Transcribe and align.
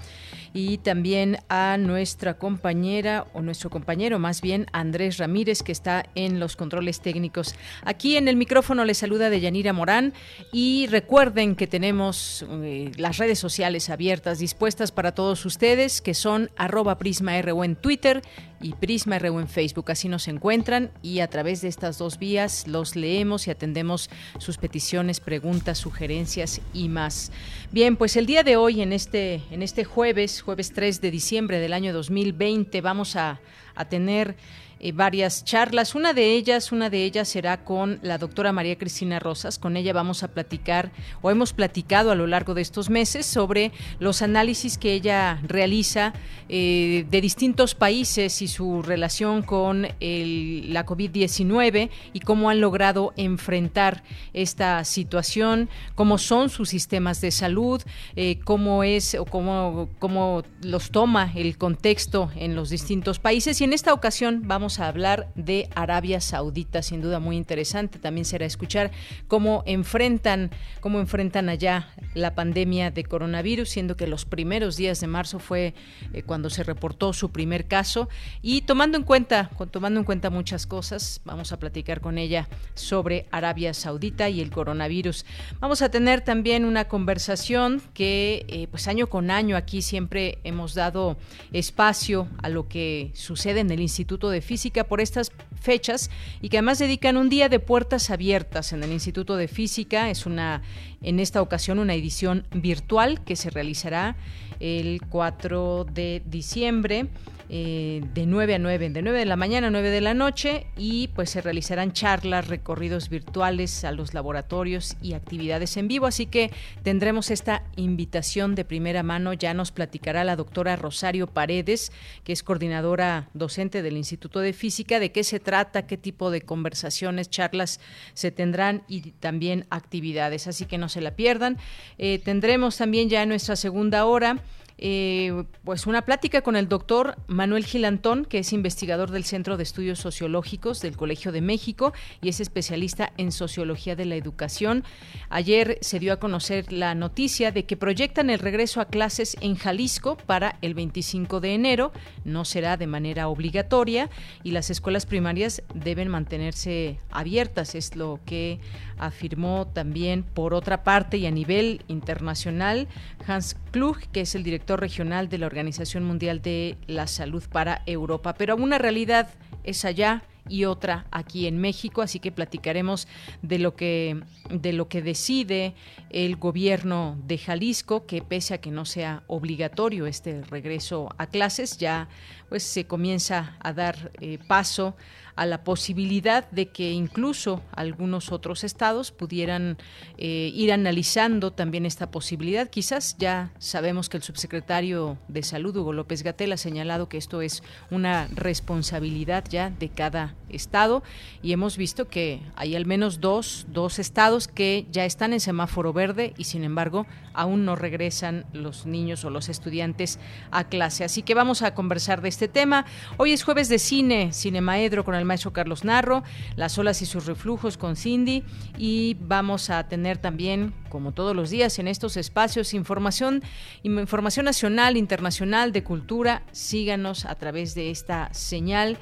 y 0.53 0.79
también 0.79 1.37
a 1.49 1.77
nuestra 1.77 2.35
compañera 2.35 3.27
o 3.33 3.41
nuestro 3.41 3.69
compañero 3.69 4.19
más 4.19 4.41
bien 4.41 4.65
Andrés 4.71 5.17
Ramírez 5.17 5.63
que 5.63 5.71
está 5.71 6.05
en 6.15 6.39
los 6.39 6.55
controles 6.55 7.01
técnicos. 7.01 7.55
Aquí 7.83 8.17
en 8.17 8.27
el 8.27 8.35
micrófono 8.35 8.85
le 8.85 8.93
saluda 8.93 9.29
Deyanira 9.29 9.73
Morán 9.73 10.13
y 10.51 10.87
recuerden 10.87 11.55
que 11.55 11.67
tenemos 11.67 12.45
eh, 12.49 12.91
las 12.97 13.17
redes 13.17 13.39
sociales 13.39 13.89
abiertas 13.89 14.39
dispuestas 14.39 14.91
para 14.91 15.13
todos 15.13 15.45
ustedes 15.45 16.01
que 16.01 16.13
son 16.13 16.49
arroba 16.57 16.97
en 16.99 17.75
Twitter 17.75 18.21
y 18.61 18.73
Prisma 18.73 19.19
RU 19.19 19.39
en 19.39 19.47
Facebook. 19.47 19.91
Así 19.91 20.09
nos 20.09 20.27
encuentran 20.27 20.91
y 21.01 21.19
a 21.19 21.27
través 21.27 21.61
de 21.61 21.67
estas 21.67 21.97
dos 21.97 22.19
vías 22.19 22.67
los 22.67 22.95
leemos 22.95 23.47
y 23.47 23.51
atendemos 23.51 24.09
sus 24.37 24.57
peticiones, 24.57 25.19
preguntas, 25.19 25.77
sugerencias 25.77 26.61
y 26.73 26.89
más. 26.89 27.31
Bien, 27.71 27.95
pues 27.95 28.15
el 28.15 28.25
día 28.25 28.43
de 28.43 28.57
hoy, 28.57 28.81
en 28.81 28.93
este, 28.93 29.41
en 29.51 29.61
este 29.61 29.83
jueves, 29.83 30.38
jueves 30.41 30.71
3 30.73 31.01
de 31.01 31.11
diciembre 31.11 31.59
del 31.59 31.73
año 31.73 31.93
2020, 31.93 32.81
vamos 32.81 33.15
a, 33.15 33.39
a 33.75 33.85
tener 33.85 34.35
eh, 34.79 34.91
varias 34.91 35.43
charlas. 35.43 35.95
Una 35.95 36.13
de 36.13 36.33
ellas, 36.33 36.71
una 36.71 36.89
de 36.89 37.03
ellas 37.03 37.27
será 37.27 37.63
con 37.63 37.99
la 38.01 38.17
doctora 38.17 38.51
María 38.51 38.77
Cristina 38.77 39.19
Rosas. 39.19 39.59
Con 39.59 39.75
ella 39.75 39.93
vamos 39.93 40.23
a 40.23 40.29
platicar 40.29 40.91
o 41.21 41.31
hemos 41.31 41.53
platicado 41.53 42.11
a 42.11 42.15
lo 42.15 42.27
largo 42.27 42.53
de 42.53 42.61
estos 42.61 42.89
meses 42.89 43.25
sobre 43.25 43.71
los 43.99 44.21
análisis 44.21 44.77
que 44.77 44.93
ella 44.93 45.39
realiza 45.43 46.13
eh, 46.47 47.05
de 47.09 47.21
distintos 47.21 47.75
países 47.75 48.41
y 48.41 48.47
su 48.47 48.81
relación 48.81 49.41
con 49.41 49.81
la 49.81 50.85
COVID-19 50.85 51.89
y 52.13 52.19
cómo 52.21 52.49
han 52.49 52.61
logrado 52.61 53.13
enfrentar 53.17 54.03
esta 54.33 54.83
situación, 54.83 55.69
cómo 55.95 56.17
son 56.17 56.49
sus 56.49 56.69
sistemas 56.69 57.21
de 57.21 57.31
salud, 57.31 57.81
eh, 58.15 58.39
cómo 58.43 58.83
es 58.83 59.15
o 59.15 59.25
cómo, 59.25 59.89
cómo 59.99 60.43
los 60.61 60.91
toma 60.91 61.31
el 61.35 61.57
contexto 61.57 62.31
en 62.35 62.55
los 62.55 62.69
distintos 62.69 63.19
países. 63.19 63.59
Y 63.61 63.63
en 63.63 63.73
esta 63.73 63.93
ocasión 63.93 64.43
vamos 64.45 64.68
a 64.77 64.87
hablar 64.87 65.29
de 65.33 65.67
Arabia 65.73 66.21
Saudita, 66.21 66.83
sin 66.83 67.01
duda 67.01 67.19
muy 67.19 67.37
interesante. 67.37 67.97
También 67.97 68.25
será 68.25 68.45
escuchar 68.45 68.91
cómo 69.27 69.63
enfrentan, 69.65 70.51
cómo 70.79 70.99
enfrentan 70.99 71.49
allá 71.49 71.87
la 72.13 72.35
pandemia 72.35 72.91
de 72.91 73.03
coronavirus, 73.03 73.69
siendo 73.69 73.97
que 73.97 74.05
los 74.05 74.25
primeros 74.25 74.77
días 74.77 74.99
de 74.99 75.07
marzo 75.07 75.39
fue 75.39 75.73
eh, 76.13 76.21
cuando 76.21 76.51
se 76.51 76.63
reportó 76.63 77.13
su 77.13 77.31
primer 77.31 77.65
caso. 77.65 78.09
Y 78.43 78.61
tomando 78.61 78.97
en 78.97 79.03
cuenta, 79.03 79.49
tomando 79.71 79.99
en 79.99 80.05
cuenta 80.05 80.29
muchas 80.29 80.67
cosas, 80.67 81.21
vamos 81.25 81.51
a 81.51 81.57
platicar 81.57 81.99
con 81.99 82.19
ella 82.19 82.47
sobre 82.75 83.25
Arabia 83.31 83.73
Saudita 83.73 84.29
y 84.29 84.41
el 84.41 84.51
coronavirus. 84.51 85.25
Vamos 85.59 85.81
a 85.81 85.89
tener 85.89 86.21
también 86.21 86.65
una 86.65 86.87
conversación 86.87 87.81
que, 87.95 88.45
eh, 88.49 88.67
pues 88.69 88.87
año 88.87 89.07
con 89.07 89.31
año, 89.31 89.55
aquí 89.55 89.81
siempre 89.81 90.37
hemos 90.43 90.75
dado 90.75 91.17
espacio 91.53 92.27
a 92.43 92.49
lo 92.49 92.67
que 92.67 93.11
sucede 93.15 93.61
en 93.61 93.71
el 93.71 93.79
Instituto 93.79 94.29
de 94.29 94.41
Física 94.41 94.58
por 94.87 95.01
estas 95.01 95.31
fechas 95.59 96.09
y 96.41 96.49
que 96.49 96.57
además 96.57 96.79
dedican 96.79 97.17
un 97.17 97.29
día 97.29 97.49
de 97.49 97.59
puertas 97.59 98.09
abiertas 98.09 98.73
en 98.73 98.83
el 98.83 98.91
Instituto 98.91 99.37
de 99.37 99.47
Física. 99.47 100.09
Es 100.09 100.25
una, 100.25 100.61
en 101.01 101.19
esta 101.19 101.41
ocasión, 101.41 101.79
una 101.79 101.93
edición 101.93 102.45
virtual 102.51 103.23
que 103.23 103.35
se 103.35 103.49
realizará 103.49 104.15
el 104.59 105.01
4 105.09 105.85
de 105.85 106.21
diciembre 106.25 107.07
eh, 107.49 108.03
de 108.13 108.25
9 108.27 108.55
a 108.55 108.59
9, 108.59 108.89
de 108.91 109.01
9 109.01 109.19
de 109.19 109.25
la 109.25 109.35
mañana 109.35 109.67
a 109.67 109.71
9 109.71 109.89
de 109.89 110.01
la 110.01 110.13
noche 110.13 110.67
y 110.77 111.07
pues 111.09 111.31
se 111.31 111.41
realizarán 111.41 111.93
charlas, 111.93 112.47
recorridos 112.47 113.09
virtuales 113.09 113.83
a 113.83 113.91
los 113.91 114.13
laboratorios 114.13 114.95
y 115.01 115.13
actividades 115.13 115.75
en 115.77 115.87
vivo, 115.87 116.05
así 116.05 116.27
que 116.27 116.51
tendremos 116.83 117.31
esta 117.31 117.63
invitación 117.75 118.53
de 118.53 118.65
primera 118.65 119.01
mano, 119.01 119.33
ya 119.33 119.53
nos 119.53 119.71
platicará 119.71 120.23
la 120.23 120.35
doctora 120.35 120.75
Rosario 120.75 121.25
Paredes, 121.25 121.91
que 122.23 122.33
es 122.33 122.43
coordinadora 122.43 123.29
docente 123.33 123.81
del 123.81 123.97
Instituto 123.97 124.39
de 124.41 124.53
Física, 124.53 124.99
de 124.99 125.11
qué 125.11 125.23
se 125.23 125.39
trata, 125.39 125.87
qué 125.87 125.97
tipo 125.97 126.29
de 126.29 126.41
conversaciones, 126.41 127.29
charlas 127.29 127.79
se 128.13 128.31
tendrán 128.31 128.83
y 128.87 129.11
también 129.11 129.65
actividades, 129.69 130.47
así 130.47 130.65
que 130.65 130.77
no 130.77 130.87
se 130.87 131.01
la 131.01 131.15
pierdan. 131.15 131.57
Eh, 131.97 132.19
tendremos 132.23 132.77
también 132.77 133.09
ya 133.09 133.23
en 133.23 133.29
nuestra 133.29 133.55
segunda 133.55 134.05
hora 134.05 134.37
eh, 134.81 135.43
pues 135.65 135.87
una 135.87 136.03
plática 136.03 136.41
con 136.41 136.55
el 136.55 136.69
doctor 136.69 137.17
Manuel 137.27 137.65
Gilantón, 137.65 138.23
que 138.23 138.39
es 138.39 138.53
investigador 138.53 139.11
del 139.11 139.25
Centro 139.25 139.57
de 139.57 139.63
Estudios 139.63 139.99
Sociológicos 139.99 140.81
del 140.81 140.95
Colegio 140.95 141.33
de 141.33 141.41
México 141.41 141.91
y 142.21 142.29
es 142.29 142.39
especialista 142.39 143.11
en 143.17 143.33
sociología 143.33 143.97
de 143.97 144.05
la 144.05 144.15
educación. 144.15 144.85
Ayer 145.29 145.77
se 145.81 145.99
dio 145.99 146.13
a 146.13 146.19
conocer 146.19 146.71
la 146.71 146.95
noticia 146.95 147.51
de 147.51 147.65
que 147.65 147.75
proyectan 147.75 148.29
el 148.29 148.39
regreso 148.39 148.79
a 148.79 148.85
clases 148.85 149.35
en 149.41 149.55
Jalisco 149.55 150.15
para 150.15 150.57
el 150.61 150.75
25 150.75 151.41
de 151.41 151.55
enero. 151.55 151.91
No 152.23 152.45
será 152.45 152.77
de 152.77 152.87
manera 152.87 153.27
obligatoria 153.27 154.09
y 154.43 154.51
las 154.51 154.69
escuelas 154.69 155.05
primarias 155.05 155.61
deben 155.73 156.07
mantenerse 156.07 156.99
abiertas, 157.11 157.75
es 157.75 157.97
lo 157.97 158.21
que 158.25 158.59
afirmó 158.99 159.67
también 159.67 160.23
por 160.23 160.53
otra 160.53 160.83
parte 160.83 161.17
y 161.17 161.25
a 161.25 161.31
nivel 161.31 161.83
internacional 161.87 162.87
Hans 163.25 163.55
Klug, 163.71 163.97
que 164.11 164.21
es 164.21 164.35
el 164.35 164.43
director 164.43 164.79
regional 164.79 165.29
de 165.29 165.37
la 165.37 165.47
Organización 165.47 166.03
Mundial 166.03 166.41
de 166.41 166.77
la 166.87 167.07
Salud 167.07 167.43
para 167.51 167.81
Europa. 167.85 168.33
Pero 168.33 168.55
una 168.55 168.77
realidad 168.77 169.29
es 169.63 169.85
allá 169.85 170.23
y 170.49 170.65
otra 170.65 171.05
aquí 171.11 171.47
en 171.47 171.59
México, 171.59 172.01
así 172.01 172.19
que 172.19 172.31
platicaremos 172.31 173.07
de 173.41 173.59
lo 173.59 173.75
que 173.75 174.19
de 174.49 174.73
lo 174.73 174.89
que 174.89 175.01
decide 175.01 175.75
el 176.09 176.35
gobierno 176.35 177.17
de 177.25 177.37
Jalisco, 177.37 178.05
que 178.05 178.21
pese 178.21 178.55
a 178.55 178.57
que 178.57 178.71
no 178.71 178.83
sea 178.85 179.23
obligatorio 179.27 180.07
este 180.07 180.41
regreso 180.41 181.09
a 181.17 181.27
clases, 181.27 181.77
ya 181.77 182.09
pues 182.49 182.63
se 182.63 182.85
comienza 182.85 183.55
a 183.59 183.73
dar 183.73 184.11
eh, 184.19 184.39
paso 184.47 184.95
a 185.39 185.45
la 185.45 185.63
posibilidad 185.63 186.51
de 186.51 186.67
que 186.67 186.91
incluso 186.91 187.61
algunos 187.71 188.33
otros 188.33 188.65
estados 188.65 189.13
pudieran 189.13 189.77
eh, 190.17 190.51
ir 190.53 190.73
analizando 190.73 191.53
también 191.53 191.85
esta 191.85 192.11
posibilidad. 192.11 192.69
Quizás 192.69 193.15
ya 193.17 193.53
sabemos 193.57 194.09
que 194.09 194.17
el 194.17 194.23
subsecretario 194.23 195.17
de 195.29 195.41
Salud, 195.43 195.77
Hugo 195.77 195.93
López 195.93 196.23
Gatel, 196.23 196.51
ha 196.51 196.57
señalado 196.57 197.07
que 197.07 197.17
esto 197.17 197.41
es 197.41 197.63
una 197.89 198.27
responsabilidad 198.35 199.45
ya 199.49 199.69
de 199.69 199.87
cada 199.87 200.35
estado 200.49 201.03
y 201.41 201.53
hemos 201.53 201.77
visto 201.77 202.09
que 202.09 202.41
hay 202.57 202.75
al 202.75 202.85
menos 202.85 203.21
dos, 203.21 203.65
dos 203.69 203.97
estados 203.97 204.49
que 204.49 204.87
ya 204.91 205.05
están 205.05 205.31
en 205.31 205.39
semáforo 205.39 205.93
verde 205.93 206.33
y 206.37 206.45
sin 206.45 206.65
embargo 206.65 207.05
aún 207.33 207.63
no 207.63 207.77
regresan 207.77 208.45
los 208.51 208.85
niños 208.85 209.23
o 209.23 209.29
los 209.29 209.47
estudiantes 209.47 210.19
a 210.51 210.65
clase. 210.65 211.05
Así 211.05 211.21
que 211.21 211.33
vamos 211.33 211.61
a 211.61 211.73
conversar 211.73 212.21
de 212.21 212.27
este 212.27 212.49
tema. 212.49 212.85
Hoy 213.15 213.31
es 213.31 213.43
jueves 213.43 213.69
de 213.69 213.79
cine, 213.79 214.33
Cinemaedro 214.33 215.05
con 215.05 215.15
el 215.15 215.28
maestro 215.29 215.53
Carlos 215.53 215.85
Narro, 215.85 216.23
Las 216.57 216.77
olas 216.77 217.01
y 217.01 217.05
sus 217.05 217.25
reflujos 217.25 217.77
con 217.77 217.95
Cindy 217.95 218.43
y 218.77 219.15
vamos 219.21 219.69
a 219.69 219.87
tener 219.87 220.17
también, 220.17 220.73
como 220.89 221.13
todos 221.13 221.35
los 221.35 221.49
días 221.49 221.79
en 221.79 221.87
estos 221.87 222.17
espacios, 222.17 222.73
información, 222.73 223.41
información 223.83 224.45
nacional, 224.45 224.97
internacional, 224.97 225.71
de 225.71 225.83
cultura. 225.83 226.43
Síganos 226.51 227.25
a 227.25 227.35
través 227.35 227.75
de 227.75 227.91
esta 227.91 228.33
señal 228.33 228.97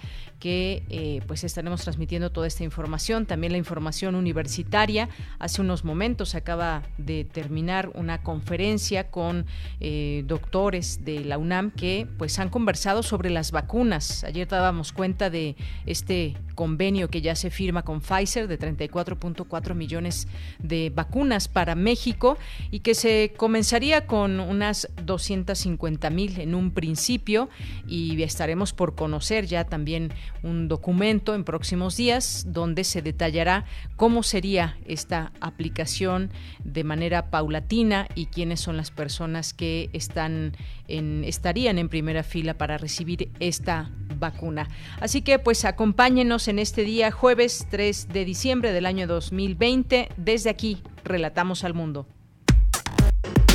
que 0.48 0.82
eh, 0.90 1.20
pues 1.28 1.44
estaremos 1.44 1.82
transmitiendo 1.82 2.32
toda 2.32 2.48
esta 2.48 2.64
información, 2.64 3.26
también 3.26 3.52
la 3.52 3.58
información 3.58 4.16
universitaria. 4.16 5.10
Hace 5.40 5.60
unos 5.60 5.84
momentos 5.84 6.36
acaba 6.36 6.84
de 6.98 7.26
terminar 7.26 7.92
una 7.96 8.24
conferencia 8.24 9.12
con 9.12 9.46
eh, 9.82 10.24
doctores 10.26 11.04
de 11.04 11.26
la 11.26 11.38
UNAM 11.38 11.72
que 11.72 12.08
pues 12.18 12.40
han 12.40 12.48
conversado 12.48 13.04
sobre 13.04 13.30
las 13.30 13.52
vacunas. 13.52 14.24
Ayer 14.24 14.48
dábamos 14.48 14.94
cuenta 14.94 15.30
de 15.30 15.58
este 15.86 16.38
convenio 16.56 17.10
que 17.10 17.22
ya 17.22 17.36
se 17.36 17.50
firma 17.50 17.84
con 17.84 18.00
Pfizer 18.00 18.48
de 18.48 18.58
34.4 18.58 19.76
millones 19.76 20.30
de 20.60 20.94
vacunas 20.96 21.50
para 21.50 21.76
México 21.76 22.38
y 22.72 22.80
que 22.80 22.96
se 22.96 23.34
comenzaría 23.36 24.08
con 24.08 24.40
unas 24.40 24.88
250 25.04 26.10
mil 26.10 26.40
en 26.40 26.56
un 26.56 26.72
principio 26.72 27.50
y 27.86 28.22
estaremos 28.24 28.72
por 28.72 28.96
conocer 28.96 29.46
ya 29.46 29.66
también 29.66 30.14
un 30.44 30.68
documento 30.68 31.36
en 31.36 31.44
próximos 31.44 31.98
días 31.98 32.46
donde 32.48 32.84
se 32.84 33.02
detallará 33.02 33.66
cómo 33.96 34.24
sería 34.24 34.78
esta 34.86 35.32
aplicación 35.42 36.32
de 36.64 36.84
manera 36.84 37.30
paulatina 37.30 38.08
y 38.16 38.28
quiénes 38.28 38.60
son 38.60 38.78
las 38.78 38.92
personas 38.92 39.54
que 39.54 39.90
están 39.94 40.54
en, 40.88 41.24
estarían 41.24 41.78
en 41.78 41.90
primera 41.90 42.24
fila 42.24 42.56
para 42.56 42.78
recibir 42.78 43.30
esta 43.40 43.90
vacuna. 44.20 44.68
Así 45.00 45.22
que 45.22 45.40
pues 45.40 45.66
acompáñenos 45.66 46.48
en 46.48 46.60
este 46.60 46.84
día 46.84 47.12
jueves 47.12 47.68
3 47.70 48.10
de 48.10 48.26
diciembre 48.26 48.72
del 48.72 48.86
año 48.86 49.08
2020. 49.08 50.10
Desde 50.18 50.50
aquí, 50.50 50.82
relatamos 51.04 51.64
al 51.64 51.74
mundo. 51.74 52.08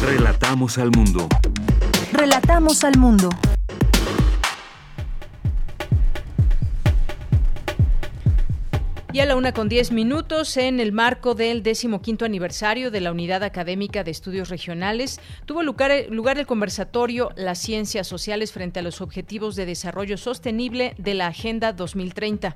Relatamos 0.03 0.79
al 0.79 0.91
mundo. 0.91 1.29
Relatamos 2.13 2.85
al 2.85 2.99
mundo. 2.99 3.31
Y 9.13 9.21
a 9.21 9.27
la 9.27 9.37
una 9.37 9.53
con 9.53 9.69
diez 9.69 9.93
minutos, 9.93 10.57
en 10.57 10.81
el 10.81 10.91
marco 10.91 11.35
del 11.35 11.63
decimoquinto 11.63 12.25
aniversario 12.25 12.91
de 12.91 13.03
la 13.03 13.13
Unidad 13.13 13.43
Académica 13.43 14.05
de 14.05 14.11
Estudios 14.11 14.49
Regionales, 14.49 15.21
tuvo 15.45 15.63
lugar, 15.63 15.93
lugar 16.09 16.39
el 16.39 16.47
conversatorio 16.47 17.29
Las 17.37 17.59
Ciencias 17.59 18.07
Sociales 18.07 18.53
frente 18.53 18.81
a 18.81 18.83
los 18.83 19.03
Objetivos 19.03 19.55
de 19.55 19.67
Desarrollo 19.67 20.17
Sostenible 20.17 20.95
de 20.97 21.13
la 21.13 21.27
Agenda 21.27 21.75
2030. 21.75 22.55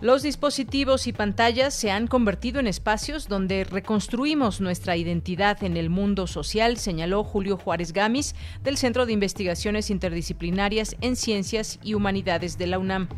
Los 0.00 0.24
dispositivos 0.24 1.06
y 1.06 1.12
pantallas 1.12 1.72
se 1.72 1.92
han 1.92 2.08
convertido 2.08 2.58
en 2.58 2.66
espacios 2.66 3.28
donde 3.28 3.62
reconstruimos 3.62 4.60
nuestra 4.60 4.96
identidad 4.96 5.62
en 5.62 5.76
el 5.76 5.90
mundo 5.90 6.26
social, 6.26 6.76
señaló 6.76 7.22
Julio 7.22 7.56
Juárez 7.56 7.92
Gamis 7.92 8.34
del 8.64 8.76
Centro 8.78 9.06
de 9.06 9.12
Investigaciones 9.12 9.90
Interdisciplinarias 9.90 10.96
en 11.02 11.14
Ciencias 11.14 11.78
y 11.84 11.94
Humanidades 11.94 12.58
de 12.58 12.66
la 12.66 12.80
UNAM. 12.80 13.08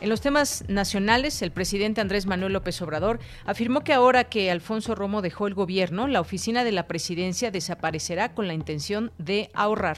En 0.00 0.10
los 0.10 0.20
temas 0.20 0.64
nacionales, 0.68 1.42
el 1.42 1.50
presidente 1.50 2.00
Andrés 2.00 2.26
Manuel 2.26 2.52
López 2.52 2.80
Obrador 2.82 3.18
afirmó 3.44 3.82
que 3.82 3.92
ahora 3.92 4.24
que 4.24 4.48
Alfonso 4.48 4.94
Romo 4.94 5.22
dejó 5.22 5.48
el 5.48 5.54
gobierno, 5.54 6.06
la 6.06 6.20
oficina 6.20 6.62
de 6.62 6.70
la 6.70 6.86
presidencia 6.86 7.50
desaparecerá 7.50 8.32
con 8.32 8.46
la 8.46 8.54
intención 8.54 9.10
de 9.18 9.50
ahorrar. 9.54 9.96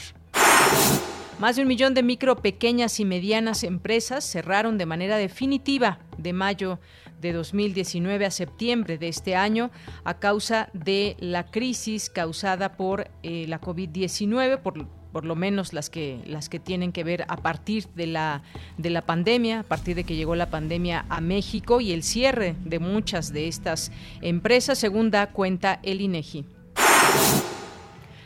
Más 1.38 1.56
de 1.56 1.62
un 1.62 1.68
millón 1.68 1.92
de 1.92 2.02
micro, 2.02 2.36
pequeñas 2.36 2.98
y 2.98 3.04
medianas 3.04 3.62
empresas 3.62 4.24
cerraron 4.24 4.78
de 4.78 4.86
manera 4.86 5.18
definitiva 5.18 5.98
de 6.16 6.32
mayo 6.32 6.78
de 7.20 7.32
2019 7.32 8.24
a 8.24 8.30
septiembre 8.30 8.96
de 8.96 9.08
este 9.08 9.36
año 9.36 9.70
a 10.04 10.18
causa 10.18 10.70
de 10.72 11.16
la 11.18 11.50
crisis 11.50 12.08
causada 12.08 12.76
por 12.76 13.10
eh, 13.22 13.44
la 13.48 13.60
COVID-19, 13.60 14.60
por 14.60 14.86
por 15.12 15.24
lo 15.24 15.36
menos 15.36 15.72
las 15.72 15.90
que 15.90 16.20
las 16.26 16.48
que 16.48 16.58
tienen 16.58 16.92
que 16.92 17.04
ver 17.04 17.24
a 17.28 17.36
partir 17.36 17.86
de 17.94 18.06
la 18.06 18.42
de 18.78 18.90
la 18.90 19.02
pandemia, 19.02 19.60
a 19.60 19.64
partir 19.64 19.96
de 19.96 20.04
que 20.04 20.16
llegó 20.16 20.34
la 20.36 20.50
pandemia 20.50 21.04
a 21.08 21.20
México 21.20 21.80
y 21.80 21.92
el 21.92 22.02
cierre 22.02 22.56
de 22.64 22.78
muchas 22.78 23.32
de 23.32 23.48
estas 23.48 23.92
empresas, 24.20 24.78
según 24.78 25.10
da 25.10 25.28
cuenta 25.28 25.80
el 25.82 26.00
INEGI. 26.00 26.44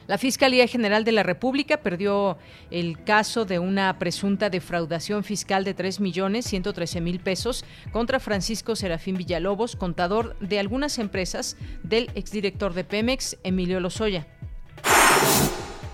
La 0.07 0.19
Fiscalía 0.19 0.67
General 0.67 1.03
de 1.05 1.13
la 1.13 1.23
República 1.23 1.79
perdió 1.79 2.37
el 2.71 3.03
caso 3.05 3.47
de 3.47 3.59
una 3.59 3.99
presunta 3.99 4.51
defraudación 4.51 5.25
fiscal 5.25 5.65
de 5.65 5.75
3.113.000 5.75 7.01
millones 7.01 7.23
pesos 7.23 7.65
contra 7.91 8.21
Francisco 8.21 8.77
Serafín 8.77 9.17
Villalobos, 9.17 9.77
contador 9.77 10.37
de 10.41 10.59
algunas 10.59 10.99
empresas 10.99 11.57
del 11.83 12.11
exdirector 12.15 12.75
de 12.75 12.85
Pemex, 12.85 13.39
Emilio 13.45 13.81
Lozoya. 13.81 14.27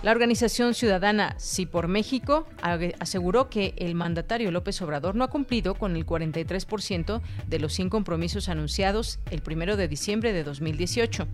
La 0.03 0.13
organización 0.13 0.73
ciudadana 0.73 1.35
Sí 1.37 1.67
por 1.67 1.87
México 1.87 2.47
aseguró 3.01 3.51
que 3.51 3.75
el 3.77 3.95
mandatario 3.95 4.51
López 4.51 4.81
Obrador 4.81 5.15
no 5.15 5.25
ha 5.25 5.29
cumplido 5.29 5.75
con 5.75 5.95
el 5.95 6.07
43% 6.07 7.21
de 7.47 7.59
los 7.59 7.75
100 7.75 7.91
compromisos 7.91 8.49
anunciados 8.49 9.19
el 9.31 9.43
1 9.47 9.77
de 9.77 9.89
diciembre 9.89 10.33
de 10.33 10.43
2018. 10.43 11.29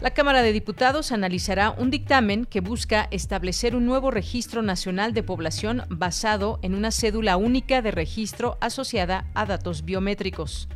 La 0.00 0.10
Cámara 0.10 0.42
de 0.42 0.52
Diputados 0.52 1.10
analizará 1.10 1.70
un 1.70 1.90
dictamen 1.90 2.44
que 2.44 2.60
busca 2.60 3.08
establecer 3.10 3.74
un 3.74 3.86
nuevo 3.86 4.12
registro 4.12 4.62
nacional 4.62 5.14
de 5.14 5.24
población 5.24 5.82
basado 5.88 6.60
en 6.62 6.76
una 6.76 6.92
cédula 6.92 7.36
única 7.36 7.82
de 7.82 7.90
registro 7.90 8.56
asociada 8.60 9.26
a 9.34 9.46
datos 9.46 9.84
biométricos. 9.84 10.68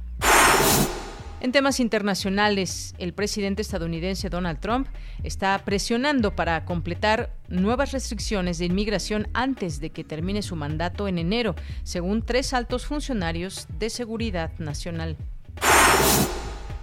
En 1.41 1.53
temas 1.53 1.79
internacionales, 1.79 2.97
el 2.99 3.13
presidente 3.15 3.63
estadounidense 3.63 4.29
Donald 4.29 4.59
Trump 4.59 4.89
está 5.23 5.57
presionando 5.65 6.35
para 6.35 6.65
completar 6.65 7.33
nuevas 7.49 7.93
restricciones 7.93 8.59
de 8.59 8.65
inmigración 8.65 9.29
antes 9.35 9.79
de 9.79 9.91
que 9.91 10.03
termine 10.03 10.43
su 10.43 10.57
mandato 10.57 11.07
en 11.07 11.17
enero, 11.17 11.55
según 11.85 12.23
tres 12.23 12.53
altos 12.55 12.87
funcionarios 12.87 13.69
de 13.79 13.89
seguridad 13.89 14.51
nacional. 14.59 15.17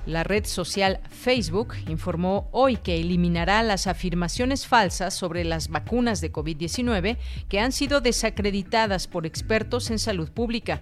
La 0.06 0.24
red 0.24 0.46
social 0.46 1.02
Facebook 1.10 1.74
informó 1.90 2.48
hoy 2.54 2.78
que 2.78 3.02
eliminará 3.02 3.62
las 3.62 3.88
afirmaciones 3.88 4.68
falsas 4.68 5.16
sobre 5.16 5.44
las 5.44 5.68
vacunas 5.68 6.22
de 6.22 6.32
COVID-19 6.32 7.18
que 7.50 7.60
han 7.60 7.74
sido 7.74 8.00
desacreditadas 8.00 9.08
por 9.08 9.26
expertos 9.26 9.90
en 9.90 10.00
salud 10.00 10.30
pública. 10.30 10.82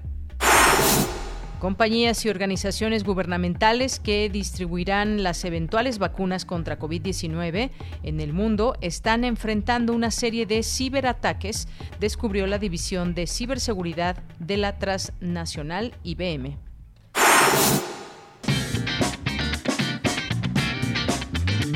Compañías 1.63 2.25
y 2.25 2.29
organizaciones 2.29 3.05
gubernamentales 3.05 4.01
que 4.01 4.29
distribuirán 4.29 5.23
las 5.23 5.45
eventuales 5.45 5.97
vacunas 5.97 6.43
contra 6.43 6.77
COVID-19 6.77 7.69
en 8.03 8.19
el 8.19 8.33
mundo 8.33 8.75
están 8.81 9.23
enfrentando 9.23 9.93
una 9.93 10.11
serie 10.11 10.45
de 10.45 10.61
ciberataques, 10.61 11.69
descubrió 12.01 12.47
la 12.47 12.57
División 12.57 13.15
de 13.15 13.27
Ciberseguridad 13.27 14.17
de 14.39 14.57
la 14.57 14.77
transnacional 14.77 15.93
IBM. 16.03 16.57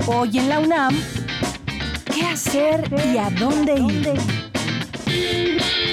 Hoy 0.05 0.37
en 0.37 0.49
la 0.49 0.59
UNAM, 0.59 1.01
¿qué 2.13 2.23
hacer 2.23 2.93
y 3.13 3.17
a 3.17 3.29
dónde 3.29 3.79
ir? 3.79 5.86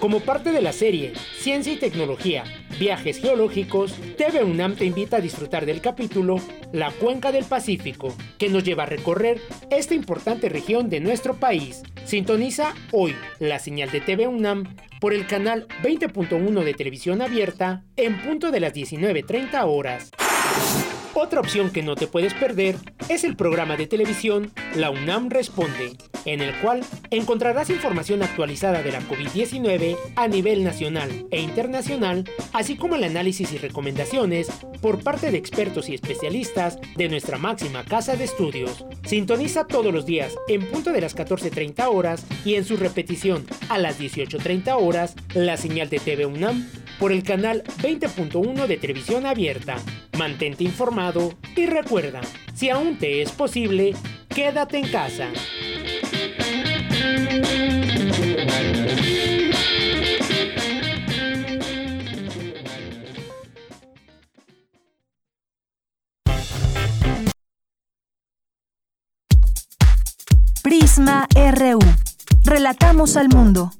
Como 0.00 0.20
parte 0.20 0.52
de 0.52 0.62
la 0.62 0.72
serie 0.72 1.12
Ciencia 1.38 1.72
y 1.72 1.76
Tecnología, 1.76 2.44
Viajes 2.78 3.20
Geológicos, 3.20 3.96
TV 4.16 4.44
UNAM 4.44 4.76
te 4.76 4.84
invita 4.84 5.16
a 5.16 5.20
disfrutar 5.20 5.66
del 5.66 5.80
capítulo 5.80 6.36
La 6.72 6.92
Cuenca 6.92 7.32
del 7.32 7.44
Pacífico, 7.44 8.14
que 8.38 8.48
nos 8.48 8.62
lleva 8.62 8.84
a 8.84 8.86
recorrer 8.86 9.40
esta 9.70 9.94
importante 9.94 10.48
región 10.48 10.88
de 10.88 11.00
nuestro 11.00 11.34
país. 11.34 11.82
Sintoniza 12.04 12.74
hoy 12.92 13.16
la 13.40 13.58
señal 13.58 13.90
de 13.90 14.00
TV 14.00 14.28
UNAM 14.28 14.76
por 15.00 15.12
el 15.12 15.26
canal 15.26 15.66
20.1 15.82 16.62
de 16.62 16.74
televisión 16.74 17.20
abierta 17.20 17.82
en 17.96 18.22
punto 18.22 18.50
de 18.52 18.60
las 18.60 18.72
19.30 18.72 19.64
horas. 19.66 20.10
Otra 21.20 21.40
opción 21.40 21.70
que 21.70 21.82
no 21.82 21.96
te 21.96 22.06
puedes 22.06 22.32
perder 22.32 22.76
es 23.08 23.24
el 23.24 23.34
programa 23.34 23.76
de 23.76 23.88
televisión 23.88 24.52
La 24.76 24.90
UNAM 24.90 25.30
Responde, 25.30 25.96
en 26.24 26.40
el 26.40 26.54
cual 26.60 26.84
encontrarás 27.10 27.70
información 27.70 28.22
actualizada 28.22 28.84
de 28.84 28.92
la 28.92 29.00
COVID-19 29.00 29.96
a 30.14 30.28
nivel 30.28 30.62
nacional 30.62 31.26
e 31.32 31.40
internacional, 31.40 32.22
así 32.52 32.76
como 32.76 32.94
el 32.94 33.02
análisis 33.02 33.52
y 33.52 33.58
recomendaciones 33.58 34.48
por 34.80 35.02
parte 35.02 35.32
de 35.32 35.38
expertos 35.38 35.88
y 35.88 35.94
especialistas 35.94 36.78
de 36.96 37.08
nuestra 37.08 37.36
máxima 37.36 37.84
casa 37.84 38.14
de 38.14 38.22
estudios. 38.22 38.84
Sintoniza 39.04 39.66
todos 39.66 39.92
los 39.92 40.06
días 40.06 40.36
en 40.46 40.70
punto 40.70 40.92
de 40.92 41.00
las 41.00 41.16
14.30 41.16 41.88
horas 41.92 42.24
y 42.44 42.54
en 42.54 42.64
su 42.64 42.76
repetición 42.76 43.44
a 43.68 43.78
las 43.78 43.98
18.30 43.98 44.76
horas 44.80 45.16
la 45.34 45.56
señal 45.56 45.90
de 45.90 45.98
TV 45.98 46.26
UNAM 46.26 46.70
por 47.00 47.10
el 47.10 47.24
canal 47.24 47.64
20.1 47.82 48.66
de 48.68 48.76
televisión 48.76 49.26
abierta. 49.26 49.78
Mantente 50.16 50.64
informado 50.64 51.07
y 51.56 51.64
recuerda, 51.64 52.20
si 52.54 52.68
aún 52.68 52.98
te 52.98 53.22
es 53.22 53.30
posible, 53.32 53.94
quédate 54.28 54.76
en 54.78 54.88
casa. 54.88 55.28
Prisma 70.62 71.26
RU. 71.34 71.78
Relatamos 72.44 73.16
al 73.16 73.28
mundo. 73.28 73.70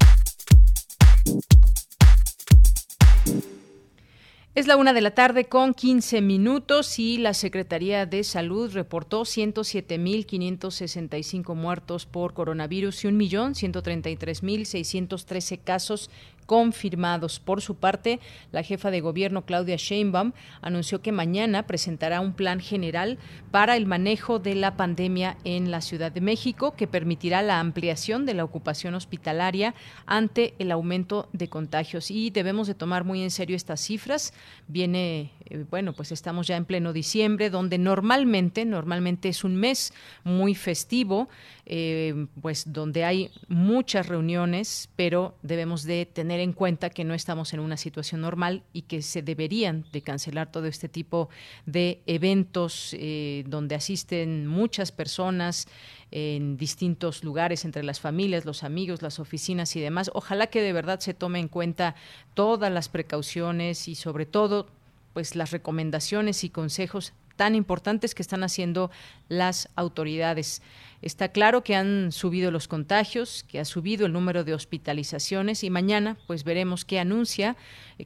Es 4.59 4.67
la 4.67 4.77
una 4.77 4.93
de 4.93 5.01
la 5.01 5.13
tarde 5.13 5.45
con 5.45 5.73
15 5.73 6.21
minutos 6.21 6.99
y 6.99 7.19
la 7.19 7.33
Secretaría 7.33 8.07
de 8.07 8.25
Salud 8.25 8.73
reportó 8.73 9.21
107.565 9.21 11.55
muertos 11.55 12.07
por 12.07 12.35
coronavirus 12.35 13.05
y 13.05 13.07
1.133.613 13.07 15.61
casos 15.63 16.11
confirmados. 16.49 17.41
Por 17.41 17.61
su 17.61 17.75
parte, 17.75 18.21
la 18.53 18.63
jefa 18.63 18.91
de 18.91 19.03
gobierno 19.03 19.45
Claudia 19.45 19.77
Sheinbaum 19.77 20.33
anunció 20.63 21.03
que 21.03 21.13
mañana 21.13 21.67
presentará 21.67 22.23
un 22.23 22.33
plan 22.33 22.59
general 22.59 23.19
para 23.51 23.77
el 23.77 23.85
manejo 23.85 24.39
de 24.39 24.55
la 24.55 24.75
pandemia 24.75 25.37
en 25.45 25.71
la 25.71 25.83
Ciudad 25.83 26.11
de 26.11 26.23
México 26.23 26.75
que 26.75 26.87
permitirá 26.87 27.43
la 27.43 27.61
ampliación 27.61 28.25
de 28.25 28.33
la 28.33 28.45
ocupación 28.45 28.95
hospitalaria 28.95 29.75
ante 30.07 30.55
el 30.59 30.73
aumento 30.73 31.29
de 31.35 31.49
contagios 31.49 32.11
y 32.11 32.31
debemos 32.31 32.67
de 32.67 32.75
tomar 32.75 33.05
muy 33.05 33.23
en 33.23 33.31
serio 33.31 33.55
estas 33.55 33.83
cifras. 33.83 34.33
Viene 34.69 35.33
eh, 35.51 35.67
bueno, 35.69 35.93
pues 35.93 36.13
estamos 36.13 36.47
ya 36.47 36.57
en 36.57 36.65
pleno 36.65 36.95
diciembre 36.95 37.51
donde 37.51 37.77
normalmente 37.77 38.65
normalmente 38.65 39.29
es 39.29 39.45
un 39.45 39.57
mes 39.57 39.93
muy 40.25 40.55
festivo 40.55 41.29
eh, 41.71 42.27
pues 42.41 42.73
donde 42.73 43.05
hay 43.05 43.31
muchas 43.47 44.09
reuniones, 44.09 44.89
pero 44.97 45.37
debemos 45.43 45.83
de 45.83 46.07
tener 46.07 46.41
en 46.41 46.55
cuenta 46.55 46.89
que 46.89 47.05
no 47.05 47.13
estamos 47.13 47.53
en 47.53 47.61
una 47.61 47.77
situación 47.77 48.23
normal 48.23 48.63
y 48.73 48.83
que 48.83 49.03
se 49.03 49.21
deberían 49.21 49.85
de 49.93 50.01
cancelar 50.01 50.51
todo 50.51 50.65
este 50.65 50.89
tipo 50.89 51.29
de 51.67 52.01
eventos 52.07 52.97
eh, 52.99 53.45
donde 53.47 53.75
asisten 53.75 54.47
muchas 54.47 54.93
personas 54.93 55.69
en 56.11 56.57
distintos 56.57 57.23
lugares, 57.23 57.67
entre 57.67 57.83
las 57.83 58.01
familias, 58.01 58.47
los 58.47 58.65
amigos, 58.65 59.03
las 59.03 59.19
oficinas 59.19 59.77
y 59.77 59.81
demás. 59.81 60.11
Ojalá 60.15 60.47
que 60.47 60.63
de 60.63 60.73
verdad 60.73 61.01
se 61.01 61.13
tome 61.13 61.39
en 61.39 61.49
cuenta 61.49 61.97
todas 62.33 62.73
las 62.73 62.89
precauciones 62.89 63.89
y 63.89 63.95
sobre 63.95 64.25
todo 64.25 64.69
pues 65.13 65.37
las 65.37 65.51
recomendaciones 65.51 66.45
y 66.45 66.49
consejos 66.49 67.13
tan 67.39 67.55
importantes 67.55 68.15
que 68.15 68.23
están 68.23 68.43
haciendo 68.43 68.91
las 69.29 69.71
autoridades. 69.77 70.61
Está 71.01 71.29
claro 71.29 71.63
que 71.63 71.77
han 71.77 72.11
subido 72.11 72.51
los 72.51 72.67
contagios, 72.67 73.45
que 73.45 73.61
ha 73.61 73.65
subido 73.65 74.05
el 74.05 74.13
número 74.13 74.43
de 74.43 74.53
hospitalizaciones 74.53 75.63
y 75.63 75.71
mañana 75.71 76.17
pues 76.27 76.43
veremos 76.43 76.85
qué 76.85 76.99
anuncia, 76.99 77.57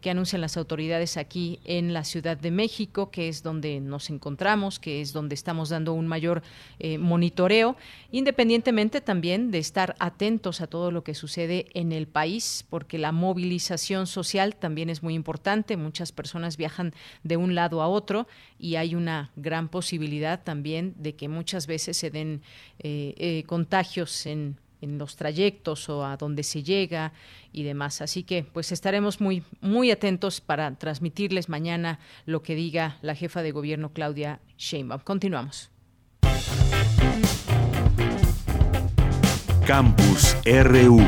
qué 0.02 0.11
anuncian 0.11 0.42
las 0.42 0.58
autoridades 0.58 1.16
aquí 1.16 1.58
en 1.64 1.94
la 1.94 2.04
Ciudad 2.04 2.37
de 2.37 2.50
México, 2.50 3.11
que 3.11 3.28
es 3.28 3.42
donde 3.42 3.80
nos 3.80 4.11
encontramos, 4.11 4.78
que 4.78 5.00
es 5.00 5.14
donde 5.14 5.34
estamos 5.34 5.70
dando 5.70 5.94
un 5.94 6.06
mayor 6.06 6.42
eh, 6.80 6.99
monitoreo, 6.99 7.76
independientemente 8.11 9.00
también 9.00 9.50
de 9.50 9.58
estar 9.58 9.96
atentos 9.99 10.61
a 10.61 10.66
todo 10.66 10.90
lo 10.90 11.02
que 11.02 11.14
sucede 11.14 11.68
en 11.72 11.92
el 11.92 12.06
país, 12.06 12.66
porque 12.68 12.99
la 12.99 13.12
movilización 13.12 14.06
social 14.06 14.54
también 14.54 14.90
es 14.90 15.02
muy 15.02 15.14
importante. 15.14 15.78
Muchas 15.78 16.12
personas 16.12 16.58
viajan 16.58 16.92
de 17.22 17.38
un 17.38 17.54
lado 17.54 17.80
a 17.80 17.88
otro 17.88 18.26
y 18.58 18.76
hay 18.76 18.94
una 18.94 19.30
gran 19.37 19.68
posibilidad 19.68 20.42
también 20.42 20.94
de 20.99 21.14
que 21.14 21.28
muchas 21.28 21.66
veces 21.66 21.96
se 21.96 22.11
den 22.11 22.42
eh, 22.82 23.14
eh, 23.16 23.44
contagios 23.46 24.26
en, 24.26 24.56
en 24.80 24.98
los 24.98 25.16
trayectos 25.16 25.88
o 25.88 26.04
a 26.04 26.16
donde 26.16 26.42
se 26.42 26.62
llega 26.62 27.12
y 27.52 27.62
demás. 27.62 28.02
Así 28.02 28.24
que 28.24 28.44
pues 28.44 28.72
estaremos 28.72 29.20
muy 29.20 29.42
muy 29.60 29.90
atentos 29.90 30.40
para 30.40 30.74
transmitirles 30.76 31.48
mañana 31.48 31.98
lo 32.26 32.42
que 32.42 32.54
diga 32.54 32.98
la 33.02 33.14
jefa 33.14 33.42
de 33.42 33.52
gobierno 33.52 33.92
Claudia 33.92 34.40
Sheinbaum. 34.58 35.00
Continuamos. 35.02 35.70
Campus 39.64 40.36
RU 40.44 41.00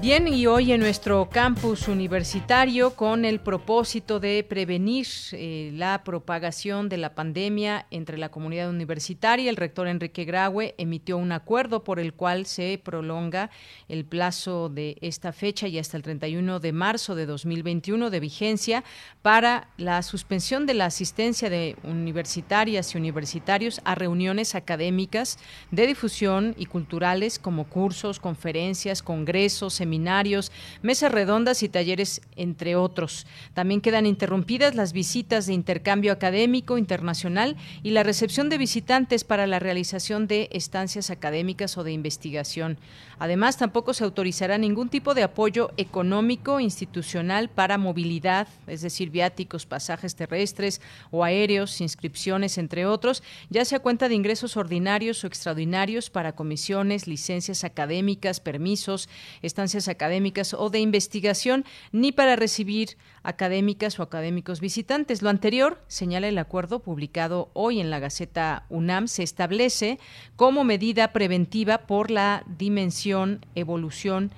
Bien, 0.00 0.26
y 0.26 0.46
hoy 0.46 0.72
en 0.72 0.80
nuestro 0.80 1.28
campus 1.28 1.86
universitario, 1.86 2.96
con 2.96 3.26
el 3.26 3.38
propósito 3.38 4.18
de 4.18 4.42
prevenir 4.48 5.06
eh, 5.32 5.72
la 5.74 6.02
propagación 6.04 6.88
de 6.88 6.96
la 6.96 7.14
pandemia 7.14 7.86
entre 7.90 8.16
la 8.16 8.30
comunidad 8.30 8.70
universitaria, 8.70 9.50
el 9.50 9.56
rector 9.56 9.88
Enrique 9.88 10.24
Graue 10.24 10.74
emitió 10.78 11.18
un 11.18 11.32
acuerdo 11.32 11.84
por 11.84 12.00
el 12.00 12.14
cual 12.14 12.46
se 12.46 12.80
prolonga 12.82 13.50
el 13.88 14.06
plazo 14.06 14.70
de 14.70 14.96
esta 15.02 15.32
fecha 15.32 15.68
y 15.68 15.78
hasta 15.78 15.98
el 15.98 16.02
31 16.02 16.60
de 16.60 16.72
marzo 16.72 17.14
de 17.14 17.26
2021 17.26 18.08
de 18.08 18.20
vigencia 18.20 18.84
para 19.20 19.68
la 19.76 20.02
suspensión 20.02 20.64
de 20.64 20.74
la 20.74 20.86
asistencia 20.86 21.50
de 21.50 21.76
universitarias 21.82 22.94
y 22.94 22.98
universitarios 22.98 23.82
a 23.84 23.94
reuniones 23.94 24.54
académicas 24.54 25.38
de 25.70 25.86
difusión 25.86 26.54
y 26.56 26.64
culturales 26.64 27.38
como 27.38 27.64
cursos, 27.64 28.18
conferencias, 28.18 29.02
congresos, 29.02 29.74
seminarios, 29.74 29.89
mesas 29.98 31.12
redondas 31.12 31.62
y 31.62 31.68
talleres, 31.68 32.20
entre 32.36 32.76
otros. 32.76 33.26
También 33.54 33.80
quedan 33.80 34.06
interrumpidas 34.06 34.74
las 34.74 34.92
visitas 34.92 35.46
de 35.46 35.54
intercambio 35.54 36.12
académico 36.12 36.78
internacional 36.78 37.56
y 37.82 37.90
la 37.90 38.02
recepción 38.02 38.48
de 38.48 38.58
visitantes 38.58 39.24
para 39.24 39.46
la 39.46 39.58
realización 39.58 40.26
de 40.26 40.48
estancias 40.52 41.10
académicas 41.10 41.76
o 41.76 41.84
de 41.84 41.92
investigación. 41.92 42.78
Además, 43.18 43.58
tampoco 43.58 43.92
se 43.92 44.04
autorizará 44.04 44.56
ningún 44.56 44.88
tipo 44.88 45.12
de 45.14 45.22
apoyo 45.22 45.72
económico 45.76 46.58
institucional 46.58 47.50
para 47.50 47.76
movilidad, 47.76 48.48
es 48.66 48.80
decir, 48.80 49.10
viáticos, 49.10 49.66
pasajes 49.66 50.14
terrestres 50.14 50.80
o 51.10 51.22
aéreos, 51.22 51.80
inscripciones, 51.80 52.56
entre 52.56 52.86
otros, 52.86 53.22
ya 53.50 53.64
sea 53.64 53.80
cuenta 53.80 54.08
de 54.08 54.14
ingresos 54.14 54.56
ordinarios 54.56 55.22
o 55.22 55.26
extraordinarios 55.26 56.08
para 56.08 56.32
comisiones, 56.32 57.06
licencias 57.06 57.64
académicas, 57.64 58.40
permisos, 58.40 59.08
estancias 59.42 59.79
académicas 59.88 60.54
o 60.54 60.70
de 60.70 60.80
investigación, 60.80 61.64
ni 61.92 62.12
para 62.12 62.36
recibir 62.36 62.96
académicas 63.22 63.98
o 63.98 64.02
académicos 64.02 64.60
visitantes. 64.60 65.22
Lo 65.22 65.30
anterior, 65.30 65.82
señala 65.88 66.28
el 66.28 66.38
acuerdo 66.38 66.80
publicado 66.80 67.50
hoy 67.52 67.80
en 67.80 67.90
la 67.90 67.98
Gaceta 67.98 68.64
UNAM, 68.68 69.08
se 69.08 69.22
establece 69.22 69.98
como 70.36 70.64
medida 70.64 71.12
preventiva 71.12 71.86
por 71.86 72.10
la 72.10 72.44
dimensión, 72.46 73.44
evolución 73.54 74.32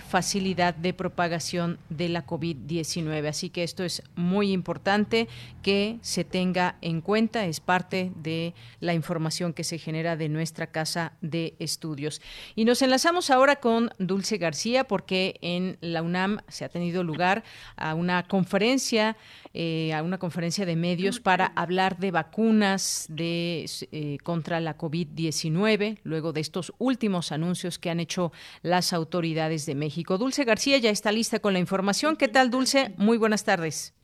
facilidad 0.00 0.74
de 0.74 0.94
propagación 0.94 1.78
de 1.88 2.08
la 2.08 2.26
COVID-19. 2.26 3.28
Así 3.28 3.50
que 3.50 3.62
esto 3.62 3.84
es 3.84 4.02
muy 4.14 4.52
importante 4.52 5.28
que 5.62 5.98
se 6.00 6.24
tenga 6.24 6.76
en 6.80 7.00
cuenta, 7.00 7.44
es 7.44 7.60
parte 7.60 8.12
de 8.16 8.54
la 8.80 8.94
información 8.94 9.52
que 9.52 9.64
se 9.64 9.78
genera 9.78 10.16
de 10.16 10.28
nuestra 10.28 10.68
casa 10.68 11.12
de 11.20 11.54
estudios. 11.58 12.22
Y 12.54 12.64
nos 12.64 12.82
enlazamos 12.82 13.30
ahora 13.30 13.56
con 13.56 13.90
Dulce 13.98 14.38
García 14.38 14.84
porque 14.84 15.36
en 15.42 15.78
la 15.80 16.02
UNAM 16.02 16.40
se 16.48 16.64
ha 16.64 16.68
tenido 16.68 17.04
lugar 17.04 17.44
a 17.76 17.94
una 17.94 18.22
conferencia 18.26 19.16
eh, 19.58 19.94
a 19.94 20.02
una 20.02 20.18
conferencia 20.18 20.66
de 20.66 20.76
medios 20.76 21.18
para 21.18 21.46
hablar 21.56 21.96
de 21.96 22.10
vacunas 22.10 23.06
de, 23.08 23.64
eh, 23.90 24.18
contra 24.22 24.60
la 24.60 24.76
COVID-19, 24.76 25.98
luego 26.04 26.34
de 26.34 26.42
estos 26.42 26.74
últimos 26.78 27.32
anuncios 27.32 27.78
que 27.78 27.88
han 27.88 27.98
hecho 27.98 28.32
las 28.62 28.92
autoridades 28.92 29.64
de 29.64 29.74
México. 29.74 30.18
Dulce 30.18 30.44
García 30.44 30.76
ya 30.76 30.90
está 30.90 31.10
lista 31.10 31.38
con 31.38 31.54
la 31.54 31.58
información. 31.58 32.16
¿Qué 32.16 32.28
tal, 32.28 32.50
Dulce? 32.50 32.92
Muy 32.98 33.16
buenas 33.16 33.46
tardes. 33.46 33.94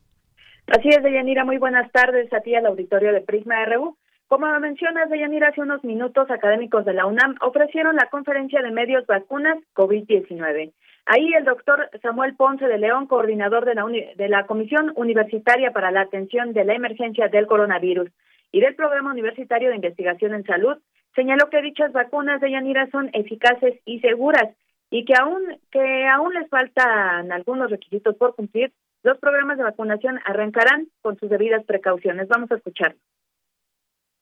Así 0.68 0.88
es, 0.88 1.02
Deyanira. 1.02 1.44
Muy 1.44 1.58
buenas 1.58 1.92
tardes 1.92 2.32
a 2.32 2.40
ti 2.40 2.54
al 2.54 2.64
auditorio 2.64 3.12
de 3.12 3.20
Prisma 3.20 3.62
RU. 3.66 3.98
Como 4.28 4.46
mencionas, 4.58 5.10
Deyanira, 5.10 5.48
hace 5.48 5.60
unos 5.60 5.84
minutos 5.84 6.30
académicos 6.30 6.86
de 6.86 6.94
la 6.94 7.04
UNAM 7.04 7.34
ofrecieron 7.42 7.96
la 7.96 8.06
conferencia 8.06 8.62
de 8.62 8.70
medios 8.70 9.06
vacunas 9.06 9.58
COVID-19. 9.74 10.72
Ahí 11.06 11.32
el 11.34 11.44
doctor 11.44 11.90
Samuel 12.00 12.36
Ponce 12.36 12.66
de 12.66 12.78
León, 12.78 13.06
coordinador 13.06 13.64
de 13.64 13.74
la, 13.74 13.84
de 13.84 14.28
la 14.28 14.46
Comisión 14.46 14.92
Universitaria 14.94 15.72
para 15.72 15.90
la 15.90 16.02
Atención 16.02 16.52
de 16.52 16.64
la 16.64 16.74
Emergencia 16.74 17.28
del 17.28 17.46
Coronavirus 17.46 18.08
y 18.52 18.60
del 18.60 18.74
Programa 18.76 19.10
Universitario 19.10 19.70
de 19.70 19.76
Investigación 19.76 20.34
en 20.34 20.44
Salud, 20.44 20.78
señaló 21.14 21.50
que 21.50 21.62
dichas 21.62 21.92
vacunas 21.92 22.40
de 22.40 22.52
Yanira 22.52 22.88
son 22.90 23.10
eficaces 23.12 23.80
y 23.84 24.00
seguras 24.00 24.54
y 24.90 25.04
que 25.04 25.14
aún 25.18 25.42
que 25.70 26.06
aún 26.06 26.34
les 26.34 26.48
faltan 26.48 27.32
algunos 27.32 27.70
requisitos 27.70 28.14
por 28.16 28.36
cumplir, 28.36 28.72
los 29.02 29.18
programas 29.18 29.56
de 29.56 29.64
vacunación 29.64 30.20
arrancarán 30.24 30.88
con 31.00 31.18
sus 31.18 31.28
debidas 31.28 31.64
precauciones. 31.64 32.28
Vamos 32.28 32.50
a 32.52 32.56
escuchar. 32.56 32.94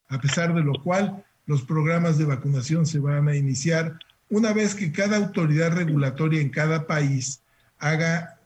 A 0.08 0.18
pesar 0.18 0.54
de 0.54 0.62
lo 0.62 0.72
cual, 0.82 1.24
los 1.46 1.62
programas 1.62 2.18
de 2.18 2.24
vacunación 2.24 2.86
se 2.86 3.00
van 3.00 3.28
a 3.28 3.36
iniciar 3.36 3.98
una 4.30 4.52
vez 4.52 4.74
que 4.74 4.92
cada 4.92 5.16
autoridad 5.16 5.76
regulatoria 5.76 6.40
en 6.40 6.50
cada 6.50 6.86
país 6.86 7.42
haga 7.78 8.38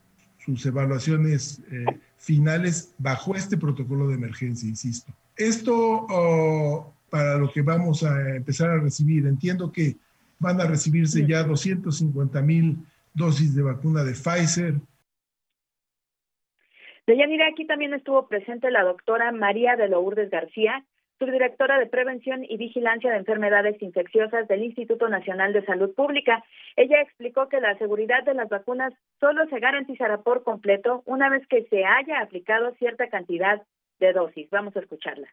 sus 0.45 0.65
evaluaciones 0.67 1.63
eh, 1.71 1.85
finales 2.17 2.95
bajo 2.99 3.35
este 3.35 3.57
protocolo 3.57 4.09
de 4.09 4.15
emergencia, 4.15 4.69
insisto. 4.69 5.13
Esto 5.37 6.07
oh, 6.11 6.95
para 7.15 7.39
lo 7.39 7.49
que 7.53 7.63
vamos 7.63 8.03
a 8.03 8.35
empezar 8.35 8.71
a 8.71 8.81
recibir. 8.81 9.25
Entiendo 9.27 9.71
que 9.71 9.97
van 10.41 10.61
a 10.61 10.67
recibirse 10.67 11.25
ya 11.25 11.45
250 11.45 12.43
mil 12.43 12.79
dosis 13.15 13.55
de 13.55 13.63
vacuna 13.63 14.03
de 14.03 14.15
Pfizer. 14.15 14.75
Deyanira, 17.07 17.47
aquí 17.47 17.69
también 17.69 17.95
estuvo 17.95 18.27
presente 18.27 18.69
la 18.73 18.83
doctora 18.83 19.31
María 19.31 19.77
de 19.77 19.89
Lourdes 19.89 20.29
García, 20.29 20.85
subdirectora 21.19 21.79
de 21.79 21.87
Prevención 21.87 22.45
y 22.45 22.57
Vigilancia 22.57 23.11
de 23.11 23.19
Enfermedades 23.19 23.81
Infecciosas 23.81 24.49
del 24.49 24.65
Instituto 24.65 25.09
Nacional 25.09 25.53
de 25.53 25.65
Salud 25.65 25.95
Pública. 25.95 26.45
Ella 26.77 27.01
explicó 27.01 27.49
que 27.49 27.61
la 27.61 27.77
seguridad 27.79 28.25
de 28.25 28.35
las 28.35 28.49
vacunas 28.49 28.93
solo 29.21 29.47
se 29.49 29.61
garantizará 29.61 30.23
por 30.23 30.43
completo 30.43 31.03
una 31.07 31.31
vez 31.31 31.47
que 31.47 31.65
se 31.65 31.85
haya 31.85 32.21
aplicado 32.21 32.75
cierta 32.75 33.09
cantidad 33.09 33.63
de 34.01 34.13
dosis. 34.13 34.49
Vamos 34.51 34.77
a 34.77 34.81
escucharla. 34.81 35.29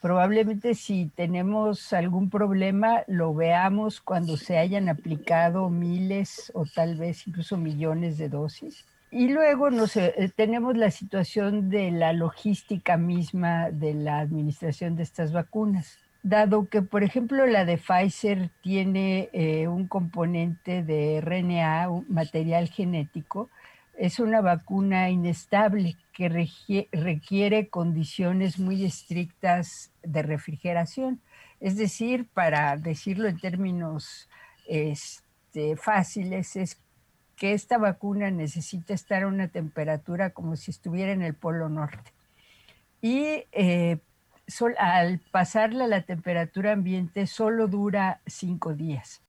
Probablemente 0.00 0.74
si 0.74 1.10
tenemos 1.10 1.92
algún 1.92 2.28
problema 2.28 3.04
lo 3.06 3.34
veamos 3.34 4.00
cuando 4.00 4.36
se 4.36 4.58
hayan 4.58 4.88
aplicado 4.88 5.68
miles 5.70 6.50
o 6.54 6.64
tal 6.64 6.96
vez 6.96 7.26
incluso 7.28 7.56
millones 7.56 8.18
de 8.18 8.28
dosis. 8.28 8.84
Y 9.12 9.28
luego 9.28 9.68
nos, 9.68 9.94
eh, 9.98 10.32
tenemos 10.34 10.74
la 10.74 10.90
situación 10.90 11.68
de 11.68 11.90
la 11.90 12.14
logística 12.14 12.96
misma 12.96 13.70
de 13.70 13.92
la 13.92 14.20
administración 14.20 14.96
de 14.96 15.02
estas 15.02 15.32
vacunas. 15.32 15.98
Dado 16.22 16.66
que, 16.70 16.80
por 16.80 17.04
ejemplo, 17.04 17.44
la 17.46 17.66
de 17.66 17.76
Pfizer 17.76 18.48
tiene 18.62 19.28
eh, 19.34 19.68
un 19.68 19.86
componente 19.86 20.82
de 20.82 21.20
RNA, 21.20 21.90
un 21.90 22.06
material 22.08 22.68
genético, 22.68 23.50
es 23.98 24.18
una 24.18 24.40
vacuna 24.40 25.10
inestable 25.10 25.98
que 26.14 26.30
requiere 26.90 27.68
condiciones 27.68 28.58
muy 28.58 28.82
estrictas 28.82 29.92
de 30.02 30.22
refrigeración. 30.22 31.20
Es 31.60 31.76
decir, 31.76 32.26
para 32.32 32.78
decirlo 32.78 33.28
en 33.28 33.38
términos 33.38 34.30
este, 34.66 35.76
fáciles, 35.76 36.56
es 36.56 36.81
que 37.42 37.54
esta 37.54 37.76
vacuna 37.76 38.30
necesita 38.30 38.94
estar 38.94 39.24
a 39.24 39.26
una 39.26 39.48
temperatura 39.48 40.30
como 40.30 40.54
si 40.54 40.70
estuviera 40.70 41.10
en 41.10 41.22
el 41.22 41.34
Polo 41.34 41.68
Norte. 41.68 42.12
Y 43.00 43.46
eh, 43.50 43.98
al 44.78 45.18
pasarla 45.32 45.86
a 45.86 45.88
la 45.88 46.02
temperatura 46.02 46.70
ambiente 46.70 47.26
solo 47.26 47.66
dura 47.66 48.20
cinco 48.26 48.74
días. 48.74 49.26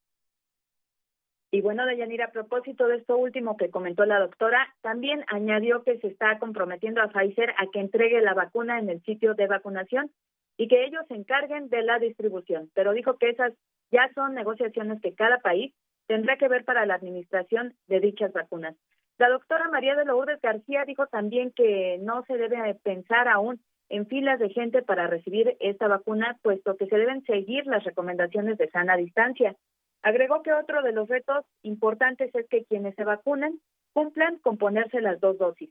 Y 1.50 1.62
bueno, 1.62 1.88
Deyanira, 1.88 2.26
a 2.26 2.32
propósito 2.32 2.86
de 2.86 2.98
esto 2.98 3.18
último 3.18 3.58
que 3.58 3.72
comentó 3.72 4.06
la 4.06 4.20
doctora, 4.20 4.76
también 4.82 5.26
añadió 5.26 5.84
que 5.84 5.98
se 5.98 6.06
está 6.06 6.38
comprometiendo 6.38 7.02
a 7.02 7.08
Pfizer 7.08 7.56
a 7.58 7.66
que 7.74 7.80
entregue 7.80 8.22
la 8.22 8.36
vacuna 8.36 8.78
en 8.78 8.90
el 8.90 9.02
sitio 9.06 9.34
de 9.34 9.48
vacunación 9.48 10.12
y 10.56 10.68
que 10.68 10.86
ellos 10.86 11.02
se 11.08 11.16
encarguen 11.16 11.68
de 11.70 11.82
la 11.82 11.98
distribución. 11.98 12.70
Pero 12.76 12.94
dijo 12.94 13.18
que 13.18 13.30
esas 13.30 13.54
ya 13.92 14.08
son 14.14 14.36
negociaciones 14.36 15.02
que 15.02 15.16
cada 15.16 15.40
país 15.40 15.74
tendrá 16.08 16.38
que 16.38 16.48
ver 16.48 16.66
para 16.66 16.86
la 16.86 16.96
administración 16.96 17.76
de 17.88 18.00
dichas 18.00 18.32
vacunas. 18.34 18.76
La 19.18 19.30
doctora 19.30 19.70
María 19.70 19.96
de 19.96 20.06
Lourdes 20.06 20.42
García 20.42 20.86
dijo 20.86 21.08
también 21.08 21.52
que 21.52 22.00
no 22.02 22.24
se 22.26 22.38
debe 22.38 22.76
pensar 22.84 23.28
aún 23.28 23.62
en 23.90 24.08
filas 24.08 24.40
de 24.40 24.50
gente 24.50 24.82
para 24.82 25.08
recibir 25.08 25.56
esta 25.60 25.88
vacuna, 25.88 26.38
puesto 26.42 26.76
que 26.78 26.88
se 26.88 26.98
deben 26.98 27.24
seguir 27.26 27.68
las 27.68 27.84
recomendaciones 27.84 28.58
de 28.58 28.70
sana 28.70 28.98
distancia. 28.98 29.56
Agregó 30.02 30.42
que 30.42 30.52
otro 30.52 30.82
de 30.82 30.94
los 30.94 31.08
retos 31.08 31.46
importantes 31.62 32.34
es 32.34 32.48
que 32.50 32.66
quienes 32.66 32.96
se 32.96 33.04
vacunan 33.04 33.60
cumplan 33.94 34.40
con 34.40 34.58
ponerse 34.58 35.00
las 35.00 35.20
dos 35.20 35.38
dosis. 35.38 35.70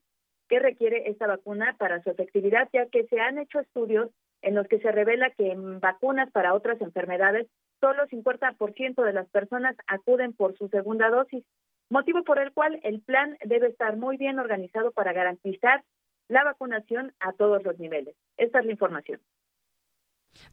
¿Qué 0.48 0.58
requiere 0.58 1.10
esta 1.10 1.26
vacuna 1.26 1.76
para 1.78 2.02
su 2.02 2.10
efectividad? 2.10 2.68
Ya 2.72 2.86
que 2.86 3.06
se 3.08 3.20
han 3.20 3.38
hecho 3.38 3.58
estudios 3.58 4.10
en 4.42 4.54
los 4.54 4.68
que 4.68 4.78
se 4.78 4.92
revela 4.92 5.30
que 5.30 5.50
en 5.50 5.80
vacunas 5.80 6.30
para 6.30 6.54
otras 6.54 6.80
enfermedades 6.80 7.48
solo 7.82 8.06
50% 8.06 9.02
de 9.02 9.12
las 9.12 9.28
personas 9.28 9.74
acuden 9.88 10.32
por 10.32 10.56
su 10.56 10.68
segunda 10.68 11.10
dosis, 11.10 11.44
motivo 11.90 12.22
por 12.22 12.38
el 12.38 12.52
cual 12.52 12.78
el 12.84 13.00
plan 13.02 13.36
debe 13.44 13.66
estar 13.66 13.96
muy 13.96 14.16
bien 14.16 14.38
organizado 14.38 14.92
para 14.92 15.12
garantizar 15.12 15.82
la 16.28 16.44
vacunación 16.44 17.12
a 17.18 17.32
todos 17.32 17.64
los 17.64 17.76
niveles. 17.80 18.14
Esta 18.36 18.60
es 18.60 18.66
la 18.66 18.72
información. 18.72 19.20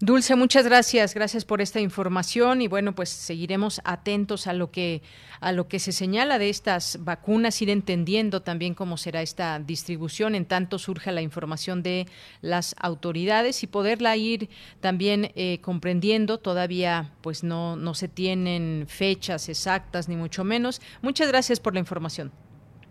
Dulce, 0.01 0.37
muchas 0.37 0.63
gracias, 0.63 1.13
gracias 1.13 1.43
por 1.43 1.59
esta 1.59 1.81
información 1.81 2.61
y 2.61 2.69
bueno, 2.69 2.95
pues 2.95 3.09
seguiremos 3.09 3.81
atentos 3.83 4.47
a 4.47 4.53
lo 4.53 4.71
que 4.71 5.01
a 5.41 5.51
lo 5.51 5.67
que 5.67 5.79
se 5.79 5.91
señala 5.91 6.39
de 6.39 6.49
estas 6.49 6.99
vacunas, 7.01 7.61
ir 7.61 7.69
entendiendo 7.69 8.41
también 8.41 8.75
cómo 8.75 8.95
será 8.95 9.21
esta 9.21 9.59
distribución 9.59 10.35
en 10.35 10.45
tanto 10.45 10.79
surja 10.79 11.11
la 11.11 11.21
información 11.21 11.83
de 11.83 12.07
las 12.41 12.75
autoridades 12.79 13.61
y 13.63 13.67
poderla 13.67 14.15
ir 14.15 14.49
también 14.79 15.33
eh, 15.35 15.59
comprendiendo. 15.61 16.37
Todavía 16.37 17.11
pues 17.19 17.43
no 17.43 17.75
no 17.75 17.93
se 17.93 18.07
tienen 18.07 18.85
fechas 18.87 19.49
exactas 19.49 20.07
ni 20.07 20.15
mucho 20.15 20.45
menos. 20.45 20.81
Muchas 21.01 21.27
gracias 21.27 21.59
por 21.59 21.73
la 21.73 21.81
información. 21.81 22.31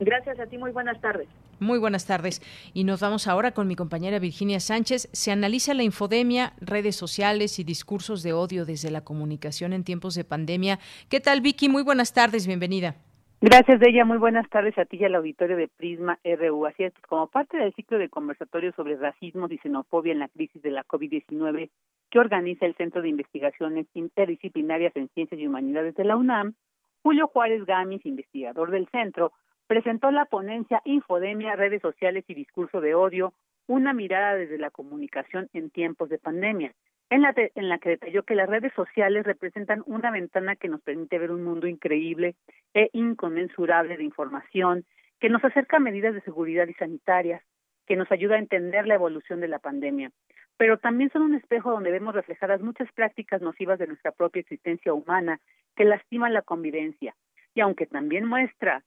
Gracias 0.00 0.38
a 0.38 0.46
ti, 0.46 0.58
muy 0.58 0.70
buenas 0.70 1.00
tardes. 1.00 1.28
Muy 1.60 1.78
buenas 1.78 2.06
tardes. 2.06 2.40
Y 2.72 2.84
nos 2.84 3.00
vamos 3.00 3.26
ahora 3.26 3.50
con 3.50 3.66
mi 3.66 3.74
compañera 3.74 4.18
Virginia 4.18 4.60
Sánchez. 4.60 5.08
Se 5.12 5.32
analiza 5.32 5.74
la 5.74 5.82
infodemia, 5.82 6.52
redes 6.60 6.94
sociales 6.94 7.58
y 7.58 7.64
discursos 7.64 8.22
de 8.22 8.32
odio 8.32 8.64
desde 8.64 8.90
la 8.90 9.02
comunicación 9.02 9.72
en 9.72 9.82
tiempos 9.82 10.14
de 10.14 10.24
pandemia. 10.24 10.78
¿Qué 11.10 11.20
tal, 11.20 11.40
Vicky? 11.40 11.68
Muy 11.68 11.82
buenas 11.82 12.12
tardes, 12.12 12.46
bienvenida. 12.46 12.94
Gracias, 13.40 13.78
de 13.78 13.90
ella. 13.90 14.04
Muy 14.04 14.18
buenas 14.18 14.48
tardes 14.50 14.76
a 14.78 14.84
ti 14.84 14.96
y 14.98 15.04
al 15.04 15.14
auditorio 15.14 15.56
de 15.56 15.68
Prisma 15.68 16.18
RU. 16.24 16.66
Así 16.66 16.84
es, 16.84 16.92
como 17.08 17.28
parte 17.28 17.56
del 17.56 17.72
ciclo 17.74 17.98
de 17.98 18.08
conversatorios 18.08 18.74
sobre 18.74 18.96
racismo 18.96 19.46
y 19.48 19.58
xenofobia 19.58 20.12
en 20.12 20.18
la 20.20 20.28
crisis 20.28 20.60
de 20.62 20.70
la 20.70 20.84
COVID-19 20.84 21.70
que 22.10 22.18
organiza 22.18 22.66
el 22.66 22.74
Centro 22.74 23.02
de 23.02 23.08
Investigaciones 23.10 23.86
Interdisciplinarias 23.94 24.96
en 24.96 25.08
Ciencias 25.10 25.40
y 25.40 25.46
Humanidades 25.46 25.94
de 25.94 26.04
la 26.04 26.16
UNAM, 26.16 26.54
Julio 27.02 27.28
Juárez 27.28 27.64
Gamis, 27.64 28.04
investigador 28.06 28.70
del 28.70 28.88
centro, 28.88 29.32
presentó 29.68 30.10
la 30.10 30.24
ponencia 30.24 30.80
Infodemia, 30.84 31.54
redes 31.54 31.82
sociales 31.82 32.24
y 32.26 32.34
discurso 32.34 32.80
de 32.80 32.94
odio, 32.94 33.34
una 33.68 33.92
mirada 33.92 34.34
desde 34.34 34.58
la 34.58 34.70
comunicación 34.70 35.48
en 35.52 35.70
tiempos 35.70 36.08
de 36.08 36.18
pandemia, 36.18 36.72
en 37.10 37.22
la, 37.22 37.34
en 37.36 37.68
la 37.68 37.78
que 37.78 37.90
detalló 37.90 38.22
que 38.22 38.34
las 38.34 38.48
redes 38.48 38.72
sociales 38.72 39.24
representan 39.24 39.82
una 39.86 40.10
ventana 40.10 40.56
que 40.56 40.68
nos 40.68 40.80
permite 40.80 41.18
ver 41.18 41.30
un 41.30 41.44
mundo 41.44 41.66
increíble 41.66 42.34
e 42.72 42.88
inconmensurable 42.94 43.98
de 43.98 44.04
información, 44.04 44.84
que 45.20 45.28
nos 45.28 45.44
acerca 45.44 45.76
a 45.76 45.80
medidas 45.80 46.14
de 46.14 46.22
seguridad 46.22 46.66
y 46.66 46.74
sanitarias, 46.74 47.42
que 47.86 47.96
nos 47.96 48.10
ayuda 48.10 48.36
a 48.36 48.40
entender 48.40 48.86
la 48.86 48.94
evolución 48.94 49.40
de 49.40 49.48
la 49.48 49.58
pandemia, 49.58 50.10
pero 50.56 50.78
también 50.78 51.10
son 51.10 51.22
un 51.22 51.34
espejo 51.34 51.70
donde 51.70 51.90
vemos 51.90 52.14
reflejadas 52.14 52.62
muchas 52.62 52.90
prácticas 52.92 53.42
nocivas 53.42 53.78
de 53.78 53.86
nuestra 53.86 54.12
propia 54.12 54.40
existencia 54.40 54.94
humana 54.94 55.40
que 55.76 55.84
lastiman 55.84 56.32
la 56.32 56.42
convivencia, 56.42 57.14
y 57.54 57.60
aunque 57.60 57.86
también 57.86 58.24
muestra 58.24 58.82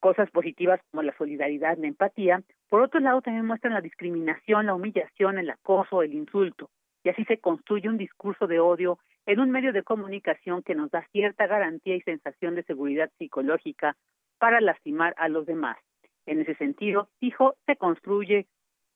cosas 0.00 0.30
positivas 0.30 0.80
como 0.90 1.02
la 1.02 1.16
solidaridad, 1.16 1.78
la 1.78 1.86
empatía, 1.86 2.42
por 2.68 2.82
otro 2.82 3.00
lado 3.00 3.22
también 3.22 3.46
muestran 3.46 3.74
la 3.74 3.80
discriminación, 3.80 4.66
la 4.66 4.74
humillación, 4.74 5.38
el 5.38 5.50
acoso, 5.50 6.02
el 6.02 6.14
insulto, 6.14 6.70
y 7.04 7.08
así 7.08 7.24
se 7.24 7.38
construye 7.38 7.88
un 7.88 7.98
discurso 7.98 8.46
de 8.46 8.60
odio 8.60 8.98
en 9.26 9.40
un 9.40 9.50
medio 9.50 9.72
de 9.72 9.82
comunicación 9.82 10.62
que 10.62 10.74
nos 10.74 10.90
da 10.90 11.06
cierta 11.12 11.46
garantía 11.46 11.96
y 11.96 12.00
sensación 12.02 12.54
de 12.54 12.64
seguridad 12.64 13.10
psicológica 13.18 13.96
para 14.38 14.60
lastimar 14.60 15.14
a 15.18 15.28
los 15.28 15.46
demás. 15.46 15.78
En 16.26 16.40
ese 16.40 16.54
sentido, 16.56 17.08
dijo, 17.20 17.54
se 17.66 17.76
construye, 17.76 18.46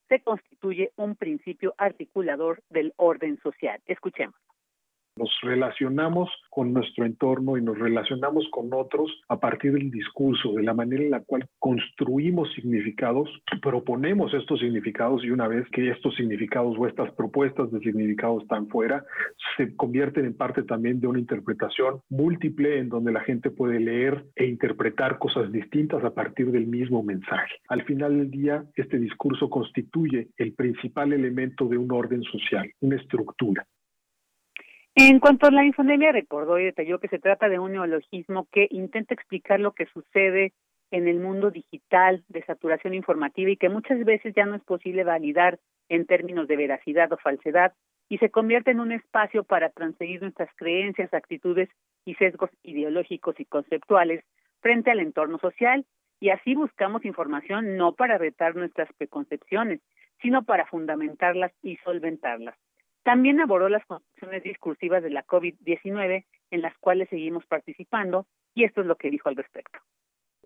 se 0.09 0.21
constituye 0.21 0.93
un 0.97 1.17
principio 1.17 1.75
articulador 1.79 2.63
del 2.71 2.93
orden 2.97 3.39
social. 3.41 3.81
Escuchemos 3.87 4.35
Nos 5.17 5.31
relacionamos 5.43 6.31
con 6.51 6.75
nuestro 6.75 7.07
entorno 7.07 7.57
y 7.57 7.63
nos 7.63 7.79
relacionamos 7.79 8.47
con 8.51 8.69
otros 8.75 9.11
a 9.29 9.41
partir 9.41 9.73
del 9.73 9.91
discurso, 9.91 10.53
de 10.53 10.63
la 10.63 10.75
manera 10.75 11.03
en 11.03 11.11
la 11.11 11.21
cual 11.21 11.47
construimos 11.59 12.53
significados, 12.53 13.31
proponemos 13.63 14.35
estos 14.35 14.61
significados 14.61 15.25
y 15.25 15.31
una 15.31 15.49
vez 15.49 15.67
que 15.71 15.91
estos 15.91 16.15
significados 16.17 16.77
o 16.79 16.87
estas 16.87 17.11
propuestas 17.13 17.71
de 17.73 17.81
significados 17.81 18.43
están 18.43 18.69
fuera, 18.69 19.05
se 19.57 19.75
convierten 19.75 20.27
en 20.27 20.37
parte 20.37 20.63
también 20.65 21.01
de 21.01 21.07
una 21.07 21.19
interpretación 21.19 22.01
múltiple 22.11 22.79
en 22.79 22.91
donde 22.91 23.13
la 23.13 23.21
gente 23.21 23.51
puede 23.51 23.81
leer 23.81 24.27
e 24.35 24.45
interpretar 24.45 25.19
cosas 25.19 25.51
distintas 25.51 26.05
a 26.05 26.13
partir 26.13 26.51
del 26.51 26.67
mismo 26.67 27.03
mensaje. 27.03 27.55
Al 27.69 27.83
final 27.85 28.19
del 28.19 28.31
día, 28.31 28.65
este 28.75 28.99
discurso 28.99 29.49
constituye 29.49 30.29
el 30.37 30.53
principal 30.53 31.15
elemento 31.15 31.69
de 31.69 31.79
un 31.79 31.91
orden 31.91 32.23
social, 32.23 32.71
una 32.81 32.97
estructura. 32.97 33.67
En 34.99 35.21
cuanto 35.21 35.47
a 35.47 35.51
la 35.51 35.63
infodemia, 35.63 36.11
recordó 36.11 36.59
y 36.59 36.65
detalló 36.65 36.99
que 36.99 37.09
se 37.09 37.19
trata 37.19 37.51
de 37.51 37.59
un 37.59 37.73
neologismo 37.73 38.49
que 38.51 38.67
intenta 38.71 39.13
explicar 39.13 39.61
lo 39.61 39.73
que 39.73 39.85
sucede 39.85 40.55
en 40.91 41.07
el 41.07 41.21
mundo 41.21 41.51
digital 41.51 42.25
de 42.29 42.43
saturación 42.45 42.95
informativa 42.95 43.51
y 43.51 43.59
que 43.59 43.69
muchas 43.69 44.03
veces 44.07 44.33
ya 44.35 44.47
no 44.47 44.55
es 44.55 44.65
posible 44.65 45.05
validar 45.05 45.59
en 45.91 46.07
términos 46.07 46.49
de 46.49 46.57
veracidad 46.57 47.13
o 47.13 47.19
falsedad 47.19 47.75
y 48.09 48.17
se 48.17 48.31
convierte 48.31 48.71
en 48.71 48.81
un 48.81 48.91
espacio 48.91 49.45
para 49.45 49.69
transferir 49.69 50.23
nuestras 50.23 50.49
creencias, 50.57 51.13
actitudes 51.13 51.69
y 52.07 52.15
sesgos 52.15 52.49
ideológicos 52.63 53.39
y 53.39 53.45
conceptuales 53.45 54.25
frente 54.61 54.91
al 54.91 55.01
entorno 55.01 55.39
social 55.41 55.85
y 56.21 56.31
así 56.31 56.55
buscamos 56.55 57.05
información 57.05 57.77
no 57.77 57.93
para 57.93 58.17
retar 58.17 58.57
nuestras 58.57 58.89
preconcepciones, 58.95 59.83
sino 60.23 60.45
para 60.45 60.65
fundamentarlas 60.65 61.53
y 61.63 61.77
solventarlas. 61.85 62.57
También 63.07 63.41
abordó 63.41 63.69
las 63.69 63.87
construcciones 63.87 64.43
discursivas 64.43 65.01
de 65.01 65.11
la 65.11 65.25
COVID-19 65.25 66.25
en 66.51 66.61
las 66.61 66.77
cuales 66.79 67.09
seguimos 67.09 67.47
participando 67.47 68.27
y 68.53 68.65
esto 68.65 68.81
es 68.81 68.89
lo 68.89 68.97
que 68.97 69.13
dijo 69.13 69.29
al 69.29 69.37
respecto. 69.37 69.79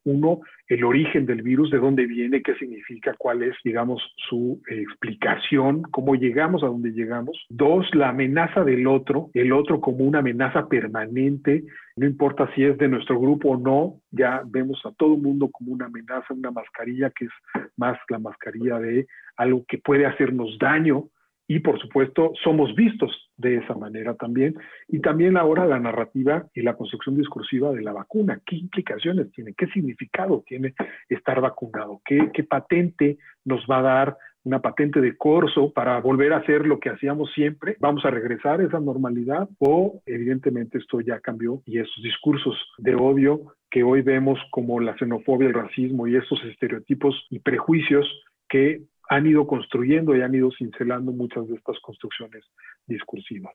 Uno, 0.04 0.40
el 0.68 0.84
origen 0.84 1.24
del 1.24 1.40
virus, 1.40 1.70
de 1.70 1.78
dónde 1.78 2.04
viene, 2.04 2.42
qué 2.42 2.54
significa, 2.56 3.14
cuál 3.16 3.42
es, 3.44 3.56
digamos, 3.64 4.02
su 4.28 4.60
explicación, 4.68 5.84
cómo 5.84 6.16
llegamos 6.16 6.62
a 6.62 6.66
donde 6.66 6.90
llegamos. 6.90 7.46
Dos, 7.48 7.86
la 7.94 8.10
amenaza 8.10 8.62
del 8.62 8.86
otro, 8.86 9.30
el 9.32 9.52
otro 9.54 9.80
como 9.80 10.04
una 10.04 10.18
amenaza 10.18 10.68
permanente, 10.68 11.64
no 11.96 12.04
importa 12.04 12.54
si 12.54 12.64
es 12.64 12.76
de 12.76 12.88
nuestro 12.88 13.18
grupo 13.18 13.52
o 13.52 13.56
no, 13.56 14.02
ya 14.10 14.42
vemos 14.44 14.82
a 14.84 14.92
todo 14.92 15.14
el 15.14 15.22
mundo 15.22 15.48
como 15.50 15.72
una 15.72 15.86
amenaza, 15.86 16.34
una 16.34 16.50
mascarilla 16.50 17.08
que 17.08 17.24
es 17.24 17.32
más 17.78 17.98
la 18.10 18.18
mascarilla 18.18 18.78
de 18.78 19.06
algo 19.36 19.64
que 19.66 19.78
puede 19.78 20.04
hacernos 20.04 20.58
daño, 20.58 21.08
y 21.50 21.58
por 21.58 21.80
supuesto 21.80 22.32
somos 22.44 22.76
vistos 22.76 23.10
de 23.36 23.56
esa 23.56 23.74
manera 23.74 24.14
también. 24.14 24.54
Y 24.86 25.00
también 25.00 25.36
ahora 25.36 25.66
la 25.66 25.80
narrativa 25.80 26.46
y 26.54 26.62
la 26.62 26.76
construcción 26.76 27.16
discursiva 27.16 27.72
de 27.72 27.82
la 27.82 27.92
vacuna. 27.92 28.40
¿Qué 28.46 28.54
implicaciones 28.54 29.32
tiene? 29.32 29.54
¿Qué 29.54 29.66
significado 29.66 30.44
tiene 30.46 30.74
estar 31.08 31.40
vacunado? 31.40 32.02
¿Qué, 32.04 32.30
qué 32.32 32.44
patente 32.44 33.18
nos 33.44 33.66
va 33.68 33.80
a 33.80 33.82
dar 33.82 34.16
una 34.44 34.60
patente 34.62 35.00
de 35.00 35.16
corso 35.16 35.72
para 35.72 36.00
volver 36.00 36.34
a 36.34 36.36
hacer 36.36 36.68
lo 36.68 36.78
que 36.78 36.90
hacíamos 36.90 37.32
siempre? 37.32 37.76
¿Vamos 37.80 38.04
a 38.04 38.12
regresar 38.12 38.60
a 38.60 38.64
esa 38.66 38.78
normalidad? 38.78 39.48
¿O 39.58 40.00
evidentemente 40.06 40.78
esto 40.78 41.00
ya 41.00 41.18
cambió 41.18 41.62
y 41.66 41.80
esos 41.80 42.00
discursos 42.00 42.54
de 42.78 42.94
odio 42.94 43.56
que 43.72 43.82
hoy 43.82 44.02
vemos 44.02 44.38
como 44.52 44.78
la 44.78 44.96
xenofobia, 44.98 45.48
el 45.48 45.54
racismo 45.54 46.06
y 46.06 46.14
esos 46.14 46.40
estereotipos 46.44 47.26
y 47.28 47.40
prejuicios 47.40 48.06
que 48.48 48.82
han 49.10 49.26
ido 49.26 49.44
construyendo 49.44 50.14
y 50.14 50.22
han 50.22 50.34
ido 50.36 50.50
cincelando 50.56 51.10
muchas 51.10 51.48
de 51.48 51.56
estas 51.56 51.80
construcciones 51.80 52.44
discursivas. 52.86 53.54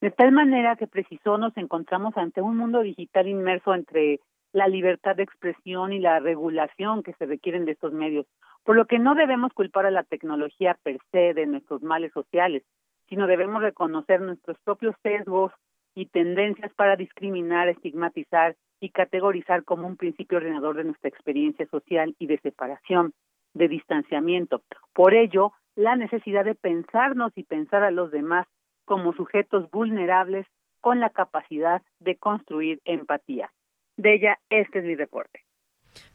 De 0.00 0.12
tal 0.12 0.30
manera 0.30 0.76
que 0.76 0.86
precisó 0.86 1.36
nos 1.36 1.54
encontramos 1.56 2.16
ante 2.16 2.40
un 2.40 2.56
mundo 2.56 2.80
digital 2.80 3.26
inmerso 3.26 3.74
entre 3.74 4.20
la 4.52 4.68
libertad 4.68 5.16
de 5.16 5.24
expresión 5.24 5.92
y 5.92 5.98
la 5.98 6.20
regulación 6.20 7.02
que 7.02 7.12
se 7.14 7.26
requieren 7.26 7.64
de 7.64 7.72
estos 7.72 7.92
medios, 7.92 8.24
por 8.62 8.76
lo 8.76 8.86
que 8.86 9.00
no 9.00 9.16
debemos 9.16 9.52
culpar 9.52 9.86
a 9.86 9.90
la 9.90 10.04
tecnología 10.04 10.78
per 10.84 10.98
se 11.10 11.34
de 11.34 11.46
nuestros 11.46 11.82
males 11.82 12.12
sociales, 12.12 12.62
sino 13.08 13.26
debemos 13.26 13.62
reconocer 13.62 14.20
nuestros 14.20 14.56
propios 14.62 14.94
sesgos 15.02 15.52
y 15.96 16.06
tendencias 16.06 16.72
para 16.74 16.94
discriminar, 16.94 17.68
estigmatizar 17.68 18.54
y 18.78 18.90
categorizar 18.90 19.64
como 19.64 19.88
un 19.88 19.96
principio 19.96 20.38
ordenador 20.38 20.76
de 20.76 20.84
nuestra 20.84 21.08
experiencia 21.08 21.66
social 21.66 22.14
y 22.20 22.26
de 22.26 22.38
separación 22.38 23.12
de 23.54 23.68
distanciamiento. 23.68 24.62
Por 24.92 25.14
ello, 25.14 25.52
la 25.76 25.96
necesidad 25.96 26.44
de 26.44 26.54
pensarnos 26.54 27.32
y 27.36 27.44
pensar 27.44 27.82
a 27.82 27.90
los 27.90 28.10
demás 28.10 28.46
como 28.84 29.12
sujetos 29.12 29.70
vulnerables 29.70 30.46
con 30.80 31.00
la 31.00 31.10
capacidad 31.10 31.82
de 32.00 32.16
construir 32.16 32.80
empatía. 32.84 33.52
De 33.96 34.14
ella, 34.14 34.38
este 34.48 34.80
es 34.80 34.84
mi 34.84 34.94
reporte. 34.94 35.44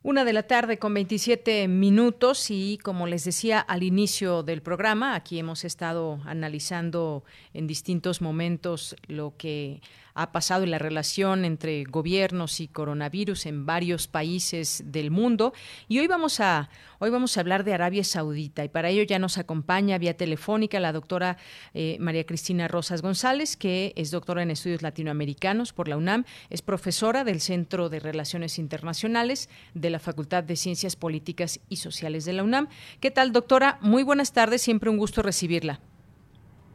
Una 0.00 0.24
de 0.24 0.32
la 0.32 0.44
tarde 0.44 0.78
con 0.78 0.94
27 0.94 1.66
minutos 1.68 2.50
y 2.50 2.78
como 2.78 3.06
les 3.06 3.24
decía 3.24 3.60
al 3.60 3.82
inicio 3.82 4.42
del 4.42 4.62
programa, 4.62 5.14
aquí 5.14 5.38
hemos 5.38 5.64
estado 5.64 6.20
analizando 6.24 7.24
en 7.52 7.66
distintos 7.66 8.22
momentos 8.22 8.96
lo 9.06 9.36
que 9.36 9.82
ha 10.18 10.32
pasado 10.32 10.64
en 10.64 10.72
la 10.72 10.78
relación 10.78 11.44
entre 11.44 11.84
gobiernos 11.84 12.58
y 12.58 12.66
coronavirus 12.66 13.46
en 13.46 13.66
varios 13.66 14.08
países 14.08 14.82
del 14.84 15.12
mundo. 15.12 15.52
Y 15.86 16.00
hoy 16.00 16.08
vamos 16.08 16.40
a, 16.40 16.70
hoy 16.98 17.10
vamos 17.10 17.36
a 17.36 17.40
hablar 17.40 17.62
de 17.62 17.72
Arabia 17.72 18.02
Saudita 18.02 18.64
y 18.64 18.68
para 18.68 18.88
ello 18.88 19.04
ya 19.04 19.20
nos 19.20 19.38
acompaña 19.38 19.96
vía 19.96 20.16
telefónica 20.16 20.80
la 20.80 20.92
doctora 20.92 21.36
eh, 21.72 21.98
María 22.00 22.26
Cristina 22.26 22.66
Rosas 22.66 23.00
González, 23.00 23.56
que 23.56 23.92
es 23.94 24.10
doctora 24.10 24.42
en 24.42 24.50
estudios 24.50 24.82
latinoamericanos 24.82 25.72
por 25.72 25.86
la 25.86 25.96
UNAM, 25.96 26.24
es 26.50 26.62
profesora 26.62 27.22
del 27.22 27.40
Centro 27.40 27.88
de 27.88 28.00
Relaciones 28.00 28.58
Internacionales 28.58 29.48
de 29.74 29.90
la 29.90 30.00
Facultad 30.00 30.42
de 30.42 30.56
Ciencias 30.56 30.96
Políticas 30.96 31.60
y 31.68 31.76
Sociales 31.76 32.24
de 32.24 32.32
la 32.32 32.42
UNAM. 32.42 32.68
¿Qué 32.98 33.12
tal, 33.12 33.30
doctora? 33.30 33.78
Muy 33.82 34.02
buenas 34.02 34.32
tardes, 34.32 34.62
siempre 34.62 34.90
un 34.90 34.96
gusto 34.96 35.22
recibirla. 35.22 35.80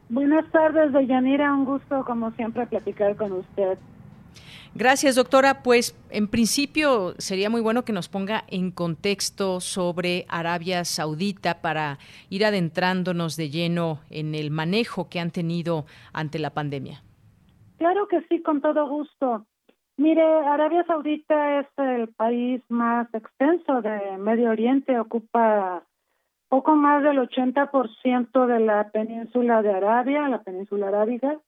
Buenas 0.09 0.49
tardes, 0.51 0.93
Deyanira. 0.93 1.53
Un 1.53 1.65
gusto, 1.65 2.03
como 2.05 2.31
siempre, 2.31 2.67
platicar 2.67 3.15
con 3.15 3.31
usted. 3.31 3.77
Gracias, 4.75 5.15
doctora. 5.15 5.61
Pues 5.61 5.95
en 6.09 6.27
principio 6.27 7.13
sería 7.19 7.49
muy 7.49 7.61
bueno 7.61 7.85
que 7.85 7.93
nos 7.93 8.09
ponga 8.09 8.43
en 8.47 8.71
contexto 8.71 9.59
sobre 9.59 10.25
Arabia 10.29 10.83
Saudita 10.83 11.61
para 11.61 11.99
ir 12.29 12.43
adentrándonos 12.43 13.37
de 13.37 13.49
lleno 13.49 13.99
en 14.09 14.33
el 14.33 14.49
manejo 14.49 15.09
que 15.09 15.19
han 15.19 15.29
tenido 15.29 15.85
ante 16.11 16.39
la 16.39 16.49
pandemia. 16.49 17.03
Claro 17.77 18.07
que 18.07 18.21
sí, 18.29 18.41
con 18.41 18.61
todo 18.61 18.87
gusto. 18.87 19.45
Mire, 19.97 20.23
Arabia 20.23 20.83
Saudita 20.87 21.59
es 21.59 21.67
el 21.77 22.07
país 22.07 22.61
más 22.69 23.07
extenso 23.13 23.81
de 23.81 24.17
Medio 24.17 24.49
Oriente, 24.49 24.99
ocupa 24.99 25.83
poco 26.53 26.75
más 26.75 27.01
del 27.01 27.17
80% 27.17 28.45
de 28.45 28.59
la 28.59 28.91
península 28.91 29.63
de 29.63 29.71
Arabia, 29.71 30.29
la 30.29 30.43
península 30.43 30.89
arábiga, 30.89 31.39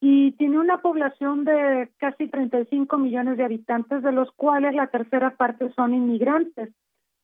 y 0.00 0.30
tiene 0.36 0.56
una 0.60 0.80
población 0.80 1.44
de 1.44 1.90
casi 1.96 2.28
35 2.28 2.96
millones 2.96 3.38
de 3.38 3.44
habitantes, 3.44 4.04
de 4.04 4.12
los 4.12 4.30
cuales 4.36 4.72
la 4.76 4.86
tercera 4.86 5.36
parte 5.36 5.72
son 5.74 5.94
inmigrantes. 5.94 6.72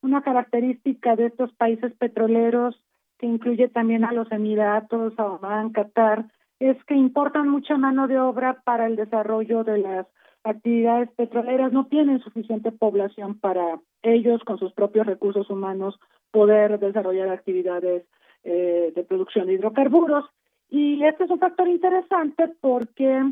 Una 0.01 0.21
característica 0.21 1.15
de 1.15 1.27
estos 1.27 1.53
países 1.53 1.93
petroleros 1.93 2.75
que 3.17 3.25
incluye 3.25 3.69
también 3.69 4.03
a 4.03 4.11
los 4.11 4.29
Emiratos, 4.29 5.17
a 5.17 5.27
Oman, 5.27 5.69
Qatar, 5.69 6.25
es 6.59 6.75
que 6.83 6.95
importan 6.95 7.47
mucha 7.47 7.77
mano 7.77 8.09
de 8.09 8.19
obra 8.19 8.61
para 8.65 8.85
el 8.85 8.97
desarrollo 8.97 9.63
de 9.63 9.77
las 9.77 10.07
actividades 10.43 11.09
petroleras, 11.11 11.71
no 11.71 11.85
tienen 11.85 12.19
suficiente 12.19 12.73
población 12.73 13.39
para 13.39 13.79
ellos 14.07 14.43
con 14.43 14.57
sus 14.57 14.73
propios 14.73 15.05
recursos 15.05 15.49
humanos 15.49 15.99
poder 16.31 16.79
desarrollar 16.79 17.29
actividades 17.29 18.03
eh, 18.43 18.91
de 18.95 19.03
producción 19.03 19.47
de 19.47 19.53
hidrocarburos. 19.53 20.25
Y 20.69 21.03
este 21.03 21.25
es 21.25 21.29
un 21.29 21.39
factor 21.39 21.67
interesante 21.67 22.49
porque, 22.61 23.31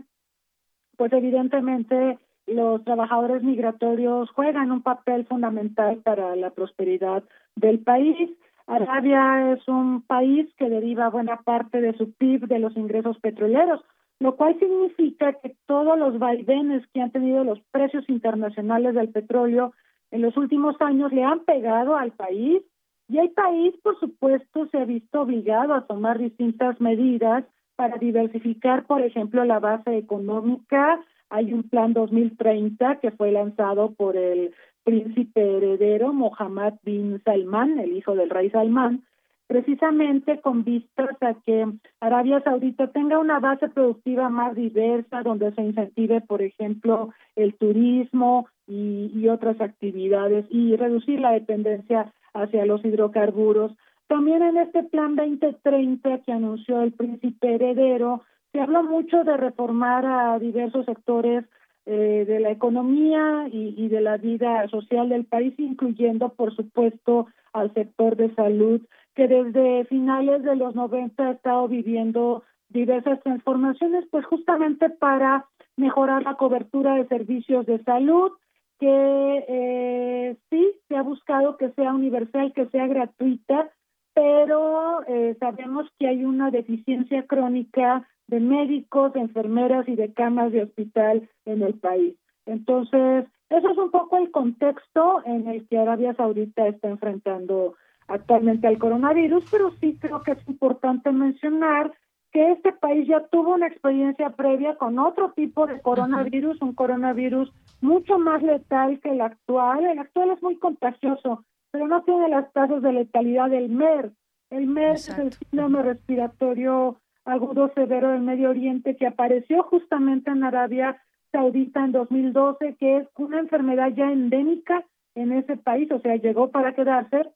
pues 0.98 1.14
evidentemente, 1.14 2.18
los 2.48 2.84
trabajadores 2.84 3.44
migratorios 3.44 4.30
juegan 4.32 4.72
un 4.72 4.82
papel 4.82 5.26
fundamental 5.26 5.98
para 5.98 6.36
la 6.36 6.52
prosperidad 6.52 7.24
del 7.56 7.80
país. 7.80 8.30
Arabia 8.68 9.54
es 9.54 9.68
un 9.68 10.02
país 10.02 10.48
que 10.58 10.70
deriva 10.70 11.10
buena 11.10 11.38
parte 11.38 11.82
de 11.82 11.94
su 11.98 12.12
PIB 12.14 12.48
de 12.48 12.60
los 12.60 12.76
ingresos 12.78 13.20
petroleros, 13.20 13.82
lo 14.20 14.36
cual 14.36 14.58
significa 14.60 15.34
que 15.34 15.56
todos 15.66 15.98
los 15.98 16.18
vaivenes 16.20 16.86
que 16.94 17.02
han 17.02 17.12
tenido 17.12 17.44
los 17.44 17.60
precios 17.72 18.08
internacionales 18.10 18.96
del 18.96 19.10
petróleo 19.10 19.74
en 20.15 20.21
los 20.21 20.38
últimos 20.38 20.78
años 20.80 21.12
le 21.12 21.23
han 21.23 21.41
pegado 21.41 21.97
al 21.97 22.12
país 22.13 22.63
y 23.10 23.17
el 23.19 23.32
país, 23.32 23.75
por 23.84 23.99
supuesto, 23.99 24.65
se 24.67 24.78
ha 24.78 24.86
visto 24.86 25.21
obligado 25.21 25.73
a 25.73 25.86
tomar 25.86 26.17
distintas 26.17 26.80
medidas 26.80 27.43
para 27.75 27.97
diversificar, 27.97 28.86
por 28.86 29.01
ejemplo, 29.01 29.43
la 29.43 29.60
base 29.60 29.97
económica. 29.97 31.01
Hay 31.30 31.51
un 31.51 31.63
plan 31.63 31.91
2030 31.91 32.99
que 33.01 33.12
fue 33.12 33.34
lanzado 33.34 33.93
por 33.93 34.15
el 34.15 34.54
príncipe 34.86 35.58
heredero 35.58 36.13
Mohammed 36.13 36.75
bin 36.84 37.21
Salman, 37.25 37.78
el 37.78 37.97
hijo 37.97 38.15
del 38.15 38.30
rey 38.30 38.49
Salman, 38.51 39.04
precisamente 39.48 40.42
con 40.42 40.64
vistas 40.64 41.16
a 41.22 41.36
que 41.46 41.66
Arabia 42.00 42.42
Saudita 42.42 42.88
tenga 42.88 43.20
una 43.20 43.40
base 43.40 43.70
productiva 43.70 44.30
más 44.30 44.56
diversa, 44.56 45.22
donde 45.22 45.54
se 45.54 45.62
incentive, 45.62 46.22
por 46.22 46.42
ejemplo, 46.42 47.14
el 47.36 47.56
turismo 47.56 48.48
y, 48.68 49.28
otras 49.28 49.60
actividades 49.60 50.46
y 50.50 50.76
reducir 50.76 51.20
la 51.20 51.32
dependencia 51.32 52.14
hacia 52.34 52.66
los 52.66 52.86
hidrocarburos. 52.86 53.76
También 54.08 54.44
en 54.44 54.58
este 54.58 54.84
plan 54.84 55.16
2030 55.16 56.20
que 56.20 56.32
anunció 56.32 56.82
el 56.82 56.92
príncipe 56.94 57.56
heredero, 57.56 58.22
se 58.52 58.62
habló 58.62 58.84
mucho 58.84 59.24
de 59.24 59.36
reformar 59.36 60.06
a 60.06 60.40
diversos 60.40 60.86
sectores 60.86 61.44
eh, 61.88 62.24
de 62.28 62.40
la 62.40 62.52
economía 62.52 63.48
y 63.52 63.88
de 63.88 64.02
la 64.02 64.18
vida 64.18 64.68
social 64.70 65.10
del 65.10 65.26
país, 65.26 65.54
incluyendo, 65.58 66.30
por 66.30 66.56
supuesto, 66.56 67.28
al 67.52 67.74
sector 67.74 68.16
de 68.16 68.34
salud, 68.36 68.82
que 69.15 69.28
desde 69.28 69.86
finales 69.86 70.43
de 70.43 70.56
los 70.56 70.75
90 70.75 71.23
ha 71.23 71.32
estado 71.32 71.67
viviendo 71.67 72.43
diversas 72.69 73.21
transformaciones, 73.21 74.06
pues 74.12 74.25
justamente 74.25 74.89
para 74.89 75.45
mejorar 75.78 76.23
la 76.23 76.36
cobertura 76.36 76.95
de 76.95 77.08
servicios 77.08 77.65
de 77.65 77.82
salud, 77.84 78.32
que 78.80 79.45
eh, 79.47 80.38
sí 80.49 80.71
se 80.88 80.97
ha 80.97 81.01
buscado 81.01 81.58
que 81.58 81.71
sea 81.71 81.93
universal, 81.93 82.51
que 82.54 82.67
sea 82.67 82.88
gratuita, 82.88 83.69
pero 84.13 85.06
eh, 85.08 85.36
sabemos 85.39 85.88
que 85.97 86.08
hay 86.08 86.25
una 86.25 86.51
deficiencia 86.51 87.25
crónica 87.25 88.08
de 88.28 88.39
médicos, 88.39 89.13
de 89.13 89.21
enfermeras 89.21 89.88
y 89.88 89.95
de 89.95 90.13
camas 90.13 90.51
de 90.51 90.63
hospital 90.63 91.30
en 91.45 91.62
el 91.62 91.75
país. 91.75 92.15
Entonces, 92.45 93.25
eso 93.49 93.69
es 93.69 93.78
un 93.78 93.91
poco 93.91 94.17
el 94.17 94.32
contexto 94.32 95.21
en 95.25 95.47
el 95.47 95.67
que 95.67 95.78
Arabia 95.78 96.13
Saudita 96.15 96.67
está 96.67 96.89
enfrentando 96.89 97.75
actualmente 98.08 98.68
al 98.68 98.78
coronavirus, 98.78 99.46
pero 99.50 99.72
sí 99.80 99.98
creo 100.00 100.22
que 100.24 100.32
es 100.32 100.48
importante 100.48 101.12
mencionar 101.12 101.94
que 102.32 102.52
este 102.52 102.74
país 102.74 103.08
ya 103.08 103.26
tuvo 103.28 103.54
una 103.54 103.68
experiencia 103.68 104.30
previa 104.32 104.76
con 104.76 105.00
otro 105.00 105.32
tipo 105.32 105.68
de 105.68 105.82
coronavirus, 105.82 106.62
un 106.62 106.74
coronavirus 106.74 107.52
mucho 107.80 108.20
más 108.20 108.44
letal 108.44 109.00
que 109.00 109.12
el 109.12 109.22
actual. 109.22 109.86
El 109.86 110.00
actual 110.00 110.32
es 110.32 110.44
muy 110.44 110.58
contagioso, 110.58 111.46
pero 111.72 111.88
no 111.88 112.04
tiene 112.04 112.28
las 112.28 112.52
tasas 112.52 112.82
de 112.82 112.91
letalidad 112.91 113.50
del 113.50 113.70
MERS. 113.70 114.12
El 114.50 114.68
MERS 114.68 115.10
es 115.10 115.18
el 115.18 115.32
síndrome 115.32 115.82
respiratorio 115.82 117.00
agudo 117.24 117.72
severo 117.74 118.12
del 118.12 118.22
Medio 118.22 118.50
Oriente 118.50 118.96
que 118.98 119.08
apareció 119.08 119.63
justamente 119.63 120.30
en 120.30 120.44
Arabia 120.44 121.02
Saudita 121.32 121.84
en 121.84 121.91
2012, 121.94 122.76
que 122.76 122.98
es 122.98 123.08
una 123.18 123.39
enfermedad 123.39 123.89
ya 123.96 124.12
endémica 124.12 124.86
en 125.15 125.32
ese 125.32 125.58
país, 125.58 125.89
o 125.91 126.00
sea, 126.00 126.18
llegó 126.18 126.52
para 126.52 126.76
quedarse 126.76 127.30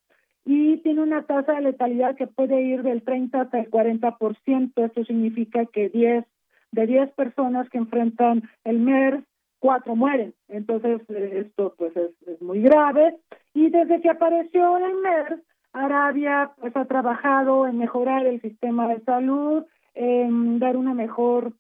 y 0.46 0.78
tiene 0.78 1.02
una 1.02 1.24
tasa 1.24 1.54
de 1.54 1.62
letalidad 1.62 2.16
que 2.16 2.28
puede 2.28 2.62
ir 2.62 2.84
del 2.84 3.04
30 3.04 3.42
hasta 3.42 3.60
el 3.60 3.70
40%. 3.70 4.72
Esto 4.76 5.04
significa 5.06 5.66
que 5.66 5.90
10 5.90 6.26
de 6.72 6.88
10 6.88 7.12
personas 7.12 7.70
que 7.70 7.78
enfrentan 7.78 8.44
el 8.64 8.80
MERS, 8.80 9.24
cuatro 9.60 9.96
mueren. 9.96 10.34
Entonces, 10.48 11.02
esto 11.10 11.76
pues 11.78 11.96
es, 11.96 12.42
muy 12.42 12.62
grave. 12.62 13.18
Y 13.54 13.70
desde 13.70 14.02
que 14.02 14.10
apareció 14.10 14.78
el 14.78 14.96
MERS, 14.96 15.42
Arabia 15.74 16.52
pues 16.60 16.76
ha 16.76 16.86
trabajado 16.86 17.68
en 17.68 17.78
mejorar 17.78 18.26
el 18.26 18.42
sistema 18.42 18.88
de 18.88 19.02
salud, 19.02 19.66
en 19.94 20.60
dar 20.60 20.78
una 20.78 20.94
mejor 20.94 21.54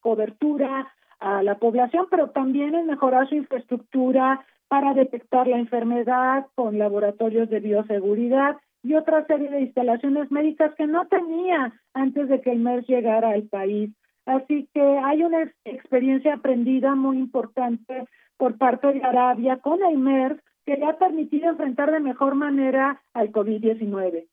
cobertura 0.00 0.92
a 1.20 1.42
la 1.42 1.58
población, 1.58 2.06
pero 2.10 2.30
también 2.30 2.74
en 2.74 2.86
mejorar 2.86 3.28
su 3.28 3.34
infraestructura 3.34 4.44
para 4.74 4.92
detectar 4.92 5.46
la 5.46 5.56
enfermedad 5.56 6.46
con 6.56 6.78
laboratorios 6.78 7.48
de 7.48 7.60
bioseguridad 7.60 8.56
y 8.82 8.94
otra 8.94 9.24
serie 9.24 9.48
de 9.48 9.60
instalaciones 9.60 10.32
médicas 10.32 10.74
que 10.74 10.88
no 10.88 11.06
tenía 11.06 11.72
antes 11.92 12.28
de 12.28 12.40
que 12.40 12.50
el 12.50 12.58
MERS 12.58 12.84
llegara 12.88 13.30
al 13.30 13.44
país. 13.44 13.92
Así 14.26 14.68
que 14.74 14.82
hay 14.82 15.22
una 15.22 15.48
experiencia 15.64 16.34
aprendida 16.34 16.96
muy 16.96 17.18
importante 17.18 18.08
por 18.36 18.58
parte 18.58 18.92
de 18.94 19.04
Arabia 19.04 19.58
con 19.58 19.80
el 19.84 19.96
MERS 19.96 20.42
que 20.66 20.76
le 20.76 20.86
ha 20.86 20.98
permitido 20.98 21.50
enfrentar 21.50 21.92
de 21.92 22.00
mejor 22.00 22.34
manera 22.34 23.00
al 23.12 23.30
COVID-19. 23.30 24.26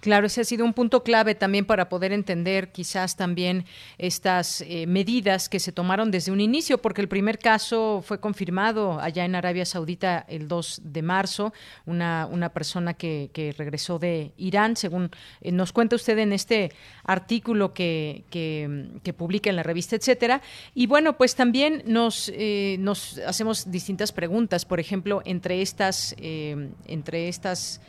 Claro, 0.00 0.26
ese 0.26 0.40
ha 0.40 0.44
sido 0.44 0.64
un 0.64 0.72
punto 0.72 1.02
clave 1.02 1.34
también 1.34 1.66
para 1.66 1.90
poder 1.90 2.12
entender 2.12 2.72
quizás 2.72 3.16
también 3.16 3.66
estas 3.98 4.62
eh, 4.62 4.86
medidas 4.86 5.50
que 5.50 5.60
se 5.60 5.72
tomaron 5.72 6.10
desde 6.10 6.32
un 6.32 6.40
inicio, 6.40 6.78
porque 6.78 7.02
el 7.02 7.08
primer 7.08 7.38
caso 7.38 8.02
fue 8.02 8.18
confirmado 8.18 8.98
allá 8.98 9.26
en 9.26 9.34
Arabia 9.34 9.66
Saudita 9.66 10.24
el 10.26 10.48
2 10.48 10.80
de 10.84 11.02
marzo, 11.02 11.52
una, 11.84 12.26
una 12.30 12.48
persona 12.48 12.94
que, 12.94 13.28
que 13.34 13.52
regresó 13.52 13.98
de 13.98 14.32
Irán, 14.38 14.74
según 14.74 15.10
eh, 15.42 15.52
nos 15.52 15.70
cuenta 15.70 15.96
usted 15.96 16.16
en 16.18 16.32
este 16.32 16.72
artículo 17.04 17.74
que, 17.74 18.24
que, 18.30 19.12
publica 19.18 19.50
en 19.50 19.56
la 19.56 19.64
revista, 19.64 19.96
etcétera. 19.96 20.40
Y 20.72 20.86
bueno, 20.86 21.18
pues 21.18 21.34
también 21.34 21.82
nos, 21.84 22.30
eh, 22.32 22.76
nos 22.78 23.18
hacemos 23.18 23.70
distintas 23.70 24.12
preguntas, 24.12 24.64
por 24.64 24.78
ejemplo, 24.78 25.20
entre 25.24 25.60
estas, 25.60 26.14
entre 26.20 27.28
estas 27.28 27.80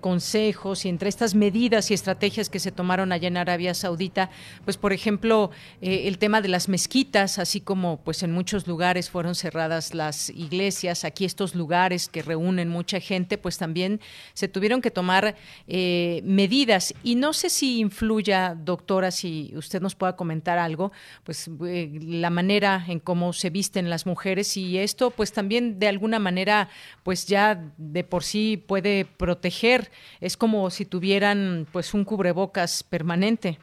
consejos 0.00 0.86
y 0.86 0.88
entre 0.88 1.10
estas 1.10 1.34
medidas 1.34 1.59
y 1.60 1.94
estrategias 1.94 2.48
que 2.48 2.58
se 2.58 2.72
tomaron 2.72 3.12
allá 3.12 3.28
en 3.28 3.36
Arabia 3.36 3.74
Saudita, 3.74 4.30
pues 4.64 4.78
por 4.78 4.94
ejemplo, 4.94 5.50
eh, 5.82 6.08
el 6.08 6.16
tema 6.16 6.40
de 6.40 6.48
las 6.48 6.70
mezquitas, 6.70 7.38
así 7.38 7.60
como 7.60 8.00
pues 8.02 8.22
en 8.22 8.32
muchos 8.32 8.66
lugares 8.66 9.10
fueron 9.10 9.34
cerradas 9.34 9.92
las 9.94 10.30
iglesias, 10.30 11.04
aquí 11.04 11.26
estos 11.26 11.54
lugares 11.54 12.08
que 12.08 12.22
reúnen 12.22 12.70
mucha 12.70 12.98
gente, 12.98 13.36
pues 13.36 13.58
también 13.58 14.00
se 14.32 14.48
tuvieron 14.48 14.80
que 14.80 14.90
tomar 14.90 15.36
eh, 15.68 16.22
medidas. 16.24 16.94
Y 17.02 17.16
no 17.16 17.34
sé 17.34 17.50
si 17.50 17.80
influya, 17.80 18.56
doctora, 18.58 19.10
si 19.10 19.52
usted 19.54 19.82
nos 19.82 19.94
pueda 19.94 20.16
comentar 20.16 20.58
algo, 20.58 20.92
pues 21.24 21.50
eh, 21.66 21.90
la 22.00 22.30
manera 22.30 22.86
en 22.88 23.00
cómo 23.00 23.34
se 23.34 23.50
visten 23.50 23.90
las 23.90 24.06
mujeres 24.06 24.56
y 24.56 24.78
esto 24.78 25.10
pues 25.10 25.32
también 25.32 25.78
de 25.78 25.88
alguna 25.88 26.18
manera 26.18 26.70
pues 27.02 27.26
ya 27.26 27.70
de 27.76 28.02
por 28.04 28.24
sí 28.24 28.56
puede 28.56 29.04
proteger, 29.04 29.90
es 30.20 30.36
como 30.36 30.70
si 30.70 30.86
tuvieran 30.86 31.49
pues 31.72 31.94
un 31.94 32.04
cubrebocas 32.04 32.82
permanente. 32.82 33.58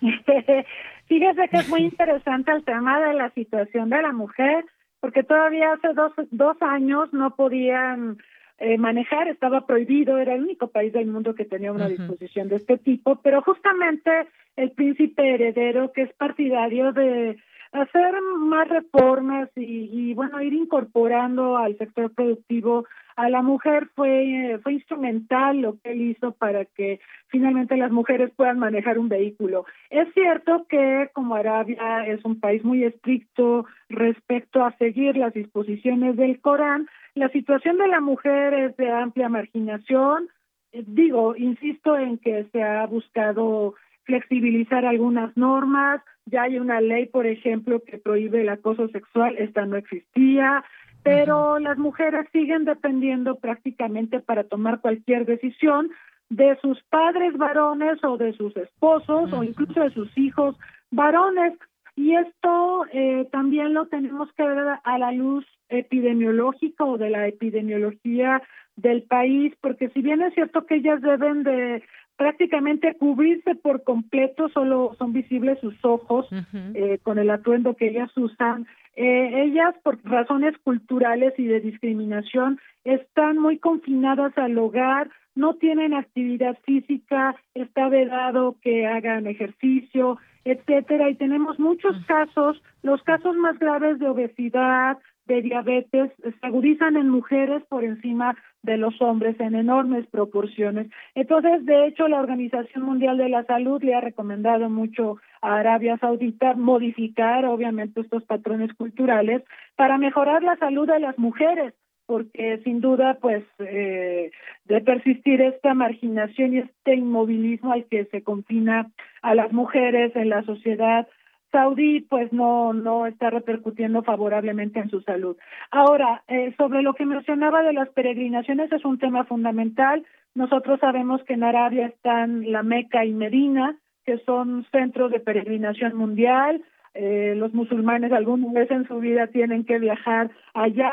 Fíjese 1.06 1.48
que 1.48 1.56
es 1.58 1.68
muy 1.68 1.82
interesante 1.82 2.52
el 2.52 2.64
tema 2.64 3.00
de 3.00 3.14
la 3.14 3.30
situación 3.30 3.90
de 3.90 4.02
la 4.02 4.12
mujer, 4.12 4.64
porque 5.00 5.22
todavía 5.22 5.72
hace 5.72 5.92
dos, 5.92 6.12
dos 6.30 6.56
años 6.62 7.12
no 7.12 7.34
podían 7.36 8.18
eh, 8.58 8.78
manejar, 8.78 9.28
estaba 9.28 9.66
prohibido, 9.66 10.18
era 10.18 10.34
el 10.34 10.42
único 10.42 10.68
país 10.68 10.92
del 10.92 11.06
mundo 11.06 11.34
que 11.34 11.44
tenía 11.44 11.72
una 11.72 11.88
disposición 11.88 12.48
de 12.48 12.56
este 12.56 12.78
tipo, 12.78 13.16
pero 13.16 13.42
justamente 13.42 14.10
el 14.56 14.70
príncipe 14.70 15.34
heredero, 15.34 15.92
que 15.92 16.02
es 16.02 16.12
partidario 16.14 16.92
de 16.92 17.36
hacer 17.72 18.14
más 18.38 18.68
reformas 18.68 19.50
y, 19.56 19.90
y 19.92 20.14
bueno, 20.14 20.40
ir 20.40 20.54
incorporando 20.54 21.58
al 21.58 21.76
sector 21.76 22.14
productivo 22.14 22.86
a 23.16 23.28
la 23.28 23.42
mujer 23.42 23.88
fue, 23.94 24.58
fue 24.62 24.74
instrumental 24.74 25.58
lo 25.58 25.78
que 25.78 25.92
él 25.92 26.02
hizo 26.02 26.32
para 26.32 26.64
que 26.64 27.00
finalmente 27.28 27.76
las 27.76 27.90
mujeres 27.90 28.30
puedan 28.34 28.58
manejar 28.58 28.98
un 28.98 29.08
vehículo. 29.08 29.64
Es 29.90 30.12
cierto 30.14 30.66
que 30.68 31.10
como 31.12 31.34
Arabia 31.34 32.06
es 32.06 32.24
un 32.24 32.40
país 32.40 32.64
muy 32.64 32.84
estricto 32.84 33.66
respecto 33.88 34.64
a 34.64 34.76
seguir 34.78 35.16
las 35.16 35.32
disposiciones 35.32 36.16
del 36.16 36.40
Corán, 36.40 36.88
la 37.14 37.28
situación 37.28 37.78
de 37.78 37.88
la 37.88 38.00
mujer 38.00 38.54
es 38.54 38.76
de 38.76 38.90
amplia 38.90 39.28
marginación, 39.28 40.28
digo, 40.72 41.36
insisto 41.36 41.96
en 41.96 42.18
que 42.18 42.46
se 42.50 42.62
ha 42.62 42.84
buscado 42.86 43.74
flexibilizar 44.04 44.84
algunas 44.84 45.36
normas, 45.36 46.02
ya 46.26 46.42
hay 46.42 46.58
una 46.58 46.80
ley, 46.80 47.06
por 47.06 47.26
ejemplo, 47.26 47.82
que 47.84 47.98
prohíbe 47.98 48.40
el 48.40 48.48
acoso 48.48 48.88
sexual, 48.88 49.36
esta 49.38 49.66
no 49.66 49.76
existía, 49.76 50.64
pero 51.04 51.58
las 51.58 51.76
mujeres 51.76 52.26
siguen 52.32 52.64
dependiendo 52.64 53.36
prácticamente 53.36 54.20
para 54.20 54.44
tomar 54.44 54.80
cualquier 54.80 55.26
decisión 55.26 55.90
de 56.30 56.56
sus 56.62 56.82
padres 56.84 57.36
varones 57.36 58.02
o 58.02 58.16
de 58.16 58.32
sus 58.32 58.56
esposos 58.56 59.32
o 59.32 59.44
incluso 59.44 59.80
de 59.80 59.90
sus 59.90 60.16
hijos 60.16 60.56
varones. 60.90 61.52
Y 61.94 62.16
esto 62.16 62.86
eh, 62.90 63.28
también 63.30 63.74
lo 63.74 63.86
tenemos 63.86 64.32
que 64.32 64.44
ver 64.44 64.78
a 64.82 64.98
la 64.98 65.12
luz 65.12 65.46
epidemiológica 65.68 66.84
o 66.84 66.96
de 66.96 67.10
la 67.10 67.28
epidemiología 67.28 68.42
del 68.76 69.02
país, 69.02 69.54
porque 69.60 69.90
si 69.90 70.00
bien 70.00 70.22
es 70.22 70.34
cierto 70.34 70.66
que 70.66 70.76
ellas 70.76 71.02
deben 71.02 71.44
de 71.44 71.82
prácticamente 72.16 72.94
cubrirse 72.94 73.54
por 73.56 73.82
completo, 73.82 74.48
solo 74.50 74.94
son 74.98 75.12
visibles 75.12 75.58
sus 75.60 75.74
ojos 75.84 76.26
eh, 76.74 76.98
con 77.02 77.18
el 77.18 77.30
atuendo 77.30 77.74
que 77.74 77.88
ellas 77.88 78.10
usan. 78.16 78.66
Eh, 78.96 79.42
ellas, 79.42 79.74
por 79.82 79.98
razones 80.04 80.56
culturales 80.58 81.34
y 81.38 81.46
de 81.46 81.60
discriminación, 81.60 82.60
están 82.84 83.38
muy 83.38 83.58
confinadas 83.58 84.36
al 84.38 84.56
hogar, 84.56 85.10
no 85.34 85.54
tienen 85.54 85.94
actividad 85.94 86.56
física, 86.64 87.34
está 87.54 87.88
vedado 87.88 88.56
que 88.62 88.86
hagan 88.86 89.26
ejercicio, 89.26 90.18
etcétera, 90.44 91.10
y 91.10 91.16
tenemos 91.16 91.58
muchos 91.58 91.96
casos, 92.06 92.62
los 92.82 93.02
casos 93.02 93.34
más 93.36 93.58
graves 93.58 93.98
de 93.98 94.08
obesidad, 94.08 94.98
de 95.26 95.42
diabetes 95.42 96.12
se 96.22 96.34
agudizan 96.42 96.96
en 96.96 97.08
mujeres 97.08 97.62
por 97.68 97.84
encima 97.84 98.36
de 98.62 98.76
los 98.76 99.00
hombres 99.00 99.38
en 99.40 99.54
enormes 99.54 100.06
proporciones. 100.06 100.88
Entonces, 101.14 101.64
de 101.64 101.86
hecho, 101.86 102.08
la 102.08 102.20
Organización 102.20 102.84
Mundial 102.84 103.18
de 103.18 103.28
la 103.28 103.44
Salud 103.44 103.82
le 103.82 103.94
ha 103.94 104.00
recomendado 104.00 104.68
mucho 104.70 105.18
a 105.42 105.56
Arabia 105.56 105.98
Saudita 105.98 106.54
modificar, 106.54 107.44
obviamente, 107.44 108.00
estos 108.00 108.24
patrones 108.24 108.72
culturales 108.74 109.42
para 109.76 109.98
mejorar 109.98 110.42
la 110.42 110.56
salud 110.56 110.86
de 110.86 111.00
las 111.00 111.18
mujeres 111.18 111.74
porque 112.06 112.60
sin 112.64 112.80
duda, 112.80 113.18
pues, 113.20 113.44
eh, 113.60 114.30
de 114.66 114.80
persistir 114.82 115.40
esta 115.40 115.74
marginación 115.74 116.54
y 116.54 116.58
este 116.58 116.96
inmovilismo 116.96 117.72
al 117.72 117.86
que 117.86 118.04
se 118.06 118.22
confina 118.22 118.90
a 119.22 119.34
las 119.34 119.52
mujeres 119.52 120.14
en 120.14 120.28
la 120.28 120.42
sociedad 120.42 121.08
saudí 121.54 122.00
pues 122.00 122.32
no 122.32 122.72
no 122.72 123.06
está 123.06 123.30
repercutiendo 123.30 124.02
favorablemente 124.02 124.80
en 124.80 124.90
su 124.90 125.00
salud. 125.02 125.36
Ahora, 125.70 126.24
eh, 126.26 126.52
sobre 126.58 126.82
lo 126.82 126.94
que 126.94 127.06
mencionaba 127.06 127.62
de 127.62 127.72
las 127.72 127.88
peregrinaciones 127.90 128.72
es 128.72 128.84
un 128.84 128.98
tema 128.98 129.24
fundamental. 129.24 130.04
Nosotros 130.34 130.80
sabemos 130.80 131.22
que 131.22 131.34
en 131.34 131.44
Arabia 131.44 131.86
están 131.86 132.50
la 132.50 132.64
Meca 132.64 133.04
y 133.04 133.12
Medina, 133.12 133.78
que 134.04 134.18
son 134.26 134.66
centros 134.72 135.12
de 135.12 135.20
peregrinación 135.20 135.96
mundial. 135.96 136.60
Eh, 136.94 137.34
los 137.36 137.54
musulmanes 137.54 138.10
alguna 138.10 138.52
vez 138.52 138.70
en 138.72 138.88
su 138.88 138.98
vida 138.98 139.28
tienen 139.28 139.64
que 139.64 139.78
viajar 139.78 140.30
allá 140.54 140.92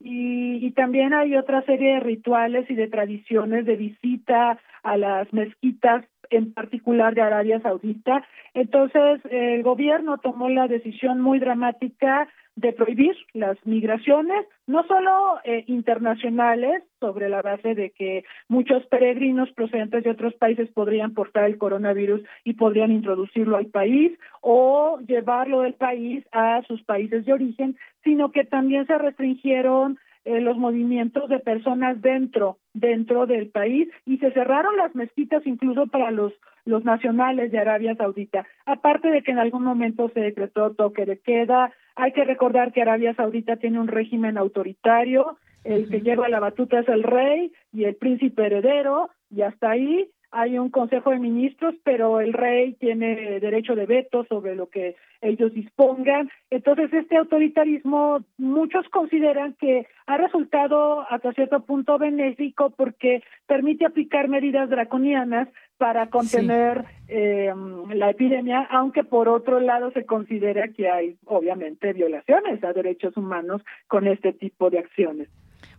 y, 0.00 0.66
y 0.66 0.70
también 0.72 1.14
hay 1.14 1.34
otra 1.34 1.62
serie 1.62 1.94
de 1.94 2.00
rituales 2.00 2.70
y 2.70 2.74
de 2.74 2.88
tradiciones 2.88 3.64
de 3.64 3.76
visita 3.76 4.58
a 4.82 4.96
las 4.98 5.32
mezquitas 5.32 6.04
en 6.36 6.52
particular 6.52 7.14
de 7.14 7.22
Arabia 7.22 7.60
Saudita. 7.60 8.24
Entonces, 8.54 9.20
el 9.30 9.62
gobierno 9.62 10.18
tomó 10.18 10.48
la 10.48 10.68
decisión 10.68 11.20
muy 11.20 11.38
dramática 11.38 12.28
de 12.56 12.72
prohibir 12.72 13.16
las 13.32 13.56
migraciones, 13.66 14.46
no 14.66 14.84
solo 14.86 15.40
eh, 15.44 15.64
internacionales, 15.66 16.84
sobre 17.00 17.28
la 17.28 17.42
base 17.42 17.74
de 17.74 17.90
que 17.90 18.24
muchos 18.48 18.86
peregrinos 18.86 19.50
procedentes 19.52 20.04
de 20.04 20.10
otros 20.10 20.34
países 20.34 20.70
podrían 20.70 21.14
portar 21.14 21.44
el 21.44 21.58
coronavirus 21.58 22.22
y 22.44 22.54
podrían 22.54 22.92
introducirlo 22.92 23.56
al 23.56 23.66
país 23.66 24.12
o 24.40 25.00
llevarlo 25.06 25.62
del 25.62 25.74
país 25.74 26.24
a 26.30 26.62
sus 26.68 26.82
países 26.84 27.24
de 27.24 27.32
origen, 27.32 27.76
sino 28.04 28.30
que 28.30 28.44
también 28.44 28.86
se 28.86 28.98
restringieron 28.98 29.98
eh, 30.24 30.40
los 30.40 30.56
movimientos 30.56 31.28
de 31.28 31.38
personas 31.38 32.00
dentro 32.00 32.58
dentro 32.72 33.26
del 33.26 33.48
país 33.48 33.88
y 34.06 34.18
se 34.18 34.32
cerraron 34.32 34.76
las 34.76 34.94
mezquitas 34.94 35.46
incluso 35.46 35.86
para 35.86 36.10
los 36.10 36.32
los 36.64 36.84
nacionales 36.84 37.52
de 37.52 37.58
Arabia 37.58 37.94
Saudita. 37.94 38.46
Aparte 38.64 39.10
de 39.10 39.22
que 39.22 39.32
en 39.32 39.38
algún 39.38 39.64
momento 39.64 40.10
se 40.14 40.20
decretó 40.20 40.72
toque 40.72 41.04
de 41.04 41.18
queda, 41.18 41.72
hay 41.94 42.12
que 42.12 42.24
recordar 42.24 42.72
que 42.72 42.82
Arabia 42.82 43.14
Saudita 43.14 43.56
tiene 43.56 43.78
un 43.78 43.88
régimen 43.88 44.38
autoritario, 44.38 45.36
el 45.62 45.88
que 45.88 46.00
lleva 46.00 46.28
la 46.28 46.40
batuta 46.40 46.80
es 46.80 46.88
el 46.88 47.02
rey 47.02 47.52
y 47.72 47.84
el 47.84 47.96
príncipe 47.96 48.46
heredero, 48.46 49.10
y 49.30 49.42
hasta 49.42 49.70
ahí 49.70 50.10
hay 50.34 50.58
un 50.58 50.68
consejo 50.68 51.10
de 51.10 51.20
ministros, 51.20 51.74
pero 51.84 52.20
el 52.20 52.32
rey 52.32 52.74
tiene 52.74 53.38
derecho 53.38 53.76
de 53.76 53.86
veto 53.86 54.24
sobre 54.28 54.56
lo 54.56 54.68
que 54.68 54.96
ellos 55.20 55.54
dispongan. 55.54 56.28
Entonces, 56.50 56.92
este 56.92 57.16
autoritarismo, 57.16 58.18
muchos 58.36 58.88
consideran 58.88 59.54
que 59.54 59.86
ha 60.06 60.16
resultado 60.16 61.06
hasta 61.08 61.32
cierto 61.32 61.60
punto 61.60 61.98
benéfico 61.98 62.70
porque 62.70 63.22
permite 63.46 63.86
aplicar 63.86 64.28
medidas 64.28 64.68
draconianas 64.68 65.48
para 65.78 66.08
contener 66.08 66.84
eh, 67.08 67.52
la 67.94 68.10
epidemia, 68.10 68.66
aunque 68.70 69.04
por 69.04 69.28
otro 69.28 69.60
lado 69.60 69.92
se 69.92 70.04
considera 70.04 70.68
que 70.68 70.90
hay, 70.90 71.16
obviamente, 71.26 71.92
violaciones 71.92 72.62
a 72.64 72.72
derechos 72.72 73.16
humanos 73.16 73.62
con 73.86 74.08
este 74.08 74.32
tipo 74.32 74.68
de 74.68 74.80
acciones. 74.80 75.28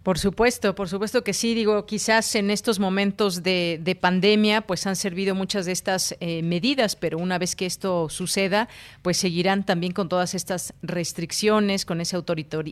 Por 0.06 0.20
supuesto, 0.20 0.76
por 0.76 0.88
supuesto 0.88 1.24
que 1.24 1.34
sí. 1.34 1.56
Digo, 1.56 1.88
quizás 1.88 2.36
en 2.36 2.52
estos 2.52 2.78
momentos 2.78 3.42
de, 3.42 3.98
pandemia, 4.00 4.62
pues 4.62 4.86
han 4.86 4.96
servido 4.96 5.34
muchas 5.34 5.66
de 5.66 5.72
estas 5.72 6.16
eh, 6.20 6.44
medidas, 6.44 6.96
pero 6.96 7.18
una 7.18 7.40
vez 7.40 7.56
que 7.56 7.66
esto 7.66 8.08
suceda, 8.10 8.70
pues 9.02 9.18
seguirán 9.18 9.66
también 9.66 9.94
con 9.94 10.08
todas 10.08 10.36
estas 10.36 10.76
restricciones, 10.84 11.86
con 11.86 12.02
ese 12.02 12.18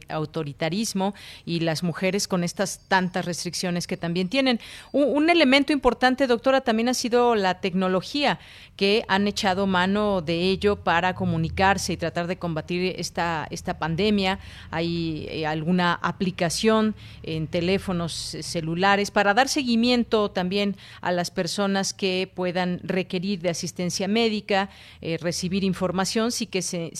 autoritarismo 0.09 1.15
y 1.43 1.61
las 1.61 1.81
mujeres 1.81 2.27
con 2.27 2.43
estas 2.43 2.81
tantas 2.87 3.25
restricciones 3.25 3.87
que 3.87 3.97
también 3.97 4.29
tienen. 4.29 4.59
Un, 4.91 5.27
elemento 5.31 5.73
importante, 5.73 6.27
doctora, 6.27 6.61
también 6.61 6.89
ha 6.89 6.93
sido 6.93 7.33
la 7.33 7.61
tecnología, 7.61 8.37
que 8.75 9.05
han 9.07 9.27
echado 9.27 9.65
mano 9.65 10.21
de 10.21 10.35
ello 10.35 10.75
para 10.75 11.15
comunicarse 11.15 11.93
y 11.93 11.97
tratar 11.97 12.27
de 12.27 12.37
combatir 12.37 12.93
esta, 12.99 13.47
esta 13.49 13.79
pandemia. 13.79 14.37
Hay 14.69 15.25
eh, 15.31 15.47
alguna 15.47 15.95
aplicación 15.95 16.93
en 17.23 17.47
teléfonos 17.47 18.13
celulares 18.13 19.11
para 19.11 19.33
dar 19.33 19.47
seguimiento 19.47 20.31
también 20.31 20.75
a 21.01 21.11
las 21.11 21.31
personas 21.31 21.93
que 21.93 22.29
puedan 22.33 22.79
requerir 22.83 23.39
de 23.39 23.49
asistencia 23.49 24.07
médica, 24.07 24.69
eh, 25.01 25.17
recibir 25.21 25.63
información 25.63 26.31
sin 26.31 26.49
que 26.49 26.61
se, 26.61 26.91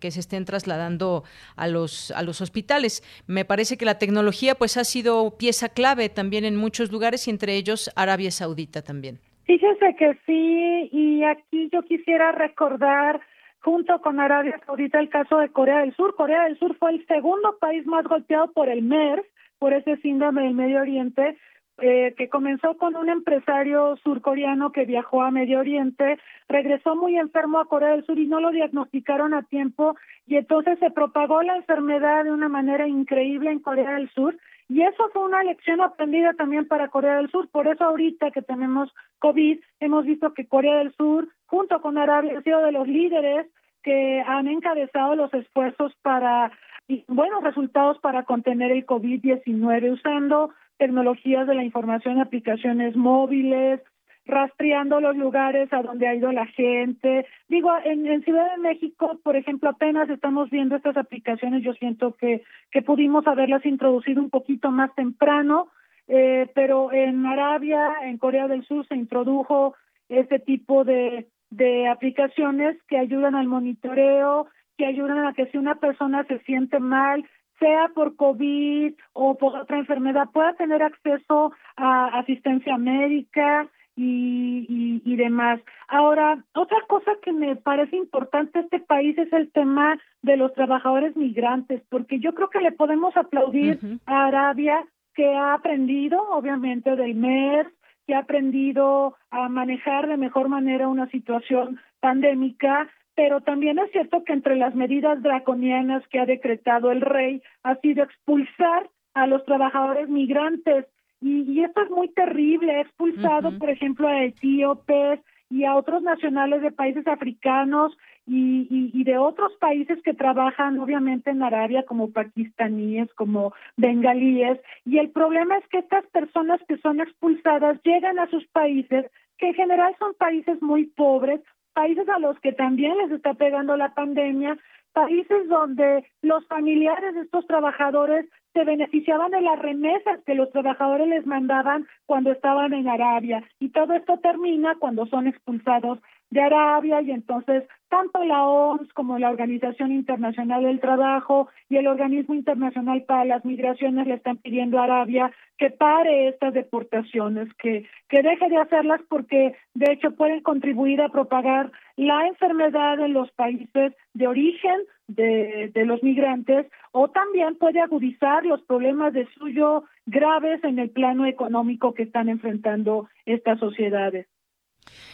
que 0.00 0.10
se 0.10 0.20
estén 0.20 0.44
trasladando 0.44 1.24
a 1.56 1.68
los, 1.68 2.10
a 2.12 2.22
los 2.22 2.40
hospitales. 2.40 3.02
Me 3.26 3.44
parece 3.44 3.76
que 3.76 3.84
la 3.84 3.98
tecnología 3.98 4.54
pues 4.54 4.76
ha 4.76 4.84
sido 4.84 5.36
pieza 5.36 5.68
clave 5.68 6.08
también 6.08 6.44
en 6.44 6.56
muchos 6.56 6.92
lugares 6.92 7.26
y 7.26 7.30
entre 7.30 7.56
ellos 7.56 7.90
Arabia 7.96 8.30
Saudita 8.30 8.82
también. 8.82 9.18
Fíjese 9.44 9.96
que 9.98 10.18
sí, 10.24 10.88
y 10.92 11.24
aquí 11.24 11.68
yo 11.72 11.82
quisiera 11.82 12.32
recordar 12.32 13.20
junto 13.60 14.00
con 14.00 14.20
Arabia 14.20 14.60
Saudita 14.66 15.00
el 15.00 15.08
caso 15.08 15.38
de 15.38 15.48
Corea 15.48 15.80
del 15.80 15.94
Sur. 15.94 16.14
Corea 16.14 16.44
del 16.44 16.58
Sur 16.58 16.76
fue 16.78 16.92
el 16.92 17.06
segundo 17.06 17.56
país 17.60 17.86
más 17.86 18.04
golpeado 18.04 18.52
por 18.52 18.68
el 18.68 18.82
MERS 18.82 19.24
por 19.62 19.74
ese 19.74 19.96
síndrome 19.98 20.42
del 20.42 20.54
Medio 20.54 20.80
Oriente, 20.80 21.38
eh, 21.78 22.14
que 22.18 22.28
comenzó 22.28 22.76
con 22.78 22.96
un 22.96 23.08
empresario 23.08 23.96
surcoreano 24.02 24.72
que 24.72 24.86
viajó 24.86 25.22
a 25.22 25.30
Medio 25.30 25.60
Oriente, 25.60 26.18
regresó 26.48 26.96
muy 26.96 27.16
enfermo 27.16 27.60
a 27.60 27.66
Corea 27.66 27.90
del 27.90 28.04
Sur 28.04 28.18
y 28.18 28.26
no 28.26 28.40
lo 28.40 28.50
diagnosticaron 28.50 29.34
a 29.34 29.44
tiempo 29.44 29.94
y 30.26 30.34
entonces 30.34 30.80
se 30.80 30.90
propagó 30.90 31.44
la 31.44 31.54
enfermedad 31.54 32.24
de 32.24 32.32
una 32.32 32.48
manera 32.48 32.88
increíble 32.88 33.52
en 33.52 33.60
Corea 33.60 33.92
del 33.92 34.10
Sur 34.10 34.36
y 34.68 34.82
eso 34.82 35.08
fue 35.12 35.22
una 35.22 35.44
lección 35.44 35.80
aprendida 35.80 36.32
también 36.32 36.66
para 36.66 36.88
Corea 36.88 37.18
del 37.18 37.30
Sur. 37.30 37.48
Por 37.48 37.68
eso 37.68 37.84
ahorita 37.84 38.32
que 38.32 38.42
tenemos 38.42 38.92
COVID, 39.20 39.60
hemos 39.78 40.04
visto 40.04 40.34
que 40.34 40.48
Corea 40.48 40.78
del 40.78 40.92
Sur, 40.96 41.28
junto 41.46 41.80
con 41.80 41.98
Arabia, 41.98 42.36
ha 42.36 42.42
sido 42.42 42.64
de 42.64 42.72
los 42.72 42.88
líderes 42.88 43.46
que 43.84 44.24
han 44.26 44.48
encabezado 44.48 45.14
los 45.14 45.32
esfuerzos 45.32 45.94
para 46.02 46.50
y 46.88 47.04
buenos 47.08 47.42
resultados 47.42 47.98
para 48.00 48.24
contener 48.24 48.70
el 48.72 48.86
COVID-19 48.86 49.92
usando 49.92 50.50
tecnologías 50.78 51.46
de 51.46 51.54
la 51.54 51.64
información, 51.64 52.18
aplicaciones 52.18 52.96
móviles, 52.96 53.80
rastreando 54.24 55.00
los 55.00 55.16
lugares 55.16 55.72
a 55.72 55.82
donde 55.82 56.06
ha 56.06 56.14
ido 56.14 56.32
la 56.32 56.46
gente. 56.46 57.26
Digo, 57.48 57.70
en, 57.84 58.06
en, 58.06 58.22
Ciudad 58.22 58.50
de 58.52 58.62
México, 58.62 59.18
por 59.22 59.36
ejemplo, 59.36 59.70
apenas 59.70 60.08
estamos 60.10 60.50
viendo 60.50 60.76
estas 60.76 60.96
aplicaciones. 60.96 61.62
Yo 61.62 61.72
siento 61.74 62.14
que, 62.14 62.42
que 62.70 62.82
pudimos 62.82 63.26
haberlas 63.26 63.64
introducido 63.66 64.22
un 64.22 64.30
poquito 64.30 64.70
más 64.70 64.94
temprano, 64.94 65.68
eh, 66.08 66.48
pero 66.54 66.92
en 66.92 67.26
Arabia, 67.26 67.90
en 68.04 68.18
Corea 68.18 68.48
del 68.48 68.64
Sur, 68.64 68.86
se 68.86 68.94
introdujo 68.94 69.74
este 70.08 70.38
tipo 70.38 70.84
de, 70.84 71.28
de 71.50 71.88
aplicaciones 71.88 72.76
que 72.88 72.98
ayudan 72.98 73.34
al 73.34 73.46
monitoreo, 73.46 74.46
que 74.76 74.86
ayudan 74.86 75.26
a 75.26 75.34
que 75.34 75.46
si 75.46 75.58
una 75.58 75.76
persona 75.76 76.24
se 76.24 76.38
siente 76.40 76.80
mal, 76.80 77.24
sea 77.58 77.90
por 77.94 78.16
COVID 78.16 78.94
o 79.12 79.38
por 79.38 79.56
otra 79.56 79.78
enfermedad, 79.78 80.28
pueda 80.32 80.54
tener 80.54 80.82
acceso 80.82 81.52
a 81.76 82.18
asistencia 82.18 82.76
médica 82.76 83.68
y, 83.94 85.02
y, 85.04 85.16
demás. 85.16 85.60
Ahora, 85.86 86.42
otra 86.54 86.78
cosa 86.88 87.12
que 87.22 87.32
me 87.32 87.56
parece 87.56 87.96
importante 87.96 88.60
este 88.60 88.80
país 88.80 89.16
es 89.18 89.32
el 89.32 89.52
tema 89.52 89.98
de 90.22 90.36
los 90.36 90.52
trabajadores 90.54 91.14
migrantes, 91.16 91.82
porque 91.90 92.18
yo 92.18 92.34
creo 92.34 92.48
que 92.48 92.60
le 92.60 92.72
podemos 92.72 93.16
aplaudir 93.16 93.78
a 94.06 94.26
Arabia 94.26 94.84
que 95.14 95.34
ha 95.34 95.54
aprendido, 95.54 96.22
obviamente, 96.30 96.96
del 96.96 97.14
MERS, 97.14 97.70
que 98.06 98.14
ha 98.14 98.20
aprendido 98.20 99.14
a 99.30 99.48
manejar 99.48 100.08
de 100.08 100.16
mejor 100.16 100.48
manera 100.48 100.88
una 100.88 101.08
situación 101.08 101.78
pandémica, 102.00 102.88
pero 103.14 103.40
también 103.40 103.78
es 103.78 103.90
cierto 103.92 104.24
que 104.24 104.32
entre 104.32 104.56
las 104.56 104.74
medidas 104.74 105.22
draconianas 105.22 106.06
que 106.08 106.18
ha 106.18 106.26
decretado 106.26 106.90
el 106.90 107.00
rey 107.00 107.42
ha 107.62 107.76
sido 107.76 108.04
expulsar 108.04 108.88
a 109.14 109.26
los 109.26 109.44
trabajadores 109.44 110.08
migrantes. 110.08 110.86
Y, 111.20 111.62
esto 111.62 111.82
es 111.82 111.90
muy 111.90 112.08
terrible, 112.08 112.72
ha 112.74 112.80
expulsado, 112.80 113.56
por 113.56 113.70
ejemplo, 113.70 114.08
a 114.08 114.24
etíopes 114.24 115.20
y 115.50 115.64
a 115.64 115.76
otros 115.76 116.02
nacionales 116.02 116.62
de 116.62 116.72
países 116.72 117.06
africanos 117.06 117.96
y, 118.26 118.66
y, 118.92 119.04
de 119.04 119.18
otros 119.18 119.52
países 119.60 120.02
que 120.02 120.14
trabajan 120.14 120.80
obviamente 120.80 121.30
en 121.30 121.42
Arabia 121.42 121.84
como 121.84 122.10
pakistaníes, 122.10 123.12
como 123.14 123.52
bengalíes. 123.76 124.58
Y 124.84 124.98
el 124.98 125.10
problema 125.10 125.58
es 125.58 125.68
que 125.68 125.78
estas 125.78 126.04
personas 126.06 126.60
que 126.66 126.78
son 126.78 127.00
expulsadas 127.00 127.80
llegan 127.84 128.18
a 128.18 128.28
sus 128.28 128.44
países, 128.48 129.06
que 129.38 129.48
en 129.48 129.54
general 129.54 129.94
son 130.00 130.14
países 130.14 130.60
muy 130.60 130.86
pobres, 130.86 131.40
países 131.72 132.08
a 132.08 132.18
los 132.18 132.38
que 132.40 132.52
también 132.52 132.96
les 132.98 133.10
está 133.10 133.34
pegando 133.34 133.76
la 133.76 133.94
pandemia, 133.94 134.58
países 134.92 135.48
donde 135.48 136.06
los 136.20 136.46
familiares 136.46 137.14
de 137.14 137.22
estos 137.22 137.46
trabajadores 137.46 138.26
se 138.52 138.64
beneficiaban 138.64 139.30
de 139.30 139.40
las 139.40 139.58
remesas 139.58 140.20
que 140.26 140.34
los 140.34 140.50
trabajadores 140.50 141.08
les 141.08 141.26
mandaban 141.26 141.86
cuando 142.06 142.30
estaban 142.30 142.74
en 142.74 142.88
Arabia. 142.88 143.42
Y 143.58 143.70
todo 143.70 143.94
esto 143.94 144.18
termina 144.18 144.74
cuando 144.78 145.06
son 145.06 145.26
expulsados 145.26 145.98
de 146.32 146.40
Arabia 146.40 147.02
y 147.02 147.10
entonces 147.10 147.64
tanto 147.90 148.24
la 148.24 148.46
OMS 148.46 148.90
como 148.94 149.18
la 149.18 149.28
Organización 149.28 149.92
Internacional 149.92 150.64
del 150.64 150.80
Trabajo 150.80 151.48
y 151.68 151.76
el 151.76 151.86
Organismo 151.86 152.34
Internacional 152.34 153.02
para 153.02 153.26
las 153.26 153.44
Migraciones 153.44 154.06
le 154.06 154.14
están 154.14 154.38
pidiendo 154.38 154.78
a 154.78 154.84
Arabia 154.84 155.30
que 155.58 155.68
pare 155.68 156.28
estas 156.28 156.54
deportaciones, 156.54 157.52
que, 157.58 157.84
que 158.08 158.22
deje 158.22 158.48
de 158.48 158.56
hacerlas 158.56 159.02
porque 159.10 159.54
de 159.74 159.92
hecho 159.92 160.12
pueden 160.12 160.40
contribuir 160.40 161.02
a 161.02 161.10
propagar 161.10 161.70
la 161.96 162.26
enfermedad 162.26 162.98
en 162.98 163.12
los 163.12 163.30
países 163.32 163.92
de 164.14 164.26
origen 164.26 164.80
de, 165.08 165.70
de 165.74 165.84
los 165.84 166.02
migrantes 166.02 166.66
o 166.92 167.08
también 167.08 167.56
puede 167.56 167.80
agudizar 167.80 168.46
los 168.46 168.62
problemas 168.62 169.12
de 169.12 169.26
suyo 169.34 169.84
graves 170.06 170.64
en 170.64 170.78
el 170.78 170.88
plano 170.88 171.26
económico 171.26 171.92
que 171.92 172.04
están 172.04 172.30
enfrentando 172.30 173.10
estas 173.26 173.58
sociedades. 173.58 174.31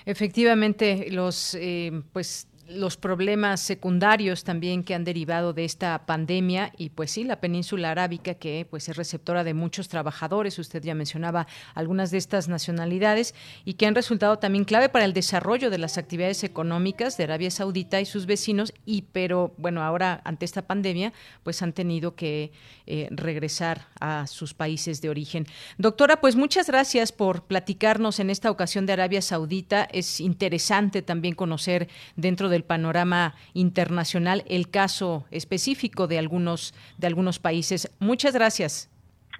Efectivamente, 0.06 1.08
los 1.10 1.54
eh, 1.54 2.02
pues 2.12 2.47
los 2.68 2.96
problemas 2.98 3.60
secundarios 3.60 4.44
también 4.44 4.84
que 4.84 4.94
han 4.94 5.04
derivado 5.04 5.54
de 5.54 5.64
esta 5.64 6.04
pandemia 6.04 6.72
y 6.76 6.90
pues 6.90 7.12
sí 7.12 7.24
la 7.24 7.40
península 7.40 7.90
arábica 7.90 8.34
que 8.34 8.66
pues 8.68 8.88
es 8.88 8.96
receptora 8.96 9.42
de 9.42 9.54
muchos 9.54 9.88
trabajadores. 9.88 10.58
Usted 10.58 10.82
ya 10.82 10.94
mencionaba 10.94 11.46
algunas 11.74 12.10
de 12.10 12.18
estas 12.18 12.48
nacionalidades 12.48 13.34
y 13.64 13.74
que 13.74 13.86
han 13.86 13.94
resultado 13.94 14.38
también 14.38 14.64
clave 14.64 14.90
para 14.90 15.06
el 15.06 15.14
desarrollo 15.14 15.70
de 15.70 15.78
las 15.78 15.96
actividades 15.96 16.44
económicas 16.44 17.16
de 17.16 17.24
Arabia 17.24 17.50
Saudita 17.50 18.00
y 18.00 18.06
sus 18.06 18.26
vecinos 18.26 18.74
y 18.84 19.02
pero 19.12 19.54
bueno 19.56 19.82
ahora 19.82 20.20
ante 20.24 20.44
esta 20.44 20.62
pandemia 20.62 21.14
pues 21.42 21.62
han 21.62 21.72
tenido 21.72 22.14
que 22.16 22.52
eh, 22.86 23.08
regresar 23.10 23.86
a 23.98 24.26
sus 24.26 24.52
países 24.52 25.00
de 25.00 25.08
origen. 25.08 25.46
Doctora 25.78 26.20
pues 26.20 26.36
muchas 26.36 26.66
gracias 26.66 27.12
por 27.12 27.44
platicarnos 27.44 28.20
en 28.20 28.28
esta 28.28 28.50
ocasión 28.50 28.84
de 28.84 28.92
Arabia 28.92 29.22
Saudita. 29.22 29.88
Es 29.90 30.20
interesante 30.20 31.00
también 31.00 31.34
conocer 31.34 31.88
dentro 32.16 32.50
de 32.50 32.57
el 32.58 32.64
panorama 32.64 33.34
internacional 33.54 34.44
el 34.46 34.70
caso 34.70 35.24
específico 35.30 36.06
de 36.06 36.18
algunos 36.18 36.74
de 36.98 37.06
algunos 37.06 37.38
países. 37.38 37.90
Muchas 37.98 38.34
gracias. 38.34 38.90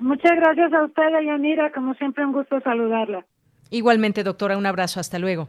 Muchas 0.00 0.32
gracias 0.36 0.72
a 0.72 0.84
usted, 0.84 1.02
Yanira. 1.26 1.70
Como 1.72 1.92
siempre, 1.94 2.24
un 2.24 2.32
gusto 2.32 2.60
saludarla. 2.60 3.26
Igualmente, 3.70 4.22
doctora, 4.24 4.56
un 4.56 4.64
abrazo. 4.64 5.00
Hasta 5.00 5.18
luego. 5.18 5.48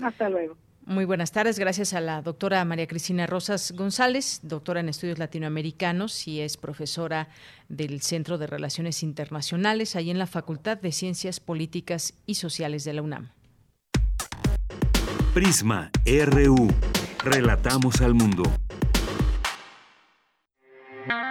Hasta 0.00 0.28
luego. 0.28 0.56
Muy 0.88 1.04
buenas 1.04 1.32
tardes. 1.32 1.58
Gracias 1.58 1.92
a 1.92 2.00
la 2.00 2.22
doctora 2.22 2.64
María 2.64 2.86
Cristina 2.86 3.26
Rosas 3.26 3.72
González, 3.76 4.40
doctora 4.42 4.80
en 4.80 4.88
estudios 4.88 5.18
latinoamericanos 5.18 6.26
y 6.26 6.40
es 6.40 6.56
profesora 6.56 7.28
del 7.68 8.00
Centro 8.00 8.38
de 8.38 8.46
Relaciones 8.46 9.02
Internacionales, 9.02 9.96
ahí 9.96 10.10
en 10.10 10.18
la 10.18 10.26
Facultad 10.26 10.78
de 10.78 10.92
Ciencias 10.92 11.40
Políticas 11.40 12.14
y 12.24 12.36
Sociales 12.36 12.84
de 12.84 12.94
la 12.94 13.02
UNAM. 13.02 13.28
Prisma 15.34 15.90
RU. 16.06 16.68
Relatamos 17.24 18.00
al 18.00 18.14
mundo. 18.14 18.44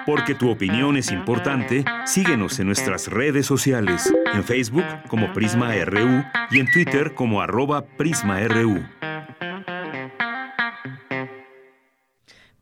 Porque 0.05 0.35
tu 0.35 0.49
opinión 0.49 0.97
es 0.97 1.11
importante, 1.11 1.85
síguenos 2.05 2.59
en 2.59 2.67
nuestras 2.67 3.07
redes 3.07 3.45
sociales, 3.45 4.13
en 4.33 4.43
Facebook 4.43 4.83
como 5.07 5.31
Prisma 5.33 5.73
RU 5.85 6.23
y 6.51 6.59
en 6.59 6.71
Twitter 6.71 7.13
como 7.13 7.41
arroba 7.41 7.85
PrismaRU. 7.85 8.85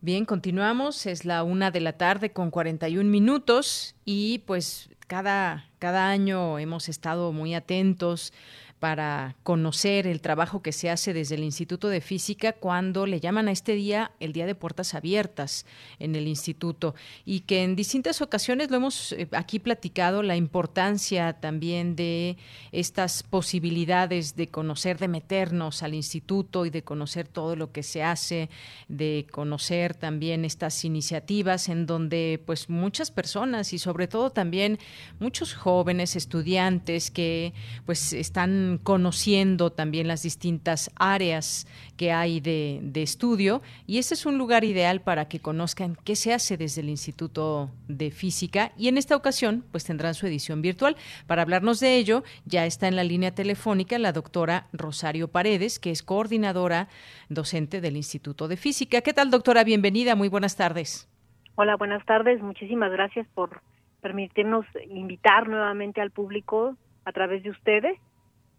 Bien, 0.00 0.24
continuamos. 0.24 1.04
Es 1.06 1.24
la 1.24 1.42
una 1.42 1.72
de 1.72 1.80
la 1.80 1.94
tarde 1.94 2.30
con 2.30 2.52
41 2.52 3.10
minutos 3.10 3.96
y 4.04 4.38
pues 4.46 4.88
cada, 5.08 5.68
cada 5.80 6.08
año 6.10 6.60
hemos 6.60 6.88
estado 6.88 7.32
muy 7.32 7.54
atentos 7.54 8.32
para 8.78 9.36
conocer 9.42 10.06
el 10.06 10.20
trabajo 10.20 10.62
que 10.62 10.72
se 10.72 10.90
hace 10.90 11.14
desde 11.14 11.36
el 11.36 11.44
Instituto 11.44 11.88
de 11.88 12.00
Física 12.00 12.52
cuando 12.52 13.06
le 13.06 13.20
llaman 13.20 13.48
a 13.48 13.52
este 13.52 13.72
día 13.72 14.12
el 14.20 14.32
Día 14.32 14.46
de 14.46 14.54
Puertas 14.54 14.94
Abiertas 14.94 15.64
en 15.98 16.14
el 16.14 16.28
instituto. 16.28 16.94
Y 17.24 17.40
que 17.40 17.62
en 17.62 17.74
distintas 17.74 18.20
ocasiones 18.20 18.70
lo 18.70 18.76
hemos 18.76 19.12
eh, 19.12 19.28
aquí 19.32 19.58
platicado, 19.58 20.22
la 20.22 20.36
importancia 20.36 21.32
también 21.34 21.96
de 21.96 22.36
estas 22.72 23.22
posibilidades 23.22 24.36
de 24.36 24.48
conocer, 24.48 24.98
de 24.98 25.08
meternos 25.08 25.82
al 25.82 25.94
instituto 25.94 26.66
y 26.66 26.70
de 26.70 26.82
conocer 26.82 27.28
todo 27.28 27.56
lo 27.56 27.72
que 27.72 27.82
se 27.82 28.02
hace, 28.02 28.50
de 28.88 29.26
conocer 29.30 29.94
también 29.94 30.44
estas 30.44 30.84
iniciativas 30.84 31.68
en 31.68 31.86
donde 31.86 32.42
pues 32.44 32.68
muchas 32.68 33.10
personas 33.10 33.72
y 33.72 33.78
sobre 33.78 34.06
todo 34.06 34.30
también 34.30 34.78
muchos 35.18 35.54
jóvenes 35.54 36.16
estudiantes 36.16 37.10
que 37.10 37.54
pues 37.86 38.12
están 38.12 38.65
conociendo 38.82 39.70
también 39.70 40.08
las 40.08 40.22
distintas 40.22 40.90
áreas 40.96 41.66
que 41.96 42.12
hay 42.12 42.40
de, 42.40 42.82
estudio 42.96 43.62
y 43.86 43.98
este 43.98 44.14
es 44.14 44.26
un 44.26 44.38
lugar 44.38 44.64
ideal 44.64 45.00
para 45.00 45.28
que 45.28 45.40
conozcan 45.40 45.96
qué 46.04 46.16
se 46.16 46.32
hace 46.32 46.56
desde 46.56 46.80
el 46.80 46.88
Instituto 46.88 47.70
de 47.88 48.10
Física 48.10 48.72
y 48.76 48.88
en 48.88 48.98
esta 48.98 49.16
ocasión 49.16 49.64
pues 49.70 49.84
tendrán 49.84 50.14
su 50.14 50.26
edición 50.26 50.62
virtual. 50.62 50.96
Para 51.26 51.42
hablarnos 51.42 51.78
de 51.80 51.96
ello 51.96 52.24
ya 52.44 52.66
está 52.66 52.88
en 52.88 52.96
la 52.96 53.04
línea 53.04 53.34
telefónica 53.34 53.98
la 53.98 54.12
doctora 54.12 54.66
Rosario 54.72 55.28
Paredes, 55.28 55.78
que 55.78 55.90
es 55.90 56.02
coordinadora 56.02 56.88
docente 57.28 57.80
del 57.80 57.96
Instituto 57.96 58.48
de 58.48 58.56
Física. 58.56 59.02
¿Qué 59.02 59.12
tal 59.12 59.30
doctora? 59.30 59.62
Bienvenida, 59.64 60.14
muy 60.14 60.28
buenas 60.28 60.56
tardes. 60.56 61.08
Hola, 61.54 61.76
buenas 61.76 62.04
tardes. 62.04 62.42
Muchísimas 62.42 62.90
gracias 62.92 63.26
por 63.34 63.60
permitirnos 64.00 64.66
invitar 64.90 65.48
nuevamente 65.48 66.00
al 66.00 66.10
público 66.10 66.76
a 67.04 67.12
través 67.12 67.42
de 67.42 67.50
ustedes 67.50 67.98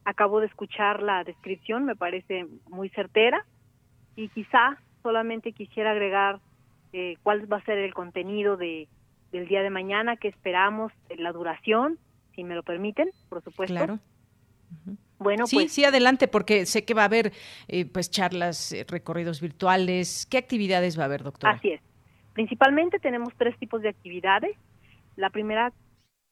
Acabo 0.07 0.39
de 0.39 0.45
escuchar 0.45 1.03
la 1.03 1.25
descripción, 1.25 1.83
me 1.83 1.97
parece 1.97 2.47
muy 2.69 2.87
certera 2.91 3.45
y 4.15 4.29
quizá 4.29 4.77
solamente 5.03 5.51
quisiera 5.51 5.91
agregar 5.91 6.39
eh, 6.93 7.17
cuál 7.23 7.51
va 7.51 7.57
a 7.57 7.65
ser 7.65 7.77
el 7.77 7.93
contenido 7.93 8.55
de, 8.55 8.87
del 9.33 9.49
día 9.49 9.61
de 9.63 9.69
mañana, 9.69 10.15
que 10.15 10.29
esperamos, 10.29 10.93
la 11.17 11.33
duración, 11.33 11.99
si 12.33 12.45
me 12.45 12.55
lo 12.55 12.63
permiten, 12.63 13.09
por 13.27 13.43
supuesto. 13.43 13.75
Claro. 13.75 13.99
Bueno, 15.19 15.45
sí, 15.45 15.57
pues, 15.57 15.73
sí, 15.73 15.83
adelante, 15.83 16.29
porque 16.29 16.65
sé 16.65 16.85
que 16.85 16.93
va 16.93 17.01
a 17.01 17.05
haber 17.05 17.33
eh, 17.67 17.83
pues 17.83 18.09
charlas, 18.09 18.71
eh, 18.71 18.85
recorridos 18.87 19.41
virtuales. 19.41 20.25
¿Qué 20.31 20.37
actividades 20.37 20.97
va 20.97 21.03
a 21.03 21.05
haber, 21.07 21.23
doctor? 21.23 21.49
Así 21.49 21.71
es. 21.71 21.81
Principalmente 22.31 22.99
tenemos 22.99 23.33
tres 23.35 23.57
tipos 23.57 23.81
de 23.81 23.89
actividades. 23.89 24.55
La 25.17 25.31
primera 25.31 25.73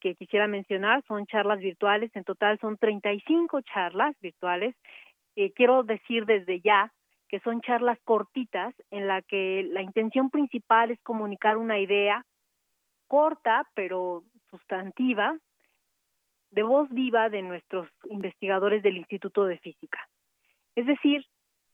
que 0.06 0.14
quisiera 0.14 0.46
mencionar 0.46 1.04
son 1.08 1.26
charlas 1.26 1.58
virtuales, 1.58 2.16
en 2.16 2.24
total 2.24 2.60
son 2.60 2.78
35 2.78 3.62
charlas 3.62 4.16
virtuales. 4.22 4.76
Eh, 5.36 5.52
quiero 5.54 5.82
decir 5.82 6.28
desde 6.28 6.62
ya 6.62 6.94
que 7.28 7.40
son 7.40 7.60
charlas 7.62 7.98
cortitas 8.04 8.76
en 8.92 9.08
la 9.08 9.24
que 9.24 9.68
la 9.72 9.82
intención 9.82 10.30
principal 10.30 10.92
es 10.92 11.02
comunicar 11.02 11.58
una 11.58 11.80
idea 11.80 12.24
corta 13.08 13.68
pero 13.74 14.24
sustantiva 14.52 15.36
de 16.52 16.62
voz 16.62 16.88
viva 16.92 17.30
de 17.30 17.42
nuestros 17.42 17.90
investigadores 18.04 18.84
del 18.84 18.98
Instituto 18.98 19.46
de 19.46 19.58
Física. 19.58 20.08
Es 20.76 20.86
decir, 20.86 21.26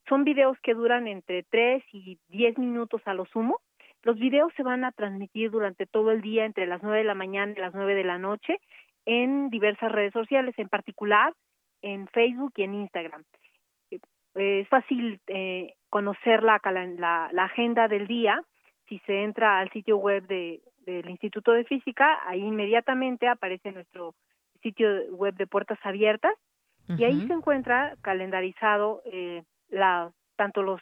son 0.08 0.24
videos 0.24 0.58
que 0.64 0.74
duran 0.74 1.06
entre 1.06 1.44
3 1.44 1.84
y 1.92 2.18
10 2.30 2.58
minutos 2.60 3.02
a 3.04 3.14
lo 3.14 3.26
sumo 3.26 3.60
Los 4.04 4.18
videos 4.18 4.52
se 4.56 4.64
van 4.64 4.84
a 4.84 4.92
transmitir 4.92 5.52
durante 5.52 5.86
todo 5.86 6.12
el 6.12 6.22
día 6.22 6.46
entre 6.46 6.66
las 6.66 6.82
9 6.82 7.00
de 7.00 7.04
la 7.04 7.16
mañana 7.16 7.54
y 7.56 7.60
las 7.60 7.74
9 7.74 7.94
de 7.96 8.04
la 8.04 8.18
noche 8.18 8.60
en 9.06 9.50
diversas 9.50 9.92
redes 9.92 10.14
sociales, 10.14 10.56
en 10.58 10.70
particular 10.70 11.34
en 11.82 12.08
Facebook 12.08 12.54
y 12.56 12.64
en 12.64 12.76
Instagram. 12.76 13.24
Eh, 13.92 14.00
es 14.62 14.68
fácil 14.70 15.20
eh, 15.28 15.74
conocer 15.90 16.44
la, 16.44 16.60
la, 16.64 17.30
la, 17.32 17.44
agenda 17.44 17.88
del 17.88 18.08
día 18.08 18.42
si 18.88 19.00
se 19.00 19.24
entra 19.24 19.60
al 19.60 19.70
sitio 19.72 19.98
web 19.98 20.26
de, 20.28 20.62
del 20.86 21.10
Instituto 21.10 21.52
de 21.52 21.64
Física, 21.64 22.20
ahí 22.26 22.42
inmediatamente 22.42 23.28
aparece 23.28 23.72
nuestro 23.72 24.16
sitio 24.62 24.88
web 25.12 25.36
de 25.36 25.48
Puertas 25.48 25.80
Abiertas 25.84 26.34
y 26.88 27.04
ahí 27.06 27.26
se 27.26 27.34
encuentra 27.34 27.96
calendarizado 28.02 29.02
eh, 29.06 29.44
la, 29.70 30.12
tanto 30.36 30.62
los 30.62 30.82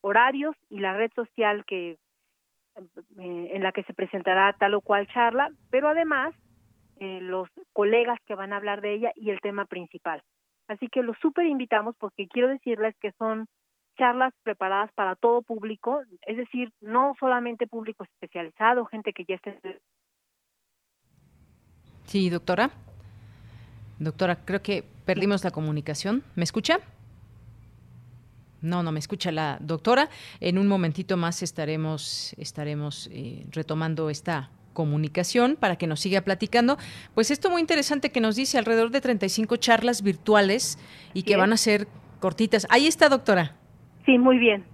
horarios 0.00 0.56
y 0.70 0.78
la 0.78 0.94
red 0.94 1.10
social 1.14 1.64
que 1.66 1.98
en 3.16 3.62
la 3.62 3.72
que 3.72 3.82
se 3.84 3.94
presentará 3.94 4.52
tal 4.54 4.74
o 4.74 4.80
cual 4.80 5.06
charla, 5.08 5.50
pero 5.70 5.88
además 5.88 6.34
eh, 6.98 7.20
los 7.22 7.48
colegas 7.72 8.18
que 8.26 8.34
van 8.34 8.52
a 8.52 8.56
hablar 8.56 8.80
de 8.80 8.94
ella 8.94 9.12
y 9.14 9.30
el 9.30 9.40
tema 9.40 9.64
principal. 9.64 10.22
Así 10.68 10.88
que 10.88 11.02
los 11.02 11.16
súper 11.18 11.46
invitamos 11.46 11.96
porque 11.98 12.28
quiero 12.28 12.48
decirles 12.48 12.94
que 13.00 13.12
son 13.12 13.46
charlas 13.98 14.32
preparadas 14.42 14.92
para 14.94 15.16
todo 15.16 15.42
público, 15.42 16.02
es 16.22 16.36
decir, 16.36 16.72
no 16.80 17.14
solamente 17.18 17.66
público 17.66 18.04
especializado, 18.04 18.84
gente 18.86 19.12
que 19.12 19.24
ya 19.24 19.34
esté. 19.34 19.80
Sí, 22.04 22.30
doctora. 22.30 22.70
Doctora, 23.98 24.36
creo 24.44 24.62
que 24.62 24.84
perdimos 25.04 25.44
la 25.44 25.50
comunicación. 25.50 26.22
¿Me 26.34 26.44
escucha? 26.44 26.80
No, 28.62 28.82
no 28.82 28.92
me 28.92 28.98
escucha 28.98 29.32
la 29.32 29.58
doctora. 29.60 30.08
En 30.40 30.58
un 30.58 30.68
momentito 30.68 31.16
más 31.16 31.42
estaremos, 31.42 32.34
estaremos 32.38 33.08
eh, 33.12 33.46
retomando 33.50 34.10
esta 34.10 34.50
comunicación 34.72 35.56
para 35.58 35.76
que 35.76 35.86
nos 35.86 36.00
siga 36.00 36.20
platicando. 36.22 36.76
Pues 37.14 37.30
esto 37.30 37.50
muy 37.50 37.60
interesante 37.60 38.10
que 38.10 38.20
nos 38.20 38.36
dice 38.36 38.58
alrededor 38.58 38.90
de 38.90 39.00
35 39.00 39.56
charlas 39.56 40.02
virtuales 40.02 40.78
y 41.14 41.22
que 41.22 41.36
van 41.36 41.52
a 41.52 41.56
ser 41.56 41.88
cortitas. 42.20 42.66
Ahí 42.70 42.86
está, 42.86 43.08
doctora. 43.08 43.56
Sí, 44.06 44.18
muy 44.18 44.38
bien. 44.38 44.64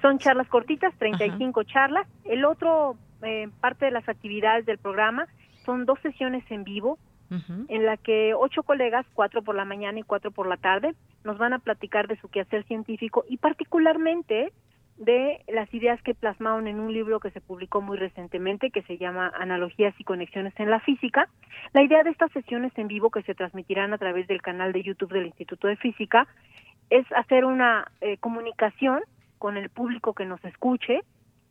Son 0.00 0.18
charlas 0.18 0.48
cortitas, 0.48 0.94
35 0.98 1.64
charlas. 1.64 2.06
El 2.24 2.44
otro 2.44 2.96
eh, 3.22 3.48
parte 3.60 3.84
de 3.84 3.90
las 3.90 4.08
actividades 4.08 4.64
del 4.66 4.78
programa 4.78 5.26
son 5.64 5.84
dos 5.84 5.98
sesiones 6.02 6.44
en 6.50 6.64
vivo 6.64 6.98
en 7.68 7.86
la 7.86 7.96
que 7.96 8.34
ocho 8.34 8.62
colegas, 8.62 9.06
cuatro 9.14 9.42
por 9.42 9.54
la 9.54 9.64
mañana 9.64 9.98
y 9.98 10.02
cuatro 10.02 10.30
por 10.30 10.46
la 10.46 10.56
tarde, 10.56 10.94
nos 11.24 11.38
van 11.38 11.52
a 11.52 11.58
platicar 11.58 12.06
de 12.08 12.20
su 12.20 12.28
quehacer 12.28 12.64
científico 12.64 13.24
y 13.28 13.38
particularmente 13.38 14.52
de 14.98 15.42
las 15.48 15.72
ideas 15.74 16.00
que 16.02 16.14
plasmaron 16.14 16.68
en 16.68 16.78
un 16.78 16.92
libro 16.92 17.18
que 17.18 17.30
se 17.30 17.40
publicó 17.40 17.80
muy 17.80 17.96
recientemente 17.96 18.70
que 18.70 18.82
se 18.82 18.98
llama 18.98 19.32
Analogías 19.34 19.94
y 19.98 20.04
Conexiones 20.04 20.52
en 20.58 20.70
la 20.70 20.80
Física. 20.80 21.28
La 21.72 21.82
idea 21.82 22.02
de 22.02 22.10
estas 22.10 22.30
sesiones 22.32 22.72
en 22.76 22.88
vivo 22.88 23.10
que 23.10 23.22
se 23.22 23.34
transmitirán 23.34 23.92
a 23.92 23.98
través 23.98 24.28
del 24.28 24.42
canal 24.42 24.72
de 24.72 24.82
YouTube 24.82 25.12
del 25.12 25.26
Instituto 25.26 25.66
de 25.66 25.76
Física 25.76 26.28
es 26.90 27.04
hacer 27.12 27.44
una 27.44 27.90
eh, 28.00 28.18
comunicación 28.18 29.00
con 29.38 29.56
el 29.56 29.70
público 29.70 30.14
que 30.14 30.26
nos 30.26 30.44
escuche. 30.44 31.00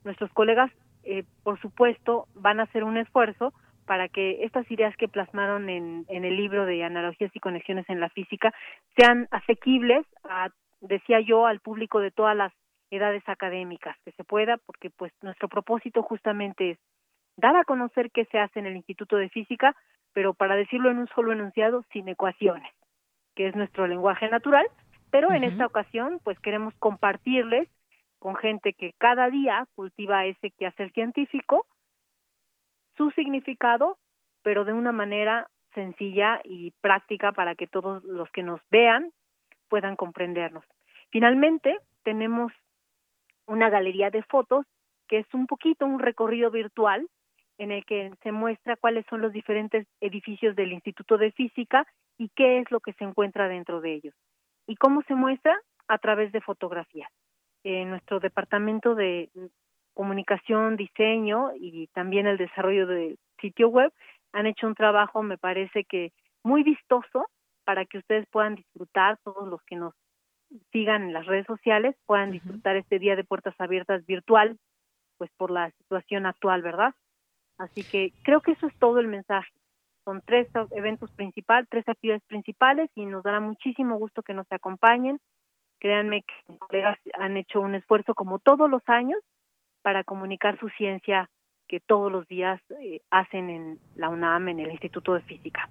Nuestros 0.04 0.32
colegas, 0.32 0.72
eh, 1.04 1.24
por 1.44 1.60
supuesto, 1.60 2.28
van 2.36 2.60
a 2.60 2.64
hacer 2.64 2.84
un 2.84 2.98
esfuerzo 2.98 3.54
para 3.86 4.08
que 4.08 4.44
estas 4.44 4.70
ideas 4.72 4.96
que 4.98 5.08
plasmaron 5.08 5.70
en, 5.70 6.06
en 6.08 6.26
el 6.26 6.36
libro 6.36 6.66
de 6.66 6.84
analogías 6.84 7.36
y 7.36 7.40
conexiones 7.40 7.90
en 7.90 8.00
la 8.00 8.10
física 8.10 8.54
sean 8.98 9.28
asequibles, 9.32 10.06
a, 10.24 10.50
decía 10.82 11.20
yo, 11.20 11.46
al 11.46 11.60
público 11.60 12.00
de 12.00 12.12
todas 12.12 12.36
las 12.36 12.54
edades 12.92 13.24
académicas, 13.28 13.98
que 14.04 14.12
se 14.12 14.24
pueda, 14.24 14.58
porque 14.58 14.90
pues 14.90 15.14
nuestro 15.22 15.48
propósito 15.48 16.04
justamente 16.04 16.72
es 16.72 16.78
dar 17.38 17.56
a 17.56 17.64
conocer 17.64 18.12
qué 18.12 18.26
se 18.26 18.40
hace 18.40 18.60
en 18.60 18.66
el 18.66 18.76
Instituto 18.76 19.16
de 19.16 19.30
Física, 19.30 19.76
pero 20.14 20.34
para 20.34 20.56
decirlo 20.56 20.92
en 20.92 20.98
un 20.98 21.08
solo 21.08 21.32
enunciado, 21.32 21.84
sin 21.94 22.08
ecuaciones, 22.10 22.72
que 23.36 23.48
es 23.48 23.56
nuestro 23.56 23.88
lenguaje 23.88 24.30
natural, 24.30 24.68
pero 25.10 25.32
en 25.32 25.44
esta 25.44 25.66
ocasión 25.66 26.20
pues 26.24 26.40
queremos 26.40 26.74
compartirles 26.76 27.68
con 28.20 28.36
gente 28.36 28.74
que 28.74 28.94
cada 28.98 29.30
día 29.30 29.66
cultiva 29.76 30.26
ese 30.26 30.52
quehacer 30.52 30.92
científico, 30.92 31.66
su 32.98 33.12
significado, 33.12 33.98
pero 34.44 34.66
de 34.66 34.74
una 34.74 34.92
manera 34.92 35.50
sencilla 35.74 36.42
y 36.44 36.72
práctica 36.82 37.32
para 37.32 37.56
que 37.56 37.68
todos 37.68 38.04
los 38.04 38.30
que 38.32 38.44
nos 38.44 38.62
vean 38.70 39.12
puedan 39.70 39.96
comprendernos. 39.96 40.66
Finalmente, 41.10 41.78
tenemos 42.04 42.52
una 43.46 43.70
galería 43.70 44.10
de 44.10 44.24
fotos 44.24 44.66
que 45.08 45.20
es 45.20 45.34
un 45.34 45.48
poquito 45.48 45.86
un 45.86 46.00
recorrido 46.00 46.52
virtual 46.52 47.08
en 47.58 47.72
el 47.72 47.86
que 47.86 48.12
se 48.24 48.32
muestra 48.32 48.78
cuáles 48.78 49.06
son 49.08 49.22
los 49.22 49.34
diferentes 49.34 49.86
edificios 50.00 50.56
del 50.56 50.72
Instituto 50.72 51.18
de 51.18 51.32
Física 51.32 51.86
y 52.18 52.30
qué 52.30 52.60
es 52.60 52.72
lo 52.72 52.80
que 52.80 52.94
se 52.94 53.04
encuentra 53.04 53.48
dentro 53.48 53.82
de 53.82 53.94
ellos. 53.94 54.16
¿Y 54.68 54.76
cómo 54.78 55.02
se 55.04 55.16
muestra? 55.16 55.60
A 55.88 55.98
través 55.98 56.32
de 56.32 56.42
fotografías. 56.42 57.12
En 57.64 57.90
nuestro 57.90 58.20
departamento 58.20 58.96
de 58.96 59.30
comunicación, 59.94 60.76
diseño 60.78 61.52
y 61.56 61.88
también 61.88 62.28
el 62.28 62.38
desarrollo 62.38 62.88
del 62.88 63.18
sitio 63.40 63.70
web, 63.70 63.92
han 64.34 64.48
hecho 64.48 64.68
un 64.68 64.76
trabajo, 64.76 65.24
me 65.24 65.38
parece 65.38 65.84
que 65.84 66.12
muy 66.44 66.64
vistoso 66.64 67.28
para 67.64 67.86
que 67.86 67.98
ustedes 67.98 68.26
puedan 68.32 68.56
disfrutar, 68.56 69.18
todos 69.24 69.48
los 69.48 69.62
que 69.64 69.76
nos 69.76 69.94
sigan 70.72 71.04
en 71.04 71.14
las 71.14 71.26
redes 71.26 71.46
sociales, 71.46 71.96
puedan 72.06 72.32
disfrutar 72.32 72.76
este 72.76 73.00
día 73.00 73.16
de 73.16 73.24
puertas 73.24 73.56
abiertas 73.60 74.06
virtual, 74.06 74.58
pues 75.18 75.32
por 75.38 75.52
la 75.52 75.72
situación 75.72 76.26
actual, 76.26 76.62
¿verdad? 76.62 76.94
Así 77.58 77.84
que 77.84 78.12
creo 78.24 78.42
que 78.42 78.54
eso 78.54 78.68
es 78.68 78.76
todo 78.80 79.00
el 79.00 79.08
mensaje. 79.08 79.52
Son 80.04 80.22
tres 80.26 80.48
eventos 80.72 81.12
principales, 81.12 81.70
tres 81.70 81.88
actividades 81.88 82.24
principales 82.26 82.90
y 82.96 83.06
nos 83.06 83.24
dará 83.24 83.40
muchísimo 83.40 83.98
gusto 83.98 84.24
que 84.24 84.34
nos 84.34 84.52
acompañen. 84.52 85.20
Créanme 85.80 86.24
que 86.24 86.34
mis 86.48 86.60
colegas 86.60 86.98
han 87.14 87.38
hecho 87.38 87.62
un 87.62 87.76
esfuerzo 87.76 88.16
como 88.16 88.40
todos 88.40 88.70
los 88.70 88.82
años 88.88 89.20
para 89.82 90.04
comunicar 90.04 90.60
su 90.60 90.70
ciencia 90.70 91.30
que 91.68 91.80
todos 91.80 92.12
los 92.12 92.28
días 92.28 92.62
eh, 92.82 93.02
hacen 93.10 93.50
en 93.50 93.80
la 93.96 94.10
UNAM, 94.10 94.50
en 94.50 94.60
el 94.60 94.72
Instituto 94.72 95.14
de 95.14 95.22
Física. 95.22 95.70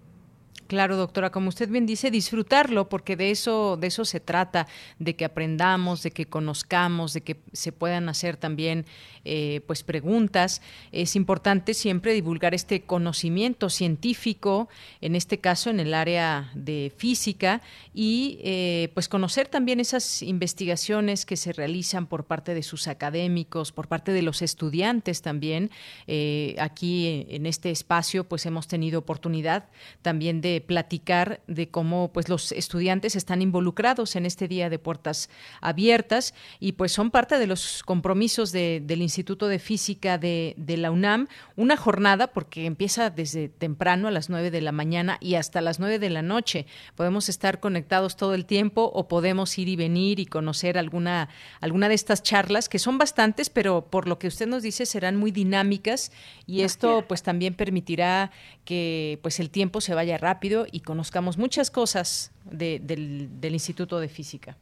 Claro, 0.70 0.96
doctora, 0.96 1.32
como 1.32 1.48
usted 1.48 1.68
bien 1.68 1.84
dice, 1.84 2.12
disfrutarlo, 2.12 2.88
porque 2.88 3.16
de 3.16 3.32
eso, 3.32 3.76
de 3.76 3.88
eso 3.88 4.04
se 4.04 4.20
trata, 4.20 4.68
de 5.00 5.16
que 5.16 5.24
aprendamos, 5.24 6.04
de 6.04 6.12
que 6.12 6.26
conozcamos, 6.26 7.12
de 7.12 7.22
que 7.22 7.38
se 7.52 7.72
puedan 7.72 8.08
hacer 8.08 8.36
también 8.36 8.86
eh, 9.24 9.62
pues 9.66 9.82
preguntas. 9.82 10.62
Es 10.92 11.16
importante 11.16 11.74
siempre 11.74 12.12
divulgar 12.12 12.54
este 12.54 12.82
conocimiento 12.82 13.68
científico, 13.68 14.68
en 15.00 15.16
este 15.16 15.40
caso 15.40 15.70
en 15.70 15.80
el 15.80 15.92
área 15.92 16.52
de 16.54 16.92
física, 16.96 17.62
y 17.92 18.38
eh, 18.44 18.92
pues 18.94 19.08
conocer 19.08 19.48
también 19.48 19.80
esas 19.80 20.22
investigaciones 20.22 21.26
que 21.26 21.36
se 21.36 21.52
realizan 21.52 22.06
por 22.06 22.26
parte 22.26 22.54
de 22.54 22.62
sus 22.62 22.86
académicos, 22.86 23.72
por 23.72 23.88
parte 23.88 24.12
de 24.12 24.22
los 24.22 24.40
estudiantes 24.40 25.20
también. 25.20 25.72
Eh, 26.06 26.54
aquí 26.60 27.26
en 27.28 27.46
este 27.46 27.72
espacio, 27.72 28.22
pues 28.22 28.46
hemos 28.46 28.68
tenido 28.68 29.00
oportunidad 29.00 29.64
también 30.00 30.40
de 30.40 30.59
platicar 30.60 31.40
de 31.46 31.68
cómo 31.68 32.12
pues 32.12 32.28
los 32.28 32.52
estudiantes 32.52 33.16
están 33.16 33.42
involucrados 33.42 34.16
en 34.16 34.26
este 34.26 34.48
día 34.48 34.70
de 34.70 34.78
puertas 34.78 35.30
abiertas 35.60 36.34
y 36.58 36.72
pues 36.72 36.92
son 36.92 37.10
parte 37.10 37.38
de 37.38 37.46
los 37.46 37.82
compromisos 37.82 38.52
del 38.52 39.02
Instituto 39.02 39.48
de 39.48 39.58
Física 39.58 40.18
de, 40.18 40.54
la 40.78 40.90
UNAM, 40.90 41.28
una 41.56 41.76
jornada 41.76 42.28
porque 42.28 42.66
empieza 42.66 43.10
desde 43.10 43.48
temprano 43.48 44.08
a 44.08 44.10
las 44.10 44.30
9 44.30 44.50
de 44.50 44.60
la 44.60 44.72
mañana 44.72 45.18
y 45.20 45.34
hasta 45.34 45.60
las 45.60 45.78
9 45.78 45.98
de 45.98 46.10
la 46.10 46.22
noche. 46.22 46.66
Podemos 46.94 47.28
estar 47.28 47.60
conectados 47.60 48.16
todo 48.16 48.34
el 48.34 48.46
tiempo 48.46 48.90
o 48.94 49.08
podemos 49.08 49.58
ir 49.58 49.68
y 49.68 49.76
venir 49.76 50.20
y 50.20 50.26
conocer 50.26 50.78
alguna, 50.78 51.28
alguna 51.60 51.88
de 51.88 51.94
estas 51.94 52.22
charlas 52.22 52.68
que 52.68 52.78
son 52.78 52.98
bastantes, 52.98 53.50
pero 53.50 53.86
por 53.90 54.08
lo 54.08 54.18
que 54.18 54.28
usted 54.28 54.46
nos 54.46 54.62
dice 54.62 54.86
serán 54.86 55.16
muy 55.16 55.30
dinámicas 55.30 56.12
y 56.46 56.62
esto 56.62 57.04
pues 57.06 57.22
también 57.22 57.54
permitirá 57.54 58.30
que 58.64 59.18
pues 59.22 59.40
el 59.40 59.50
tiempo 59.50 59.80
se 59.80 59.94
vaya 59.94 60.18
rápido 60.18 60.49
y 60.70 60.80
conozcamos 60.80 61.38
muchas 61.38 61.70
cosas 61.70 62.32
del, 62.44 63.28
Instituto 63.42 64.00
de 64.00 64.08
Física. 64.08 64.56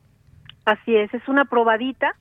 Así 0.65 0.95
es, 0.95 1.13
es 1.15 1.27
una 1.29 1.45
probadita 1.47 2.15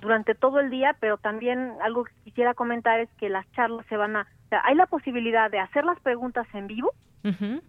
durante 0.00 0.34
todo 0.34 0.60
el 0.60 0.70
día, 0.70 0.96
pero 1.00 1.16
también 1.16 1.72
algo 1.82 2.04
que 2.04 2.12
quisiera 2.24 2.54
comentar 2.54 3.00
es 3.00 3.08
que 3.18 3.28
las 3.28 3.50
charlas 3.52 3.86
se 3.88 3.96
van 3.96 4.16
a... 4.16 4.26
hay 4.64 4.74
la 4.74 4.86
posibilidad 4.86 5.50
de 5.50 5.58
hacer 5.58 5.84
las 5.84 5.98
preguntas 6.00 6.46
en 6.54 6.66
vivo. 6.66 6.92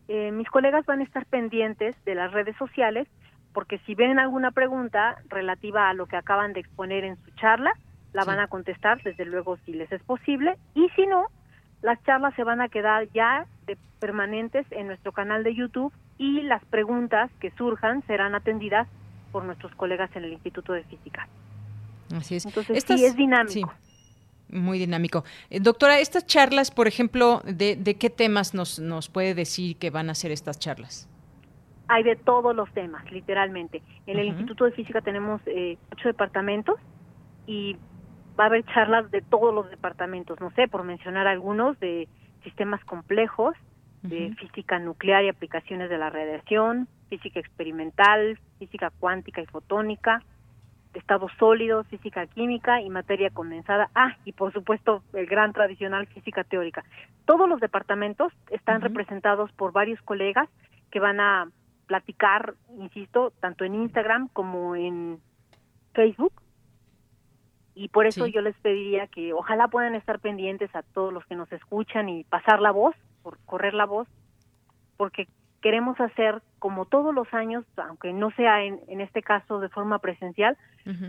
Eh, 0.08 0.32
mis 0.32 0.48
colegas 0.50 0.86
van 0.86 1.00
a 1.00 1.04
estar 1.04 1.26
pendientes 1.26 1.96
de 2.06 2.14
las 2.14 2.32
redes 2.32 2.56
sociales 2.58 3.08
porque 3.54 3.80
si 3.88 3.96
ven 3.96 4.20
alguna 4.20 4.52
pregunta 4.52 5.18
relativa 5.30 5.90
a 5.90 5.96
lo 5.96 6.06
que 6.06 6.16
acaban 6.16 6.54
de 6.54 6.60
exponer 6.60 7.04
en 7.04 7.18
su 7.24 7.32
charla, 7.32 7.74
la 8.14 8.24
van 8.24 8.40
a 8.40 8.48
contestar, 8.48 9.02
desde 9.02 9.26
luego, 9.26 9.58
si 9.66 9.74
les 9.74 9.92
es 9.92 10.04
posible. 10.04 10.58
Y 10.76 10.90
si 10.90 11.08
no, 11.08 11.26
las 11.82 12.02
charlas 12.04 12.36
se 12.36 12.44
van 12.44 12.62
a 12.62 12.70
quedar 12.70 13.08
ya 13.14 13.48
de 13.68 13.78
permanentes 14.00 14.66
en 14.72 14.88
nuestro 14.88 15.12
canal 15.12 15.44
de 15.44 15.54
YouTube 15.54 15.94
y 16.18 16.42
las 16.42 16.64
preguntas 16.66 17.30
que 17.40 17.52
surjan 17.52 18.02
serán 18.08 18.34
atendidas 18.34 18.88
por 19.32 19.44
nuestros 19.44 19.76
colegas 19.76 20.10
en 20.16 20.24
el 20.24 20.34
Instituto 20.34 20.74
de 20.74 20.84
Física. 20.84 21.28
Así 22.16 22.36
es. 22.36 22.46
Entonces 22.46 22.84
sí 22.88 23.06
es 23.06 23.16
dinámico. 23.16 23.72
Muy 24.50 24.80
dinámico. 24.80 25.26
Eh, 25.50 25.60
doctora, 25.60 26.00
estas 26.00 26.26
charlas, 26.26 26.72
por 26.72 26.88
ejemplo, 26.88 27.42
de, 27.44 27.98
qué 28.00 28.10
temas 28.10 28.54
nos, 28.54 28.80
nos 28.80 29.10
puede 29.10 29.36
decir 29.36 29.76
que 29.78 29.90
van 29.90 30.10
a 30.10 30.16
ser 30.16 30.32
estas 30.32 30.58
charlas? 30.58 31.10
Hay 31.90 32.04
de 32.04 32.16
todos 32.16 32.56
los 32.56 32.72
temas, 32.74 33.10
literalmente. 33.12 33.82
En 34.08 34.20
el 34.20 34.28
Instituto 34.28 34.66
de 34.66 34.72
Física 34.72 35.02
tenemos 35.02 35.42
eh, 35.46 35.78
ocho 35.92 36.08
departamentos 36.08 36.80
y 37.46 37.76
va 38.40 38.46
a 38.46 38.48
haber 38.48 38.64
charlas 38.66 39.10
de 39.12 39.22
todos 39.22 39.54
los 39.54 39.70
departamentos, 39.70 40.40
no 40.40 40.52
sé, 40.52 40.68
por 40.68 40.84
mencionar 40.84 41.28
algunos, 41.28 41.80
de 41.80 42.08
sistemas 42.48 42.84
complejos, 42.86 43.56
de 44.04 44.34
física 44.36 44.80
nuclear 44.80 45.26
y 45.26 45.30
aplicaciones 45.30 45.90
de 45.90 45.98
la 45.98 46.10
radiación, 46.10 46.88
física 47.10 47.42
experimental, 47.42 48.40
física 48.58 48.90
cuántica 49.00 49.42
y 49.42 49.46
fotónica, 49.48 50.24
estados 50.94 51.30
sólidos, 51.38 51.86
física 51.88 52.26
química 52.28 52.82
y 52.82 52.90
materia 52.90 53.30
condensada. 53.32 53.90
Ah, 53.96 54.16
y 54.24 54.32
por 54.32 54.54
supuesto 54.54 55.04
el 55.14 55.26
gran 55.26 55.52
tradicional 55.52 56.08
física 56.08 56.46
teórica. 56.46 56.86
Todos 57.26 57.50
los 57.50 57.60
departamentos 57.60 58.32
están 58.50 58.80
representados 58.80 59.52
por 59.52 59.74
varios 59.74 60.02
colegas 60.04 60.48
que 60.90 61.02
van 61.02 61.20
a 61.20 61.50
platicar, 61.88 62.54
insisto, 62.80 63.34
tanto 63.42 63.66
en 63.66 63.76
Instagram 63.76 64.30
como 64.30 64.76
en 64.76 65.20
Facebook. 65.94 66.34
Y 67.80 67.90
por 67.90 68.08
eso 68.08 68.26
yo 68.26 68.42
les 68.42 68.56
pediría 68.58 69.06
que 69.06 69.34
ojalá 69.34 69.68
puedan 69.68 69.94
estar 69.94 70.20
pendientes 70.20 70.76
a 70.76 70.82
todos 70.82 71.14
los 71.14 71.24
que 71.28 71.36
nos 71.36 71.52
escuchan 71.52 72.10
y 72.10 72.24
pasar 72.24 72.60
la 72.60 72.72
voz, 72.72 72.96
por 73.22 73.38
correr 73.46 73.76
la 73.76 73.86
voz, 73.86 74.08
porque 74.98 75.28
queremos 75.62 76.00
hacer 76.00 76.42
como 76.58 76.86
todos 76.86 77.14
los 77.14 77.32
años, 77.36 77.66
aunque 77.78 78.14
no 78.14 78.32
sea 78.32 78.64
en, 78.64 78.80
en 78.88 79.00
este 79.00 79.22
caso 79.22 79.60
de 79.60 79.70
forma 79.70 80.00
presencial, 80.00 80.58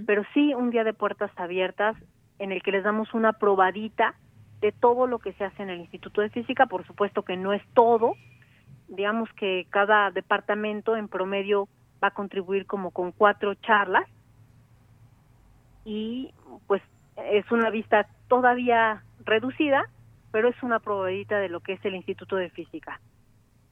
pero 0.04 0.24
sí 0.34 0.52
un 0.52 0.68
día 0.68 0.84
de 0.84 0.92
puertas 0.92 1.30
abiertas 1.36 1.96
en 2.38 2.52
el 2.52 2.62
que 2.62 2.72
les 2.72 2.84
damos 2.84 3.14
una 3.14 3.32
probadita 3.32 4.14
de 4.60 4.70
todo 4.72 5.06
lo 5.06 5.20
que 5.20 5.32
se 5.34 5.44
hace 5.44 5.62
en 5.62 5.70
el 5.70 5.80
Instituto 5.80 6.20
de 6.20 6.28
Física, 6.28 6.66
por 6.66 6.86
supuesto 6.86 7.22
que 7.22 7.38
no 7.38 7.54
es 7.54 7.62
todo, 7.72 8.12
digamos 8.88 9.32
que 9.34 9.66
cada 9.70 10.10
departamento 10.10 10.96
en 10.96 11.08
promedio 11.08 11.66
va 12.04 12.08
a 12.08 12.14
contribuir 12.14 12.66
como 12.66 12.90
con 12.90 13.12
cuatro 13.12 13.54
charlas 13.54 14.06
y 15.88 16.34
pues 16.66 16.82
es 17.16 17.50
una 17.50 17.70
vista 17.70 18.06
todavía 18.28 19.02
reducida, 19.24 19.88
pero 20.30 20.48
es 20.48 20.62
una 20.62 20.80
probadita 20.80 21.38
de 21.38 21.48
lo 21.48 21.60
que 21.60 21.72
es 21.72 21.84
el 21.84 21.94
Instituto 21.94 22.36
de 22.36 22.50
Física. 22.50 23.00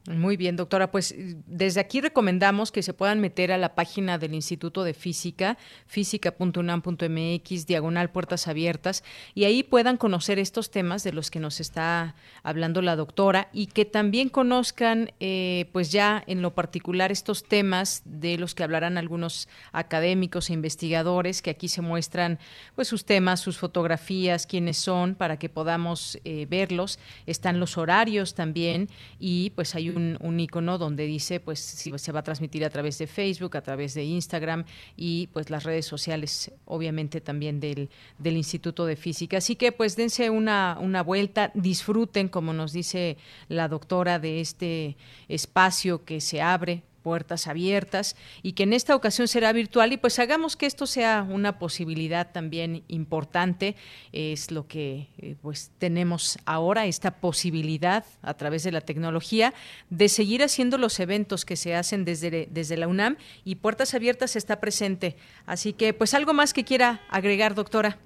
Muy 0.09 0.37
bien, 0.37 0.55
doctora. 0.55 0.93
Pues 0.93 1.17
desde 1.19 1.81
aquí 1.81 2.01
recomendamos 2.01 2.71
que 2.71 2.85
se 2.85 2.95
puedan 2.95 3.21
meter 3.21 3.51
a 3.51 3.59
la 3.59 3.75
página 3.75 4.19
del 4.19 4.35
Instituto 4.35 4.85
de 4.85 4.95
Física, 4.95 5.59
física.unam.mx, 5.87 7.67
diagonal 7.67 8.11
puertas 8.11 8.47
abiertas, 8.47 9.03
y 9.35 9.45
ahí 9.45 9.65
puedan 9.65 9.97
conocer 9.97 10.39
estos 10.39 10.71
temas 10.71 11.03
de 11.03 11.13
los 11.13 11.31
que 11.31 11.41
nos 11.41 11.59
está 11.59 12.15
hablando 12.45 12.83
la 12.83 12.95
doctora 12.95 13.49
y 13.53 13.67
que 13.67 13.85
también 13.85 14.29
conozcan, 14.29 15.11
eh, 15.19 15.69
pues 15.73 15.91
ya 15.91 16.23
en 16.29 16.41
lo 16.41 16.55
particular, 16.55 17.11
estos 17.11 17.43
temas 17.43 18.03
de 18.05 18.39
los 18.39 18.55
que 18.55 18.63
hablarán 18.63 18.99
algunos 18.99 19.49
académicos 19.73 20.51
e 20.51 20.53
investigadores, 20.53 21.43
que 21.43 21.51
aquí 21.51 21.67
se 21.67 21.83
muestran, 21.83 22.39
pues 22.77 22.87
sus 22.87 23.05
temas, 23.05 23.41
sus 23.41 23.59
fotografías, 23.59 24.47
quiénes 24.47 24.77
son, 24.77 25.17
para 25.17 25.37
que 25.37 25.49
podamos 25.49 26.19
eh, 26.25 26.47
verlos. 26.49 27.01
Están 27.27 27.59
los 27.59 27.77
horarios 27.77 28.35
también 28.35 28.89
y 29.19 29.51
pues 29.51 29.75
hay 29.75 29.96
un, 29.97 30.41
icono 30.41 30.79
donde 30.79 31.07
dice 31.07 31.41
pues 31.41 31.59
si 31.59 31.97
se 31.97 32.13
va 32.13 32.21
a 32.21 32.23
transmitir 32.23 32.65
a 32.65 32.71
través 32.71 32.99
de 32.99 33.07
Facebook, 33.07 33.57
a 33.57 33.63
través 33.63 33.95
de 33.95 34.05
Instagram 34.05 34.65
y 34.97 35.29
pues 35.33 35.51
las 35.51 35.65
redes 35.65 35.87
sociales 35.87 36.53
obviamente 36.65 37.21
también 37.21 37.61
del, 37.61 37.89
del 38.19 38.37
Instituto 38.37 38.87
de 38.87 38.97
Física. 38.97 39.39
Así 39.39 39.57
que 39.57 39.73
pues 39.73 39.97
dense 39.97 40.31
una, 40.31 40.79
una 40.81 41.03
vuelta, 41.03 41.51
disfruten 41.55 42.29
como 42.29 42.53
nos 42.53 42.73
dice 42.73 43.17
la 43.49 43.69
doctora 43.69 44.19
de 44.19 44.41
este 44.41 44.97
espacio 45.29 46.05
que 46.05 46.21
se 46.21 46.41
abre 46.41 46.83
puertas 47.07 47.47
abiertas 47.47 48.17
y 48.43 48.55
que 48.55 48.65
en 48.65 48.73
esta 48.73 48.97
ocasión 48.97 49.29
será 49.29 49.53
virtual. 49.53 49.93
Y 49.93 49.97
pues 49.97 50.19
hagamos 50.19 50.57
que 50.57 50.67
esto 50.67 50.87
sea 50.87 51.23
una 51.23 51.61
posibilidad 51.61 52.33
también 52.33 52.83
importante 52.89 53.77
es 54.11 54.51
lo 54.51 54.67
que 54.67 55.07
eh, 55.19 55.37
pues 55.41 55.71
tenemos 55.79 56.37
ahora 56.47 56.87
esta 56.87 57.21
posibilidad 57.21 58.05
a 58.23 58.35
través 58.35 58.65
de 58.65 58.73
la 58.73 58.81
tecnología 58.81 59.55
de 59.89 60.09
seguir 60.09 60.43
haciendo 60.43 60.79
los 60.79 60.99
eventos 60.99 61.45
que 61.45 61.55
se 61.55 61.77
hacen 61.77 62.05
desde 62.05 62.49
desde 62.51 62.77
la 62.77 62.89
UNAM 62.89 63.19
y 63.45 63.55
puertas 63.55 63.95
abiertas 63.95 64.35
está 64.35 64.59
presente. 64.59 65.15
Así 65.47 65.75
que 65.75 65.95
pues 65.95 66.13
algo 66.13 66.35
más 66.35 66.53
que 66.53 66.65
quiera 66.65 67.03
agregar 67.09 67.55
doctora 67.55 67.99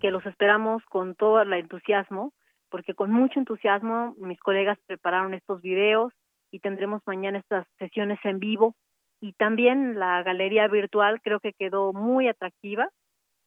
que 0.00 0.12
los 0.12 0.24
esperamos 0.26 0.84
con 0.84 1.16
todo 1.16 1.42
el 1.42 1.52
entusiasmo 1.54 2.32
porque 2.70 2.94
con 2.94 3.10
mucho 3.10 3.40
entusiasmo 3.40 4.14
mis 4.18 4.38
colegas 4.38 4.78
prepararon 4.86 5.34
estos 5.34 5.60
videos 5.60 6.12
y 6.50 6.60
tendremos 6.60 7.02
mañana 7.06 7.38
estas 7.38 7.66
sesiones 7.78 8.18
en 8.24 8.38
vivo 8.38 8.74
y 9.20 9.32
también 9.32 9.98
la 9.98 10.22
galería 10.22 10.68
virtual 10.68 11.20
creo 11.22 11.40
que 11.40 11.52
quedó 11.52 11.92
muy 11.92 12.28
atractiva, 12.28 12.88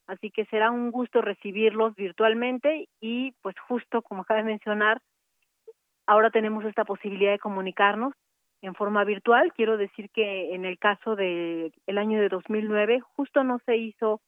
así 0.06 0.30
que 0.30 0.44
será 0.46 0.70
un 0.70 0.90
gusto 0.90 1.22
recibirlos 1.22 1.94
virtualmente 1.94 2.88
y 3.00 3.32
pues 3.42 3.56
justo 3.68 4.02
como 4.02 4.22
acaba 4.22 4.40
de 4.40 4.46
mencionar, 4.46 5.00
ahora 6.06 6.30
tenemos 6.30 6.64
esta 6.64 6.84
posibilidad 6.84 7.32
de 7.32 7.38
comunicarnos 7.38 8.12
en 8.60 8.74
forma 8.74 9.04
virtual. 9.04 9.52
Quiero 9.54 9.76
decir 9.76 10.10
que 10.10 10.54
en 10.54 10.64
el 10.64 10.78
caso 10.78 11.16
de 11.16 11.72
el 11.86 11.98
año 11.98 12.20
de 12.20 12.28
2009 12.28 13.00
justo 13.16 13.44
no 13.44 13.58
se 13.66 13.76
hizo, 13.76 14.20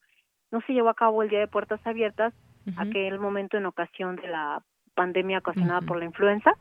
no 0.50 0.60
se 0.62 0.72
llevó 0.72 0.88
a 0.88 0.94
cabo 0.94 1.22
el 1.22 1.28
día 1.28 1.40
de 1.40 1.48
puertas 1.48 1.84
abiertas, 1.86 2.34
aquel 2.78 3.18
momento 3.18 3.58
en 3.58 3.66
ocasión 3.66 4.16
de 4.16 4.28
la 4.28 4.62
pandemia 4.94 5.38
ocasionada 5.38 5.82
por 5.82 5.98
la 5.98 6.06
influenza. 6.06 6.54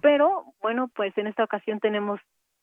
Pero 0.00 0.44
bueno, 0.60 0.88
pues 0.94 1.16
en 1.18 1.26
esta 1.26 1.44
ocasión 1.44 1.80
tenemos 1.80 2.20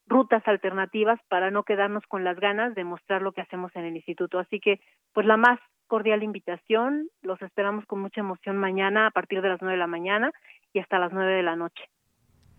rutas 0.07 0.41
alternativas 0.47 1.19
para 1.29 1.51
no 1.51 1.63
quedarnos 1.63 2.03
con 2.07 2.23
las 2.23 2.39
ganas 2.39 2.73
de 2.75 2.83
mostrar 2.83 3.21
lo 3.21 3.31
que 3.31 3.41
hacemos 3.41 3.71
en 3.75 3.85
el 3.85 3.95
instituto. 3.95 4.39
Así 4.39 4.59
que, 4.59 4.79
pues 5.13 5.25
la 5.25 5.37
más 5.37 5.59
cordial 5.87 6.23
invitación, 6.23 7.09
los 7.21 7.41
esperamos 7.41 7.85
con 7.85 7.99
mucha 7.99 8.21
emoción 8.21 8.57
mañana 8.57 9.07
a 9.07 9.11
partir 9.11 9.41
de 9.41 9.49
las 9.49 9.61
nueve 9.61 9.73
de 9.75 9.79
la 9.79 9.87
mañana 9.87 10.31
y 10.73 10.79
hasta 10.79 10.99
las 10.99 11.11
nueve 11.13 11.33
de 11.33 11.43
la 11.43 11.55
noche. 11.55 11.83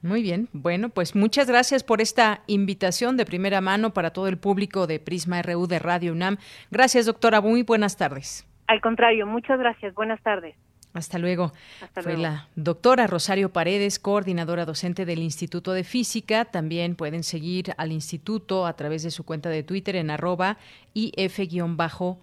Muy 0.02 0.22
bien, 0.22 0.48
bueno, 0.52 0.88
pues 0.88 1.14
muchas 1.14 1.46
gracias 1.46 1.84
por 1.84 2.00
esta 2.00 2.40
invitación 2.46 3.18
de 3.18 3.26
primera 3.26 3.60
mano 3.60 3.90
para 3.92 4.12
todo 4.12 4.28
el 4.28 4.38
público 4.38 4.86
de 4.86 4.98
Prisma 4.98 5.42
RU 5.42 5.66
de 5.66 5.78
Radio 5.78 6.12
UNAM. 6.12 6.38
Gracias, 6.70 7.04
doctora. 7.04 7.42
Muy 7.42 7.64
buenas 7.64 7.98
tardes. 7.98 8.46
Al 8.66 8.80
contrario, 8.80 9.26
muchas 9.26 9.58
gracias. 9.58 9.92
Buenas 9.94 10.22
tardes. 10.22 10.56
Hasta 10.92 11.18
luego. 11.18 11.52
Fue 11.94 12.16
la 12.16 12.48
doctora 12.56 13.06
Rosario 13.06 13.52
Paredes, 13.52 13.98
coordinadora 13.98 14.64
docente 14.64 15.04
del 15.04 15.20
Instituto 15.20 15.72
de 15.72 15.84
Física. 15.84 16.46
También 16.46 16.96
pueden 16.96 17.22
seguir 17.22 17.74
al 17.76 17.92
instituto 17.92 18.66
a 18.66 18.72
través 18.74 19.02
de 19.04 19.10
su 19.10 19.24
cuenta 19.24 19.50
de 19.50 19.62
Twitter 19.62 19.94
en 19.96 20.10
arroba 20.10 20.58
if-unam. 20.94 22.18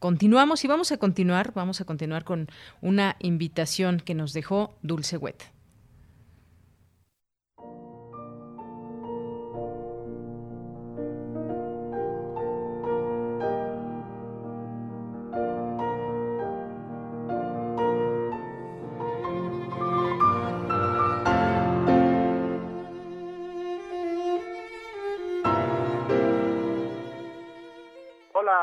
Continuamos 0.00 0.64
y 0.64 0.68
vamos 0.68 0.92
a 0.92 0.96
continuar, 0.96 1.52
vamos 1.54 1.80
a 1.80 1.84
continuar 1.84 2.24
con 2.24 2.48
una 2.80 3.16
invitación 3.20 4.00
que 4.00 4.14
nos 4.14 4.32
dejó 4.32 4.74
Dulce 4.82 5.18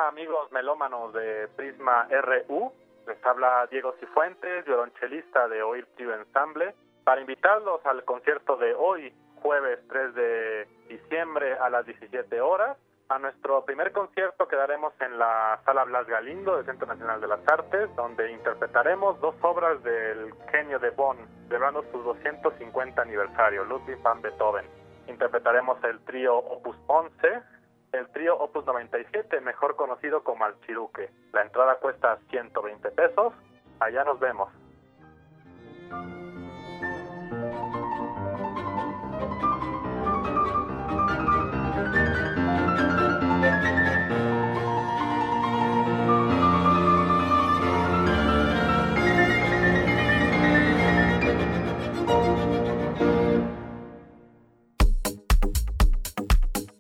Amigos 0.08 0.50
melómanos 0.54 1.12
de 1.12 1.50
Prisma 1.58 2.08
RU. 2.10 2.72
Les 3.06 3.26
habla 3.26 3.68
Diego 3.70 3.94
Cifuentes, 4.00 4.64
violonchelista 4.64 5.50
de 5.50 5.62
Oír 5.62 5.86
Trio 5.98 6.14
Ensemble, 6.14 6.74
para 7.04 7.20
invitarlos 7.20 7.86
al 7.86 8.06
concierto 8.06 8.56
de 8.56 8.74
hoy, 8.74 9.14
jueves 9.42 9.80
3 9.90 10.16
de 10.16 10.68
diciembre 10.88 11.58
a 11.58 11.70
las 11.70 11.86
17 11.86 12.40
horas. 12.40 12.78
A 13.10 13.20
nuestro 13.20 13.66
primer 13.66 13.92
concierto 13.92 14.48
quedaremos 14.48 14.94
en 15.02 15.20
la 15.20 15.60
Sala 15.66 15.84
Blas 15.84 16.08
Galindo 16.08 16.56
del 16.56 16.66
Centro 16.66 16.88
Nacional 16.88 17.20
de 17.20 17.28
las 17.28 17.46
Artes, 17.46 17.94
donde 17.98 18.32
interpretaremos 18.32 19.20
dos 19.20 19.36
obras 19.42 19.84
del 19.84 20.34
genio 20.54 20.80
de 20.80 20.92
Bonn, 20.92 21.18
celebrando 21.50 21.84
su 21.92 22.02
250 22.02 23.02
aniversario, 23.02 23.66
Ludwig 23.66 24.02
van 24.04 24.22
Beethoven. 24.22 24.66
Interpretaremos 25.08 25.84
el 25.84 26.00
trío 26.06 26.38
Opus 26.38 26.78
11, 26.88 27.57
el 27.98 28.08
trío 28.10 28.38
Opus 28.38 28.66
97, 28.66 29.42
mejor 29.42 29.76
conocido 29.76 30.24
como 30.24 30.46
Alchiruque. 30.46 31.10
La 31.34 31.42
entrada 31.42 31.76
cuesta 31.76 32.18
120 32.30 32.92
pesos. 32.92 33.34
Allá 33.80 34.04
nos 34.04 34.20
vemos. 34.20 34.50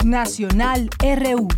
Nacional 0.07 0.89
RU. 1.01 1.49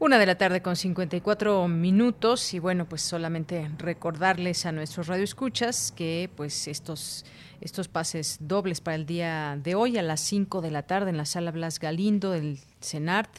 Una 0.00 0.18
de 0.18 0.26
la 0.26 0.36
tarde 0.36 0.60
con 0.60 0.74
54 0.74 1.68
minutos 1.68 2.52
y 2.52 2.58
bueno, 2.58 2.88
pues 2.88 3.02
solamente 3.02 3.70
recordarles 3.78 4.66
a 4.66 4.72
nuestros 4.72 5.06
radioescuchas 5.06 5.92
que 5.92 6.30
pues 6.34 6.66
estos 6.66 7.24
estos 7.60 7.86
pases 7.86 8.38
dobles 8.40 8.80
para 8.80 8.96
el 8.96 9.06
día 9.06 9.56
de 9.62 9.76
hoy 9.76 9.96
a 9.96 10.02
las 10.02 10.20
5 10.22 10.60
de 10.60 10.72
la 10.72 10.82
tarde 10.82 11.10
en 11.10 11.16
la 11.16 11.26
sala 11.26 11.52
Blas 11.52 11.78
Galindo 11.78 12.32
del 12.32 12.58
CENART 12.80 13.30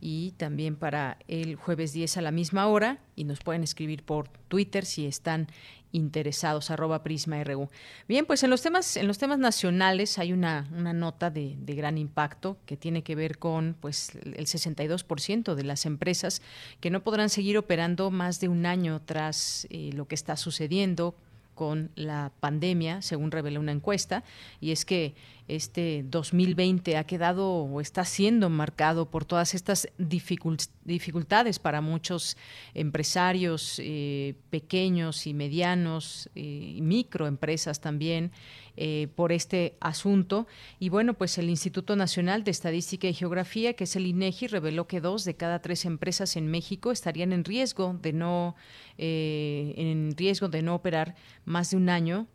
y 0.00 0.32
también 0.38 0.76
para 0.76 1.18
el 1.28 1.56
jueves 1.56 1.92
10 1.92 2.16
a 2.16 2.22
la 2.22 2.30
misma 2.30 2.68
hora 2.68 3.00
y 3.16 3.24
nos 3.24 3.40
pueden 3.40 3.62
escribir 3.62 4.02
por 4.02 4.28
Twitter 4.48 4.86
si 4.86 5.06
están 5.06 5.48
interesados 5.94 6.70
arroba 6.70 7.02
prisma 7.02 7.42
RU. 7.44 7.70
Bien, 8.08 8.26
pues 8.26 8.42
en 8.42 8.50
los 8.50 8.60
temas, 8.60 8.96
en 8.96 9.06
los 9.06 9.18
temas 9.18 9.38
nacionales 9.38 10.18
hay 10.18 10.32
una, 10.32 10.68
una 10.76 10.92
nota 10.92 11.30
de, 11.30 11.56
de, 11.58 11.74
gran 11.74 11.96
impacto 11.96 12.58
que 12.66 12.76
tiene 12.76 13.02
que 13.02 13.14
ver 13.14 13.38
con 13.38 13.76
pues 13.80 14.14
el 14.14 14.46
62% 14.46 15.54
de 15.54 15.64
las 15.64 15.86
empresas 15.86 16.42
que 16.80 16.90
no 16.90 17.02
podrán 17.04 17.30
seguir 17.30 17.56
operando 17.56 18.10
más 18.10 18.40
de 18.40 18.48
un 18.48 18.66
año 18.66 19.00
tras 19.04 19.66
eh, 19.70 19.90
lo 19.94 20.06
que 20.06 20.16
está 20.16 20.36
sucediendo 20.36 21.14
con 21.54 21.90
la 21.94 22.32
pandemia, 22.40 23.00
según 23.00 23.30
reveló 23.30 23.60
una 23.60 23.72
encuesta, 23.72 24.24
y 24.60 24.72
es 24.72 24.84
que 24.84 25.14
este 25.46 26.04
2020 26.08 26.96
ha 26.96 27.04
quedado 27.04 27.50
o 27.50 27.80
está 27.80 28.04
siendo 28.04 28.48
marcado 28.48 29.10
por 29.10 29.26
todas 29.26 29.54
estas 29.54 29.88
dificultades 29.98 31.58
para 31.58 31.82
muchos 31.82 32.38
empresarios 32.72 33.78
eh, 33.78 34.36
pequeños 34.48 35.26
y 35.26 35.34
medianos 35.34 36.30
eh, 36.34 36.78
microempresas 36.80 37.80
también 37.80 38.32
eh, 38.76 39.08
por 39.14 39.32
este 39.32 39.76
asunto. 39.80 40.46
Y 40.80 40.88
bueno, 40.88 41.12
pues 41.12 41.36
el 41.36 41.50
Instituto 41.50 41.94
Nacional 41.94 42.42
de 42.42 42.50
Estadística 42.50 43.06
y 43.06 43.12
Geografía, 43.12 43.74
que 43.74 43.84
es 43.84 43.96
el 43.96 44.06
INEGI, 44.06 44.46
reveló 44.46 44.86
que 44.86 45.02
dos 45.02 45.24
de 45.24 45.36
cada 45.36 45.60
tres 45.60 45.84
empresas 45.84 46.36
en 46.36 46.50
México 46.50 46.90
estarían 46.90 47.32
en 47.34 47.44
riesgo 47.44 47.98
de 48.00 48.12
no 48.12 48.56
en 48.96 50.16
riesgo 50.16 50.48
de 50.48 50.62
no 50.62 50.76
operar 50.76 51.16
más 51.44 51.72
de 51.72 51.76
un 51.76 51.88
año 51.88 52.28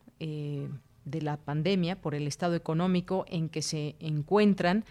de 1.06 1.22
la 1.22 1.38
pandemia, 1.38 2.02
por 2.02 2.16
el 2.16 2.28
estado 2.28 2.56
económico 2.56 3.26
en 3.28 3.50
que 3.50 3.62
se 3.62 3.96
encuentran. 4.00 4.86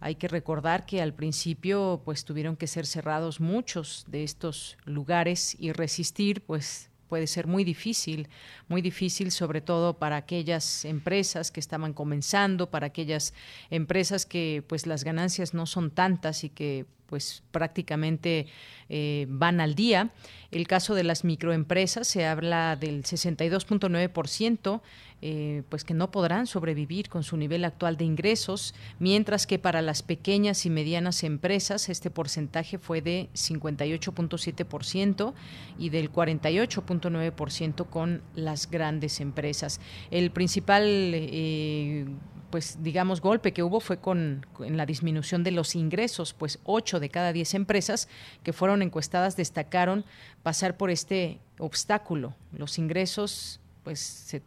Hay 0.00 0.16
que 0.16 0.28
recordar 0.28 0.86
que 0.86 1.00
al 1.00 1.14
principio 1.14 2.02
pues 2.04 2.24
tuvieron 2.24 2.56
que 2.56 2.66
ser 2.66 2.86
cerrados 2.86 3.40
muchos 3.40 4.04
de 4.08 4.24
estos 4.24 4.76
lugares 4.84 5.56
y 5.58 5.72
resistir 5.72 6.42
pues 6.42 6.90
puede 7.08 7.26
ser 7.26 7.46
muy 7.46 7.64
difícil, 7.64 8.28
muy 8.68 8.82
difícil 8.82 9.30
sobre 9.30 9.60
todo 9.60 9.98
para 9.98 10.16
aquellas 10.16 10.84
empresas 10.84 11.50
que 11.50 11.60
estaban 11.60 11.92
comenzando, 11.92 12.70
para 12.70 12.88
aquellas 12.88 13.34
empresas 13.70 14.26
que 14.26 14.64
pues 14.66 14.86
las 14.86 15.04
ganancias 15.04 15.54
no 15.54 15.66
son 15.66 15.90
tantas 15.90 16.44
y 16.44 16.50
que 16.50 16.86
pues 17.14 17.44
prácticamente 17.52 18.48
eh, 18.88 19.26
van 19.28 19.60
al 19.60 19.76
día. 19.76 20.10
El 20.50 20.66
caso 20.66 20.96
de 20.96 21.04
las 21.04 21.22
microempresas 21.22 22.08
se 22.08 22.26
habla 22.26 22.74
del 22.74 23.04
62.9%, 23.04 24.80
eh, 25.22 25.62
pues 25.68 25.84
que 25.84 25.94
no 25.94 26.10
podrán 26.10 26.48
sobrevivir 26.48 27.08
con 27.08 27.22
su 27.22 27.36
nivel 27.36 27.64
actual 27.64 27.96
de 27.96 28.04
ingresos, 28.04 28.74
mientras 28.98 29.46
que 29.46 29.60
para 29.60 29.80
las 29.80 30.02
pequeñas 30.02 30.66
y 30.66 30.70
medianas 30.70 31.22
empresas 31.22 31.88
este 31.88 32.10
porcentaje 32.10 32.78
fue 32.78 33.00
de 33.00 33.28
58.7% 33.34 35.34
y 35.78 35.90
del 35.90 36.10
48.9% 36.10 37.88
con 37.88 38.22
las 38.34 38.68
grandes 38.68 39.20
empresas. 39.20 39.80
El 40.10 40.32
principal 40.32 41.12
eh, 41.14 42.06
pues 42.54 42.84
digamos 42.84 43.20
golpe 43.20 43.52
que 43.52 43.64
hubo 43.64 43.80
fue 43.80 43.96
con 43.96 44.46
en 44.60 44.76
la 44.76 44.86
disminución 44.86 45.42
de 45.42 45.50
los 45.50 45.74
ingresos, 45.74 46.34
pues 46.34 46.60
8 46.62 47.00
de 47.00 47.08
cada 47.08 47.32
10 47.32 47.54
empresas 47.54 48.06
que 48.44 48.52
fueron 48.52 48.80
encuestadas 48.80 49.34
destacaron 49.34 50.04
pasar 50.44 50.76
por 50.76 50.90
este 50.90 51.40
obstáculo. 51.58 52.32
Los 52.56 52.78
ingresos 52.78 53.58
pues 53.82 53.98
se 53.98 54.40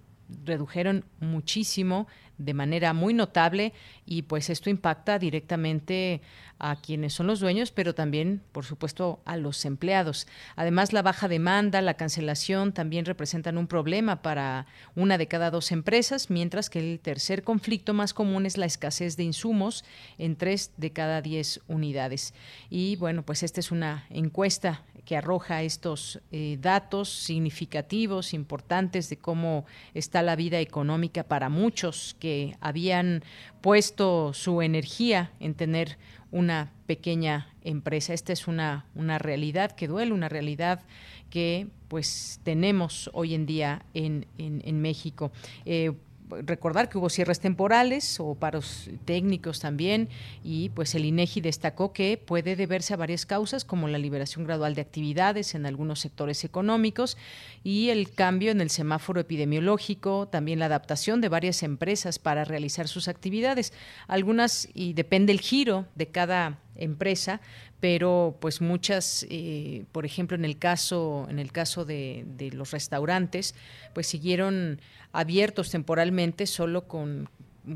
redujeron 0.44 1.06
muchísimo 1.20 2.08
de 2.38 2.54
manera 2.54 2.94
muy 2.94 3.14
notable 3.14 3.74
y 4.06 4.24
pues 4.24 4.50
esto 4.50 4.70
impacta 4.70 5.18
directamente 5.20 6.22
a 6.60 6.76
quienes 6.76 7.14
son 7.14 7.28
los 7.28 7.40
dueños, 7.40 7.72
pero 7.72 7.94
también, 7.94 8.42
por 8.52 8.66
supuesto, 8.66 9.22
a 9.26 9.38
los 9.38 9.64
empleados. 9.66 10.28
Además, 10.56 10.92
la 10.92 11.02
baja 11.02 11.28
demanda, 11.28 11.82
la 11.82 11.96
cancelación 11.96 12.74
también 12.74 13.06
representan 13.06 13.58
un 13.58 13.68
problema 13.68 14.22
para 14.22 14.66
una 14.96 15.18
de 15.18 15.28
cada 15.28 15.52
dos 15.52 15.72
empresas, 15.72 16.30
mientras 16.30 16.70
que 16.70 16.80
el 16.80 17.00
tercer 17.00 17.44
conflicto 17.44 17.94
más 17.94 18.14
común 18.14 18.46
es 18.46 18.58
la 18.58 18.66
escasez 18.66 19.18
de 19.18 19.24
insumos 19.24 19.86
en 20.18 20.36
tres 20.36 20.72
de 20.78 20.92
cada 20.92 21.22
diez 21.22 21.60
unidades. 21.68 22.34
Y 22.70 22.96
bueno, 22.96 23.24
pues 23.24 23.44
esta 23.44 23.60
es 23.60 23.72
una 23.72 24.06
encuesta 24.10 24.84
que 25.08 25.16
arroja 25.16 25.64
estos 25.64 26.20
eh, 26.34 26.58
datos 26.60 27.08
significativos, 27.08 28.34
importantes 28.34 29.10
de 29.10 29.18
cómo 29.18 29.66
está 29.94 30.22
la 30.22 30.36
vida 30.36 30.60
económica 30.60 31.24
para 31.24 31.48
muchos 31.48 32.18
que 32.20 32.58
habían 32.60 33.24
puesto 33.62 34.34
su 34.34 34.62
energía 34.62 35.32
en 35.40 35.54
tener 35.54 35.98
una 36.30 36.74
pequeña 36.88 37.48
empresa. 37.64 38.14
Esta 38.14 38.34
es 38.34 38.50
una, 38.50 38.86
una 38.96 39.18
realidad 39.18 39.72
que 39.72 39.88
duele, 39.88 40.12
una 40.12 40.28
realidad 40.28 40.84
que 41.30 41.68
pues 41.88 42.42
tenemos 42.44 43.10
hoy 43.14 43.34
en 43.34 43.46
día 43.46 43.86
en, 43.94 44.26
en, 44.38 44.82
México. 44.82 45.32
Eh, 45.64 45.94
recordar 46.30 46.90
que 46.90 46.98
hubo 46.98 47.10
cierres 47.10 47.40
temporales 47.40 48.20
o 48.20 48.36
paros 48.36 48.90
técnicos 49.06 49.60
también 49.60 50.10
y 50.44 50.70
pues 50.70 50.96
el 50.96 51.06
INEGI 51.06 51.42
destacó 51.42 51.94
que 51.94 52.18
puede 52.18 52.56
deberse 52.56 52.94
a 52.94 52.98
varias 52.98 53.26
causas 53.26 53.66
como 53.66 53.88
la 53.88 53.98
liberación 53.98 54.46
gradual 54.46 54.76
de 54.76 54.82
actividades 54.82 55.56
en 55.56 55.66
algunos 55.66 56.00
sectores 56.00 56.44
económicos 56.44 57.18
y 57.64 57.90
el 57.90 58.12
cambio 58.12 58.52
en 58.52 58.62
el 58.62 58.70
semáforo 58.70 59.22
epidemiológico, 59.22 60.28
también 60.28 60.60
la 60.60 60.66
adaptación 60.66 61.22
de 61.22 61.30
varias 61.30 61.64
empresas 61.64 62.20
para 62.20 62.46
realizar 62.46 62.88
sus 62.88 63.08
actividades. 63.08 63.74
Algunas 64.08 64.70
y 64.74 64.94
depende 64.94 65.32
el 65.32 65.42
giro 65.42 65.86
de 65.96 66.08
cada 66.08 66.60
empresa, 66.76 67.42
pero 67.80 68.38
pues 68.40 68.62
muchas, 68.62 69.26
eh, 69.30 69.86
por 69.92 70.06
ejemplo, 70.06 70.36
en 70.36 70.46
el 70.46 70.58
caso, 70.58 71.28
en 71.30 71.40
el 71.40 71.52
caso 71.52 71.86
de, 71.86 72.26
de, 72.38 72.52
los 72.52 72.72
restaurantes, 72.72 73.56
pues 73.94 74.08
siguieron 74.08 74.82
abiertos 75.12 75.70
temporalmente 75.70 76.48
solo 76.48 76.88
con 76.88 77.30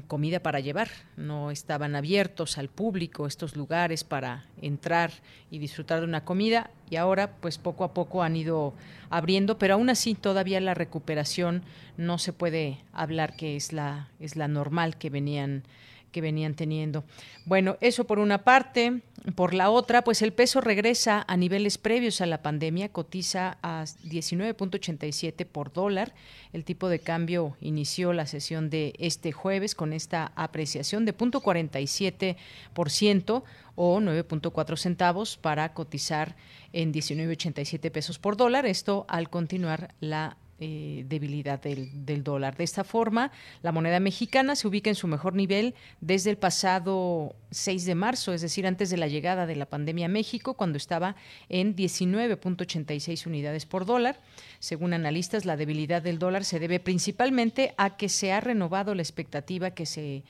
comida 0.08 0.40
para 0.40 0.62
llevar, 0.62 0.90
no 1.18 1.52
estaban 1.52 1.96
abiertos 1.96 2.58
al 2.58 2.70
público 2.70 3.28
estos 3.28 3.58
lugares 3.58 4.04
para 4.04 4.46
entrar 4.62 5.12
y 5.50 5.60
disfrutar 5.60 6.00
de 6.00 6.06
una 6.06 6.24
comida 6.24 6.72
y 6.90 6.96
ahora 6.96 7.36
pues 7.42 7.58
poco 7.58 7.84
a 7.84 7.94
poco 7.94 8.24
han 8.24 8.36
ido 8.38 8.74
abriendo, 9.10 9.58
pero 9.58 9.74
aún 9.74 9.90
así 9.90 10.16
todavía 10.16 10.62
la 10.62 10.74
recuperación 10.74 11.64
no 11.98 12.18
se 12.20 12.32
puede 12.32 12.80
hablar 12.94 13.36
que 13.36 13.58
es 13.58 13.74
la 13.74 14.08
es 14.20 14.38
la 14.38 14.48
normal 14.48 14.98
que 14.98 15.10
venían 15.10 15.64
que 16.12 16.22
venían 16.22 16.54
teniendo. 16.54 17.04
Bueno, 17.46 17.78
eso 17.82 18.06
por 18.06 18.20
una 18.20 18.44
parte. 18.44 19.02
Por 19.36 19.54
la 19.54 19.70
otra, 19.70 20.04
pues 20.04 20.24
el 20.24 20.34
peso 20.34 20.62
regresa 20.62 21.24
a 21.28 21.38
niveles 21.38 21.78
previos 21.78 22.22
a 22.22 22.26
la 22.26 22.42
pandemia, 22.42 22.90
cotiza 22.90 23.60
a 23.62 23.84
19.87 23.84 25.46
por 25.46 25.72
dólar. 25.72 26.16
El 26.54 26.66
tipo 26.66 26.90
de 26.90 26.98
cambio 26.98 27.56
inició 27.62 28.14
la 28.14 28.26
sesión 28.26 28.72
de 28.72 28.96
este 28.98 29.32
jueves 29.32 29.76
con 29.76 29.94
esta 29.94 30.32
apreciación 30.36 31.06
de 31.06 31.16
0.47% 31.16 33.44
o 33.76 34.00
9.4 34.00 34.78
centavos 34.78 35.38
para 35.38 35.72
cotizar 35.76 36.36
en 36.74 36.92
19.87 36.92 37.92
pesos 37.92 38.18
por 38.18 38.38
dólar. 38.38 38.66
Esto 38.66 39.06
al 39.08 39.30
continuar 39.30 39.94
la 40.00 40.36
eh, 40.64 41.06
debilidad 41.08 41.60
del, 41.60 42.24
dólar. 42.24 42.56
De 42.56 42.64
esta 42.64 42.84
forma, 42.84 43.32
la 43.64 43.72
moneda 43.72 44.00
mexicana 44.00 44.56
se 44.56 44.68
ubica 44.68 44.92
en 44.92 44.96
su 44.96 45.08
mejor 45.08 45.34
nivel 45.34 45.74
desde 46.02 46.30
el 46.30 46.38
pasado 46.38 47.36
6 47.50 47.86
de 47.86 47.96
marzo, 47.96 48.32
es 48.32 48.42
decir, 48.42 48.68
antes 48.68 48.92
de 48.92 48.98
la 48.98 49.08
llegada 49.08 49.48
de 49.48 49.56
la 49.56 49.66
pandemia 49.66 50.06
a 50.06 50.10
México, 50.10 50.54
cuando 50.54 50.78
estaba 50.78 51.16
en 51.50 51.76
19.86 51.76 53.26
unidades 53.26 53.66
por 53.66 53.88
dólar. 53.88 54.20
Según 54.60 54.94
analistas, 54.94 55.46
la 55.46 55.58
debilidad 55.58 56.04
del 56.04 56.20
dólar 56.20 56.46
se 56.46 56.60
debe 56.60 56.80
principalmente 56.80 57.74
a 57.78 57.98
que 57.98 58.08
se 58.08 58.32
ha 58.32 58.40
renovado 58.40 58.94
la 58.94 59.02
expectativa 59.02 59.72
que 59.72 59.88
se 59.88 60.24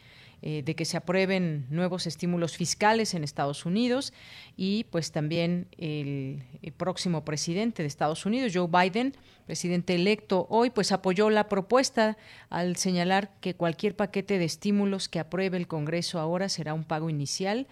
eh, 0.44 0.64
de 0.66 0.76
que 0.76 0.86
se 0.86 0.98
aprueben 0.98 1.68
nuevos 1.70 2.08
estímulos 2.08 2.58
fiscales 2.58 3.14
en 3.14 3.24
Estados 3.24 3.64
Unidos 3.64 4.12
y 4.58 4.86
pues 4.86 5.12
también 5.12 5.68
el, 5.78 6.44
próximo 6.78 7.24
presidente 7.24 7.84
de 7.84 7.88
Estados 7.88 8.26
Unidos, 8.26 8.52
Joe 8.56 8.68
Biden, 8.68 9.16
presidente 9.46 9.94
electo 9.94 10.48
hoy, 10.50 10.72
pues 10.72 10.92
apoyó 10.92 11.30
la 11.30 11.48
propuesta 11.48 12.18
al 12.50 12.76
señalar 12.76 13.32
que 13.40 13.54
cualquier 13.54 13.96
paquete 13.96 14.40
de 14.40 14.46
estímulos 14.46 15.10
que 15.10 15.20
apruebe 15.20 15.58
el 15.58 15.68
Congreso 15.68 16.20
ahora 16.20 16.50
será 16.50 16.74
un 16.74 16.86
pago 16.86 17.12
inicial 17.12 17.68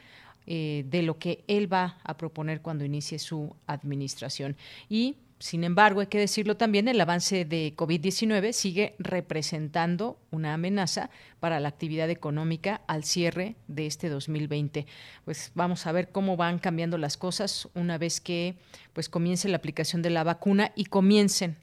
eh, 0.45 0.86
de 0.88 1.01
lo 1.01 1.17
que 1.17 1.43
él 1.47 1.72
va 1.72 1.97
a 2.03 2.17
proponer 2.17 2.61
cuando 2.61 2.86
inicie 2.86 3.17
su 3.17 3.55
administración. 3.65 4.55
Y 4.89 5.15
sin 5.39 5.63
embargo, 5.63 6.01
hay 6.01 6.07
que 6.07 6.19
decirlo 6.19 6.57
también, 6.57 6.89
el 6.89 6.99
avance 6.99 7.45
de 7.45 7.73
COVID-19 7.73 8.51
sigue 8.51 8.95
representando 8.99 10.19
una 10.31 10.53
amenaza 10.53 11.09
para 11.39 11.61
la 11.61 11.69
actividad 11.69 12.09
económica 12.09 12.81
al 12.87 13.05
cierre 13.05 13.55
de 13.69 13.85
este 13.85 14.09
2020. 14.09 14.85
Pues 15.23 15.51
vamos 15.55 15.87
a 15.87 15.93
ver 15.93 16.11
cómo 16.11 16.35
van 16.35 16.59
cambiando 16.59 16.97
las 16.97 17.15
cosas 17.15 17.69
una 17.73 17.97
vez 17.97 18.19
que 18.19 18.57
pues 18.91 19.07
comience 19.07 19.47
la 19.47 19.55
aplicación 19.55 20.01
de 20.01 20.09
la 20.09 20.25
vacuna 20.25 20.73
y 20.75 20.85
comiencen 20.85 21.57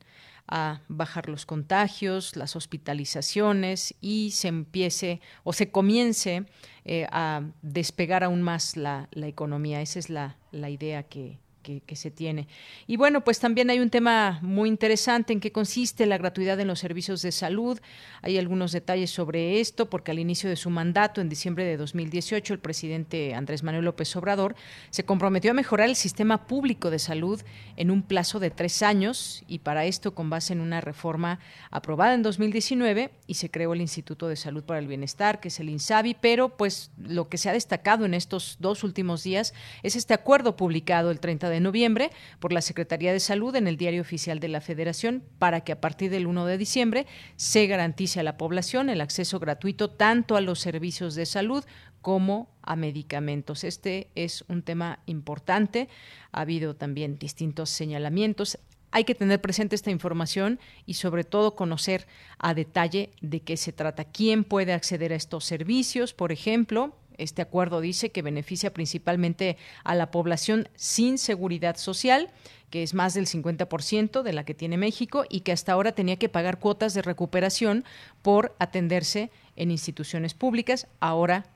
a 0.49 0.81
bajar 0.89 1.29
los 1.29 1.45
contagios, 1.45 2.35
las 2.35 2.57
hospitalizaciones 2.57 3.95
y 4.01 4.31
se 4.31 4.49
empiece 4.49 5.21
o 5.45 5.53
se 5.53 5.71
comience 5.71 6.47
eh, 6.87 7.07
a 7.11 7.43
despegar 7.61 8.25
aún 8.25 8.41
más 8.41 8.79
la, 8.79 9.09
la 9.11 9.27
economía. 9.27 9.83
Esa 9.83 9.99
es 9.99 10.09
la, 10.09 10.39
la 10.51 10.71
idea 10.71 11.03
que, 11.03 11.41
que, 11.87 11.97
se 11.97 12.11
tiene. 12.11 12.47
Y 12.87 12.97
bueno, 12.97 13.25
pues 13.25 13.41
también 13.41 13.71
hay 13.71 13.81
un 13.81 13.91
tema 13.91 14.39
muy 14.43 14.69
interesante 14.69 15.33
en 15.33 15.41
qué 15.41 15.51
consiste 15.51 16.07
la 16.07 16.19
gratuidad 16.19 16.61
en 16.61 16.69
los 16.69 16.79
servicios 16.79 17.23
de 17.23 17.33
salud. 17.33 17.81
Hay 18.23 18.39
algunos 18.39 18.73
detalles 18.73 19.11
sobre 19.11 19.61
esto, 19.61 19.91
porque 19.91 20.11
al 20.11 20.19
inicio 20.19 20.49
de 20.49 20.57
su 20.57 20.71
mandato, 20.71 21.21
en 21.21 21.29
diciembre 21.29 21.65
de 21.65 21.77
2018, 21.77 22.55
el 22.55 22.61
presidente 22.61 23.35
Andrés 23.35 23.63
Manuel 23.63 23.85
López 23.85 24.15
Obrador 24.17 24.55
se 24.91 25.05
comprometió 25.05 25.51
a 25.51 25.55
mejorar 25.55 25.89
el 25.89 25.97
sistema 25.97 26.47
público 26.47 26.91
de 26.91 26.99
salud 26.99 27.41
en 27.77 27.91
un 27.91 28.03
plazo 28.03 28.39
de 28.39 28.51
tres 28.51 28.83
años 28.83 29.45
y 29.49 29.61
para 29.61 29.87
esto 29.87 30.15
con 30.15 30.31
base 30.31 30.53
en 30.53 30.61
una 30.61 30.81
reforma 30.81 31.41
aprobada 31.71 32.15
en 32.15 32.23
2019 32.23 33.11
y 33.27 33.35
se 33.35 33.51
creó 33.51 33.73
el 33.73 33.81
Instituto 33.81 34.29
de 34.29 34.37
Salud 34.37 34.63
para 34.63 34.79
el 34.79 34.87
Bienestar, 34.87 35.41
que 35.41 35.49
es 35.49 35.61
el 35.61 35.69
INSABI, 35.71 36.17
pero 36.21 36.57
pues 36.57 36.91
lo 36.99 37.29
que 37.29 37.39
se 37.39 37.49
ha 37.49 37.53
destacado 37.53 38.05
en 38.05 38.15
estos 38.15 38.57
dos 38.61 38.85
últimos 38.85 39.23
días 39.23 39.55
es 39.83 39.97
este 39.97 40.15
acuerdo 40.15 40.57
publicado 40.57 41.11
el 41.11 41.21
30 41.21 41.49
de 41.49 41.56
de 41.57 41.61
noviembre 41.61 42.11
por 42.39 42.53
la 42.53 42.61
Secretaría 42.61 43.13
de 43.13 43.21
Salud 43.21 43.57
en 43.57 43.67
el 43.67 43.79
Diario 43.79 44.03
Oficial 44.03 44.41
de 44.41 44.49
la 44.49 44.61
Federación 44.61 45.25
para 45.39 45.63
que 45.63 45.73
a 45.73 45.81
partir 45.81 46.11
del 46.11 46.27
1 46.27 46.45
de 46.45 46.59
diciembre 46.59 47.07
se 47.37 47.67
garantice 47.67 48.21
a 48.21 48.23
la 48.23 48.37
población 48.37 48.91
el 48.91 49.01
acceso 49.01 49.41
gratuito 49.41 49.91
tanto 49.91 50.37
a 50.37 50.43
los 50.43 50.61
servicios 50.61 51.15
de 51.15 51.25
salud 51.25 51.65
como 52.03 52.51
a 52.63 52.77
medicamentos. 52.77 53.65
Este 53.65 54.11
es 54.15 54.45
un 54.49 54.63
tema 54.63 55.01
importante. 55.07 55.89
Ha 56.31 56.43
habido 56.43 56.77
también 56.77 57.19
distintos 57.19 57.71
señalamientos. 57.71 58.59
Hay 58.93 59.05
que 59.05 59.15
tener 59.15 59.41
presente 59.41 59.75
esta 59.75 59.91
información 59.91 60.61
y 60.85 60.95
sobre 60.95 61.25
todo 61.25 61.57
conocer 61.57 62.07
a 62.39 62.55
detalle 62.55 63.11
de 63.23 63.41
qué 63.41 63.57
se 63.57 63.73
trata, 63.73 64.05
quién 64.05 64.45
puede 64.45 64.73
acceder 64.73 65.13
a 65.13 65.17
estos 65.17 65.45
servicios, 65.45 66.13
por 66.13 66.33
ejemplo, 66.33 66.95
este 67.19 67.43
acuerdo 67.43 67.81
dice 67.81 68.11
que 68.11 68.23
beneficia 68.23 68.73
principalmente 68.73 69.57
a 69.85 69.95
la 69.95 70.11
población 70.11 70.69
sin 70.75 71.19
seguridad 71.19 71.77
social, 71.77 72.31
que 72.71 72.83
es 72.83 72.95
más 72.95 73.15
del 73.15 73.27
50% 73.27 74.23
de 74.23 74.33
la 74.33 74.45
que 74.45 74.55
tiene 74.55 74.77
México 74.77 75.25
y 75.29 75.41
que 75.41 75.53
hasta 75.53 75.73
ahora 75.73 75.93
tenía 75.93 76.17
que 76.17 76.29
pagar 76.29 76.59
cuotas 76.59 76.95
de 76.95 77.03
recuperación 77.03 77.85
por 78.23 78.55
atenderse 78.59 79.31
en 79.57 79.71
instituciones 79.71 80.35
públicas. 80.35 80.89
Ahora 81.01 81.47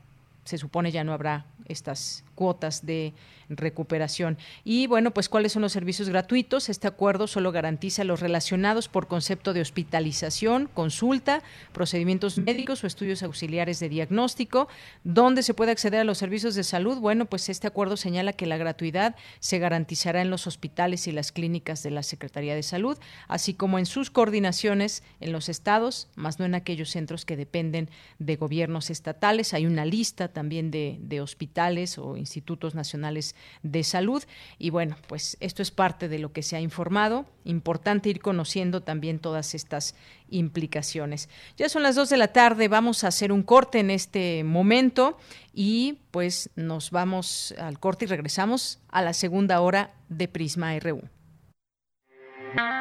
se 0.44 0.58
supone 0.58 0.92
ya 0.92 1.04
no 1.04 1.12
habrá 1.12 1.46
estas 1.66 2.24
cuotas 2.40 2.86
de 2.86 3.12
recuperación. 3.50 4.38
Y 4.64 4.86
bueno, 4.86 5.10
pues 5.10 5.28
cuáles 5.28 5.52
son 5.52 5.60
los 5.60 5.72
servicios 5.72 6.08
gratuitos. 6.08 6.70
Este 6.70 6.86
acuerdo 6.86 7.26
solo 7.26 7.52
garantiza 7.52 8.02
los 8.04 8.20
relacionados 8.20 8.88
por 8.88 9.08
concepto 9.08 9.52
de 9.52 9.60
hospitalización, 9.60 10.70
consulta, 10.72 11.42
procedimientos 11.72 12.38
médicos 12.38 12.82
o 12.82 12.86
estudios 12.86 13.22
auxiliares 13.22 13.78
de 13.78 13.90
diagnóstico. 13.90 14.68
¿Dónde 15.04 15.42
se 15.42 15.52
puede 15.52 15.72
acceder 15.72 16.00
a 16.00 16.04
los 16.04 16.16
servicios 16.16 16.54
de 16.54 16.64
salud? 16.64 16.98
Bueno, 16.98 17.26
pues 17.26 17.50
este 17.50 17.66
acuerdo 17.66 17.98
señala 17.98 18.32
que 18.32 18.46
la 18.46 18.56
gratuidad 18.56 19.16
se 19.40 19.58
garantizará 19.58 20.22
en 20.22 20.30
los 20.30 20.46
hospitales 20.46 21.06
y 21.08 21.12
las 21.12 21.30
clínicas 21.30 21.82
de 21.82 21.90
la 21.90 22.02
Secretaría 22.02 22.54
de 22.54 22.62
Salud, 22.62 22.96
así 23.28 23.52
como 23.52 23.78
en 23.78 23.84
sus 23.84 24.10
coordinaciones 24.10 25.02
en 25.20 25.32
los 25.32 25.50
estados, 25.50 26.08
más 26.14 26.38
no 26.38 26.46
en 26.46 26.54
aquellos 26.54 26.88
centros 26.88 27.26
que 27.26 27.36
dependen 27.36 27.90
de 28.18 28.36
gobiernos 28.36 28.88
estatales. 28.88 29.52
Hay 29.52 29.66
una 29.66 29.84
lista 29.84 30.28
también 30.28 30.70
de, 30.70 30.98
de 31.02 31.20
hospitales 31.20 31.98
o 31.98 32.16
institutos 32.30 32.74
nacionales 32.74 33.34
de 33.62 33.84
salud. 33.84 34.22
Y 34.58 34.70
bueno, 34.70 34.96
pues 35.06 35.36
esto 35.40 35.62
es 35.62 35.70
parte 35.70 36.08
de 36.08 36.18
lo 36.18 36.32
que 36.32 36.42
se 36.42 36.56
ha 36.56 36.60
informado. 36.60 37.26
Importante 37.44 38.08
ir 38.08 38.20
conociendo 38.20 38.82
también 38.82 39.18
todas 39.18 39.54
estas 39.54 39.94
implicaciones. 40.28 41.28
Ya 41.56 41.68
son 41.68 41.82
las 41.82 41.96
dos 41.96 42.08
de 42.08 42.16
la 42.16 42.28
tarde, 42.28 42.68
vamos 42.68 43.04
a 43.04 43.08
hacer 43.08 43.32
un 43.32 43.42
corte 43.42 43.80
en 43.80 43.90
este 43.90 44.44
momento 44.44 45.18
y 45.52 45.98
pues 46.10 46.50
nos 46.56 46.90
vamos 46.90 47.54
al 47.58 47.78
corte 47.78 48.04
y 48.04 48.08
regresamos 48.08 48.78
a 48.88 49.02
la 49.02 49.12
segunda 49.12 49.60
hora 49.60 49.92
de 50.08 50.28
Prisma 50.28 50.78
RU. 50.78 51.02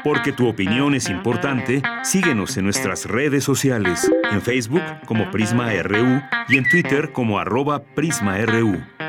Porque 0.03 0.31
tu 0.31 0.47
opinión 0.47 0.95
es 0.95 1.09
importante, 1.09 1.81
síguenos 2.03 2.57
en 2.57 2.63
nuestras 2.63 3.05
redes 3.05 3.43
sociales, 3.43 4.09
en 4.31 4.41
Facebook 4.41 4.81
como 5.05 5.29
Prisma 5.29 5.71
RU 5.83 6.21
y 6.47 6.57
en 6.57 6.67
Twitter 6.69 7.11
como 7.11 7.39
arroba 7.39 7.83
PrismaRU. 7.95 9.08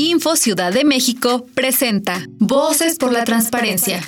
Info 0.00 0.34
Ciudad 0.34 0.72
de 0.72 0.86
México 0.86 1.44
presenta 1.54 2.22
Voces 2.38 2.96
por 2.96 3.12
la 3.12 3.24
Transparencia. 3.24 4.00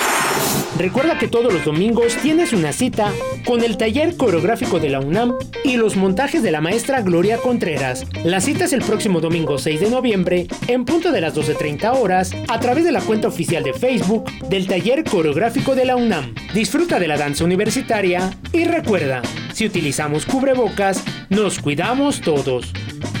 Recuerda 0.78 1.18
que 1.18 1.26
todos 1.26 1.52
los 1.52 1.64
domingos 1.64 2.16
tienes 2.22 2.52
una 2.52 2.72
cita 2.72 3.12
con 3.44 3.64
el 3.64 3.76
taller 3.76 4.16
coreográfico 4.16 4.78
de 4.78 4.90
la 4.90 5.00
UNAM 5.00 5.34
y 5.64 5.76
los 5.76 5.96
montajes 5.96 6.42
de 6.42 6.52
la 6.52 6.60
maestra 6.60 7.00
Gloria 7.02 7.38
Contreras. 7.38 8.06
La 8.24 8.40
cita 8.40 8.66
es 8.66 8.72
el 8.72 8.82
próximo 8.82 9.20
domingo 9.20 9.58
6 9.58 9.80
de 9.80 9.90
noviembre 9.90 10.46
en 10.68 10.84
punto 10.84 11.10
de 11.10 11.20
las 11.20 11.34
12.30 11.34 11.98
horas 11.98 12.32
a 12.48 12.60
través 12.60 12.84
de 12.84 12.92
la 12.92 13.00
cuenta 13.00 13.26
oficial 13.26 13.64
de 13.64 13.74
Facebook 13.74 14.30
del 14.48 14.68
taller 14.68 15.02
coreográfico 15.02 15.74
de 15.74 15.86
la 15.86 15.96
UNAM. 15.96 16.34
Disfruta 16.54 17.00
de 17.00 17.08
la 17.08 17.16
danza 17.16 17.44
universitaria 17.44 18.30
y 18.52 18.64
recuerda, 18.64 19.22
si 19.52 19.66
utilizamos 19.66 20.26
cubrebocas, 20.26 21.02
nos 21.28 21.58
cuidamos 21.58 22.20
todos. 22.20 22.72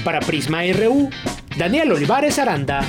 Para 0.04 0.20
Prisma 0.20 0.62
RU, 0.72 1.10
Daniel 1.56 1.90
Olivares 1.90 2.38
Aranda. 2.38 2.86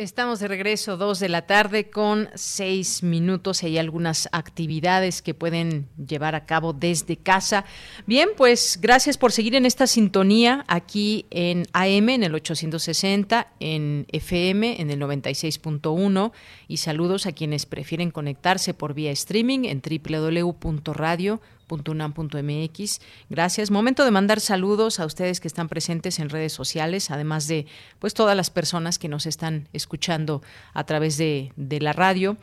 Estamos 0.00 0.40
de 0.40 0.48
regreso, 0.48 0.96
dos 0.96 1.20
de 1.20 1.28
la 1.28 1.42
tarde 1.42 1.90
con 1.90 2.30
seis 2.34 3.02
minutos. 3.02 3.62
Hay 3.62 3.76
algunas 3.76 4.30
actividades 4.32 5.20
que 5.20 5.34
pueden 5.34 5.90
llevar 5.98 6.34
a 6.34 6.46
cabo 6.46 6.72
desde 6.72 7.18
casa. 7.18 7.66
Bien, 8.06 8.30
pues 8.34 8.78
gracias 8.80 9.18
por 9.18 9.30
seguir 9.30 9.56
en 9.56 9.66
esta 9.66 9.86
sintonía 9.86 10.64
aquí 10.68 11.26
en 11.28 11.66
AM, 11.74 12.08
en 12.08 12.22
el 12.22 12.34
860, 12.34 13.48
en 13.60 14.06
FM, 14.10 14.80
en 14.80 14.88
el 14.88 14.98
96.1. 15.00 16.32
Y 16.66 16.78
saludos 16.78 17.26
a 17.26 17.32
quienes 17.32 17.66
prefieren 17.66 18.10
conectarse 18.10 18.72
por 18.72 18.94
vía 18.94 19.10
streaming 19.10 19.66
en 19.66 19.82
www.radio 19.82 21.42
.unam.mx. 21.70 23.00
Gracias. 23.28 23.70
Momento 23.70 24.04
de 24.04 24.10
mandar 24.10 24.40
saludos 24.40 25.00
a 25.00 25.06
ustedes 25.06 25.40
que 25.40 25.48
están 25.48 25.68
presentes 25.68 26.18
en 26.18 26.28
redes 26.28 26.52
sociales, 26.52 27.10
además 27.10 27.46
de 27.46 27.66
pues 27.98 28.14
todas 28.14 28.36
las 28.36 28.50
personas 28.50 28.98
que 28.98 29.08
nos 29.08 29.26
están 29.26 29.68
escuchando 29.72 30.42
a 30.74 30.84
través 30.84 31.16
de, 31.16 31.52
la 31.56 31.92
radio. 31.92 32.36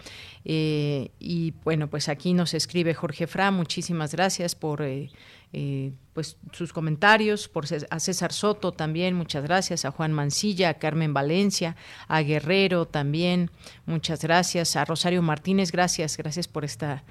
Eh, 0.46 1.12
y 1.20 1.54
bueno, 1.64 1.90
pues 1.90 2.10
aquí 2.10 2.34
nos 2.34 2.54
escribe 2.54 2.94
Jorge 2.94 3.28
Fra, 3.28 3.52
muchísimas 3.52 4.14
gracias 4.14 4.56
por 4.56 4.82
eh, 4.82 5.10
eh, 5.54 5.94
pues 6.14 6.38
sus 6.52 6.74
comentarios, 6.74 7.48
por 7.48 7.66
a 7.90 8.00
César 8.00 8.34
Soto 8.34 8.74
también, 8.74 9.14
muchas 9.16 9.44
gracias, 9.44 9.86
a 9.86 9.92
Juan 9.92 10.12
Mancilla, 10.12 10.70
a 10.70 10.74
Carmen 10.74 11.14
Valencia, 11.14 11.76
a 12.08 12.22
Guerrero 12.22 12.86
también, 12.86 13.52
muchas 13.86 14.22
gracias, 14.22 14.76
a 14.76 14.84
Rosario 14.84 15.22
Martínez, 15.22 15.72
gracias, 15.72 16.18
gracias 16.18 16.48
por 16.48 16.66
esta 16.66 17.04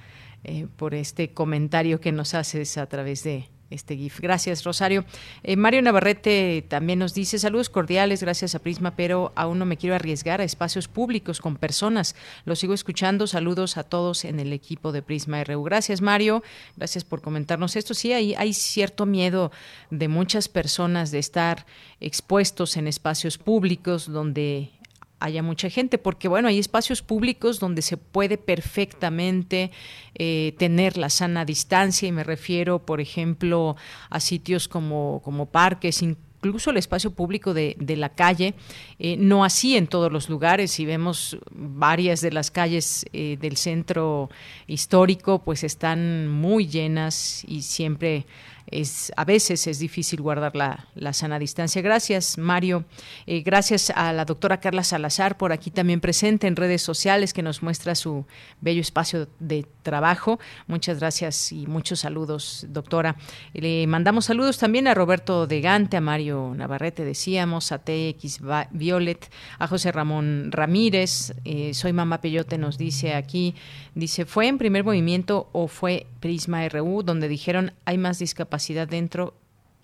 eh, 0.48 0.68
por 0.76 0.94
este 0.94 1.32
comentario 1.32 2.00
que 2.00 2.12
nos 2.12 2.32
haces 2.32 2.78
a 2.78 2.86
través 2.86 3.24
de 3.24 3.48
este 3.68 3.96
GIF. 3.96 4.20
Gracias, 4.20 4.62
Rosario. 4.62 5.04
Eh, 5.42 5.56
Mario 5.56 5.82
Navarrete 5.82 6.64
también 6.68 7.00
nos 7.00 7.14
dice 7.14 7.40
saludos 7.40 7.68
cordiales, 7.68 8.22
gracias 8.22 8.54
a 8.54 8.60
Prisma, 8.60 8.94
pero 8.94 9.32
aún 9.34 9.58
no 9.58 9.66
me 9.66 9.76
quiero 9.76 9.96
arriesgar 9.96 10.40
a 10.40 10.44
espacios 10.44 10.86
públicos 10.86 11.40
con 11.40 11.56
personas. 11.56 12.14
Lo 12.44 12.54
sigo 12.54 12.74
escuchando. 12.74 13.26
Saludos 13.26 13.76
a 13.76 13.82
todos 13.82 14.24
en 14.24 14.38
el 14.38 14.52
equipo 14.52 14.92
de 14.92 15.02
Prisma 15.02 15.42
RU. 15.42 15.64
Gracias, 15.64 16.00
Mario. 16.00 16.44
Gracias 16.76 17.02
por 17.02 17.22
comentarnos 17.22 17.74
esto. 17.74 17.92
Sí, 17.94 18.12
hay, 18.12 18.34
hay 18.34 18.52
cierto 18.52 19.04
miedo 19.04 19.50
de 19.90 20.06
muchas 20.06 20.48
personas 20.48 21.10
de 21.10 21.18
estar 21.18 21.66
expuestos 21.98 22.76
en 22.76 22.86
espacios 22.86 23.36
públicos 23.36 24.06
donde 24.06 24.70
haya 25.18 25.42
mucha 25.42 25.70
gente, 25.70 25.98
porque 25.98 26.28
bueno, 26.28 26.48
hay 26.48 26.58
espacios 26.58 27.02
públicos 27.02 27.58
donde 27.58 27.82
se 27.82 27.96
puede 27.96 28.38
perfectamente 28.38 29.70
eh, 30.14 30.54
tener 30.58 30.96
la 30.96 31.10
sana 31.10 31.44
distancia 31.44 32.08
y 32.08 32.12
me 32.12 32.24
refiero, 32.24 32.80
por 32.80 33.00
ejemplo, 33.00 33.76
a 34.10 34.20
sitios 34.20 34.68
como, 34.68 35.22
como 35.24 35.46
parques, 35.46 36.02
incluso 36.02 36.70
el 36.70 36.76
espacio 36.76 37.10
público 37.10 37.54
de, 37.54 37.76
de 37.78 37.96
la 37.96 38.10
calle, 38.10 38.54
eh, 38.98 39.16
no 39.16 39.44
así 39.44 39.76
en 39.76 39.86
todos 39.86 40.12
los 40.12 40.28
lugares, 40.28 40.78
y 40.78 40.84
vemos 40.84 41.38
varias 41.50 42.20
de 42.20 42.32
las 42.32 42.50
calles 42.50 43.06
eh, 43.12 43.38
del 43.40 43.56
centro 43.56 44.30
histórico, 44.66 45.42
pues 45.42 45.64
están 45.64 46.28
muy 46.28 46.68
llenas 46.68 47.42
y 47.48 47.62
siempre 47.62 48.26
es 48.66 49.12
a 49.16 49.24
veces 49.24 49.66
es 49.66 49.78
difícil 49.78 50.20
guardar 50.20 50.56
la, 50.56 50.86
la 50.94 51.12
sana 51.12 51.38
distancia. 51.38 51.82
Gracias, 51.82 52.36
Mario. 52.36 52.84
Eh, 53.26 53.42
gracias 53.42 53.90
a 53.90 54.12
la 54.12 54.24
doctora 54.24 54.60
Carla 54.60 54.82
Salazar 54.82 55.36
por 55.36 55.52
aquí 55.52 55.70
también 55.70 56.00
presente 56.00 56.46
en 56.46 56.56
redes 56.56 56.82
sociales 56.82 57.32
que 57.32 57.42
nos 57.42 57.62
muestra 57.62 57.94
su 57.94 58.26
bello 58.60 58.80
espacio 58.80 59.28
de 59.38 59.66
trabajo. 59.82 60.40
Muchas 60.66 60.98
gracias 60.98 61.52
y 61.52 61.66
muchos 61.66 62.00
saludos, 62.00 62.66
doctora. 62.68 63.16
Le 63.52 63.86
mandamos 63.86 64.26
saludos 64.26 64.58
también 64.58 64.88
a 64.88 64.94
Roberto 64.94 65.46
de 65.46 65.60
Gante, 65.60 65.96
a 65.96 66.00
Mario 66.00 66.52
Navarrete, 66.56 67.04
decíamos, 67.04 67.70
a 67.70 67.78
TX 67.78 68.40
Violet, 68.72 69.30
a 69.58 69.68
José 69.68 69.92
Ramón 69.92 70.50
Ramírez. 70.50 71.34
Eh, 71.44 71.72
soy 71.72 71.92
Mamá 71.92 72.20
Peyote, 72.20 72.58
nos 72.58 72.78
dice 72.78 73.14
aquí, 73.14 73.54
dice, 73.94 74.24
¿fue 74.24 74.48
en 74.48 74.58
primer 74.58 74.82
movimiento 74.82 75.48
o 75.52 75.68
fue 75.68 76.06
Prisma 76.20 76.68
RU 76.68 77.02
donde 77.02 77.28
dijeron 77.28 77.72
hay 77.84 77.98
más 77.98 78.18
discapacidad? 78.18 78.55
Dentro 78.86 79.34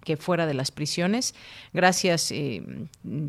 que 0.05 0.17
fuera 0.17 0.47
de 0.47 0.55
las 0.55 0.71
prisiones. 0.71 1.35
Gracias, 1.73 2.33
eh, 2.33 2.63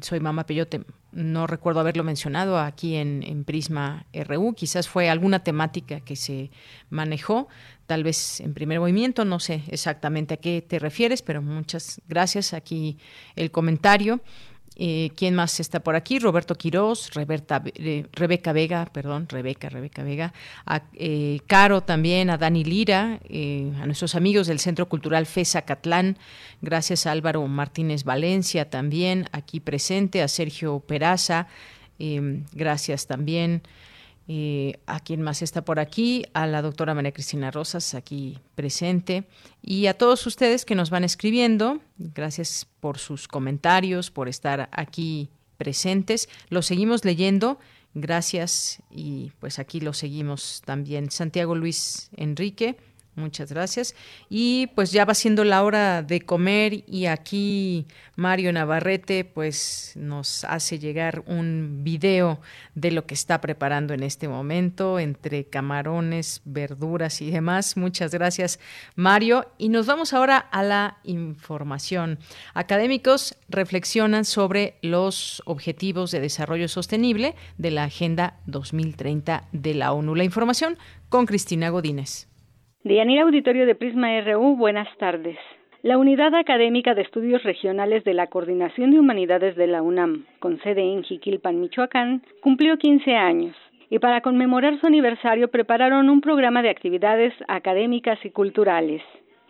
soy 0.02 0.20
Mama 0.20 0.46
Peyote. 0.46 0.82
No 1.12 1.46
recuerdo 1.46 1.80
haberlo 1.80 2.04
mencionado 2.04 2.58
aquí 2.58 2.96
en, 2.96 3.44
Prisma 3.44 4.06
RU. 4.14 4.54
Quizás 4.56 4.90
fue 4.90 5.10
alguna 5.10 5.44
temática 5.44 6.00
que 6.00 6.16
se 6.16 6.50
manejó, 6.90 7.48
tal 7.86 8.04
vez 8.04 8.40
en 8.40 8.54
primer 8.54 8.80
movimiento. 8.80 9.24
No 9.24 9.40
sé 9.40 9.64
exactamente 9.68 10.34
a 10.36 10.38
qué 10.38 10.64
te 10.68 10.80
refieres, 10.80 11.22
pero 11.22 11.42
muchas 11.42 12.02
gracias. 12.08 12.54
Aquí 12.54 12.98
el 13.36 13.52
comentario. 13.52 14.22
Eh, 14.76 15.12
¿Quién 15.16 15.36
más 15.36 15.60
está 15.60 15.82
por 15.82 15.96
aquí? 15.96 16.18
Roberto 16.18 16.56
Quirós, 16.56 17.12
eh, 17.16 18.06
Rebeca 18.12 18.54
Vega, 18.54 18.86
perdón, 18.92 19.28
Rebeca, 19.30 19.70
Rebeca 19.70 20.04
Vega, 20.04 20.34
a 20.66 20.82
eh, 20.94 21.42
Caro 21.46 21.82
también, 21.82 22.30
a 22.32 22.38
Dani 22.38 22.64
Lira, 22.64 23.20
a 23.80 23.86
nuestros 23.86 24.16
amigos 24.16 24.48
del 24.48 24.60
Centro 24.60 24.90
Cultural 24.90 25.28
FESA 25.28 25.62
Catlán, 25.64 26.18
gracias 26.62 27.06
a 27.06 27.12
Álvaro 27.12 27.46
Martínez 27.48 28.04
Valencia 28.04 28.70
también, 28.70 29.28
aquí 29.32 29.60
presente, 29.60 30.24
a 30.24 30.28
Sergio 30.28 30.80
Peraza, 30.80 31.48
gracias 32.54 33.06
también. 33.06 33.62
Eh, 34.28 34.80
a 34.86 35.02
quien 35.02 35.22
más 35.22 35.42
está 35.42 35.66
por 35.66 35.80
aquí, 35.80 36.26
a 36.34 36.48
la 36.48 36.62
doctora 36.62 36.94
María 36.94 37.12
Cristina 37.12 37.52
Rosas, 37.52 37.94
aquí 37.94 38.40
presente, 38.56 39.26
y 39.62 39.88
a 39.88 39.98
todos 39.98 40.26
ustedes 40.26 40.64
que 40.64 40.76
nos 40.76 40.90
van 40.90 41.04
escribiendo. 41.04 41.82
Gracias 41.98 42.68
por 42.80 43.00
sus 43.00 43.28
comentarios, 43.28 44.12
por 44.12 44.30
estar 44.30 44.70
aquí 44.72 45.30
presentes. 45.58 46.30
Los 46.50 46.66
seguimos 46.66 47.04
leyendo. 47.04 47.60
Gracias 47.96 48.82
y 48.90 49.32
pues 49.40 49.60
aquí 49.60 49.80
lo 49.80 49.94
seguimos 49.94 50.62
también. 50.66 51.12
Santiago 51.12 51.54
Luis 51.54 52.10
Enrique. 52.16 52.78
Muchas 53.16 53.52
gracias. 53.52 53.94
Y 54.28 54.68
pues 54.74 54.92
ya 54.92 55.06
va 55.06 55.14
siendo 55.14 55.44
la 55.44 55.64
hora 55.64 56.02
de 56.02 56.22
comer 56.22 56.84
y 56.88 57.06
aquí 57.06 57.86
Mario 58.16 58.52
Navarrete 58.52 59.24
pues 59.24 59.94
nos 59.96 60.44
hace 60.46 60.80
llegar 60.80 61.24
un 61.28 61.82
video 61.84 62.40
de 62.74 62.90
lo 62.90 63.06
que 63.06 63.14
está 63.14 63.40
preparando 63.40 63.94
en 63.94 64.02
este 64.02 64.28
momento 64.28 64.98
entre 64.98 65.46
camarones, 65.46 66.42
verduras 66.44 67.22
y 67.22 67.30
demás. 67.30 67.78
Muchas 67.78 68.12
gracias 68.12 68.60
Mario. 68.96 69.46
Y 69.60 69.70
nos 69.70 69.86
vamos 69.86 70.12
ahora 70.14 70.38
a 70.38 70.64
la 70.64 70.98
información. 71.04 72.18
Académicos 72.56 73.36
reflexionan 73.48 74.26
sobre 74.26 74.80
los 74.82 75.44
objetivos 75.46 76.10
de 76.10 76.20
desarrollo 76.20 76.68
sostenible 76.68 77.36
de 77.60 77.70
la 77.70 77.84
Agenda 77.84 78.40
2030 78.48 79.50
de 79.52 79.74
la 79.76 79.94
ONU. 79.94 80.16
La 80.16 80.24
información 80.24 80.80
con 81.10 81.28
Cristina 81.28 81.70
Godínez. 81.70 82.33
Deyanira 82.84 83.24
Auditorio 83.24 83.66
de 83.66 83.76
Prisma 83.76 84.10
RU, 84.20 84.58
buenas 84.58 84.90
tardes. 84.98 85.38
La 85.84 85.98
Unidad 85.98 86.36
Académica 86.36 86.94
de 86.94 87.04
Estudios 87.04 87.42
Regionales 87.44 88.04
de 88.04 88.14
la 88.14 88.28
Coordinación 88.28 88.92
de 88.92 89.00
Humanidades 89.00 89.56
de 89.56 89.68
la 89.68 89.82
UNAM, 89.82 90.26
con 90.40 90.62
sede 90.64 90.82
en 90.82 91.02
Jiquilpan, 91.02 91.62
Michoacán, 91.62 92.24
cumplió 92.42 92.78
15 92.78 93.16
años 93.16 93.56
y 93.90 94.00
para 94.00 94.20
conmemorar 94.20 94.82
su 94.82 94.88
aniversario 94.88 95.48
prepararon 95.48 96.10
un 96.10 96.20
programa 96.20 96.62
de 96.62 96.72
actividades 96.72 97.34
académicas 97.48 98.20
y 98.26 98.32
culturales. 98.32 99.02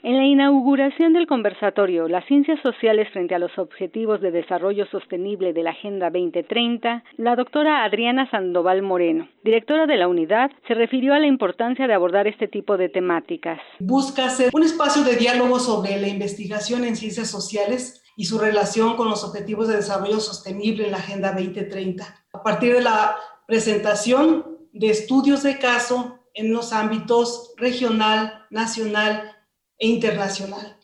En 0.06 0.18
la 0.18 0.26
inauguración 0.26 1.14
del 1.14 1.28
conversatorio 1.28 2.10
Las 2.10 2.26
ciencias 2.26 2.60
sociales 2.62 3.08
frente 3.14 3.36
a 3.36 3.40
los 3.40 3.58
objetivos 3.58 4.20
de 4.20 4.32
desarrollo 4.32 4.86
sostenible 4.88 5.54
de 5.54 5.64
la 5.64 5.70
Agenda 5.70 6.10
2030, 6.10 7.06
la 7.16 7.38
doctora 7.38 7.86
Adriana 7.86 8.30
Sandoval 8.30 8.82
Moreno, 8.82 9.30
directora 9.46 9.88
de 9.88 9.96
la 9.96 10.10
unidad, 10.10 10.52
se 10.68 10.74
refirió 10.74 11.14
a 11.14 11.20
la 11.20 11.28
importancia 11.28 11.88
de 11.88 11.94
abordar 11.94 12.28
este 12.28 12.50
tipo 12.50 12.76
de 12.76 12.90
temáticas. 12.90 13.62
Busca 13.80 14.30
ser 14.30 14.50
un 14.54 14.64
espacio 14.64 15.06
de 15.06 15.16
diálogo 15.16 15.58
sobre 15.58 15.98
la 16.02 16.10
investigación 16.10 16.84
en 16.84 16.98
ciencias 16.98 17.32
sociales 17.32 18.04
y 18.18 18.26
su 18.26 18.38
relación 18.40 18.98
con 18.98 19.10
los 19.10 19.24
objetivos 19.24 19.70
de 19.70 19.78
desarrollo 19.78 20.20
sostenible 20.20 20.84
en 20.84 20.92
la 20.92 20.98
Agenda 20.98 21.32
2030. 21.32 22.04
A 22.34 22.44
partir 22.44 22.74
de 22.74 22.82
la 22.82 23.16
presentación 23.48 24.58
de 24.74 24.90
estudios 24.90 25.44
de 25.44 25.60
caso 25.60 26.20
en 26.34 26.52
los 26.52 26.74
ámbitos 26.74 27.54
regional, 27.58 28.46
nacional 28.50 29.34
e 29.78 29.88
internacional. 29.88 30.78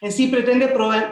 En 0.00 0.10
sí 0.10 0.26
pretende 0.26 0.66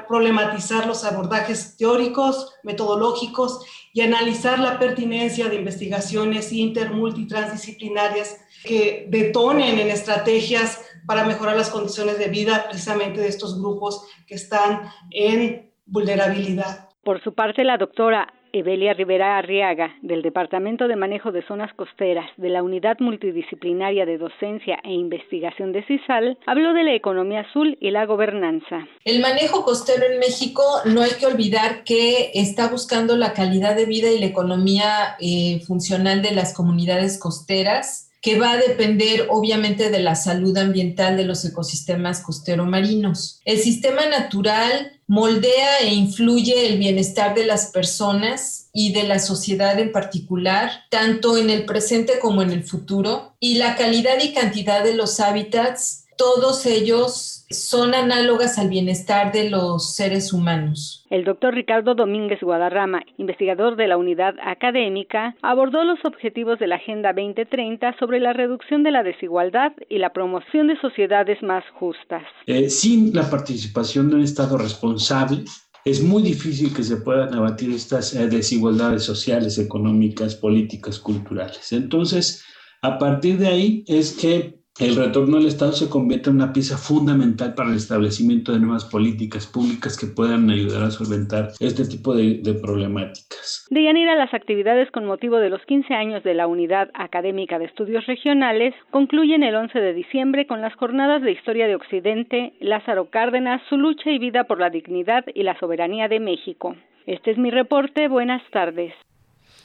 problematizar 0.08 0.84
los 0.84 1.04
abordajes 1.04 1.76
teóricos, 1.76 2.54
metodológicos 2.64 3.64
y 3.92 4.00
analizar 4.00 4.58
la 4.58 4.80
pertinencia 4.80 5.48
de 5.48 5.54
investigaciones 5.54 6.52
inter, 6.52 6.90
multitransdisciplinarias 6.90 8.40
que 8.64 9.06
detonen 9.08 9.78
en 9.78 9.90
estrategias 9.90 10.84
para 11.06 11.24
mejorar 11.24 11.56
las 11.56 11.70
condiciones 11.70 12.18
de 12.18 12.28
vida 12.28 12.64
precisamente 12.68 13.20
de 13.20 13.28
estos 13.28 13.60
grupos 13.60 14.06
que 14.26 14.34
están 14.34 14.90
en 15.10 15.72
vulnerabilidad. 15.86 16.88
Por 17.04 17.22
su 17.22 17.32
parte, 17.32 17.62
la 17.62 17.78
doctora 17.78 18.39
Evelia 18.52 18.94
Rivera 18.94 19.38
Arriaga, 19.38 19.94
del 20.02 20.22
Departamento 20.22 20.88
de 20.88 20.96
Manejo 20.96 21.32
de 21.32 21.42
Zonas 21.46 21.72
Costeras 21.74 22.30
de 22.36 22.48
la 22.48 22.62
Unidad 22.62 22.98
Multidisciplinaria 23.00 24.06
de 24.06 24.18
Docencia 24.18 24.78
e 24.84 24.92
Investigación 24.92 25.72
de 25.72 25.84
CISAL, 25.84 26.38
habló 26.46 26.72
de 26.72 26.84
la 26.84 26.94
economía 26.94 27.40
azul 27.40 27.76
y 27.80 27.90
la 27.90 28.06
gobernanza. 28.06 28.86
El 29.04 29.20
manejo 29.20 29.64
costero 29.64 30.04
en 30.04 30.18
México 30.18 30.62
no 30.86 31.02
hay 31.02 31.12
que 31.18 31.26
olvidar 31.26 31.84
que 31.84 32.30
está 32.34 32.68
buscando 32.68 33.16
la 33.16 33.32
calidad 33.32 33.76
de 33.76 33.86
vida 33.86 34.10
y 34.10 34.18
la 34.18 34.26
economía 34.26 35.16
eh, 35.20 35.60
funcional 35.66 36.22
de 36.22 36.32
las 36.32 36.54
comunidades 36.54 37.18
costeras 37.18 38.10
que 38.20 38.38
va 38.38 38.52
a 38.52 38.56
depender 38.58 39.26
obviamente 39.30 39.90
de 39.90 40.00
la 40.00 40.14
salud 40.14 40.56
ambiental 40.56 41.16
de 41.16 41.24
los 41.24 41.44
ecosistemas 41.44 42.22
costero 42.22 42.66
marinos. 42.66 43.40
El 43.44 43.58
sistema 43.58 44.06
natural 44.06 44.99
moldea 45.10 45.80
e 45.80 45.92
influye 45.92 46.68
el 46.68 46.78
bienestar 46.78 47.34
de 47.34 47.44
las 47.44 47.72
personas 47.72 48.70
y 48.72 48.92
de 48.92 49.02
la 49.02 49.18
sociedad 49.18 49.76
en 49.80 49.90
particular, 49.90 50.84
tanto 50.88 51.36
en 51.36 51.50
el 51.50 51.64
presente 51.64 52.20
como 52.20 52.42
en 52.42 52.52
el 52.52 52.62
futuro, 52.62 53.34
y 53.40 53.56
la 53.56 53.74
calidad 53.74 54.22
y 54.22 54.32
cantidad 54.32 54.84
de 54.84 54.94
los 54.94 55.18
hábitats 55.18 56.06
todos 56.20 56.66
ellos 56.66 57.46
son 57.48 57.94
análogas 57.94 58.58
al 58.58 58.68
bienestar 58.68 59.32
de 59.32 59.48
los 59.48 59.94
seres 59.94 60.34
humanos. 60.34 61.06
El 61.08 61.24
doctor 61.24 61.54
Ricardo 61.54 61.94
Domínguez 61.94 62.40
Guadarrama, 62.42 63.00
investigador 63.16 63.74
de 63.76 63.88
la 63.88 63.96
unidad 63.96 64.34
académica, 64.44 65.34
abordó 65.40 65.82
los 65.82 65.98
objetivos 66.04 66.58
de 66.58 66.66
la 66.66 66.76
Agenda 66.76 67.14
2030 67.14 67.96
sobre 67.98 68.20
la 68.20 68.34
reducción 68.34 68.82
de 68.82 68.90
la 68.90 69.02
desigualdad 69.02 69.72
y 69.88 69.96
la 69.96 70.12
promoción 70.12 70.66
de 70.66 70.78
sociedades 70.78 71.42
más 71.42 71.64
justas. 71.78 72.24
Eh, 72.46 72.68
sin 72.68 73.14
la 73.14 73.30
participación 73.30 74.10
de 74.10 74.16
un 74.16 74.22
Estado 74.22 74.58
responsable, 74.58 75.44
es 75.86 76.02
muy 76.02 76.22
difícil 76.22 76.74
que 76.74 76.82
se 76.82 76.98
puedan 76.98 77.32
abatir 77.32 77.72
estas 77.72 78.14
eh, 78.14 78.28
desigualdades 78.28 79.04
sociales, 79.04 79.58
económicas, 79.58 80.34
políticas, 80.34 80.98
culturales. 80.98 81.72
Entonces, 81.72 82.44
a 82.82 82.98
partir 82.98 83.38
de 83.38 83.48
ahí 83.48 83.84
es 83.88 84.12
que 84.12 84.59
el 84.80 84.96
retorno 84.96 85.36
al 85.36 85.46
Estado 85.46 85.72
se 85.72 85.90
convierte 85.90 86.30
en 86.30 86.36
una 86.36 86.52
pieza 86.52 86.78
fundamental 86.78 87.54
para 87.54 87.70
el 87.70 87.76
establecimiento 87.76 88.52
de 88.52 88.60
nuevas 88.60 88.86
políticas 88.86 89.46
públicas 89.46 89.98
que 89.98 90.06
puedan 90.06 90.48
ayudar 90.48 90.84
a 90.84 90.90
solventar 90.90 91.50
este 91.60 91.84
tipo 91.84 92.14
de, 92.14 92.40
problemáticas. 92.60 93.66
De 93.70 93.84
Yanira, 93.84 94.14
las 94.16 94.32
actividades 94.32 94.90
con 94.90 95.04
motivo 95.04 95.36
de 95.36 95.50
los 95.50 95.64
15 95.66 95.94
años 95.94 96.24
de 96.24 96.34
la 96.34 96.46
Unidad 96.46 96.90
Académica 96.94 97.58
de 97.58 97.66
Estudios 97.66 98.06
Regionales 98.06 98.74
concluyen 98.90 99.42
el 99.42 99.54
11 99.54 99.78
de 99.78 99.92
diciembre 99.92 100.46
con 100.46 100.60
las 100.60 100.74
jornadas 100.74 101.22
de 101.22 101.32
Historia 101.32 101.66
de 101.66 101.74
Occidente, 101.74 102.54
Lázaro 102.60 103.10
Cárdenas, 103.10 103.60
su 103.68 103.76
lucha 103.76 104.10
y 104.10 104.18
vida 104.18 104.44
por 104.44 104.60
la 104.60 104.70
dignidad 104.70 105.24
y 105.34 105.42
la 105.42 105.58
soberanía 105.58 106.08
de 106.08 106.20
México. 106.20 106.74
Este 107.06 107.32
es 107.32 107.38
mi 107.38 107.50
reporte. 107.50 108.08
Buenas 108.08 108.42
tardes. 108.50 108.94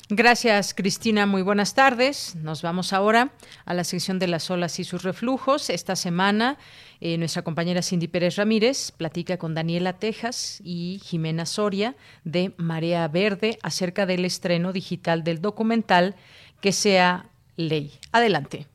Gracias, 0.10 0.76
Cristina. 0.76 1.26
Muy 1.26 1.42
buenas 1.42 1.74
tardes. 1.74 2.36
Nos 2.36 2.62
vamos 2.62 2.94
ahora 2.94 3.32
a 3.66 3.74
la 3.74 3.84
sección 3.84 4.20
de 4.20 4.28
las 4.28 4.52
olas 4.52 4.80
y 4.80 4.84
sus 4.84 5.02
reflujos. 5.02 5.72
Esta 5.72 5.96
semana, 5.96 6.58
eh, 7.02 7.18
nuestra 7.18 7.44
compañera 7.44 7.82
Cindy 7.82 8.08
Pérez 8.08 8.36
Ramírez 8.36 8.92
platica 8.92 9.38
con 9.38 9.56
Daniela 9.56 9.94
Tejas 9.94 10.62
y 10.64 11.02
Jimena 11.04 11.48
Soria 11.48 11.96
de 12.24 12.54
Marea 12.58 13.08
Verde 13.08 13.58
acerca 13.64 14.06
del 14.06 14.26
estreno 14.26 14.74
digital 14.74 15.24
del 15.24 15.42
documental 15.42 16.16
Que 16.62 16.72
sea 16.72 17.30
ley. 17.58 17.92
Adelante. 18.12 18.68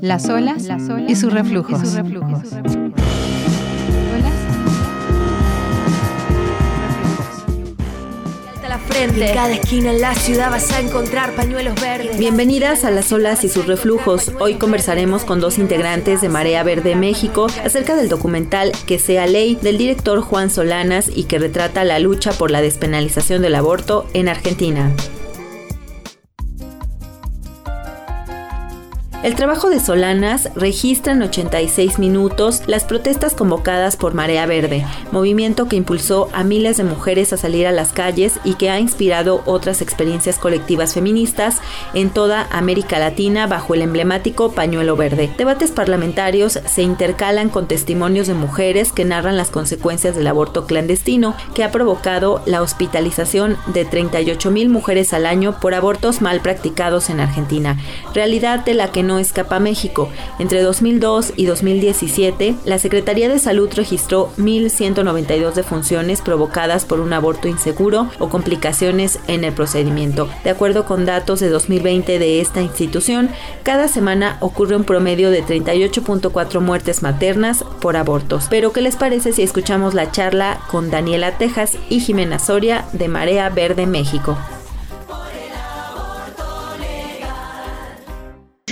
Las 0.00 0.28
olas, 0.28 0.68
Y 1.08 1.16
sus 1.16 1.32
reflujos. 1.32 1.80
Frente. 8.84 9.28
En 9.28 9.34
cada 9.34 9.52
esquina 9.52 9.90
en 9.90 10.00
la 10.00 10.14
ciudad 10.14 10.50
vas 10.50 10.70
a 10.72 10.80
encontrar 10.80 11.34
pañuelos 11.34 11.80
verdes. 11.80 12.18
Bienvenidas 12.18 12.84
a 12.84 12.90
Las 12.90 13.12
olas 13.12 13.44
y 13.44 13.48
sus 13.48 13.66
reflujos. 13.66 14.32
Hoy 14.40 14.54
conversaremos 14.54 15.24
con 15.24 15.40
dos 15.40 15.58
integrantes 15.58 16.20
de 16.20 16.28
Marea 16.28 16.62
Verde 16.62 16.94
México 16.96 17.46
acerca 17.64 17.96
del 17.96 18.08
documental 18.08 18.72
Que 18.86 18.98
sea 18.98 19.26
ley 19.26 19.56
del 19.56 19.78
director 19.78 20.20
Juan 20.20 20.50
Solanas 20.50 21.10
y 21.14 21.24
que 21.24 21.38
retrata 21.38 21.84
la 21.84 21.98
lucha 21.98 22.32
por 22.32 22.50
la 22.50 22.62
despenalización 22.62 23.42
del 23.42 23.54
aborto 23.54 24.06
en 24.12 24.28
Argentina. 24.28 24.92
El 29.24 29.36
trabajo 29.36 29.70
de 29.70 29.80
Solanas 29.80 30.50
registra 30.54 31.14
en 31.14 31.22
86 31.22 31.98
minutos 31.98 32.60
las 32.66 32.84
protestas 32.84 33.32
convocadas 33.32 33.96
por 33.96 34.12
Marea 34.12 34.44
Verde, 34.44 34.84
movimiento 35.12 35.66
que 35.66 35.76
impulsó 35.76 36.28
a 36.34 36.44
miles 36.44 36.76
de 36.76 36.84
mujeres 36.84 37.32
a 37.32 37.38
salir 37.38 37.66
a 37.66 37.72
las 37.72 37.94
calles 37.94 38.38
y 38.44 38.56
que 38.56 38.68
ha 38.68 38.78
inspirado 38.78 39.42
otras 39.46 39.80
experiencias 39.80 40.38
colectivas 40.38 40.92
feministas 40.92 41.62
en 41.94 42.10
toda 42.10 42.46
América 42.50 42.98
Latina 42.98 43.46
bajo 43.46 43.72
el 43.72 43.80
emblemático 43.80 44.52
pañuelo 44.52 44.94
verde. 44.94 45.30
Debates 45.38 45.70
parlamentarios 45.70 46.60
se 46.66 46.82
intercalan 46.82 47.48
con 47.48 47.66
testimonios 47.66 48.26
de 48.26 48.34
mujeres 48.34 48.92
que 48.92 49.06
narran 49.06 49.38
las 49.38 49.48
consecuencias 49.48 50.16
del 50.16 50.26
aborto 50.26 50.66
clandestino 50.66 51.34
que 51.54 51.64
ha 51.64 51.70
provocado 51.70 52.42
la 52.44 52.60
hospitalización 52.60 53.56
de 53.72 53.86
38 53.86 54.50
mil 54.50 54.68
mujeres 54.68 55.14
al 55.14 55.24
año 55.24 55.58
por 55.60 55.72
abortos 55.72 56.20
mal 56.20 56.42
practicados 56.42 57.08
en 57.08 57.20
Argentina, 57.20 57.78
realidad 58.12 58.66
de 58.66 58.74
la 58.74 58.92
que 58.92 59.02
no 59.02 59.13
escapa 59.18 59.60
México. 59.60 60.08
Entre 60.38 60.62
2002 60.62 61.32
y 61.36 61.46
2017, 61.46 62.54
la 62.64 62.78
Secretaría 62.78 63.28
de 63.28 63.38
Salud 63.38 63.70
registró 63.74 64.30
1.192 64.38 65.52
defunciones 65.54 66.22
provocadas 66.22 66.84
por 66.84 67.00
un 67.00 67.12
aborto 67.12 67.48
inseguro 67.48 68.08
o 68.18 68.28
complicaciones 68.28 69.18
en 69.26 69.44
el 69.44 69.52
procedimiento. 69.52 70.28
De 70.42 70.50
acuerdo 70.50 70.84
con 70.84 71.04
datos 71.04 71.40
de 71.40 71.48
2020 71.48 72.18
de 72.18 72.40
esta 72.40 72.62
institución, 72.62 73.30
cada 73.62 73.88
semana 73.88 74.38
ocurre 74.40 74.76
un 74.76 74.84
promedio 74.84 75.30
de 75.30 75.44
38.4 75.44 76.60
muertes 76.60 77.02
maternas 77.02 77.64
por 77.80 77.96
abortos. 77.96 78.46
Pero 78.50 78.72
¿qué 78.72 78.80
les 78.80 78.96
parece 78.96 79.32
si 79.32 79.42
escuchamos 79.42 79.94
la 79.94 80.10
charla 80.10 80.60
con 80.70 80.90
Daniela 80.90 81.38
Tejas 81.38 81.76
y 81.88 82.00
Jimena 82.00 82.38
Soria 82.38 82.84
de 82.92 83.08
Marea 83.08 83.48
Verde 83.50 83.86
México? 83.86 84.36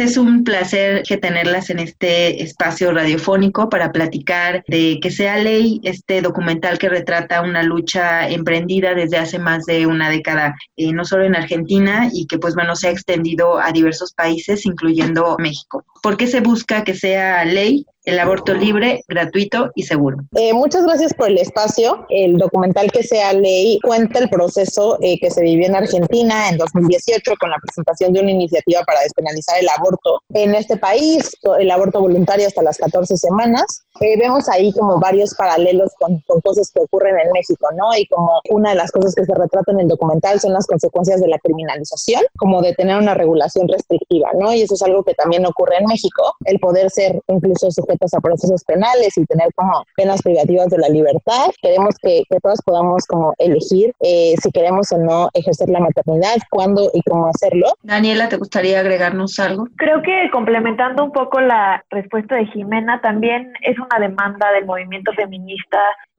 Es 0.02 0.16
un 0.16 0.42
placer 0.42 1.04
que 1.04 1.16
tenerlas 1.16 1.70
en 1.70 1.78
este 1.78 2.42
espacio 2.42 2.90
radiofónico 2.90 3.68
para 3.68 3.92
platicar 3.92 4.64
de 4.66 4.98
que 5.00 5.12
sea 5.12 5.36
ley 5.36 5.80
este 5.84 6.20
documental 6.20 6.76
que 6.76 6.88
retrata 6.88 7.40
una 7.40 7.62
lucha 7.62 8.28
emprendida 8.28 8.96
desde 8.96 9.18
hace 9.18 9.38
más 9.38 9.64
de 9.64 9.86
una 9.86 10.10
década, 10.10 10.56
eh, 10.76 10.92
no 10.92 11.04
solo 11.04 11.22
en 11.22 11.36
Argentina 11.36 12.10
y 12.12 12.26
que 12.26 12.38
pues 12.38 12.56
bueno 12.56 12.74
se 12.74 12.88
ha 12.88 12.90
extendido 12.90 13.60
a 13.60 13.70
diversos 13.70 14.12
países, 14.12 14.66
incluyendo 14.66 15.36
México. 15.38 15.84
¿Por 16.02 16.16
qué 16.16 16.26
se 16.26 16.40
busca 16.40 16.82
que 16.82 16.94
sea 16.94 17.44
ley? 17.44 17.86
El 18.04 18.18
aborto 18.18 18.54
libre, 18.54 19.02
gratuito 19.08 19.70
y 19.74 19.84
seguro. 19.84 20.18
Eh, 20.36 20.52
muchas 20.52 20.84
gracias 20.84 21.14
por 21.14 21.28
el 21.28 21.38
espacio. 21.38 22.04
El 22.08 22.36
documental 22.36 22.90
que 22.90 23.02
sea 23.02 23.32
ley 23.32 23.78
cuenta 23.82 24.18
el 24.18 24.28
proceso 24.28 24.98
eh, 25.00 25.18
que 25.20 25.30
se 25.30 25.42
vivió 25.42 25.66
en 25.66 25.76
Argentina 25.76 26.48
en 26.48 26.58
2018 26.58 27.34
con 27.38 27.50
la 27.50 27.58
presentación 27.62 28.12
de 28.12 28.20
una 28.20 28.30
iniciativa 28.30 28.82
para 28.84 29.00
despenalizar 29.00 29.58
el 29.60 29.68
aborto 29.68 30.20
en 30.34 30.54
este 30.54 30.76
país, 30.76 31.30
el 31.58 31.70
aborto 31.70 32.00
voluntario 32.00 32.46
hasta 32.46 32.62
las 32.62 32.78
14 32.78 33.16
semanas. 33.16 33.84
Eh, 34.00 34.18
vemos 34.18 34.48
ahí 34.48 34.72
como 34.72 34.98
varios 34.98 35.34
paralelos 35.34 35.92
con, 35.98 36.18
con, 36.26 36.40
cosas 36.40 36.70
que 36.72 36.80
ocurren 36.80 37.18
en 37.18 37.30
México, 37.32 37.68
¿no? 37.76 37.94
Y 37.96 38.06
como 38.06 38.40
una 38.50 38.70
de 38.70 38.76
las 38.76 38.90
cosas 38.90 39.14
que 39.14 39.24
se 39.24 39.34
retratan 39.34 39.76
en 39.76 39.80
el 39.82 39.88
documental 39.88 40.40
son 40.40 40.54
las 40.54 40.66
consecuencias 40.66 41.20
de 41.20 41.28
la 41.28 41.38
criminalización, 41.38 42.22
como 42.38 42.62
de 42.62 42.74
tener 42.74 42.96
una 42.96 43.14
regulación 43.14 43.68
restrictiva, 43.68 44.30
¿no? 44.38 44.52
Y 44.52 44.62
eso 44.62 44.74
es 44.74 44.82
algo 44.82 45.04
que 45.04 45.14
también 45.14 45.46
ocurre 45.46 45.76
en 45.78 45.86
México, 45.86 46.34
el 46.46 46.58
poder 46.58 46.90
ser 46.90 47.20
incluso 47.28 47.70
sujetos 47.92 48.14
a 48.14 48.20
procesos 48.20 48.64
penales 48.64 49.16
y 49.16 49.26
tener 49.26 49.48
como 49.54 49.84
penas 49.96 50.22
privativas 50.22 50.68
de 50.68 50.78
la 50.78 50.88
libertad. 50.88 51.50
Queremos 51.60 51.94
que, 52.02 52.22
que 52.28 52.40
todas 52.40 52.60
podamos 52.64 53.06
como 53.06 53.34
elegir 53.38 53.92
eh, 54.00 54.34
si 54.40 54.50
queremos 54.50 54.90
o 54.92 54.98
no 54.98 55.28
ejercer 55.34 55.68
la 55.68 55.80
maternidad, 55.80 56.36
cuándo 56.50 56.90
y 56.94 57.02
cómo 57.02 57.26
hacerlo. 57.26 57.66
Daniela, 57.82 58.28
¿te 58.28 58.36
gustaría 58.36 58.80
agregarnos 58.80 59.38
algo? 59.38 59.68
Creo 59.76 60.02
que 60.02 60.30
complementando 60.30 61.04
un 61.04 61.12
poco 61.12 61.40
la 61.40 61.84
respuesta 61.90 62.36
de 62.36 62.46
Jimena, 62.46 63.00
también 63.00 63.52
es 63.62 63.76
una 63.78 63.98
demanda 63.98 64.50
del 64.52 64.66
movimiento 64.66 65.12
feminista 65.12 65.78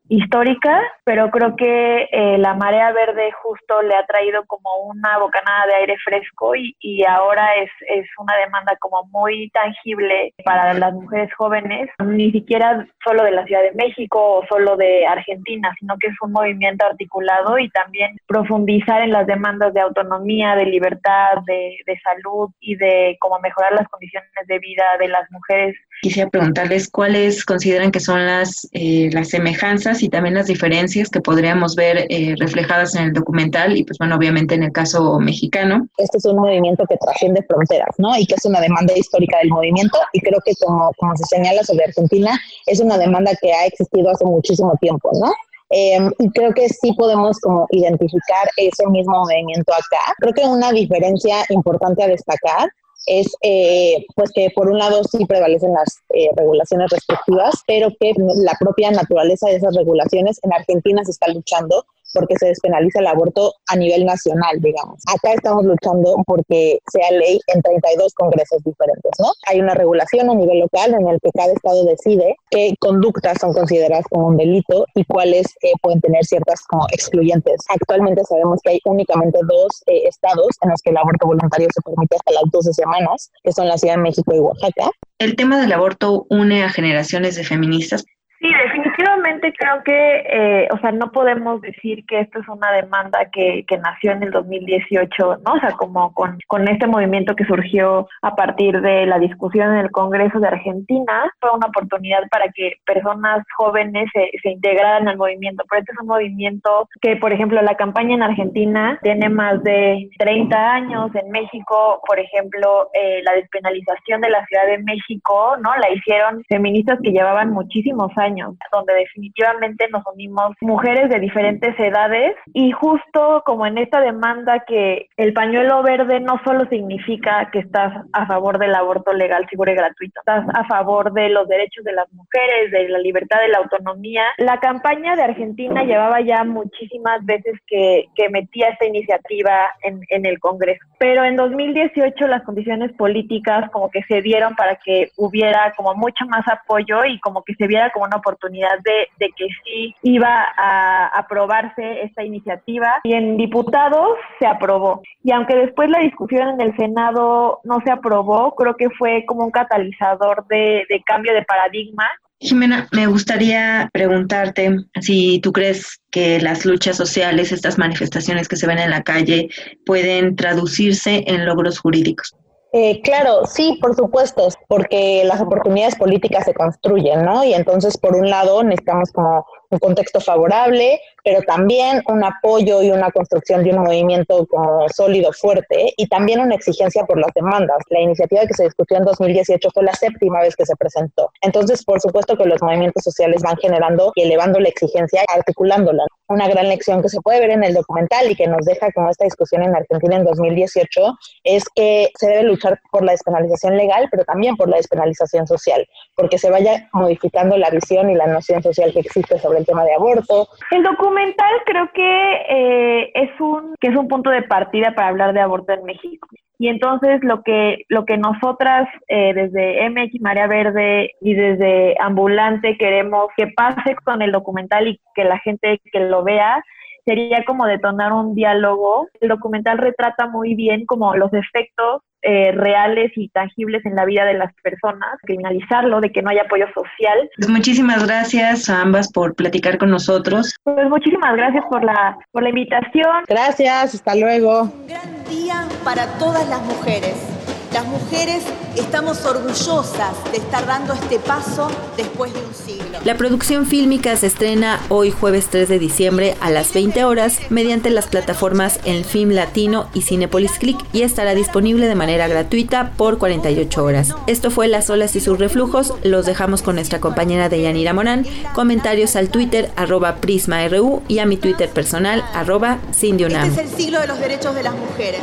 histórica, 0.09 0.81
pero 1.05 1.29
creo 1.31 1.55
que 1.55 2.07
eh, 2.11 2.37
la 2.37 2.53
marea 2.55 2.91
verde 2.91 3.31
justo 3.41 3.81
le 3.81 3.95
ha 3.95 4.05
traído 4.05 4.45
como 4.45 4.69
una 4.87 5.17
bocanada 5.17 5.67
de 5.67 5.75
aire 5.75 5.95
fresco 6.03 6.55
y, 6.55 6.75
y 6.79 7.05
ahora 7.05 7.55
es, 7.55 7.71
es, 7.87 8.05
una 8.19 8.35
demanda 8.37 8.75
como 8.79 9.05
muy 9.11 9.49
tangible 9.49 10.33
para 10.43 10.73
las 10.73 10.93
mujeres 10.93 11.33
jóvenes, 11.35 11.89
ni 12.03 12.31
siquiera 12.31 12.85
solo 13.03 13.23
de 13.23 13.31
la 13.31 13.45
Ciudad 13.45 13.63
de 13.63 13.73
México 13.73 14.39
o 14.39 14.45
solo 14.47 14.75
de 14.75 15.05
Argentina, 15.05 15.73
sino 15.79 15.97
que 15.97 16.07
es 16.07 16.15
un 16.21 16.31
movimiento 16.33 16.85
articulado 16.85 17.57
y 17.57 17.69
también 17.69 18.15
profundizar 18.27 19.01
en 19.01 19.11
las 19.11 19.25
demandas 19.25 19.73
de 19.73 19.81
autonomía, 19.81 20.55
de 20.55 20.65
libertad, 20.65 21.41
de, 21.45 21.77
de 21.85 21.99
salud 22.01 22.49
y 22.59 22.75
de 22.75 23.17
cómo 23.19 23.39
mejorar 23.39 23.73
las 23.73 23.87
condiciones 23.87 24.29
de 24.47 24.59
vida 24.59 24.83
de 24.99 25.07
las 25.07 25.29
mujeres. 25.31 25.75
Quisiera 26.03 26.29
preguntarles 26.29 26.89
cuáles 26.89 27.45
consideran 27.45 27.89
que 27.89 28.01
son 28.01 28.25
las, 28.25 28.67
eh, 28.73 29.09
las 29.13 29.29
semejanzas 29.29 30.03
y 30.03 30.09
también 30.09 30.35
las 30.35 30.47
diferencias 30.47 31.07
que 31.07 31.21
podríamos 31.21 31.77
ver 31.77 32.07
eh, 32.09 32.35
reflejadas 32.37 32.93
en 32.95 33.03
el 33.03 33.13
documental 33.13 33.77
y 33.77 33.85
pues 33.85 33.97
bueno, 33.99 34.17
obviamente 34.17 34.53
en 34.53 34.63
el 34.63 34.73
caso 34.73 35.17
mexicano. 35.21 35.87
Este 35.97 36.17
es 36.17 36.25
un 36.25 36.35
movimiento 36.35 36.83
que 36.89 36.97
trasciende 36.97 37.41
fronteras, 37.43 37.95
¿no? 37.99 38.17
Y 38.17 38.25
que 38.25 38.35
es 38.35 38.43
una 38.43 38.59
demanda 38.59 38.93
histórica 38.97 39.37
del 39.37 39.51
movimiento 39.51 39.97
y 40.11 40.19
creo 40.19 40.41
que 40.43 40.51
como, 40.55 40.91
como 40.97 41.15
se 41.15 41.23
señala 41.23 41.63
sobre 41.63 41.85
Argentina, 41.85 42.37
es 42.65 42.81
una 42.81 42.97
demanda 42.97 43.31
que 43.41 43.53
ha 43.53 43.65
existido 43.65 44.09
hace 44.09 44.25
muchísimo 44.25 44.73
tiempo, 44.81 45.09
¿no? 45.13 45.31
Eh, 45.69 45.99
y 46.19 46.29
creo 46.31 46.53
que 46.53 46.67
sí 46.67 46.91
podemos 46.97 47.39
como 47.39 47.65
identificar 47.71 48.49
ese 48.57 48.85
mismo 48.87 49.19
movimiento 49.19 49.71
acá. 49.71 50.13
Creo 50.17 50.33
que 50.33 50.41
una 50.41 50.73
diferencia 50.73 51.45
importante 51.47 52.03
a 52.03 52.07
destacar 52.07 52.67
es 53.05 53.27
eh, 53.41 54.05
pues 54.15 54.31
que 54.33 54.49
por 54.55 54.69
un 54.69 54.77
lado 54.77 55.03
sí 55.03 55.25
prevalecen 55.25 55.73
las 55.73 55.99
eh, 56.09 56.29
regulaciones 56.35 56.89
restrictivas, 56.89 57.55
pero 57.67 57.89
que 57.99 58.13
la 58.17 58.55
propia 58.59 58.91
naturaleza 58.91 59.47
de 59.49 59.55
esas 59.55 59.75
regulaciones 59.75 60.39
en 60.43 60.53
Argentina 60.53 61.03
se 61.03 61.11
está 61.11 61.27
luchando 61.27 61.85
porque 62.13 62.35
se 62.37 62.47
despenaliza 62.47 62.99
el 62.99 63.07
aborto 63.07 63.53
a 63.67 63.75
nivel 63.75 64.05
nacional, 64.05 64.59
digamos. 64.59 65.01
Acá 65.07 65.33
estamos 65.33 65.65
luchando 65.65 66.15
porque 66.25 66.79
sea 66.91 67.11
ley 67.11 67.39
en 67.47 67.61
32 67.61 68.13
congresos 68.13 68.63
diferentes, 68.63 69.11
¿no? 69.19 69.27
Hay 69.47 69.59
una 69.59 69.73
regulación 69.73 70.29
a 70.29 70.35
nivel 70.35 70.59
local 70.59 70.93
en 70.93 71.07
el 71.07 71.19
que 71.21 71.31
cada 71.31 71.51
estado 71.51 71.85
decide 71.85 72.35
qué 72.49 72.73
conductas 72.79 73.37
son 73.39 73.53
consideradas 73.53 74.05
como 74.09 74.27
un 74.27 74.37
delito 74.37 74.85
y 74.95 75.03
cuáles 75.05 75.47
eh, 75.61 75.71
pueden 75.81 76.01
tener 76.01 76.23
ciertas 76.25 76.61
como 76.67 76.85
excluyentes. 76.91 77.61
Actualmente 77.69 78.23
sabemos 78.25 78.59
que 78.63 78.71
hay 78.71 78.79
únicamente 78.85 79.39
dos 79.47 79.83
eh, 79.87 80.07
estados 80.07 80.49
en 80.61 80.69
los 80.69 80.81
que 80.81 80.91
el 80.91 80.97
aborto 80.97 81.27
voluntario 81.27 81.67
se 81.73 81.81
permite 81.81 82.15
hasta 82.15 82.31
las 82.31 82.51
12 82.51 82.73
semanas, 82.73 83.31
que 83.43 83.51
son 83.51 83.67
la 83.67 83.77
Ciudad 83.77 83.95
de 83.95 84.01
México 84.01 84.33
y 84.33 84.39
Oaxaca. 84.39 84.91
El 85.19 85.35
tema 85.35 85.59
del 85.59 85.71
aborto 85.71 86.25
une 86.29 86.63
a 86.63 86.69
generaciones 86.69 87.35
de 87.35 87.43
feministas 87.43 88.05
Sí, 88.43 88.49
definitivamente 88.53 89.53
creo 89.57 89.81
que, 89.85 90.23
eh, 90.27 90.67
o 90.73 90.77
sea, 90.79 90.91
no 90.91 91.13
podemos 91.13 91.61
decir 91.61 92.05
que 92.05 92.19
esto 92.19 92.41
es 92.41 92.47
una 92.49 92.73
demanda 92.73 93.19
que, 93.31 93.63
que 93.65 93.77
nació 93.77 94.11
en 94.11 94.23
el 94.23 94.31
2018, 94.31 95.37
¿no? 95.45 95.53
O 95.53 95.59
sea, 95.61 95.71
como 95.71 96.13
con, 96.13 96.37
con 96.47 96.67
este 96.67 96.85
movimiento 96.85 97.37
que 97.37 97.45
surgió 97.45 98.05
a 98.21 98.35
partir 98.35 98.81
de 98.81 99.05
la 99.05 99.17
discusión 99.17 99.71
en 99.71 99.77
el 99.85 99.91
Congreso 99.91 100.41
de 100.41 100.49
Argentina, 100.49 101.31
fue 101.39 101.51
una 101.51 101.67
oportunidad 101.67 102.19
para 102.29 102.49
que 102.53 102.73
personas 102.85 103.45
jóvenes 103.55 104.09
se, 104.11 104.29
se 104.41 104.49
integraran 104.49 105.07
al 105.07 105.15
movimiento. 105.15 105.63
Pero 105.69 105.79
este 105.79 105.93
es 105.93 106.01
un 106.01 106.07
movimiento 106.07 106.89
que, 106.99 107.15
por 107.15 107.31
ejemplo, 107.31 107.61
la 107.61 107.75
campaña 107.75 108.15
en 108.15 108.23
Argentina 108.23 108.99
tiene 109.03 109.29
más 109.29 109.63
de 109.63 110.09
30 110.19 110.73
años. 110.73 111.15
En 111.15 111.31
México, 111.31 112.01
por 112.05 112.19
ejemplo, 112.19 112.89
eh, 112.93 113.21
la 113.23 113.35
despenalización 113.35 114.19
de 114.19 114.31
la 114.31 114.45
Ciudad 114.47 114.67
de 114.67 114.79
México, 114.79 115.55
¿no? 115.61 115.73
La 115.77 115.89
hicieron 115.93 116.43
feministas 116.49 116.99
que 117.01 117.11
llevaban 117.11 117.51
muchísimos 117.51 118.11
años 118.17 118.32
donde 118.71 118.93
definitivamente 118.93 119.87
nos 119.91 120.03
unimos 120.13 120.55
mujeres 120.61 121.09
de 121.09 121.19
diferentes 121.19 121.77
edades 121.79 122.35
y 122.53 122.71
justo 122.71 123.43
como 123.45 123.65
en 123.65 123.77
esta 123.77 124.01
demanda 124.01 124.63
que 124.65 125.07
el 125.17 125.33
pañuelo 125.33 125.83
verde 125.83 126.19
no 126.19 126.39
solo 126.43 126.65
significa 126.69 127.49
que 127.51 127.59
estás 127.59 127.93
a 128.13 128.25
favor 128.25 128.57
del 128.59 128.75
aborto 128.75 129.13
legal, 129.13 129.45
seguro 129.49 129.71
y 129.71 129.75
gratuito, 129.75 130.19
estás 130.19 130.45
a 130.53 130.65
favor 130.65 131.13
de 131.13 131.29
los 131.29 131.47
derechos 131.47 131.83
de 131.83 131.93
las 131.93 132.11
mujeres, 132.13 132.71
de 132.71 132.89
la 132.89 132.99
libertad, 132.99 133.39
de 133.41 133.49
la 133.49 133.59
autonomía. 133.59 134.23
La 134.37 134.59
campaña 134.59 135.15
de 135.15 135.23
Argentina 135.23 135.83
llevaba 135.83 136.21
ya 136.21 136.43
muchísimas 136.43 137.23
veces 137.25 137.59
que, 137.67 138.05
que 138.15 138.29
metía 138.29 138.69
esta 138.69 138.85
iniciativa 138.85 139.71
en, 139.81 140.01
en 140.09 140.25
el 140.25 140.39
Congreso, 140.39 140.85
pero 140.97 141.23
en 141.23 141.35
2018 141.35 142.27
las 142.27 142.43
condiciones 142.43 142.91
políticas 142.93 143.69
como 143.71 143.89
que 143.89 144.03
se 144.03 144.21
dieron 144.21 144.55
para 144.55 144.75
que 144.75 145.11
hubiera 145.17 145.73
como 145.75 145.93
mucho 145.95 146.25
más 146.25 146.45
apoyo 146.47 147.05
y 147.05 147.19
como 147.19 147.43
que 147.43 147.55
se 147.55 147.67
viera 147.67 147.91
como 147.91 148.05
una 148.05 148.12
oportunidad 148.17 148.79
de, 148.83 149.07
de 149.19 149.31
que 149.35 149.47
sí 149.63 149.95
iba 150.03 150.45
a 150.57 151.07
aprobarse 151.07 152.03
esta 152.03 152.23
iniciativa 152.23 153.01
y 153.03 153.13
en 153.13 153.37
diputados 153.37 154.17
se 154.39 154.47
aprobó. 154.47 155.01
Y 155.23 155.31
aunque 155.31 155.55
después 155.55 155.89
la 155.89 155.99
discusión 155.99 156.49
en 156.49 156.61
el 156.61 156.75
Senado 156.75 157.59
no 157.63 157.79
se 157.85 157.91
aprobó, 157.91 158.55
creo 158.55 158.75
que 158.75 158.89
fue 158.91 159.25
como 159.25 159.45
un 159.45 159.51
catalizador 159.51 160.45
de, 160.47 160.85
de 160.89 161.01
cambio 161.03 161.33
de 161.33 161.43
paradigma 161.43 162.07
Jimena, 162.43 162.89
me 162.91 163.07
gustaría 163.07 163.89
preguntarte 163.93 164.75
si 164.99 165.39
tú 165.39 165.53
crees 165.53 166.01
que 166.11 166.41
las 166.41 166.65
luchas 166.65 166.97
sociales, 166.97 167.53
estas 167.53 167.77
manifestaciones 167.77 168.49
que 168.49 168.57
se 168.57 168.67
ven 168.67 168.79
en 168.79 168.89
la 168.89 169.01
calle, 169.01 169.47
pueden 169.85 170.35
traducirse 170.35 171.23
en 171.25 171.45
logros 171.45 171.79
jurídicos. 171.79 172.35
Eh, 172.75 173.01
claro, 173.03 173.45
sí, 173.45 173.77
por 173.79 173.95
supuesto, 173.95 174.47
porque 174.67 175.23
las 175.25 175.39
oportunidades 175.39 175.95
políticas 175.95 176.45
se 176.45 176.55
construyen, 176.55 177.23
¿no? 177.23 177.43
Y 177.43 177.53
entonces, 177.53 177.97
por 177.99 178.15
un 178.15 178.27
lado, 178.27 178.63
necesitamos 178.63 179.11
como 179.11 179.45
un 179.73 179.79
contexto 179.79 180.19
favorable, 180.19 181.01
pero 181.23 181.41
también 181.41 182.01
un 182.07 182.23
apoyo 182.23 182.81
y 182.81 182.91
una 182.91 183.11
construcción 183.11 183.63
de 183.63 183.71
un 183.71 183.83
movimiento 183.83 184.45
como 184.47 184.87
sólido, 184.89 185.31
fuerte, 185.31 185.93
y 185.97 186.07
también 186.07 186.39
una 186.39 186.55
exigencia 186.55 187.05
por 187.05 187.19
las 187.19 187.31
demandas. 187.33 187.77
La 187.89 188.01
iniciativa 188.01 188.45
que 188.45 188.53
se 188.53 188.65
discutió 188.65 188.97
en 188.97 189.05
2018 189.05 189.69
fue 189.73 189.83
la 189.83 189.93
séptima 189.93 190.41
vez 190.41 190.55
que 190.55 190.65
se 190.65 190.75
presentó. 190.75 191.31
Entonces, 191.41 191.83
por 191.83 192.01
supuesto 192.01 192.37
que 192.37 192.45
los 192.45 192.61
movimientos 192.61 193.03
sociales 193.03 193.41
van 193.41 193.57
generando 193.57 194.11
y 194.15 194.23
elevando 194.23 194.59
la 194.59 194.69
exigencia, 194.69 195.23
articulándola. 195.33 196.03
Una 196.27 196.47
gran 196.47 196.67
lección 196.69 197.01
que 197.01 197.09
se 197.09 197.21
puede 197.21 197.39
ver 197.39 197.51
en 197.51 197.63
el 197.63 197.73
documental 197.73 198.31
y 198.31 198.35
que 198.35 198.47
nos 198.47 198.65
deja 198.65 198.91
como 198.91 199.09
esta 199.09 199.25
discusión 199.25 199.63
en 199.63 199.75
Argentina 199.75 200.15
en 200.15 200.25
2018 200.25 201.01
es 201.43 201.63
que 201.75 202.09
se 202.17 202.27
debe 202.27 202.43
luchar 202.43 202.79
por 202.91 203.03
la 203.03 203.11
despenalización 203.11 203.77
legal, 203.77 204.07
pero 204.09 204.23
también 204.23 204.55
por 204.55 204.69
la 204.69 204.77
despenalización 204.77 205.47
social, 205.47 205.85
porque 206.15 206.37
se 206.37 206.49
vaya 206.49 206.89
modificando 206.93 207.57
la 207.57 207.69
visión 207.69 208.09
y 208.09 208.15
la 208.15 208.27
noción 208.27 208.63
social 208.63 208.91
que 208.93 209.01
existe 209.01 209.39
sobre 209.39 209.62
el 209.63 209.65
tema 209.65 209.83
de 209.83 209.95
aborto. 209.95 210.47
El 210.71 210.83
documental 210.83 211.53
creo 211.65 211.89
que 211.93 212.33
eh, 212.49 213.11
es 213.13 213.39
un 213.39 213.75
que 213.79 213.87
es 213.87 213.95
un 213.95 214.07
punto 214.07 214.29
de 214.29 214.43
partida 214.43 214.93
para 214.95 215.07
hablar 215.07 215.33
de 215.33 215.41
aborto 215.41 215.73
en 215.73 215.83
México. 215.85 216.27
Y 216.59 216.67
entonces 216.67 217.23
lo 217.23 217.41
que 217.41 217.85
lo 217.89 218.05
que 218.05 218.17
nosotras 218.17 218.87
eh, 219.07 219.33
desde 219.33 219.89
MX 219.89 220.21
María 220.21 220.47
Verde 220.47 221.11
y 221.19 221.33
desde 221.33 221.95
Ambulante 221.99 222.77
queremos 222.77 223.27
que 223.35 223.47
pase 223.47 223.95
con 224.03 224.21
el 224.21 224.31
documental 224.31 224.87
y 224.87 224.99
que 225.15 225.23
la 225.23 225.39
gente 225.39 225.81
que 225.91 225.99
lo 225.99 226.23
vea 226.23 226.63
sería 227.05 227.43
como 227.45 227.65
detonar 227.65 228.13
un 228.13 228.35
diálogo. 228.35 229.07
El 229.19 229.29
documental 229.29 229.77
retrata 229.77 230.27
muy 230.27 230.55
bien 230.55 230.85
como 230.85 231.15
los 231.15 231.31
efectos 231.33 232.01
eh, 232.21 232.53
reales 232.53 233.11
y 233.17 233.27
tangibles 233.29 233.85
en 233.85 233.95
la 233.95 234.05
vida 234.05 234.23
de 234.23 234.35
las 234.35 234.53
personas, 234.63 235.17
criminalizarlo, 235.23 235.99
de 235.99 236.11
que 236.11 236.21
no 236.21 236.29
hay 236.29 236.39
apoyo 236.39 236.65
social. 236.67 237.29
Pues 237.35 237.49
muchísimas 237.49 238.05
gracias 238.05 238.69
a 238.69 238.81
ambas 238.81 239.11
por 239.11 239.35
platicar 239.35 239.77
con 239.77 239.89
nosotros. 239.89 240.55
Pues 240.63 240.89
muchísimas 240.89 241.35
gracias 241.35 241.65
por 241.69 241.83
la, 241.83 242.17
por 242.31 242.43
la 242.43 242.49
invitación. 242.49 243.25
Gracias, 243.27 243.95
hasta 243.95 244.15
luego. 244.15 244.63
Un 244.63 244.87
gran 244.87 245.23
día 245.29 245.67
para 245.83 246.07
todas 246.17 246.47
las 246.47 246.61
mujeres 246.65 247.42
las 247.73 247.87
mujeres 247.87 248.43
estamos 248.75 249.25
orgullosas 249.25 250.13
de 250.31 250.37
estar 250.37 250.65
dando 250.67 250.93
este 250.93 251.17
paso 251.17 251.69
después 251.97 252.31
de 252.31 252.39
un 252.39 252.53
siglo. 252.53 252.99
La 253.03 253.17
producción 253.17 253.65
fílmica 253.65 254.15
se 254.15 254.27
estrena 254.27 254.79
hoy 254.89 255.09
jueves 255.09 255.47
3 255.49 255.67
de 255.67 255.79
diciembre 255.79 256.37
a 256.39 256.51
las 256.51 256.71
20 256.71 257.03
horas 257.03 257.39
mediante 257.49 257.89
las 257.89 258.05
plataformas 258.05 258.79
El 258.85 259.03
Film 259.05 259.31
Latino 259.31 259.89
y 259.95 260.03
Cinepolis 260.03 260.53
Click 260.59 260.77
y 260.93 261.01
estará 261.01 261.33
disponible 261.33 261.87
de 261.87 261.95
manera 261.95 262.27
gratuita 262.27 262.91
por 262.91 263.17
48 263.17 263.83
horas. 263.83 264.09
Esto 264.27 264.51
fue 264.51 264.67
Las 264.67 264.91
olas 264.91 265.15
y 265.15 265.19
sus 265.19 265.39
reflujos. 265.39 265.93
Los 266.03 266.27
dejamos 266.27 266.61
con 266.61 266.75
nuestra 266.75 266.99
compañera 266.99 267.49
Deyanira 267.49 267.93
Morán. 267.93 268.25
Comentarios 268.53 269.15
al 269.15 269.29
Twitter 269.29 269.71
arroba 269.75 270.17
PrismaRU 270.17 271.01
y 271.07 271.19
a 271.19 271.25
mi 271.25 271.37
Twitter 271.37 271.69
personal 271.69 272.23
arroba 272.35 272.77
Cindy 272.93 273.23
Este 273.23 273.47
es 273.47 273.57
el 273.57 273.69
siglo 273.69 273.99
de 273.99 274.07
los 274.07 274.19
derechos 274.19 274.53
de 274.53 274.61
las 274.61 274.75
mujeres 274.75 275.21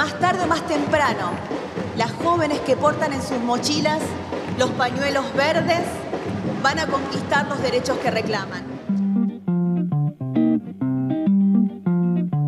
más 0.00 0.18
tarde 0.18 0.44
o 0.44 0.46
más 0.46 0.66
temprano, 0.66 1.32
las 1.98 2.10
jóvenes 2.24 2.58
que 2.60 2.74
portan 2.74 3.12
en 3.12 3.20
sus 3.20 3.38
mochilas 3.38 4.00
los 4.58 4.70
pañuelos 4.70 5.26
verdes 5.34 5.84
van 6.62 6.78
a 6.78 6.86
conquistar 6.86 7.46
los 7.46 7.60
derechos 7.60 7.98
que 7.98 8.10
reclaman. 8.10 8.62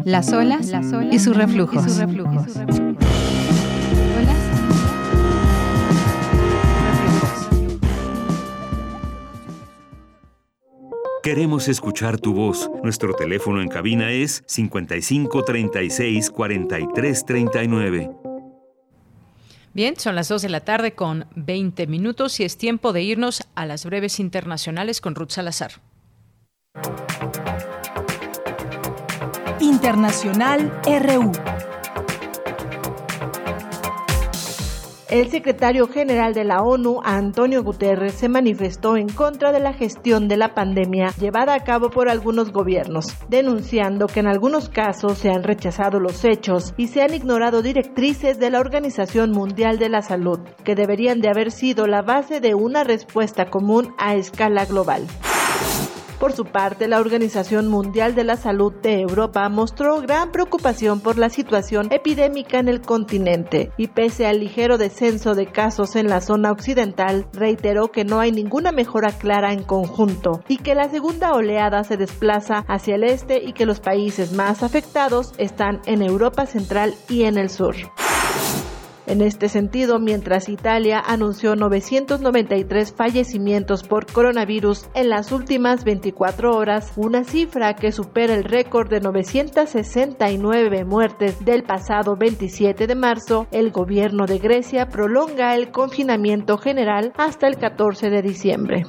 Las 0.07 0.33
olas, 0.33 0.73
y 1.11 1.19
sus 1.19 1.37
reflujos. 1.37 1.85
Queremos 11.23 11.69
escuchar 11.69 12.19
tu 12.19 12.35
voz. 12.35 12.69
Nuestro 12.82 13.15
teléfono 13.15 13.62
en 13.62 13.69
cabina 13.69 14.11
es 14.11 14.43
55 14.49 15.44
36 15.44 16.31
43 16.31 17.24
39. 17.24 18.11
Bien, 19.73 19.97
son 19.97 20.16
las 20.16 20.27
2 20.27 20.43
de 20.43 20.49
la 20.49 20.61
tarde 20.61 20.94
con 20.94 21.27
20 21.36 21.86
minutos 21.86 22.40
y 22.40 22.44
es 22.44 22.59
tiempo 22.59 22.93
de 22.93 23.03
irnos 23.03 23.44
a 23.55 23.66
las 23.66 23.85
breves 23.85 24.19
internacionales 24.19 25.01
con 25.01 25.15
Ruth 25.15 25.31
Salazar. 25.31 25.81
Internacional 29.61 30.73
RU. 30.85 31.31
El 35.12 35.30
secretario 35.30 35.89
general 35.89 36.32
de 36.32 36.43
la 36.43 36.62
ONU, 36.62 37.02
Antonio 37.05 37.62
Guterres, 37.62 38.14
se 38.14 38.30
manifestó 38.30 38.97
en 38.97 39.10
contra 39.10 39.52
de 39.52 39.60
la 39.60 39.74
gestión 39.74 40.26
de 40.26 40.39
la 40.39 40.55
pandemia 40.55 41.10
llevada 41.20 41.52
a 41.52 41.64
cabo 41.64 41.90
por 41.90 42.09
algunos 42.09 42.51
gobiernos, 42.51 43.14
denunciando 43.28 44.06
que 44.06 44.20
en 44.20 44.26
algunos 44.26 44.70
casos 44.70 45.18
se 45.18 45.28
han 45.28 45.43
rechazado 45.43 46.01
los 46.01 46.24
hechos 46.24 46.72
y 46.78 46.89
se 46.89 47.02
han 47.02 47.12
ignorado 47.12 47.60
directrices 47.60 48.39
de 48.39 48.48
la 48.48 48.60
Organización 48.60 49.32
Mundial 49.32 49.78
de 49.78 49.90
la 49.90 50.01
Salud, 50.01 50.40
que 50.64 50.74
deberían 50.74 51.20
de 51.20 51.28
haber 51.28 51.51
sido 51.51 51.86
la 51.86 52.01
base 52.01 52.40
de 52.40 52.55
una 52.55 52.82
respuesta 52.82 53.51
común 53.51 53.94
a 53.98 54.14
escala 54.14 54.64
global. 54.64 55.06
Por 56.23 56.35
su 56.35 56.44
parte, 56.44 56.86
la 56.86 57.01
Organización 57.01 57.66
Mundial 57.66 58.15
de 58.15 58.23
la 58.23 58.36
Salud 58.36 58.73
de 58.74 59.01
Europa 59.01 59.49
mostró 59.49 60.01
gran 60.01 60.31
preocupación 60.31 61.01
por 61.01 61.19
la 61.19 61.31
situación 61.31 61.89
epidémica 61.90 62.61
en 62.61 62.69
el 62.69 62.81
continente 62.81 63.73
y 63.77 63.89
pese 63.89 64.28
al 64.28 64.39
ligero 64.39 64.78
descenso 64.78 65.35
de 65.35 65.47
casos 65.47 65.97
en 65.97 66.07
la 66.07 66.20
zona 66.20 66.53
occidental, 66.53 67.27
reiteró 67.32 67.90
que 67.90 68.05
no 68.05 68.20
hay 68.20 68.31
ninguna 68.31 68.70
mejora 68.70 69.11
clara 69.11 69.53
en 69.53 69.65
conjunto 69.65 70.44
y 70.47 70.59
que 70.59 70.77
la 70.77 70.89
segunda 70.89 71.32
oleada 71.32 71.82
se 71.82 71.97
desplaza 71.97 72.65
hacia 72.69 72.94
el 72.94 73.03
este 73.03 73.43
y 73.43 73.53
que 73.53 73.66
los 73.66 73.81
países 73.81 74.31
más 74.31 74.62
afectados 74.62 75.32
están 75.39 75.81
en 75.86 76.03
Europa 76.03 76.47
Central 76.47 76.94
y 77.09 77.24
en 77.24 77.36
el 77.36 77.51
sur. 77.51 77.74
En 79.12 79.20
este 79.20 79.51
sentido, 79.51 79.98
mientras 79.98 80.48
Italia 80.48 80.98
anunció 80.98 81.55
993 81.55 82.94
fallecimientos 82.94 83.82
por 83.82 84.10
coronavirus 84.10 84.86
en 84.94 85.10
las 85.10 85.32
últimas 85.32 85.84
24 85.84 86.56
horas, 86.56 86.94
una 86.97 87.22
cifra 87.22 87.76
que 87.76 87.93
supera 87.93 88.32
el 88.32 88.43
récord 88.43 88.89
de 88.89 89.01
969 89.01 90.86
muertes 90.86 91.44
del 91.44 91.62
pasado 91.62 92.16
27 92.16 92.86
de 92.86 92.94
marzo, 92.94 93.48
el 93.51 93.70
gobierno 93.70 94.24
de 94.24 94.39
Grecia 94.39 94.89
prolonga 94.89 95.56
el 95.56 95.72
confinamiento 95.72 96.56
general 96.56 97.12
hasta 97.18 97.48
el 97.48 97.59
14 97.59 98.09
de 98.09 98.22
diciembre. 98.22 98.86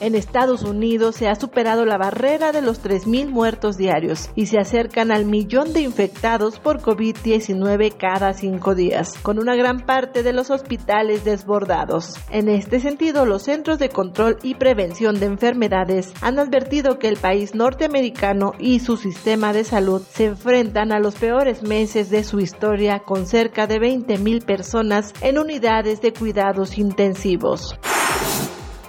En 0.00 0.14
Estados 0.14 0.62
Unidos 0.62 1.16
se 1.16 1.28
ha 1.28 1.34
superado 1.34 1.84
la 1.84 1.98
barrera 1.98 2.52
de 2.52 2.62
los 2.62 2.82
3.000 2.82 3.28
muertos 3.28 3.76
diarios 3.76 4.30
y 4.34 4.46
se 4.46 4.58
acercan 4.58 5.12
al 5.12 5.26
millón 5.26 5.74
de 5.74 5.82
infectados 5.82 6.58
por 6.58 6.80
COVID-19 6.80 7.94
cada 7.98 8.32
cinco 8.32 8.74
días, 8.74 9.18
con 9.22 9.38
una 9.38 9.56
gran 9.56 9.84
parte 9.84 10.22
de 10.22 10.32
los 10.32 10.48
hospitales 10.50 11.24
desbordados. 11.24 12.14
En 12.30 12.48
este 12.48 12.80
sentido, 12.80 13.26
los 13.26 13.42
Centros 13.42 13.78
de 13.78 13.90
Control 13.90 14.38
y 14.42 14.54
Prevención 14.54 15.20
de 15.20 15.26
Enfermedades 15.26 16.14
han 16.22 16.38
advertido 16.38 16.98
que 16.98 17.08
el 17.08 17.18
país 17.18 17.54
norteamericano 17.54 18.52
y 18.58 18.80
su 18.80 18.96
sistema 18.96 19.52
de 19.52 19.64
salud 19.64 20.00
se 20.10 20.24
enfrentan 20.24 20.92
a 20.92 20.98
los 20.98 21.16
peores 21.16 21.62
meses 21.62 22.08
de 22.08 22.24
su 22.24 22.40
historia 22.40 23.00
con 23.00 23.26
cerca 23.26 23.66
de 23.66 23.78
20.000 23.78 24.46
personas 24.46 25.12
en 25.20 25.38
unidades 25.38 26.00
de 26.00 26.14
cuidados 26.14 26.78
intensivos. 26.78 27.78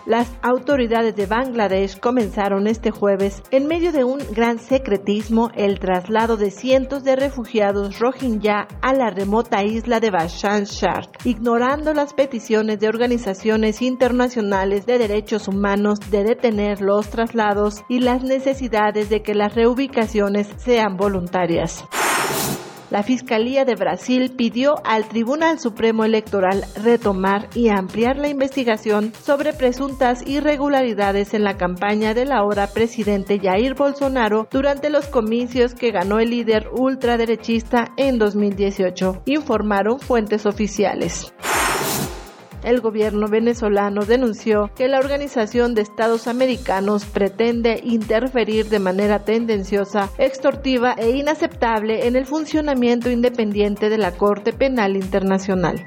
Las 0.05 0.31
autoridades 0.41 1.15
de 1.15 1.27
Bangladesh 1.27 1.99
comenzaron 1.99 2.65
este 2.65 2.89
jueves, 2.89 3.43
en 3.51 3.67
medio 3.67 3.91
de 3.91 4.03
un 4.03 4.19
gran 4.31 4.57
secretismo, 4.57 5.51
el 5.55 5.79
traslado 5.79 6.37
de 6.37 6.49
cientos 6.49 7.03
de 7.03 7.15
refugiados 7.15 7.99
rohingya 7.99 8.67
a 8.81 8.93
la 8.93 9.11
remota 9.11 9.63
isla 9.63 9.99
de 9.99 10.09
Bashan 10.09 10.65
Char, 10.65 11.09
ignorando 11.23 11.93
las 11.93 12.13
peticiones 12.13 12.79
de 12.79 12.87
organizaciones 12.87 13.81
internacionales 13.81 14.87
de 14.87 14.97
derechos 14.97 15.47
humanos 15.47 15.99
de 16.09 16.23
detener 16.23 16.81
los 16.81 17.09
traslados 17.09 17.83
y 17.87 17.99
las 17.99 18.23
necesidades 18.23 19.09
de 19.09 19.21
que 19.21 19.35
las 19.35 19.53
reubicaciones 19.53 20.47
sean 20.57 20.97
voluntarias. 20.97 21.85
La 22.91 23.03
Fiscalía 23.03 23.63
de 23.63 23.75
Brasil 23.75 24.33
pidió 24.35 24.75
al 24.83 25.07
Tribunal 25.07 25.59
Supremo 25.59 26.03
Electoral 26.03 26.65
retomar 26.83 27.47
y 27.55 27.69
ampliar 27.69 28.17
la 28.17 28.27
investigación 28.27 29.13
sobre 29.23 29.53
presuntas 29.53 30.27
irregularidades 30.27 31.33
en 31.33 31.45
la 31.45 31.55
campaña 31.55 32.13
del 32.13 32.33
ahora 32.33 32.67
presidente 32.67 33.39
Jair 33.39 33.75
Bolsonaro 33.75 34.49
durante 34.51 34.89
los 34.89 35.05
comicios 35.05 35.73
que 35.73 35.91
ganó 35.91 36.19
el 36.19 36.31
líder 36.31 36.67
ultraderechista 36.73 37.93
en 37.95 38.19
2018, 38.19 39.23
informaron 39.25 40.01
fuentes 40.01 40.45
oficiales. 40.45 41.33
El 42.63 42.79
gobierno 42.79 43.27
venezolano 43.27 44.05
denunció 44.05 44.69
que 44.75 44.87
la 44.87 44.99
Organización 44.99 45.73
de 45.73 45.81
Estados 45.81 46.27
Americanos 46.27 47.05
pretende 47.05 47.81
interferir 47.83 48.69
de 48.69 48.79
manera 48.79 49.25
tendenciosa, 49.25 50.09
extortiva 50.19 50.93
e 50.93 51.09
inaceptable 51.11 52.07
en 52.07 52.15
el 52.15 52.25
funcionamiento 52.25 53.09
independiente 53.09 53.89
de 53.89 53.97
la 53.97 54.11
Corte 54.11 54.53
Penal 54.53 54.95
Internacional. 54.95 55.83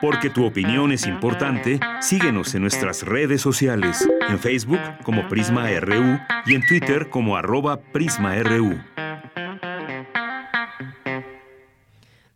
Porque 0.00 0.30
tu 0.30 0.46
opinión 0.46 0.92
es 0.92 1.06
importante, 1.06 1.78
síguenos 2.00 2.54
en 2.54 2.62
nuestras 2.62 3.02
redes 3.02 3.42
sociales, 3.42 4.08
en 4.30 4.38
Facebook 4.38 4.80
como 5.04 5.28
Prisma 5.28 5.68
RU 5.78 6.18
y 6.46 6.54
en 6.54 6.66
Twitter 6.66 7.10
como 7.10 7.36
arroba 7.36 7.80
PrismaRU. 7.92 8.78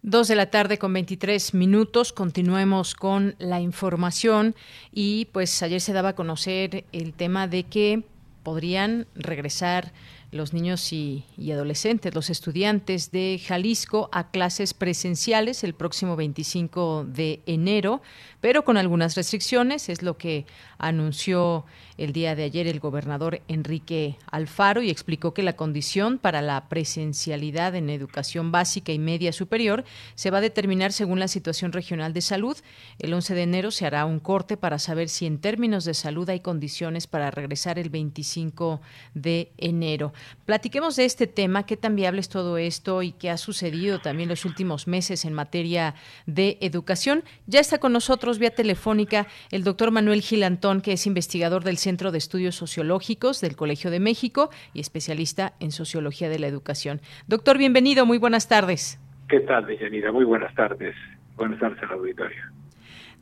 Dos 0.06 0.28
de 0.28 0.34
la 0.34 0.50
tarde 0.50 0.76
con 0.76 0.92
23 0.92 1.54
minutos. 1.54 2.12
Continuemos 2.12 2.94
con 2.94 3.36
la 3.38 3.62
información 3.62 4.54
y 4.92 5.28
pues 5.32 5.62
ayer 5.62 5.80
se 5.80 5.94
daba 5.94 6.10
a 6.10 6.14
conocer 6.14 6.84
el 6.92 7.14
tema 7.14 7.48
de 7.48 7.62
que 7.62 8.04
podrían 8.42 9.06
regresar 9.14 9.94
los 10.30 10.52
niños 10.52 10.92
y, 10.92 11.24
adolescentes, 11.50 12.14
los 12.14 12.28
estudiantes 12.28 13.12
de 13.12 13.40
Jalisco 13.42 14.10
a 14.12 14.30
clases 14.30 14.74
presenciales 14.74 15.64
el 15.64 15.74
próximo 15.74 16.16
25 16.16 17.06
de 17.08 17.40
enero, 17.46 18.02
pero 18.42 18.62
con 18.62 18.76
algunas 18.76 19.14
restricciones, 19.14 19.88
es 19.88 20.02
lo 20.02 20.18
que 20.18 20.44
anunció 20.78 21.64
el 21.96 22.12
día 22.12 22.34
de 22.34 22.44
ayer 22.44 22.66
el 22.66 22.80
gobernador 22.80 23.40
Enrique 23.46 24.16
Alfaro 24.30 24.82
y 24.82 24.90
explicó 24.90 25.32
que 25.32 25.42
la 25.42 25.54
condición 25.54 26.18
para 26.18 26.42
la 26.42 26.68
presencialidad 26.68 27.74
en 27.76 27.90
educación 27.90 28.50
básica 28.50 28.92
y 28.92 28.98
media 28.98 29.32
superior 29.32 29.84
se 30.14 30.30
va 30.30 30.38
a 30.38 30.40
determinar 30.40 30.92
según 30.92 31.20
la 31.20 31.28
situación 31.28 31.72
regional 31.72 32.12
de 32.12 32.20
salud. 32.20 32.56
El 32.98 33.14
11 33.14 33.34
de 33.34 33.42
enero 33.42 33.70
se 33.70 33.86
hará 33.86 34.06
un 34.06 34.18
corte 34.18 34.56
para 34.56 34.78
saber 34.78 35.08
si 35.08 35.26
en 35.26 35.38
términos 35.38 35.84
de 35.84 35.94
salud 35.94 36.28
hay 36.28 36.40
condiciones 36.40 37.06
para 37.06 37.30
regresar 37.30 37.78
el 37.78 37.90
25 37.90 38.80
de 39.14 39.52
enero. 39.58 40.12
Platiquemos 40.46 40.96
de 40.96 41.04
este 41.04 41.26
tema, 41.26 41.66
qué 41.66 41.76
tan 41.76 41.94
viable 41.94 42.20
es 42.20 42.28
todo 42.28 42.58
esto 42.58 43.02
y 43.02 43.12
qué 43.12 43.30
ha 43.30 43.38
sucedido 43.38 44.00
también 44.00 44.28
los 44.28 44.44
últimos 44.44 44.88
meses 44.88 45.24
en 45.24 45.32
materia 45.32 45.94
de 46.26 46.58
educación. 46.60 47.22
Ya 47.46 47.60
está 47.60 47.78
con 47.78 47.92
nosotros 47.92 48.38
vía 48.38 48.50
telefónica 48.50 49.26
el 49.50 49.62
doctor 49.62 49.90
Manuel 49.90 50.22
Gilantón, 50.22 50.63
que 50.64 50.92
es 50.92 51.06
investigador 51.06 51.62
del 51.62 51.76
Centro 51.76 52.10
de 52.10 52.16
Estudios 52.16 52.54
Sociológicos 52.54 53.42
del 53.42 53.54
Colegio 53.54 53.90
de 53.90 54.00
México 54.00 54.48
y 54.72 54.80
especialista 54.80 55.52
en 55.60 55.72
Sociología 55.72 56.30
de 56.30 56.38
la 56.38 56.46
Educación. 56.46 57.02
Doctor, 57.26 57.58
bienvenido, 57.58 58.06
muy 58.06 58.16
buenas 58.16 58.48
tardes. 58.48 58.98
¿Qué 59.28 59.40
tal, 59.40 59.66
Deyanira? 59.66 60.10
Muy 60.10 60.24
buenas 60.24 60.54
tardes. 60.54 60.94
Buenas 61.36 61.60
tardes 61.60 61.82
al 61.82 61.90
auditorio. 61.90 62.42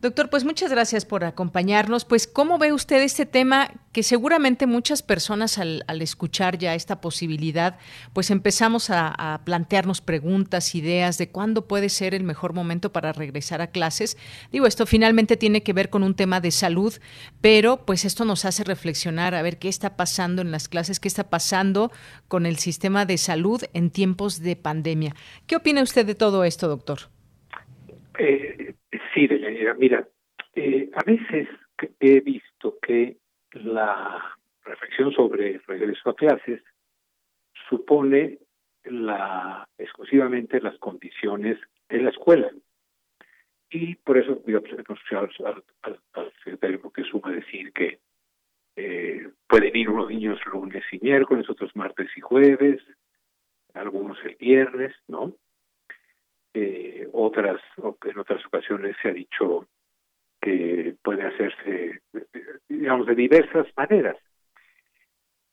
Doctor, 0.03 0.31
pues 0.31 0.45
muchas 0.45 0.73
gracias 0.73 1.05
por 1.05 1.23
acompañarnos. 1.23 2.05
Pues, 2.05 2.27
¿cómo 2.27 2.59
ve 2.59 2.73
usted 2.73 3.01
este 3.03 3.24
tema 3.24 3.70
que 3.93 4.03
seguramente 4.03 4.66
muchas 4.66 5.01
personas 5.01 5.59
al, 5.59 5.85
escuchar 6.03 6.59
ya 6.59 6.74
esta 6.74 7.01
posibilidad, 7.01 7.79
pues 8.12 8.33
empezamos 8.33 8.91
a, 8.91 9.41
plantearnos 9.45 10.01
preguntas, 10.01 10.74
ideas 10.74 11.19
de 11.19 11.29
cuándo 11.29 11.69
puede 11.69 11.89
ser 11.89 12.16
el 12.16 12.24
mejor 12.24 12.53
momento 12.53 12.91
para 12.91 13.12
regresar 13.12 13.61
a 13.61 13.69
clases? 13.69 14.19
Digo, 14.51 14.66
esto 14.66 14.87
finalmente 14.87 15.37
tiene 15.37 15.62
que 15.62 15.73
ver 15.73 15.89
con 15.89 16.03
un 16.03 16.16
tema 16.16 16.41
de 16.41 16.51
salud, 16.51 16.95
pero 17.41 17.87
pues 17.87 18.05
esto 18.05 18.24
nos 18.24 18.45
hace 18.45 18.65
reflexionar 18.65 19.37
a 19.37 19.43
ver 19.43 19.61
qué 19.61 19.69
está 19.69 19.95
pasando 19.95 20.43
en 20.43 20.51
las 20.51 20.69
clases, 20.69 20.99
qué 20.99 21.07
está 21.07 21.31
pasando 21.31 21.93
con 22.27 22.45
el 22.45 22.57
sistema 22.57 23.07
de 23.07 23.19
salud 23.19 23.62
en 23.73 23.91
tiempos 23.91 24.41
de 24.41 24.57
pandemia. 24.57 25.15
¿Qué 25.47 25.55
opina 25.55 25.81
usted 25.81 26.05
de 26.05 26.16
todo 26.16 26.43
esto, 26.43 26.66
doctor? 26.66 27.03
Eh, 28.19 28.74
Sí, 29.14 29.27
Deyanira, 29.27 29.74
mira, 29.74 30.06
eh, 30.55 30.90
a 30.94 31.02
veces 31.05 31.48
he 31.98 32.20
visto 32.20 32.78
que 32.81 33.16
la 33.52 34.36
reflexión 34.64 35.12
sobre 35.12 35.55
el 35.55 35.62
regreso 35.64 36.10
a 36.10 36.16
clases 36.16 36.62
supone 37.69 38.39
la 38.85 39.69
exclusivamente 39.78 40.60
las 40.60 40.78
condiciones 40.78 41.59
de 41.89 42.02
la 42.02 42.10
escuela. 42.10 42.51
Y 43.70 43.94
por 43.97 44.19
eso 44.19 44.43
voy 44.44 44.55
a 44.55 44.59
al, 44.59 45.64
al, 45.82 46.01
al 46.12 46.32
secretario 46.44 46.93
que 46.93 47.05
suma 47.05 47.32
decir 47.32 47.73
que 47.73 48.01
eh, 48.77 49.31
pueden 49.48 49.77
ir 49.77 49.89
unos 49.89 50.09
niños 50.09 50.39
lunes 50.47 50.85
y 50.93 50.98
miércoles, 51.01 51.48
otros 51.48 51.74
martes 51.74 52.09
y 52.16 52.20
jueves, 52.20 52.82
algunos 53.74 54.19
el 54.24 54.36
viernes, 54.36 54.94
¿no? 55.09 55.35
Eh, 56.55 57.09
otras, 57.12 57.60
en 58.04 58.18
otras 58.18 58.44
ocasiones 58.46 58.96
se 59.02 59.09
ha 59.09 59.12
dicho 59.12 59.66
que 60.40 60.96
puede 61.02 61.22
hacerse, 61.22 62.00
digamos, 62.68 63.06
de 63.06 63.14
diversas 63.14 63.66
maneras. 63.76 64.16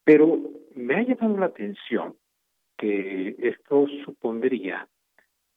Pero 0.04 0.40
me 0.76 0.96
ha 0.96 1.04
llamado 1.04 1.38
la 1.38 1.46
atención 1.48 2.16
que 2.78 3.36
esto 3.38 3.86
supondría 4.04 4.88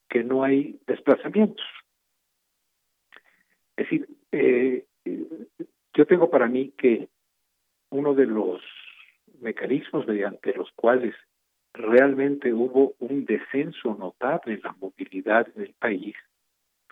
que 0.08 0.22
no 0.22 0.44
hay 0.44 0.78
desplazamientos. 0.86 1.64
Es 3.76 3.86
decir, 3.86 4.08
eh, 4.32 4.84
yo 5.94 6.06
tengo 6.06 6.28
para 6.28 6.46
mí 6.46 6.72
que 6.76 7.08
uno 7.90 8.14
de 8.14 8.26
los 8.26 8.60
mecanismos 9.40 10.06
mediante 10.06 10.52
los 10.52 10.70
cuales 10.72 11.14
realmente 11.72 12.52
hubo 12.52 12.94
un 12.98 13.24
descenso 13.24 13.94
notable 13.94 14.54
en 14.54 14.60
la 14.62 14.72
movilidad 14.72 15.48
en 15.56 15.62
el 15.62 15.74
país 15.74 16.14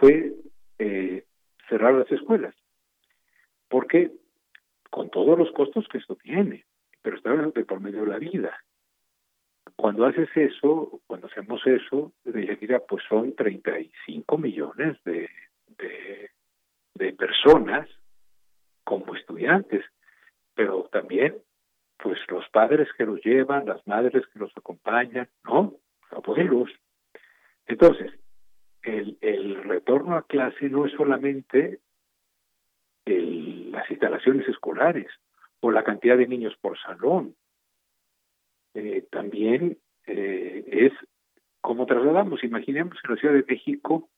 fue 0.00 0.32
eh, 0.78 1.24
cerrar 1.68 1.92
las 1.92 2.10
escuelas. 2.10 2.54
Porque 3.68 4.10
con 4.88 5.10
todos 5.10 5.38
los 5.38 5.52
costos 5.52 5.86
que 5.88 5.98
esto 5.98 6.16
tiene, 6.16 6.64
pero 7.02 7.16
está 7.16 7.36
de 7.36 7.64
por 7.64 7.80
medio 7.80 8.00
de 8.00 8.10
la 8.10 8.18
vida. 8.18 8.58
Cuando 9.76 10.06
haces 10.06 10.28
eso, 10.34 11.00
cuando 11.06 11.28
hacemos 11.28 11.64
eso, 11.66 12.12
mira, 12.24 12.80
pues 12.80 13.04
son 13.08 13.34
35 13.36 14.38
millones 14.38 14.98
de, 15.04 15.28
de, 16.94 17.12
personas 17.12 17.88
como 18.84 19.14
estudiantes, 19.14 19.84
pero 20.54 20.88
también 20.90 21.36
pues 21.98 22.18
los 22.28 22.48
padres 22.48 22.88
que 22.96 23.04
los 23.04 23.22
llevan, 23.22 23.66
las 23.66 23.86
madres 23.86 24.26
que 24.32 24.38
los 24.38 24.50
acompañan, 24.56 25.28
¿no? 25.44 25.74
Abuelos. 26.10 26.70
Entonces, 27.66 28.19
retorno 29.90 30.16
a 30.16 30.22
clase 30.22 30.68
no 30.68 30.86
es 30.86 30.92
solamente 30.92 31.80
las 33.06 33.90
instalaciones 33.90 34.48
escolares 34.48 35.08
o 35.58 35.72
la 35.72 35.82
cantidad 35.82 36.16
de 36.16 36.28
niños 36.28 36.56
por 36.60 36.78
salón, 36.78 37.34
eh, 38.74 39.04
también 39.10 39.78
eh, 40.06 40.64
es 40.70 40.92
como 41.60 41.86
trasladamos. 41.86 42.44
Imaginemos 42.44 42.96
en 43.02 43.10
la 43.10 43.20
Ciudad 43.20 43.34
de 43.34 43.44
México 43.48 44.08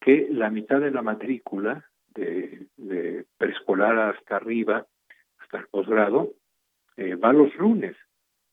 que 0.00 0.28
la 0.30 0.50
mitad 0.50 0.80
de 0.80 0.92
la 0.92 1.02
matrícula 1.02 1.84
de, 2.14 2.66
de 2.76 3.24
preescolar 3.38 3.98
hasta 3.98 4.36
arriba, 4.36 4.86
hasta 5.40 5.58
el 5.58 5.66
posgrado, 5.66 6.30
eh, 6.96 7.16
va 7.16 7.32
los 7.32 7.52
lunes. 7.56 7.96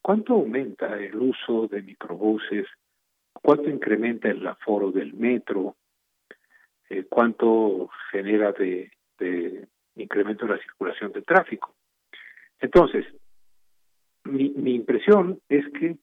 ¿Cuánto 0.02 0.34
aumenta 0.34 0.98
el 0.98 1.16
uso 1.16 1.68
de 1.68 1.84
microbuses? 1.84 2.66
¿Cuánto 3.34 3.70
incrementa 3.70 4.30
el 4.30 4.46
aforo 4.48 4.92
del 4.92 5.14
metro? 5.14 5.76
Eh, 6.90 7.06
¿Cuánto 7.10 7.90
genera 8.12 8.52
de, 8.52 8.92
de 9.18 9.68
incremento 9.96 10.46
en 10.46 10.52
la 10.52 10.60
circulación 10.60 11.12
de 11.12 11.22
tráfico? 11.22 11.76
Entonces, 12.60 13.06
mi, 14.26 14.76
impresión 14.76 15.40
es 15.50 15.66
que 15.70 15.98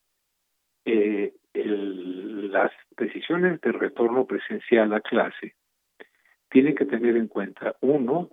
eh, 0.84 1.34
las 1.54 2.72
decisiones 2.96 3.60
de 3.60 3.72
retorno 3.72 4.26
presencial 4.26 4.92
a 4.92 5.00
clase 5.00 5.54
tienen 6.48 6.74
que 6.74 6.84
tener 6.84 7.16
en 7.16 7.28
cuenta, 7.28 7.76
uno, 7.80 8.30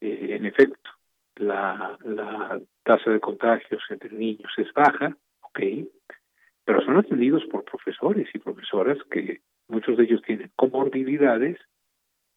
eh, 0.00 0.36
en 0.38 0.46
efecto, 0.46 0.90
la, 1.36 1.98
la 2.04 2.60
tasa 2.82 3.10
de 3.10 3.20
contagios 3.20 3.82
entre 3.90 4.10
niños 4.10 4.52
es 4.56 4.72
baja, 4.72 5.16
ok, 5.40 5.60
pero 6.64 6.82
son 6.82 6.96
atendidos 6.96 7.44
por 7.46 7.64
profesores 7.64 8.28
y 8.32 8.38
profesoras 8.38 8.98
que 9.10 9.40
muchos 9.68 9.96
de 9.96 10.04
ellos 10.04 10.22
tienen 10.22 10.50
comorbilidades 10.56 11.58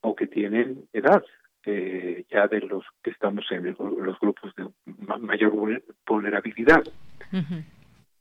o 0.02 0.16
que 0.16 0.28
tienen 0.28 0.88
edad, 0.94 1.24
eh, 1.66 2.26
ya 2.30 2.48
de 2.48 2.62
los 2.62 2.86
que 3.04 3.12
estamos 3.12 3.46
en 3.52 3.76
los 3.78 4.20
grupos 4.20 4.54
de 4.56 4.70
mayor 5.20 5.82
vulnerabilidad. 6.08 6.84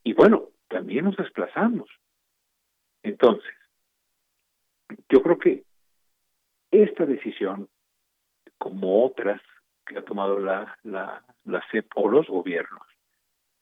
Y 0.03 0.13
bueno, 0.13 0.49
también 0.69 1.05
nos 1.05 1.17
desplazamos. 1.17 1.89
Entonces, 3.03 3.55
yo 5.09 5.23
creo 5.23 5.39
que 5.39 5.65
esta 6.71 7.07
decisión, 7.07 7.69
como 8.59 9.05
otras 9.05 9.41
que 9.87 9.99
ha 9.99 10.05
tomado 10.05 10.39
la, 10.39 10.77
la, 10.83 11.25
la 11.45 11.65
CEP 11.71 11.87
o 11.95 12.09
los 12.09 12.27
gobiernos 12.27 12.83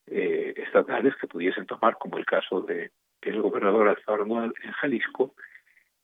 eh, 0.06 0.55
estatales 0.56 1.14
que 1.20 1.27
pudiesen 1.27 1.66
tomar, 1.66 1.98
como 1.98 2.18
el 2.18 2.24
caso 2.24 2.60
de 2.62 2.90
el 3.22 3.43
gobernador 3.43 3.88
Alfaro 3.88 4.24
en 4.44 4.72
Jalisco, 4.72 5.34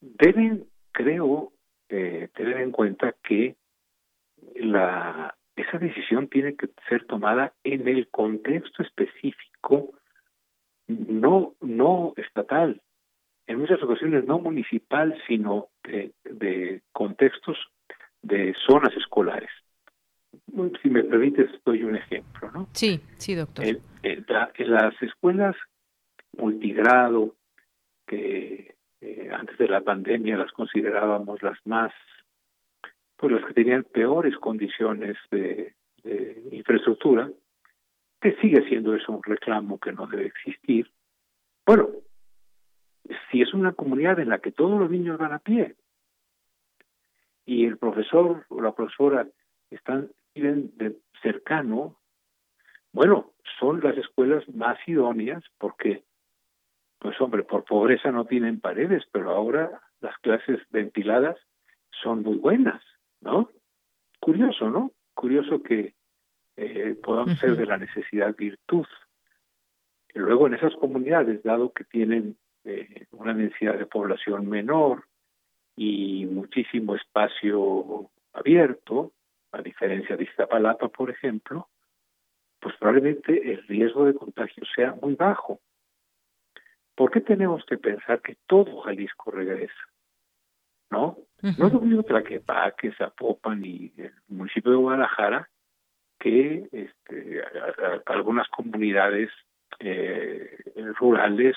deben, 0.01 0.67
creo, 0.93 1.53
eh, 1.89 2.29
tener 2.35 2.59
en 2.59 2.73
cuenta 2.73 3.15
que 3.23 3.57
la 4.57 5.37
esa 5.55 5.79
decisión 5.79 6.29
tiene 6.29 6.57
que 6.57 6.69
ser 6.89 7.05
tomada 7.07 7.53
en 7.63 7.87
el 7.87 8.09
contexto 8.09 8.83
específico, 8.83 9.93
no 10.89 11.55
no 11.61 12.15
estatal, 12.17 12.81
en 13.47 13.59
muchas 13.59 13.83
ocasiones 13.83 14.25
no 14.25 14.39
municipal, 14.39 15.17
sino 15.27 15.69
de, 15.85 16.13
de 16.25 16.83
contextos 16.93 17.59
de 18.23 18.55
zonas 18.67 18.97
escolares. 18.97 19.51
Si 20.83 20.89
me 20.89 21.05
permites, 21.05 21.51
doy 21.65 21.83
un 21.83 21.97
ejemplo, 21.97 22.51
¿no? 22.53 22.69
Sí, 22.73 23.01
sí, 23.19 23.35
doctor. 23.35 23.65
En, 23.67 23.81
las 24.59 25.03
escuelas 25.03 25.55
multigrado, 26.37 27.35
que 28.07 28.75
eh, 29.01 29.31
antes 29.33 29.59
de 29.59 29.69
la 29.69 29.81
pandemia 29.81 30.37
las 30.37 30.53
considerábamos 30.53 31.43
las 31.43 31.59
más, 31.67 31.93
pues 33.17 33.33
las 33.33 33.45
que 33.45 33.55
tenían 33.55 33.85
peores 33.85 34.37
condiciones 34.37 35.17
de, 35.31 35.75
de 36.03 36.49
infraestructura, 36.53 37.31
que 38.21 38.37
sigue 38.37 38.67
siendo 38.69 38.95
eso 38.95 39.13
un 39.13 39.23
reclamo 39.23 39.79
que 39.79 39.93
no 39.93 40.07
debe 40.07 40.27
existir. 40.27 40.91
Bueno, 41.67 41.89
si 43.31 43.43
es 43.43 43.53
una 43.55 43.73
comunidad 43.73 44.19
en 44.21 44.29
la 44.29 44.39
que 44.39 44.53
todos 44.53 44.79
los 44.79 44.91
niños 44.91 45.19
van 45.19 45.33
a 45.33 45.39
pie 45.39 45.75
y 47.45 47.67
el 47.67 47.79
profesor 47.79 48.45
o 48.49 48.61
la 48.61 48.73
profesora 48.73 49.27
están 49.71 50.11
viven 50.35 50.71
de 50.77 50.97
cercano, 51.23 51.99
bueno, 52.93 53.33
son 53.59 53.81
las 53.81 53.97
escuelas 53.97 54.49
más 54.55 54.79
idóneas 54.87 55.43
porque, 55.59 56.05
pues 57.03 57.21
hombre, 57.21 57.43
por 57.43 57.65
pobreza 57.65 58.13
no 58.13 58.27
tienen 58.27 58.61
paredes, 58.61 59.03
pero 59.11 59.33
ahora 59.33 59.83
las 60.01 60.17
clases 60.19 60.61
ventiladas 60.71 61.37
son 61.91 62.23
muy 62.23 62.37
buenas, 62.37 62.81
¿no? 63.21 63.51
Curioso, 64.21 64.71
¿no? 64.71 64.93
Curioso 65.13 65.65
que 65.65 65.95
eh, 66.57 66.97
podamos 67.03 67.41
ser 67.41 67.57
de 67.57 67.67
la 67.67 67.77
necesidad 67.77 68.37
virtud. 68.37 68.87
Y 70.15 70.21
luego 70.21 70.47
en 70.47 70.55
esas 70.55 70.77
comunidades, 70.77 71.43
dado 71.43 71.73
que 71.73 71.83
tienen 71.83 72.37
eh, 72.63 73.07
una 73.11 73.35
densidad 73.35 73.77
de 73.77 73.87
población 73.87 74.49
menor 74.49 75.07
y 75.75 76.27
muchísimo 76.27 76.95
espacio 76.95 78.13
abierto, 78.33 79.11
a 79.51 79.61
diferencia 79.61 80.17
de 80.17 80.23
Iztapalapa, 80.23 80.89
por 80.89 81.11
ejemplo, 81.11 81.69
pues 82.61 82.77
probablemente 82.77 83.53
el 83.53 83.67
riesgo 83.67 84.05
de 84.05 84.15
contagio 84.15 84.63
sea 84.77 84.95
muy 85.03 85.17
bajo. 85.17 85.59
¿Por 86.95 87.11
qué 87.11 87.21
tenemos 87.21 87.65
que 87.65 87.79
pensar 87.79 88.21
que 88.21 88.37
todo 88.47 88.81
Jalisco 88.83 89.31
regresa? 89.31 89.73
¿No? 90.91 91.19
No 91.41 91.67
es 91.67 91.73
lo 91.73 91.81
mismo 91.81 92.03
Tlaquepaque, 92.03 92.93
Zapopan 92.93 93.65
y 93.65 93.93
el 93.97 94.13
municipio 94.29 94.73
de 94.73 94.77
Guadalajara 94.79 95.49
que 96.19 96.69
este, 96.71 97.43
algunas 98.07 98.47
comunidades 98.49 99.31
eh, 99.81 100.57
rurales 100.99 101.57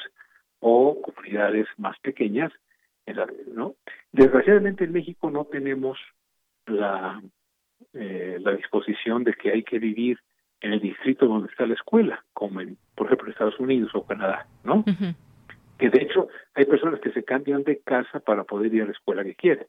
o 0.60 1.02
comunidades 1.02 1.68
más 1.78 2.00
pequeñas. 2.00 2.52
¿no? 3.54 3.76
Desgraciadamente 4.12 4.86
en 4.86 4.94
México 4.94 5.30
no 5.30 5.46
tenemos 5.46 6.00
la 6.66 7.22
eh, 7.94 8.38
la 8.42 8.52
disposición 8.52 9.24
de 9.24 9.34
que 9.34 9.52
hay 9.52 9.64
que 9.64 9.80
vivir 9.80 10.20
en 10.66 10.74
el 10.74 10.80
distrito 10.80 11.28
donde 11.28 11.48
está 11.50 11.68
la 11.68 11.76
escuela, 11.76 12.26
como 12.34 12.60
en, 12.60 12.78
por 12.96 13.06
ejemplo, 13.06 13.30
Estados 13.30 13.60
Unidos 13.60 13.92
o 13.94 14.04
Canadá, 14.04 14.48
¿no? 14.64 14.84
Que 15.78 15.90
de 15.90 16.02
hecho 16.02 16.28
hay 16.56 16.66
personas 16.66 17.00
que 17.00 17.12
se 17.12 17.24
cambian 17.24 17.64
de 17.64 17.80
casa 17.80 18.20
para 18.20 18.46
poder 18.46 18.74
ir 18.74 18.82
a 18.82 18.86
la 18.86 18.92
escuela 18.92 19.24
que 19.24 19.36
quieren. 19.36 19.68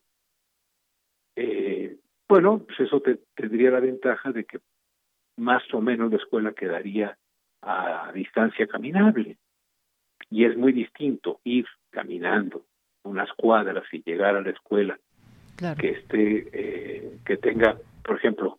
Eh, 1.36 1.97
bueno, 2.27 2.60
pues 2.66 2.81
eso 2.81 3.01
te, 3.01 3.18
tendría 3.35 3.73
la 3.73 3.81
ventaja 3.81 4.32
de 4.32 4.44
que 4.44 4.59
más 5.36 5.62
o 5.74 5.82
menos 5.82 6.10
la 6.10 6.16
escuela 6.16 6.52
quedaría 6.52 7.18
a 7.60 8.10
distancia 8.14 8.66
caminable. 8.66 9.36
Y 10.31 10.47
es 10.47 10.56
muy 10.56 10.73
distinto 10.73 11.40
ir 11.44 11.66
caminando 11.90 12.64
unas 13.02 13.31
cuadras 13.35 13.85
y 13.93 14.02
llegar 14.02 14.35
a 14.35 14.40
la 14.40 14.51
escuela 14.51 14.98
que 15.78 15.90
esté 15.90 16.48
eh, 16.52 17.18
que 17.24 17.36
tenga 17.39 17.78
por 18.05 18.16
ejemplo 18.16 18.59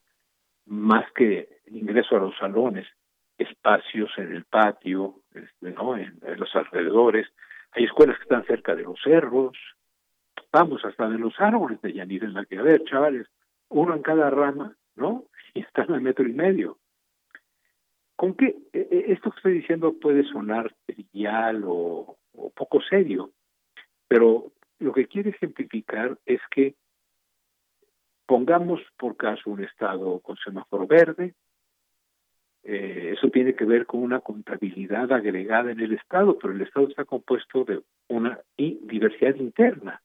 más 0.67 1.11
que 1.13 1.49
ingreso 1.67 2.15
a 2.15 2.19
los 2.19 2.37
salones 2.37 2.85
espacios 3.37 4.09
en 4.17 4.33
el 4.33 4.45
patio 4.45 5.21
este, 5.33 5.71
no 5.71 5.97
en, 5.97 6.19
los 6.37 6.55
alrededores. 6.55 7.27
Hay 7.71 7.85
escuelas 7.85 8.17
que 8.17 8.23
están 8.23 8.45
cerca 8.45 8.75
de 8.75 8.83
los 8.83 8.99
cerros. 9.03 9.57
Vamos 10.51 10.83
hasta 10.85 11.09
de 11.09 11.17
los 11.17 11.33
árboles 11.39 11.81
de 11.81 11.93
Yanir 11.93 12.23
en 12.23 12.33
la 12.33 12.45
que 12.45 12.57
a 12.57 12.61
ver 12.61 12.83
chavales 12.83 13.27
uno 13.69 13.95
en 13.95 14.01
cada 14.01 14.29
rama 14.29 14.75
no 14.95 15.25
y 15.53 15.61
están 15.61 15.91
al 15.91 16.01
metro 16.01 16.27
y 16.27 16.33
medio. 16.33 16.77
Con 18.15 18.33
qué 18.33 18.57
e, 18.73 18.87
e, 18.89 19.11
esto 19.13 19.31
que 19.31 19.37
estoy 19.37 19.53
diciendo 19.53 19.93
puede 19.99 20.23
sonar 20.23 20.73
trivial 20.85 21.63
o 21.65 22.17
poco 22.55 22.81
serio 22.81 23.31
pero 24.07 24.51
lo 24.79 24.93
que 24.93 25.07
quiere 25.07 25.31
ejemplificar 25.31 26.17
es 26.25 26.39
que 26.51 26.75
Pongamos 28.27 28.81
por 28.97 29.15
caso 29.17 29.49
un 29.49 29.63
estado 29.63 30.19
con 30.19 30.37
semáforo 30.37 30.85
verde, 30.85 31.33
eh, 32.63 33.13
eso 33.17 33.29
tiene 33.29 33.55
que 33.55 33.63
ver 33.63 33.85
con 33.85 34.01
una 34.01 34.19
contabilidad 34.19 35.09
agregada 35.13 35.71
en 35.71 35.79
el 35.79 35.93
estado, 35.93 36.37
pero 36.37 36.53
el 36.53 36.61
estado 36.61 36.89
está 36.89 37.05
compuesto 37.05 37.63
de 37.63 37.81
una 38.09 38.39
diversidad 38.57 39.35
interna. 39.35 40.01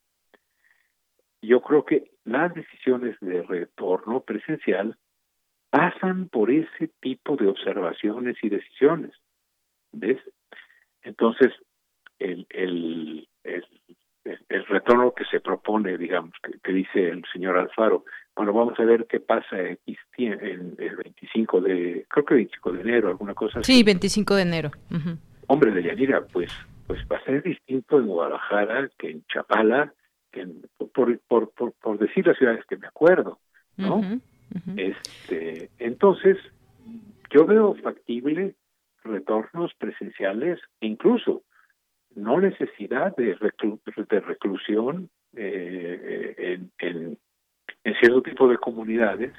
Yo 1.43 1.61
creo 1.61 1.85
que 1.85 2.13
las 2.25 2.55
decisiones 2.55 3.17
de 3.21 3.43
retorno 3.43 4.21
presencial 4.21 4.97
pasan 5.71 6.29
por 6.29 6.53
ese 6.53 6.89
tipo 7.01 7.35
de 7.35 7.49
observaciones 7.49 8.37
y 8.43 8.49
decisiones. 8.49 9.11
¿Ves? 9.91 10.19
Entonces, 11.03 11.53
el, 12.21 12.47
el, 12.51 13.29
el 13.43 13.65
el 14.25 14.67
retorno 14.67 15.13
que 15.15 15.25
se 15.25 15.41
propone, 15.41 15.99
digamos, 15.99 16.33
que, 16.63 16.73
dice 16.73 17.09
el 17.09 17.25
señor 17.33 17.59
Alfaro. 17.59 18.05
Bueno, 18.37 18.53
vamos 18.53 18.79
a 18.79 18.85
ver 18.85 19.07
qué 19.09 19.21
pasa 19.21 19.57
en, 19.61 19.79
el 20.79 20.97
25 20.97 21.61
de, 21.61 22.07
creo 22.09 22.25
que 22.25 22.35
25 22.35 22.73
de 22.73 22.81
enero, 22.81 23.09
alguna 23.09 23.35
cosa 23.35 23.59
así. 23.59 23.73
Sí, 23.73 23.83
25 23.83 24.35
de 24.37 24.43
enero. 24.43 24.71
Hombre 25.49 25.73
de 25.73 25.83
Yanira, 25.83 26.25
pues, 26.33 26.51
pues 26.87 27.01
va 27.11 27.17
a 27.17 27.25
ser 27.25 27.43
distinto 27.43 27.99
en 27.99 28.07
Guadalajara 28.07 28.89
que 28.99 29.11
en 29.11 29.25
Chapala, 29.27 29.93
que 30.31 30.47
por, 30.95 31.19
por, 31.21 31.51
por, 31.53 31.99
decir 31.99 32.27
las 32.27 32.39
ciudades 32.39 32.65
que 32.67 32.77
me 32.77 32.87
acuerdo, 32.87 33.39
¿no? 33.77 34.01
Este, 34.77 35.71
entonces, 35.79 36.39
yo 37.31 37.45
veo 37.45 37.75
factible 37.75 38.55
retornos 39.05 39.73
presenciales, 39.75 40.61
incluso 40.81 41.43
no 42.17 42.41
necesidad 42.41 43.15
de, 43.17 43.37
de 43.37 44.21
reclusión 44.21 45.09
eh, 45.37 46.35
en, 46.39 46.71
en, 46.79 47.19
en, 47.85 47.95
cierto 48.01 48.23
tipo 48.23 48.49
de 48.49 48.59
comunidades, 48.59 49.33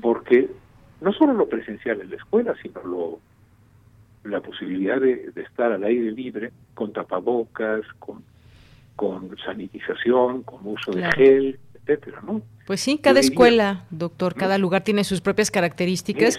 porque 0.00 0.48
no 1.00 1.12
solo 1.12 1.34
lo 1.34 1.48
presencial 1.48 2.00
en 2.00 2.10
la 2.10 2.16
escuela, 2.16 2.54
sino 2.62 2.82
lo 2.84 3.20
la 4.24 4.40
posibilidad 4.40 5.00
de, 5.00 5.32
estar 5.36 5.72
al 5.72 5.84
aire 5.84 6.12
libre, 6.12 6.52
con 6.74 6.92
tapabocas, 6.92 7.82
con, 7.98 8.22
con 8.96 9.36
sanitización, 9.38 10.42
con 10.42 10.66
uso 10.66 10.92
de 10.92 11.10
gel, 11.12 11.58
etcétera, 11.74 12.20
¿no? 12.26 12.42
Pues 12.66 12.80
sí, 12.80 12.98
cada 12.98 13.20
escuela, 13.20 13.86
doctor, 13.90 14.34
cada 14.34 14.58
lugar 14.58 14.84
tiene 14.84 15.04
sus 15.04 15.20
propias 15.20 15.50
características 15.50 16.38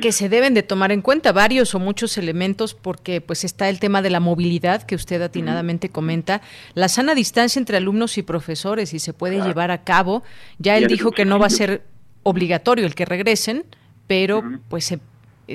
que 0.00 0.12
se 0.12 0.28
deben 0.28 0.54
de 0.54 0.62
tomar 0.62 0.92
en 0.92 1.02
cuenta 1.02 1.32
varios 1.32 1.74
o 1.74 1.78
muchos 1.78 2.16
elementos 2.18 2.74
porque 2.74 3.20
pues 3.20 3.44
está 3.44 3.68
el 3.68 3.80
tema 3.80 4.02
de 4.02 4.10
la 4.10 4.20
movilidad 4.20 4.82
que 4.82 4.94
usted 4.94 5.20
atinadamente 5.22 5.88
comenta, 5.88 6.42
la 6.74 6.88
sana 6.88 7.14
distancia 7.14 7.58
entre 7.58 7.76
alumnos 7.76 8.18
y 8.18 8.22
profesores 8.22 8.94
y 8.94 8.98
se 8.98 9.12
puede 9.12 9.40
llevar 9.40 9.70
a 9.70 9.84
cabo. 9.84 10.22
Ya 10.58 10.76
él 10.76 10.86
dijo 10.86 11.10
que 11.12 11.24
no 11.24 11.38
va 11.38 11.46
a 11.46 11.50
ser 11.50 11.82
obligatorio 12.22 12.86
el 12.86 12.94
que 12.94 13.04
regresen, 13.04 13.64
pero 14.06 14.42
pues 14.68 14.84
se 14.84 14.98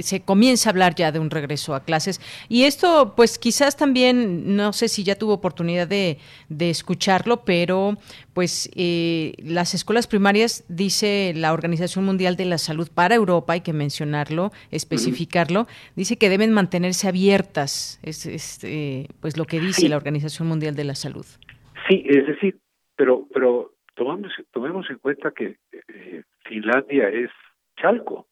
se 0.01 0.21
comienza 0.23 0.69
a 0.69 0.71
hablar 0.71 0.95
ya 0.95 1.11
de 1.11 1.19
un 1.19 1.29
regreso 1.29 1.75
a 1.75 1.83
clases. 1.83 2.19
Y 2.49 2.63
esto, 2.63 3.13
pues 3.15 3.37
quizás 3.37 3.77
también, 3.77 4.55
no 4.55 4.73
sé 4.73 4.87
si 4.87 5.03
ya 5.03 5.15
tuvo 5.15 5.33
oportunidad 5.33 5.87
de, 5.87 6.17
escucharlo, 6.49 7.43
pero 7.45 7.97
pues 8.33 8.69
eh, 8.75 9.33
las 9.37 9.73
escuelas 9.73 10.07
primarias, 10.07 10.65
dice 10.67 11.33
la 11.35 11.53
Organización 11.53 12.05
Mundial 12.05 12.35
de 12.35 12.45
la 12.45 12.57
Salud 12.57 12.89
para 12.93 13.15
Europa, 13.15 13.53
hay 13.53 13.61
que 13.61 13.73
mencionarlo, 13.73 14.51
especificarlo, 14.71 15.67
dice 15.95 16.17
que 16.17 16.29
deben 16.29 16.51
mantenerse 16.51 17.07
abiertas, 17.07 17.99
es, 18.03 18.63
eh, 18.63 19.07
pues 19.21 19.37
lo 19.37 19.45
que 19.45 19.59
dice 19.59 19.87
la 19.87 19.97
Organización 19.97 20.47
Mundial 20.47 20.75
de 20.75 20.83
la 20.83 20.95
Salud. 20.95 21.25
Sí, 21.87 22.03
es 22.07 22.27
decir, 22.27 22.57
pero, 22.95 23.27
pero 23.33 23.73
tomamos, 23.95 24.31
tomemos 24.51 24.89
en 24.89 24.97
cuenta 24.97 25.31
que 25.31 25.57
eh, 25.71 26.23
Finlandia 26.45 27.09
es 27.09 27.29
Chalco 27.77 28.27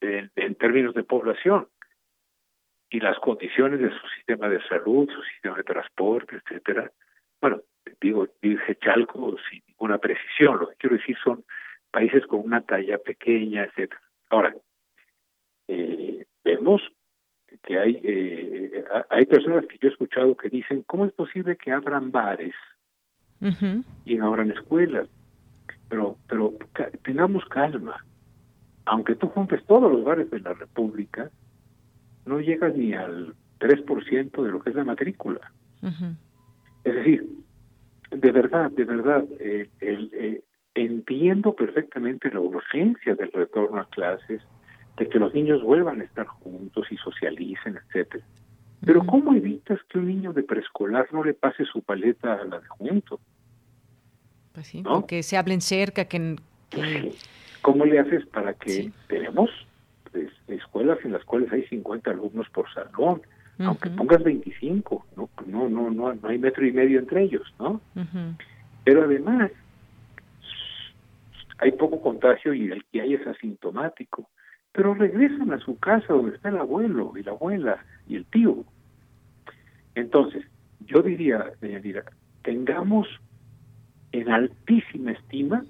en, 0.00 0.54
términos 0.56 0.94
de 0.94 1.04
población 1.04 1.68
y 2.90 3.00
las 3.00 3.18
condiciones 3.18 3.80
de 3.80 3.90
su 3.90 4.08
sistema 4.16 4.48
de 4.48 4.62
salud, 4.68 5.08
su 5.10 5.22
sistema 5.22 5.56
de 5.56 5.64
transporte, 5.64 6.36
etcétera, 6.36 6.90
bueno, 7.40 7.60
digo, 8.00 8.26
dice 8.42 8.76
Chalco 8.76 9.36
sin 9.50 9.62
ninguna 9.68 9.98
precisión, 9.98 10.58
lo 10.58 10.68
que 10.70 10.76
quiero 10.76 10.96
decir 10.96 11.16
son 11.22 11.44
países 11.90 12.26
con 12.26 12.40
una 12.40 12.60
talla 12.62 12.98
pequeña, 12.98 13.64
etcétera. 13.64 14.00
Ahora, 14.30 14.54
eh, 15.68 16.24
vemos 16.44 16.82
que 17.62 17.78
hay 17.78 18.00
eh, 18.02 18.84
hay 19.10 19.26
personas 19.26 19.66
que 19.66 19.78
yo 19.78 19.88
he 19.88 19.92
escuchado 19.92 20.36
que 20.36 20.48
dicen 20.48 20.82
cómo 20.86 21.06
es 21.06 21.12
posible 21.12 21.56
que 21.56 21.72
abran 21.72 22.10
bares 22.10 22.54
y 24.04 24.16
no 24.16 24.26
abran 24.26 24.50
escuelas 24.50 25.08
pero 25.88 26.16
pero 26.28 26.54
tengamos 27.02 27.44
calma 27.46 28.04
aunque 28.88 29.14
tú 29.14 29.28
juntes 29.28 29.64
todos 29.66 29.90
los 29.90 30.04
bares 30.04 30.30
de 30.30 30.40
la 30.40 30.54
república 30.54 31.30
no 32.26 32.40
llegas 32.40 32.74
ni 32.74 32.92
al 32.92 33.34
3% 33.60 34.42
de 34.42 34.50
lo 34.50 34.60
que 34.60 34.70
es 34.70 34.76
la 34.76 34.84
matrícula. 34.84 35.52
Es 36.84 36.94
decir 36.94 37.26
de 38.10 38.32
verdad 38.32 38.70
de 38.70 38.84
verdad 38.84 39.24
eh, 39.38 39.68
el, 39.80 40.10
eh, 40.14 40.42
entiendo 40.74 41.54
perfectamente 41.54 42.30
la 42.30 42.40
urgencia 42.40 43.14
del 43.14 43.30
retorno 43.32 43.80
a 43.80 43.88
clases 43.88 44.42
de 44.96 45.08
que 45.08 45.18
los 45.18 45.32
niños 45.34 45.62
vuelvan 45.62 46.00
a 46.00 46.04
estar 46.04 46.26
juntos 46.26 46.86
y 46.90 46.96
socialicen, 46.96 47.76
etcétera. 47.76 48.24
Pero 48.84 49.04
¿cómo 49.04 49.34
evitas 49.34 49.78
que 49.88 49.98
un 49.98 50.06
niño 50.06 50.32
de 50.32 50.42
preescolar 50.42 51.08
no 51.12 51.22
le 51.22 51.34
pase 51.34 51.64
su 51.64 51.82
paleta 51.82 52.34
a 52.34 52.44
la 52.44 52.60
de 52.60 52.68
junto? 52.68 53.20
Pues 54.52 54.66
sí, 54.68 54.82
que 55.06 55.22
se 55.22 55.36
hablen 55.36 55.60
cerca, 55.60 56.06
que... 56.06 56.36
¿Cómo 57.62 57.84
le 57.84 57.98
haces 57.98 58.26
para 58.26 58.54
que 58.54 58.90
tenemos 59.08 59.50
pues, 60.12 60.28
escuelas 60.48 60.98
en 61.04 61.12
las 61.12 61.24
cuales 61.24 61.52
hay 61.52 61.64
50 61.64 62.10
alumnos 62.10 62.48
por 62.50 62.72
salón? 62.72 63.22
Aunque 63.60 63.90
pongas 63.90 64.22
25, 64.22 65.06
no, 65.16 65.28
no, 65.46 65.68
no, 65.68 65.90
no, 65.90 66.14
no 66.14 66.28
hay 66.28 66.38
metro 66.38 66.64
y 66.64 66.70
medio 66.70 67.00
entre 67.00 67.24
ellos, 67.24 67.42
¿no? 67.58 67.80
Pero 68.84 69.02
además 69.02 69.50
hay 71.58 71.72
poco 71.72 72.00
contagio 72.00 72.54
y 72.54 72.70
el 72.70 72.84
que 72.84 73.00
hay 73.00 73.14
es 73.14 73.26
asintomático 73.26 74.28
pero 74.78 74.94
regresan 74.94 75.52
a 75.52 75.58
su 75.58 75.76
casa 75.78 76.12
donde 76.12 76.36
está 76.36 76.50
el 76.50 76.58
abuelo 76.58 77.12
y 77.16 77.24
la 77.24 77.32
abuela 77.32 77.84
y 78.06 78.14
el 78.14 78.24
tío. 78.26 78.64
Entonces, 79.96 80.44
yo 80.86 81.02
diría, 81.02 81.52
doña 81.60 81.80
tengamos 82.42 83.08
en 84.12 84.30
altísima 84.30 85.10
estima 85.10 85.64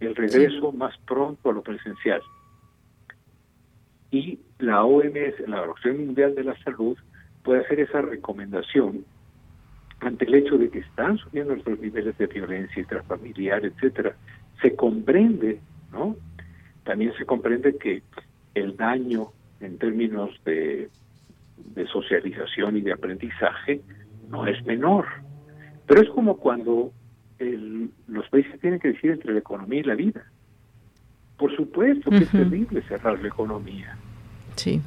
el 0.00 0.14
regreso 0.14 0.72
más 0.72 0.96
pronto 1.06 1.50
a 1.50 1.52
lo 1.52 1.62
presencial. 1.62 2.20
Y 4.10 4.38
la 4.58 4.84
OMS, 4.84 5.40
la 5.46 5.62
Organización 5.62 6.06
Mundial 6.06 6.34
de 6.34 6.44
la 6.44 6.56
Salud, 6.62 6.96
puede 7.42 7.64
hacer 7.64 7.80
esa 7.80 8.02
recomendación 8.02 9.04
ante 10.00 10.24
el 10.26 10.34
hecho 10.34 10.58
de 10.58 10.68
que 10.68 10.80
están 10.80 11.16
subiendo 11.18 11.56
los 11.56 11.80
niveles 11.80 12.16
de 12.18 12.26
violencia 12.26 12.80
intrafamiliar, 12.80 13.64
etcétera. 13.64 14.14
Se 14.60 14.74
comprende, 14.76 15.60
¿no? 15.92 16.16
También 16.84 17.12
se 17.18 17.24
comprende 17.24 17.76
que 17.76 18.02
el 18.54 18.76
daño 18.76 19.32
en 19.60 19.78
términos 19.78 20.30
de, 20.44 20.88
socialización 21.92 22.76
y 22.76 22.80
de 22.80 22.92
aprendizaje 22.92 23.80
no 24.28 24.46
es 24.46 24.64
menor. 24.66 25.06
Pero 25.86 26.02
es 26.02 26.08
como 26.10 26.36
cuando 26.36 26.92
los 27.38 28.28
países 28.28 28.60
tienen 28.60 28.80
que 28.80 28.88
decidir 28.88 29.12
entre 29.12 29.32
la 29.32 29.40
economía 29.40 29.80
y 29.80 29.84
la 29.84 29.94
vida. 29.94 30.30
Por 31.36 31.54
supuesto 31.54 32.10
que 32.10 32.18
es 32.18 32.30
terrible 32.30 32.82
cerrar 32.82 33.20
la 33.20 33.28
economía. 33.28 33.96
Sí. 34.54 34.80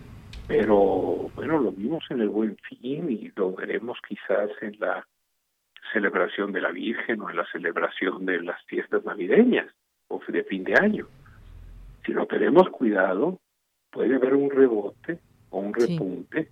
Pero 0.47 1.29
bueno, 1.35 1.59
lo 1.59 1.71
vimos 1.71 2.03
en 2.09 2.21
el 2.21 2.29
Buen 2.29 2.57
Fin 2.67 3.09
y 3.11 3.31
lo 3.35 3.53
veremos 3.53 3.99
quizás 4.07 4.49
en 4.61 4.79
la 4.79 5.05
celebración 5.93 6.51
de 6.51 6.61
la 6.61 6.71
Virgen 6.71 7.21
o 7.21 7.29
en 7.29 7.37
la 7.37 7.45
celebración 7.51 8.25
de 8.25 8.41
las 8.41 8.63
fiestas 8.65 9.05
navideñas 9.05 9.67
o 10.07 10.19
de 10.27 10.43
fin 10.43 10.63
de 10.63 10.73
año. 10.73 11.07
Si 12.05 12.13
no 12.13 12.25
tenemos 12.25 12.69
cuidado, 12.69 13.39
puede 13.91 14.15
haber 14.15 14.33
un 14.33 14.49
rebote 14.49 15.19
o 15.51 15.59
un 15.59 15.73
repunte, 15.73 16.49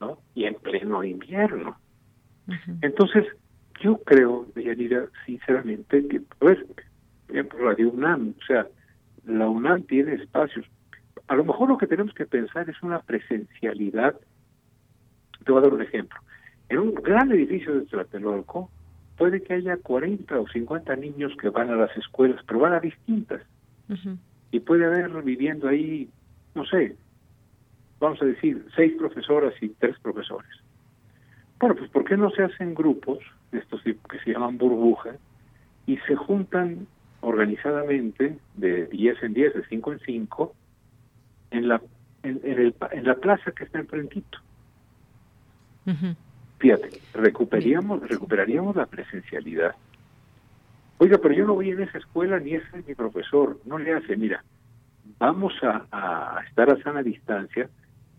¿no? 0.00 0.18
Y 0.34 0.44
en 0.44 0.54
pleno 0.54 1.02
invierno. 1.02 1.78
Entonces, 2.80 3.26
yo 3.82 3.98
creo, 3.98 4.46
Deyanira, 4.54 5.06
sinceramente, 5.26 6.06
que, 6.08 6.20
pues, 6.38 6.58
por 7.26 7.36
ejemplo, 7.36 7.58
Radio 7.60 7.90
UNAM, 7.90 8.34
o 8.40 8.44
sea, 8.46 8.66
la 9.26 9.48
UNAM 9.48 9.82
tiene 9.84 10.14
espacios. 10.14 10.66
A 11.28 11.36
lo 11.36 11.44
mejor 11.44 11.68
lo 11.68 11.78
que 11.78 11.86
tenemos 11.86 12.14
que 12.14 12.26
pensar 12.26 12.68
es 12.68 12.82
una 12.82 13.00
presencialidad. 13.00 14.14
Te 15.44 15.52
voy 15.52 15.60
a 15.60 15.64
dar 15.64 15.74
un 15.74 15.82
ejemplo. 15.82 16.18
En 16.68 16.78
un 16.78 16.94
gran 16.94 17.30
edificio 17.32 17.74
de 17.74 17.86
Tlatelolco, 17.86 18.70
puede 19.16 19.42
que 19.42 19.54
haya 19.54 19.76
40 19.76 20.40
o 20.40 20.48
50 20.48 20.96
niños 20.96 21.32
que 21.40 21.50
van 21.50 21.70
a 21.70 21.76
las 21.76 21.96
escuelas, 21.96 22.40
pero 22.46 22.60
van 22.60 22.74
a 22.74 22.80
distintas. 22.80 23.42
Y 24.50 24.60
puede 24.60 24.86
haber 24.86 25.10
viviendo 25.22 25.68
ahí 25.68 26.08
no 26.54 26.64
sé, 26.66 26.96
vamos 27.98 28.20
a 28.20 28.26
decir, 28.26 28.66
seis 28.76 28.92
profesoras 28.98 29.54
y 29.60 29.70
tres 29.70 29.98
profesores. 30.00 30.50
Bueno, 31.58 31.76
pues 31.76 31.90
¿por 31.90 32.04
qué 32.04 32.16
no 32.16 32.30
se 32.30 32.42
hacen 32.42 32.74
grupos, 32.74 33.18
estos 33.52 33.82
que 33.82 34.18
se 34.24 34.32
llaman 34.32 34.58
burbujas, 34.58 35.16
y 35.86 35.96
se 35.98 36.16
juntan 36.16 36.86
organizadamente 37.20 38.38
de 38.54 38.86
10 38.86 39.22
en 39.22 39.34
10, 39.34 39.54
de 39.54 39.64
5 39.66 39.92
en 39.92 40.00
5, 40.00 40.54
en 41.52 41.68
la, 41.68 41.80
en, 42.22 42.40
el, 42.44 42.74
en 42.90 43.04
la 43.04 43.14
plaza 43.14 43.52
que 43.52 43.64
está 43.64 43.78
enfrentito? 43.78 44.38
Fíjate, 46.58 46.90
recuperaríamos, 47.14 48.08
recuperaríamos 48.08 48.76
la 48.76 48.86
presencialidad. 48.86 49.74
Oiga, 50.98 51.18
pero 51.18 51.34
yo 51.34 51.46
no 51.46 51.54
voy 51.54 51.70
en 51.70 51.82
esa 51.82 51.98
escuela 51.98 52.38
ni 52.38 52.54
ese 52.54 52.78
es 52.78 52.86
mi 52.86 52.94
profesor. 52.94 53.58
No 53.64 53.78
le 53.78 53.92
hace, 53.92 54.16
mira, 54.16 54.44
vamos 55.18 55.52
a, 55.62 56.40
estar 56.48 56.70
a 56.70 56.82
sana 56.82 57.02
distancia, 57.02 57.68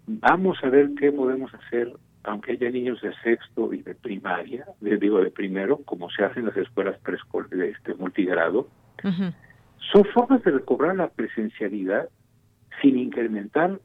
vamos 0.05 0.57
a 0.63 0.69
ver 0.69 0.91
qué 0.99 1.11
podemos 1.11 1.53
hacer, 1.53 1.93
aunque 2.23 2.53
haya 2.53 2.69
niños 2.69 3.01
de 3.01 3.13
sexto 3.23 3.73
y 3.73 3.81
de 3.81 3.95
primaria, 3.95 4.65
les 4.81 4.99
digo 4.99 5.19
de 5.19 5.31
primero, 5.31 5.77
como 5.85 6.09
se 6.09 6.23
hace 6.23 6.39
en 6.39 6.47
las 6.47 6.57
escuelas 6.57 6.97
de 7.49 7.69
este 7.69 7.93
multigrado, 7.95 8.67
son 9.91 10.05
formas 10.13 10.43
de 10.43 10.51
recobrar 10.51 10.95
la 10.95 11.09
presencialidad 11.09 12.09
sin 12.81 12.97
incrementar 12.97 13.79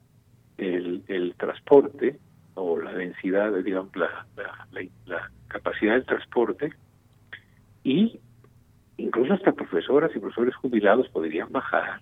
el, 0.56 1.02
el 1.08 1.34
transporte 1.36 2.18
o 2.54 2.78
la 2.78 2.92
densidad, 2.92 3.52
digamos, 3.62 3.94
la, 3.96 4.26
la 5.06 5.30
capacidad 5.48 5.94
del 5.94 6.04
transporte. 6.04 6.72
Y 7.84 8.20
incluso 8.96 9.34
hasta 9.34 9.52
profesoras 9.52 10.10
y 10.14 10.18
profesores 10.18 10.54
jubilados 10.56 11.08
podrían 11.08 11.50
bajar 11.50 12.00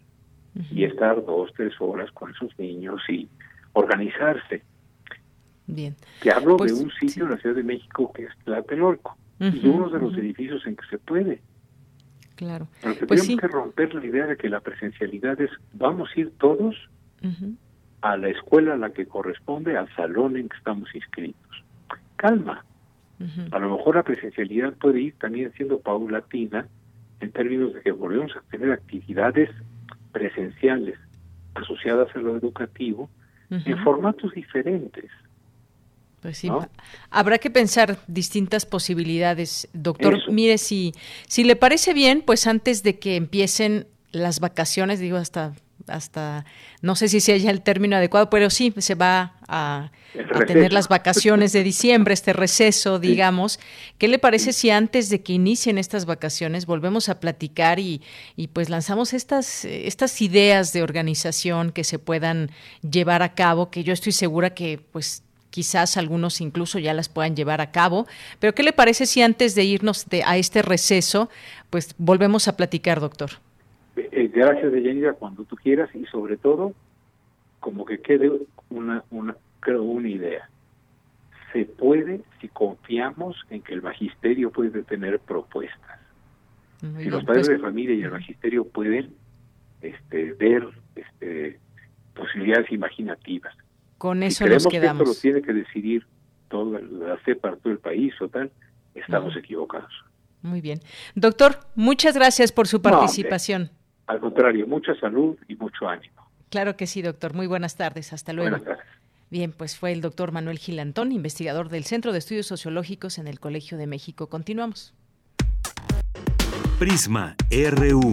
y 0.71 0.85
estar 0.85 1.25
dos, 1.25 1.53
tres 1.55 1.75
horas 1.81 2.11
con 2.13 2.31
esos 2.31 2.59
niños 2.59 3.01
y 3.09 3.29
organizarse. 3.75 4.63
Bien. 5.67 5.97
Te 6.23 6.31
hablo 6.31 6.53
de 6.53 6.59
pues, 6.59 6.73
un 6.73 6.91
sitio 6.93 7.25
en 7.25 7.31
la 7.33 7.37
Ciudad 7.39 7.57
de 7.57 7.63
México 7.63 8.13
que 8.13 8.25
es 8.25 8.31
Tlatelolco, 8.45 9.17
y 9.41 9.67
uno 9.67 9.89
de 9.91 9.99
los 9.99 10.17
edificios 10.17 10.67
en 10.67 10.77
que 10.77 10.87
se 10.89 10.99
puede. 10.99 11.41
Claro. 12.37 12.69
Pero 12.83 13.07
pues 13.07 13.23
tenemos 13.23 13.41
que 13.41 13.49
romper 13.49 13.95
la 13.95 14.05
idea 14.05 14.27
de 14.27 14.37
que 14.37 14.49
la 14.49 14.61
presencialidad 14.61 15.41
es 15.41 15.51
vamos 15.73 16.11
a 16.15 16.21
ir 16.21 16.33
todos 16.39 16.77
a 18.03 18.17
la 18.17 18.29
escuela 18.29 18.75
a 18.75 18.77
la 18.77 18.91
que 18.91 19.07
corresponde, 19.07 19.77
al 19.77 19.93
salón 19.97 20.37
en 20.37 20.49
que 20.49 20.57
estamos 20.57 20.95
inscritos. 20.95 21.65
Calma. 22.17 22.65
A 23.51 23.59
lo 23.59 23.77
mejor 23.77 23.97
la 23.97 24.03
presencialidad 24.03 24.75
puede 24.75 25.01
ir 25.01 25.15
también 25.19 25.51
siendo 25.57 25.81
paulatina 25.81 26.69
en 27.21 27.33
términos 27.33 27.73
de 27.73 27.81
que 27.81 27.93
volvemos 27.93 28.37
a 28.37 28.43
tener 28.51 28.71
actividades 28.73 29.51
presenciales 30.13 30.99
asociadas 31.55 32.15
a 32.15 32.19
lo 32.19 32.37
educativo 32.37 33.09
en 33.51 33.79
formatos 33.83 34.33
diferentes. 34.35 35.11
Pues 36.21 36.39
sí, 36.39 36.51
habrá 37.11 37.39
que 37.39 37.51
pensar 37.51 37.99
distintas 38.07 38.67
posibilidades. 38.67 39.69
Doctor, 39.73 40.31
mire, 40.31 40.59
si, 40.59 40.93
si 41.29 41.45
le 41.45 41.57
parece 41.57 41.95
bien, 41.95 42.23
pues 42.23 42.47
antes 42.47 42.83
de 42.83 42.99
que 42.99 43.17
empiecen 43.17 43.87
las 44.11 44.41
vacaciones, 44.41 44.99
digo 44.99 45.19
hasta 45.19 45.53
hasta, 45.89 46.45
no 46.83 46.97
sé 46.97 47.09
si 47.09 47.21
sea 47.21 47.37
ya 47.37 47.51
el 47.51 47.63
término 47.63 47.97
adecuado, 47.97 48.31
pero 48.31 48.51
sí, 48.51 48.73
se 48.79 48.95
va 48.95 49.35
a, 49.47 49.91
tener 50.47 50.73
las 50.73 50.89
vacaciones 50.89 51.53
de 51.53 51.63
diciembre, 51.63 52.15
este 52.15 52.33
receso, 52.33 52.99
digamos. 52.99 53.61
¿Qué 53.99 54.09
le 54.09 54.19
parece 54.19 54.53
si 54.53 54.71
antes 54.71 55.11
de 55.11 55.23
que 55.23 55.35
inicien 55.35 55.79
estas 55.79 56.07
vacaciones 56.07 56.67
volvemos 56.67 57.09
a 57.09 57.21
platicar 57.21 57.79
y, 57.79 58.01
y 58.35 58.49
pues 58.49 58.71
lanzamos 58.71 59.13
estas, 59.13 59.65
estas 59.65 60.21
ideas 60.23 60.73
de 60.73 60.83
organización 60.83 61.71
que 61.71 61.85
se 61.85 61.99
puedan 61.99 62.51
llevar 62.89 63.23
a 63.23 63.35
cabo, 63.35 63.71
que 63.71 63.85
yo 63.85 63.93
estoy 63.93 64.13
segura 64.13 64.55
que 64.55 64.81
pues 64.91 65.23
quizás 65.57 65.97
algunos 65.97 66.43
incluso 66.43 66.79
ya 66.79 66.93
las 66.93 67.09
puedan 67.09 67.35
llevar 67.35 67.63
a 67.63 67.71
cabo. 67.73 68.07
Pero 68.41 68.55
¿qué 68.55 68.63
le 68.63 68.75
parece 68.75 69.07
si 69.07 69.23
antes 69.23 69.55
de 69.55 69.65
irnos 69.65 70.07
de, 70.07 70.23
a 70.23 70.37
este 70.37 70.61
receso, 70.61 71.31
pues 71.71 71.95
volvemos 71.97 72.47
a 72.47 72.59
platicar, 72.59 73.01
doctor? 73.01 73.31
Eh, 73.97 74.31
gracias 74.35 74.71
de 74.71 74.83
Yanira 74.83 75.15
cuando 75.15 75.45
tú 75.45 75.57
quieras 75.57 75.89
y 75.95 76.05
sobre 76.13 76.37
todo 76.37 76.75
como 77.61 77.87
que 77.87 78.03
quede 78.03 78.31
una, 78.69 79.03
una, 79.11 79.35
creo 79.61 79.83
una 79.83 80.11
idea. 80.11 80.47
Se 81.55 81.65
puede 81.65 82.21
si 82.43 82.49
confiamos 82.49 83.35
en 83.49 83.63
que 83.63 83.73
el 83.73 83.81
magisterio 83.81 84.51
puede 84.51 84.83
tener 84.83 85.21
propuestas. 85.21 86.01
si 86.83 87.05
los 87.07 87.25
pues 87.25 87.39
padres 87.39 87.49
de 87.49 87.59
familia 87.61 87.95
y 87.95 88.03
el 88.03 88.11
magisterio 88.11 88.67
pueden 88.69 89.15
este, 89.81 90.35
ver 90.35 90.69
este, 90.95 91.59
posibilidades 92.15 92.71
imaginativas. 92.71 93.57
Con 93.99 94.21
si 94.21 94.27
eso 94.27 94.45
creemos 94.45 94.65
nos 94.65 94.71
que 94.71 94.81
quedamos. 94.81 95.09
esto 95.09 95.15
lo 95.15 95.21
tiene 95.21 95.43
que 95.47 95.53
decidir 95.53 96.07
toda 96.49 96.81
la 96.81 97.19
CEPA, 97.25 97.57
todo 97.57 97.73
el 97.73 97.79
país 97.79 98.13
o 98.21 98.29
tal, 98.29 98.51
estamos 98.95 99.37
equivocados. 99.37 99.93
Muy 100.43 100.61
bien. 100.61 100.81
Doctor, 101.15 101.61
muchas 101.75 102.15
gracias 102.15 102.53
por 102.53 102.69
su 102.69 102.81
participación. 102.83 103.71
Al 104.07 104.21
contrario, 104.21 104.67
mucha 104.67 104.95
salud 105.01 105.37
y 105.49 105.57
mucho 105.57 105.89
ánimo. 105.89 106.31
Claro 106.51 106.77
que 106.77 106.87
sí, 106.87 107.03
doctor. 107.03 107.35
Muy 107.35 107.47
buenas 107.47 107.77
tardes. 107.77 108.13
Hasta 108.13 108.33
luego. 108.33 108.51
Buenas 108.51 108.65
tardes. 108.65 108.87
Bien, 109.29 109.53
pues 109.53 109.77
fue 109.77 109.93
el 109.93 110.01
doctor 110.01 110.31
Manuel 110.31 110.59
Gilantón, 110.59 111.11
investigador 111.11 111.69
del 111.69 111.85
Centro 111.85 112.13
de 112.13 112.19
Estudios 112.19 112.47
Sociológicos 112.47 113.19
en 113.19 113.27
el 113.27 113.41
Colegio 113.41 113.77
de 113.77 113.89
México. 113.89 114.29
Continuamos. 114.29 114.95
Prisma 116.79 117.35
RU. 117.51 118.13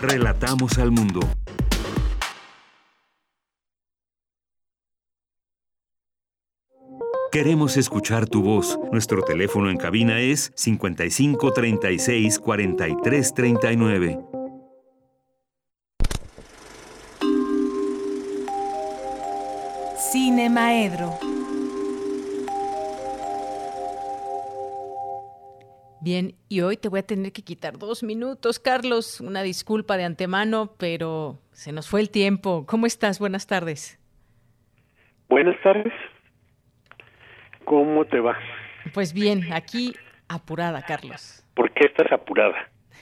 Relatamos 0.00 0.78
al 0.78 0.90
mundo. 0.90 1.20
Queremos 7.30 7.76
escuchar 7.76 8.26
tu 8.26 8.42
voz. 8.42 8.78
Nuestro 8.90 9.20
teléfono 9.20 9.68
en 9.68 9.76
cabina 9.76 10.18
es 10.18 10.50
55 10.56 11.52
36 11.52 12.38
43 12.38 13.34
39. 13.34 14.18
Cine 20.10 20.48
Maedro. 20.48 21.18
Bien, 26.00 26.34
y 26.48 26.62
hoy 26.62 26.78
te 26.78 26.88
voy 26.88 27.00
a 27.00 27.02
tener 27.02 27.32
que 27.32 27.42
quitar 27.42 27.76
dos 27.76 28.02
minutos, 28.02 28.58
Carlos. 28.58 29.20
Una 29.20 29.42
disculpa 29.42 29.98
de 29.98 30.04
antemano, 30.04 30.72
pero 30.78 31.38
se 31.52 31.72
nos 31.72 31.90
fue 31.90 32.00
el 32.00 32.08
tiempo. 32.08 32.64
¿Cómo 32.66 32.86
estás? 32.86 33.18
Buenas 33.18 33.46
tardes. 33.46 33.98
Buenas 35.28 35.60
tardes. 35.62 35.92
¿Cómo 37.68 38.06
te 38.06 38.18
va? 38.18 38.34
Pues 38.94 39.12
bien, 39.12 39.52
aquí 39.52 39.94
apurada, 40.26 40.80
Carlos. 40.86 41.44
¿Por 41.52 41.70
qué 41.72 41.84
estás 41.84 42.10
apurada? 42.10 42.56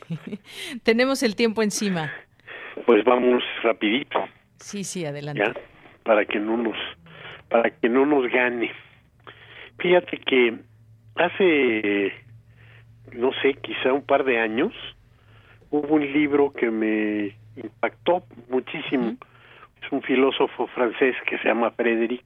Tenemos 0.82 1.22
el 1.22 1.36
tiempo 1.36 1.62
encima. 1.62 2.12
Pues 2.84 3.04
vamos 3.04 3.44
rapidito, 3.62 4.18
Sí, 4.58 4.82
sí, 4.82 5.06
adelante. 5.06 5.40
¿ya? 5.46 5.54
Para 6.02 6.24
que 6.24 6.40
no 6.40 6.56
nos 6.56 6.76
para 7.48 7.70
que 7.70 7.88
no 7.88 8.06
nos 8.06 8.28
gane. 8.28 8.72
Fíjate 9.78 10.18
que 10.18 10.58
hace 11.14 12.12
no 13.12 13.30
sé, 13.40 13.54
quizá 13.54 13.92
un 13.92 14.02
par 14.02 14.24
de 14.24 14.40
años 14.40 14.72
hubo 15.70 15.94
un 15.94 16.12
libro 16.12 16.52
que 16.52 16.72
me 16.72 17.36
impactó 17.54 18.24
muchísimo. 18.48 19.16
Es 19.80 19.92
un 19.92 20.02
filósofo 20.02 20.66
francés 20.66 21.14
que 21.24 21.38
se 21.38 21.44
llama 21.44 21.70
Frédéric 21.70 22.24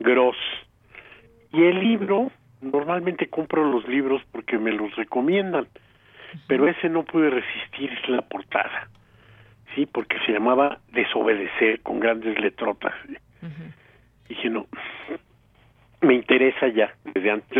Gross. 0.00 0.36
Y 1.56 1.64
el 1.64 1.80
libro, 1.80 2.30
normalmente 2.60 3.28
compro 3.28 3.64
los 3.64 3.88
libros 3.88 4.20
porque 4.30 4.58
me 4.58 4.72
los 4.72 4.94
recomiendan, 4.94 5.66
pero 6.46 6.68
ese 6.68 6.90
no 6.90 7.02
pude 7.04 7.30
resistir 7.30 7.90
la 8.08 8.20
portada, 8.20 8.90
sí, 9.74 9.86
porque 9.86 10.18
se 10.26 10.32
llamaba 10.32 10.80
Desobedecer 10.92 11.80
con 11.80 11.98
grandes 11.98 12.38
letrotas. 12.38 12.92
Dije, 14.28 14.50
no, 14.50 14.66
me 16.02 16.12
interesa 16.12 16.68
ya, 16.68 16.94
desde 17.14 17.30
antes, 17.30 17.56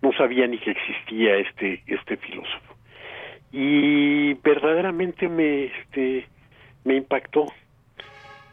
no 0.00 0.12
sabía 0.12 0.46
ni 0.46 0.58
que 0.58 0.70
existía 0.70 1.34
este, 1.34 1.82
este 1.88 2.16
filósofo. 2.18 2.76
Y 3.50 4.34
verdaderamente 4.34 5.28
me, 5.28 5.64
este, 5.64 6.28
me 6.84 6.94
impactó, 6.94 7.46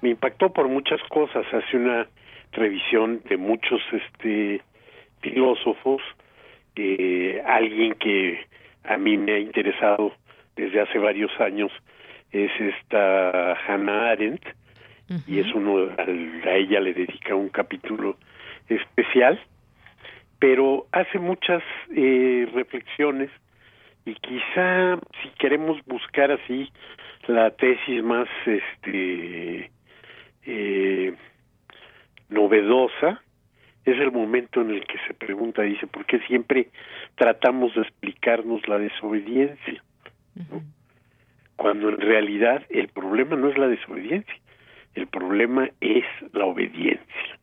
me 0.01 0.09
impactó 0.09 0.51
por 0.51 0.67
muchas 0.69 1.01
cosas, 1.03 1.45
hace 1.53 1.77
una 1.77 2.07
revisión 2.51 3.21
de 3.29 3.37
muchos 3.37 3.79
este 3.91 4.63
filósofos, 5.21 6.01
eh, 6.75 7.41
alguien 7.45 7.93
que 7.95 8.45
a 8.83 8.97
mí 8.97 9.17
me 9.17 9.33
ha 9.33 9.39
interesado 9.39 10.13
desde 10.55 10.81
hace 10.81 10.97
varios 10.97 11.31
años 11.39 11.71
es 12.31 12.51
esta 12.59 13.53
Hannah 13.67 14.11
Arendt 14.11 14.43
y 15.27 15.39
es 15.39 15.53
uno 15.53 15.89
a 15.97 16.51
ella 16.55 16.79
le 16.79 16.93
dedica 16.93 17.35
un 17.35 17.49
capítulo 17.49 18.15
especial 18.69 19.39
pero 20.39 20.87
hace 20.93 21.19
muchas 21.19 21.61
eh, 21.95 22.49
reflexiones 22.53 23.29
y 24.05 24.15
quizá 24.15 24.97
si 25.21 25.29
queremos 25.37 25.77
buscar 25.85 26.31
así 26.31 26.71
la 27.27 27.51
tesis 27.51 28.01
más 28.01 28.27
este 28.45 29.69
eh, 30.45 31.13
novedosa 32.29 33.21
es 33.85 33.99
el 33.99 34.11
momento 34.11 34.61
en 34.61 34.71
el 34.71 34.85
que 34.85 34.97
se 35.07 35.13
pregunta 35.13 35.61
dice 35.63 35.87
por 35.87 36.05
qué 36.05 36.19
siempre 36.27 36.69
tratamos 37.15 37.73
de 37.75 37.81
explicarnos 37.81 38.67
la 38.67 38.77
desobediencia 38.77 39.83
¿no? 40.35 40.61
cuando 41.55 41.89
en 41.89 41.97
realidad 41.97 42.63
el 42.69 42.87
problema 42.89 43.35
no 43.35 43.49
es 43.49 43.57
la 43.57 43.67
desobediencia 43.67 44.35
el 44.95 45.07
problema 45.07 45.69
es 45.79 46.05
la 46.33 46.45
obediencia 46.45 47.39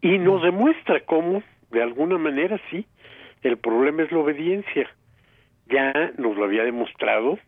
y 0.00 0.18
nos 0.18 0.42
demuestra 0.42 1.00
cómo, 1.00 1.42
de 1.70 1.82
alguna 1.82 2.18
manera, 2.18 2.60
sí, 2.70 2.86
el 3.42 3.56
problema 3.58 4.02
es 4.02 4.12
la 4.12 4.18
obediencia. 4.18 4.88
Ya 5.66 6.12
nos 6.16 6.36
lo 6.36 6.44
había 6.44 6.64
demostrado, 6.64 7.38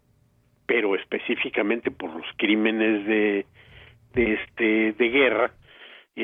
pero 0.67 0.95
específicamente 0.95 1.91
por 1.91 2.11
los 2.15 2.27
crímenes 2.37 3.07
de, 3.07 3.47
de 4.15 4.33
este 4.35 4.93
de 4.93 5.09
guerra, 5.09 5.53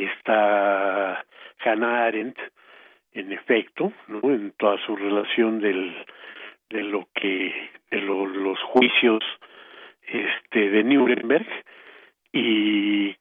está 0.04 1.24
Hannah 1.64 2.04
Arendt, 2.06 2.38
en 3.12 3.32
efecto, 3.32 3.92
¿no? 4.08 4.20
en 4.30 4.52
toda 4.52 4.78
su 4.84 4.94
relación 4.96 5.60
del 5.60 5.94
de 6.68 6.82
lo 6.82 7.08
que 7.14 7.70
de 7.90 8.00
lo- 8.00 8.26
los 8.26 8.60
juicios 8.62 9.22
este 10.08 10.68
de 10.70 10.84
Nuremberg 10.84 11.46
y 12.32 13.14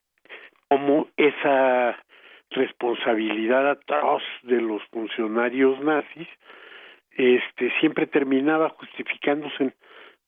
cómo 0.67 1.07
esa 1.15 1.97
responsabilidad 2.49 3.69
atroz 3.69 4.23
de 4.43 4.61
los 4.61 4.83
funcionarios 4.85 5.79
nazis 5.81 6.27
este 7.11 7.71
siempre 7.79 8.07
terminaba 8.07 8.69
justificándose 8.69 9.63
en 9.63 9.73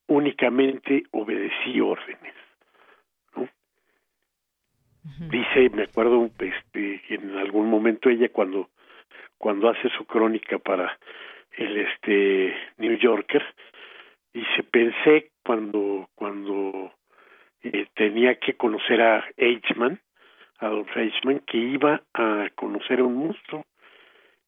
únicamente 0.08 1.04
obedecí 1.12 1.82
órdenes. 1.82 2.34
Dice 5.30 5.70
me 5.74 5.84
acuerdo 5.84 6.30
este 6.40 7.02
en 7.10 7.38
algún 7.38 7.70
momento 7.70 8.10
ella 8.10 8.30
cuando 8.30 8.70
cuando 9.38 9.70
hace 9.70 9.90
su 9.90 10.06
crónica 10.06 10.58
para 10.60 10.98
el 11.58 11.78
este 11.78 12.56
New 12.78 12.98
Yorker 12.98 13.44
dice 14.34 14.64
pensé 14.64 15.32
cuando 15.44 16.10
cuando 16.16 16.94
eh, 17.64 17.88
tenía 17.96 18.36
que 18.36 18.56
conocer 18.56 19.02
a 19.02 19.26
Eichmann 19.38 20.00
Adolf 20.60 20.96
Eichmann 20.96 21.40
que 21.42 21.58
iba 21.58 22.02
a 22.14 22.50
conocer 22.56 23.00
a 23.00 23.04
un 23.04 23.16
monstruo. 23.16 23.66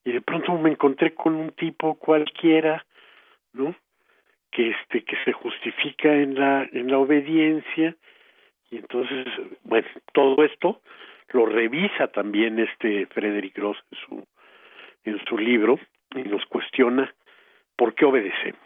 Y 0.03 0.11
de 0.11 0.21
pronto 0.21 0.57
me 0.57 0.71
encontré 0.71 1.13
con 1.13 1.35
un 1.35 1.51
tipo 1.51 1.95
cualquiera 1.95 2.85
no 3.53 3.75
que 4.51 4.69
este 4.71 5.03
que 5.03 5.15
se 5.23 5.33
justifica 5.33 6.11
en 6.11 6.35
la 6.35 6.67
en 6.71 6.89
la 6.89 6.97
obediencia 6.97 7.95
y 8.71 8.77
entonces 8.77 9.27
bueno 9.63 9.87
todo 10.13 10.43
esto 10.43 10.81
lo 11.31 11.45
revisa 11.45 12.07
también 12.07 12.59
este 12.59 13.05
Frederick 13.07 13.55
Gross 13.55 13.77
en 13.91 13.97
su 13.99 14.27
en 15.05 15.25
su 15.25 15.37
libro 15.37 15.79
y 16.15 16.23
nos 16.23 16.45
cuestiona 16.45 17.13
por 17.75 17.95
qué 17.95 18.05
obedecemos. 18.05 18.59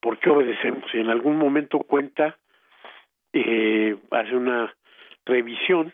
Por 0.00 0.18
qué 0.18 0.30
obedecemos 0.30 0.84
y 0.94 0.98
en 0.98 1.10
algún 1.10 1.36
momento 1.36 1.78
cuenta 1.80 2.36
eh, 3.32 3.96
hace 4.10 4.34
una 4.34 4.74
revisión 5.24 5.92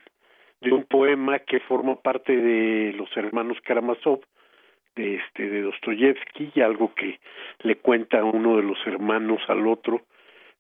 de 0.61 0.73
un 0.73 0.85
poema 0.85 1.41
que 1.41 1.61
forma 1.61 1.97
parte 1.97 2.37
de 2.37 2.93
los 2.95 3.15
hermanos 3.17 3.59
Karamazov 3.63 4.21
de 4.95 5.17
este 5.17 5.51
de 5.51 5.63
Dostoyevsky 5.63 6.53
y 6.55 6.61
algo 6.61 6.95
que 6.95 7.21
le 7.61 7.77
cuenta 7.77 8.25
uno 8.25 8.57
de 8.57 8.63
los 8.63 8.79
hermanos 8.87 9.43
al 9.49 9.67
otro 9.67 10.03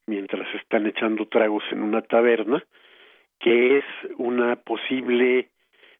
mientras 0.07 0.47
están 0.55 0.87
echando 0.87 1.27
tragos 1.27 1.65
en 1.71 1.83
una 1.83 2.03
taberna 2.03 2.65
que 3.39 3.79
es 3.79 3.85
una 4.17 4.57
posible 4.57 5.51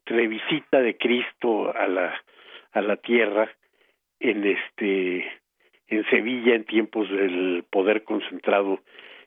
revisita 0.07 0.81
de 0.81 0.97
Cristo 0.97 1.75
a 1.77 1.87
la 1.87 2.15
a 2.73 2.81
la 2.81 2.97
tierra 2.97 3.51
en 4.21 4.45
este 4.45 5.27
en 5.89 6.05
Sevilla 6.11 6.55
en 6.55 6.65
tiempos 6.65 7.09
del 7.09 7.65
poder 7.71 8.05
concentrado 8.05 8.81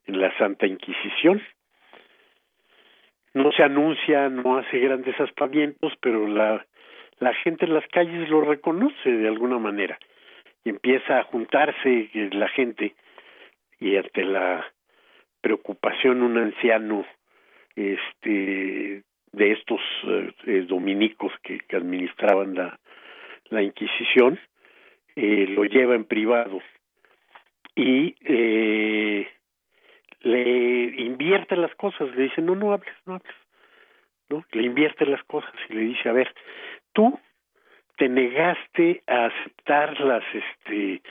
en 0.05 0.19
la 0.19 0.35
Santa 0.37 0.67
Inquisición. 0.67 1.41
No 3.33 3.51
se 3.51 3.63
anuncia, 3.63 4.27
no 4.29 4.57
hace 4.57 4.79
grandes 4.79 5.19
aspavientos, 5.19 5.93
pero 6.01 6.27
la, 6.27 6.65
la 7.19 7.33
gente 7.35 7.65
en 7.65 7.75
las 7.75 7.87
calles 7.87 8.27
lo 8.29 8.41
reconoce 8.41 9.09
de 9.09 9.27
alguna 9.27 9.59
manera 9.59 9.97
y 10.63 10.69
empieza 10.69 11.19
a 11.19 11.23
juntarse 11.23 12.09
la 12.13 12.49
gente 12.49 12.95
y 13.79 13.95
ante 13.95 14.23
la 14.23 14.65
preocupación 15.41 16.21
un 16.21 16.37
anciano 16.37 17.05
este 17.75 19.03
de 19.31 19.51
estos 19.51 19.79
eh, 20.47 20.65
dominicos 20.67 21.31
que, 21.43 21.59
administraban 21.75 22.55
la, 22.55 22.79
la 23.49 23.61
Inquisición 23.61 24.39
eh, 25.15 25.45
lo 25.49 25.65
lleva 25.65 25.95
en 25.95 26.05
privado 26.05 26.61
y 27.75 28.15
eh, 28.21 29.27
le 30.21 31.01
invierte 31.01 31.55
las 31.55 31.73
cosas, 31.75 32.13
le 32.15 32.23
dice, 32.23 32.41
no, 32.41 32.55
no 32.55 32.73
hables, 32.73 32.93
no 33.05 33.15
hables, 33.15 33.35
¿no? 34.29 34.43
Le 34.51 34.63
invierte 34.63 35.05
las 35.05 35.23
cosas 35.23 35.53
y 35.69 35.73
le 35.73 35.81
dice, 35.81 36.09
a 36.09 36.13
ver, 36.13 36.33
tú 36.93 37.17
te 37.97 38.09
negaste 38.09 39.03
a 39.07 39.25
aceptar 39.25 39.99
las, 40.01 40.23
este, 40.33 41.01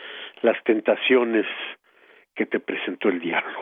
las 0.42 0.62
tentaciones 0.64 1.46
que 2.38 2.46
te 2.46 2.60
presentó 2.60 3.08
el 3.08 3.18
diablo. 3.18 3.58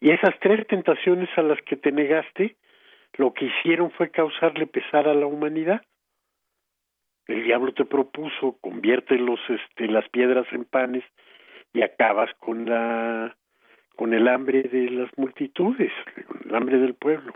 Y 0.00 0.10
esas 0.10 0.34
tres 0.40 0.66
tentaciones 0.66 1.28
a 1.36 1.42
las 1.42 1.60
que 1.62 1.76
te 1.76 1.92
negaste, 1.92 2.56
lo 3.18 3.34
que 3.34 3.44
hicieron 3.44 3.90
fue 3.90 4.10
causarle 4.10 4.66
pesar 4.66 5.06
a 5.06 5.12
la 5.12 5.26
humanidad. 5.26 5.82
El 7.26 7.44
diablo 7.44 7.74
te 7.74 7.84
propuso, 7.84 8.56
convierte 8.62 9.16
los, 9.16 9.38
este, 9.50 9.86
las 9.86 10.08
piedras 10.08 10.46
en 10.52 10.64
panes 10.64 11.04
y 11.74 11.82
acabas 11.82 12.32
con 12.38 12.64
la 12.64 13.36
con 13.96 14.14
el 14.14 14.28
hambre 14.28 14.62
de 14.62 14.90
las 14.90 15.10
multitudes, 15.18 15.92
el 16.44 16.54
hambre 16.54 16.78
del 16.78 16.94
pueblo. 16.94 17.34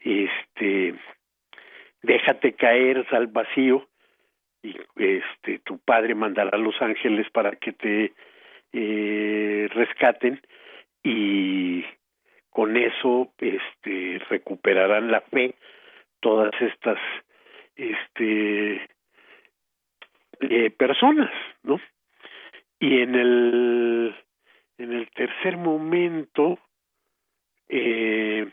Este, 0.00 0.96
déjate 2.02 2.54
caer 2.54 3.06
al 3.12 3.28
vacío 3.28 3.88
y 4.64 4.76
este 4.96 5.60
tu 5.60 5.78
padre 5.78 6.16
mandará 6.16 6.50
a 6.52 6.58
los 6.58 6.74
ángeles 6.82 7.30
para 7.30 7.52
que 7.52 7.72
te 7.72 8.12
eh, 8.72 9.68
rescaten 9.72 10.40
y 11.02 11.84
con 12.50 12.76
eso 12.76 13.32
este 13.38 14.20
recuperarán 14.28 15.10
la 15.10 15.20
fe 15.20 15.54
todas 16.20 16.52
estas 16.60 16.98
este 17.76 18.88
eh, 20.40 20.70
personas 20.70 21.30
no 21.62 21.80
y 22.80 23.00
en 23.00 23.14
el 23.14 24.14
en 24.78 24.92
el 24.92 25.10
tercer 25.10 25.56
momento 25.56 26.58
eh, 27.68 28.48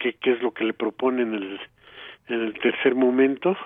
¿qué, 0.00 0.14
¿qué, 0.14 0.32
es 0.32 0.42
lo 0.42 0.52
que 0.52 0.64
le 0.64 0.72
propone 0.74 1.22
en 1.22 1.34
el, 1.34 1.60
en 2.28 2.40
el 2.40 2.54
tercer 2.60 2.94
momento 2.94 3.56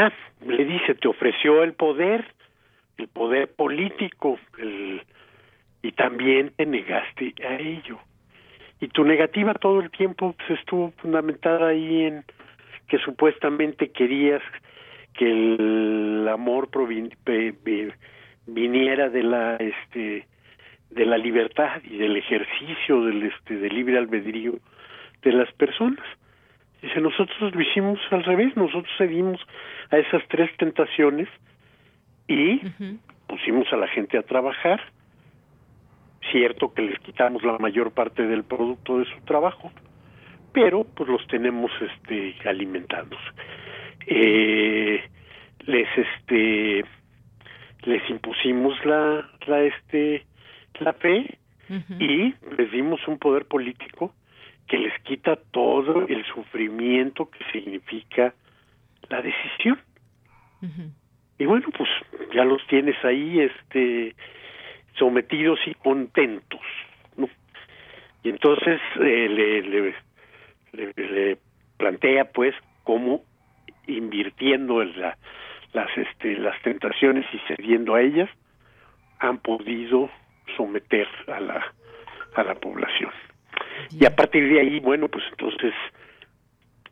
ah, 0.00 0.12
le 0.46 0.64
dice 0.64 0.94
te 0.94 1.08
ofreció 1.08 1.62
el 1.62 1.74
poder 1.74 2.24
el 2.98 3.08
poder 3.08 3.48
político 3.48 4.38
y 5.82 5.92
también 5.92 6.52
te 6.56 6.66
negaste 6.66 7.34
a 7.46 7.54
ello. 7.56 7.98
Y 8.80 8.88
tu 8.88 9.04
negativa 9.04 9.54
todo 9.54 9.80
el 9.80 9.90
tiempo 9.90 10.34
pues, 10.36 10.58
estuvo 10.60 10.92
fundamentada 10.98 11.68
ahí 11.68 12.02
en 12.02 12.24
que 12.88 12.98
supuestamente 12.98 13.90
querías 13.90 14.42
que 15.14 15.30
el 15.30 16.28
amor 16.28 16.68
viniera 18.46 19.08
de 19.08 19.22
la 19.22 19.56
este 19.56 20.26
de 20.90 21.06
la 21.06 21.16
libertad 21.16 21.80
y 21.84 21.96
del 21.96 22.16
ejercicio 22.16 23.04
del 23.04 23.22
este 23.22 23.56
del 23.56 23.74
libre 23.74 23.98
albedrío 23.98 24.54
de 25.22 25.32
las 25.32 25.50
personas. 25.52 26.04
Dice 26.82 27.00
nosotros 27.00 27.54
lo 27.54 27.60
hicimos 27.60 27.98
al 28.10 28.24
revés 28.24 28.56
nosotros 28.56 28.92
cedimos 28.98 29.40
a 29.90 29.98
esas 29.98 30.22
tres 30.28 30.50
tentaciones 30.56 31.28
y 32.28 32.60
pusimos 33.26 33.72
a 33.72 33.76
la 33.76 33.88
gente 33.88 34.18
a 34.18 34.22
trabajar. 34.22 34.80
Cierto 36.30 36.72
que 36.72 36.82
les 36.82 36.98
quitamos 37.00 37.42
la 37.42 37.58
mayor 37.58 37.92
parte 37.92 38.26
del 38.26 38.44
producto 38.44 38.98
de 38.98 39.04
su 39.06 39.20
trabajo 39.24 39.72
pero 40.52 40.84
pues 40.84 41.08
los 41.08 41.26
tenemos 41.26 41.70
este 41.80 42.36
alimentándose 42.48 43.24
eh, 44.06 45.02
les 45.66 45.88
este 45.96 46.84
les 47.82 48.10
impusimos 48.10 48.84
la 48.84 49.28
la 49.46 49.62
este 49.62 50.26
la 50.80 50.92
fe 50.92 51.38
y 51.98 52.34
les 52.58 52.70
dimos 52.70 53.00
un 53.08 53.18
poder 53.18 53.46
político 53.46 54.14
que 54.66 54.76
les 54.76 54.92
quita 55.02 55.36
todo 55.36 56.06
el 56.06 56.24
sufrimiento 56.26 57.30
que 57.30 57.38
significa 57.50 58.34
la 59.08 59.22
decisión. 59.22 59.80
Y 61.38 61.44
bueno 61.44 61.66
pues 61.76 61.90
ya 62.34 62.44
los 62.44 62.64
tienes 62.68 62.96
ahí 63.04 63.40
este 63.40 64.14
sometidos 64.94 65.58
y 65.66 65.74
contentos 65.74 66.60
¿no? 67.16 67.28
y 68.22 68.28
entonces 68.28 68.80
eh, 69.00 69.28
le, 69.28 69.62
le, 69.62 70.92
le 70.94 71.38
plantea 71.78 72.26
pues 72.26 72.54
cómo 72.84 73.22
invirtiendo 73.88 74.82
en 74.82 75.00
la, 75.00 75.18
las 75.72 75.88
este 75.96 76.36
las 76.36 76.60
tentaciones 76.62 77.26
y 77.32 77.38
cediendo 77.48 77.96
a 77.96 78.02
ellas 78.02 78.30
han 79.18 79.38
podido 79.38 80.10
someter 80.56 81.08
a 81.26 81.40
la 81.40 81.74
a 82.34 82.42
la 82.44 82.54
población. 82.54 83.10
Y 83.90 84.04
a 84.04 84.14
partir 84.14 84.48
de 84.48 84.60
ahí 84.60 84.78
bueno 84.78 85.08
pues 85.08 85.24
entonces 85.30 85.74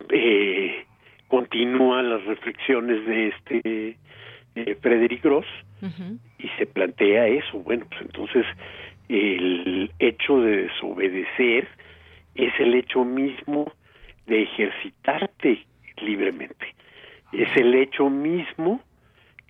eh, 0.08 0.86
continúan 1.30 2.10
las 2.10 2.24
reflexiones 2.24 3.06
de 3.06 3.28
este 3.28 3.96
eh, 4.56 4.76
Frederick 4.82 5.22
Gross 5.22 5.46
y 6.38 6.48
se 6.58 6.66
plantea 6.66 7.26
eso 7.28 7.58
bueno 7.60 7.86
pues 7.88 8.02
entonces 8.02 8.44
el 9.08 9.90
hecho 9.98 10.40
de 10.42 10.64
desobedecer 10.64 11.68
es 12.34 12.52
el 12.58 12.74
hecho 12.74 13.04
mismo 13.04 13.72
de 14.26 14.42
ejercitarte 14.42 15.64
libremente 16.02 16.74
es 17.32 17.48
el 17.56 17.74
hecho 17.74 18.10
mismo 18.10 18.82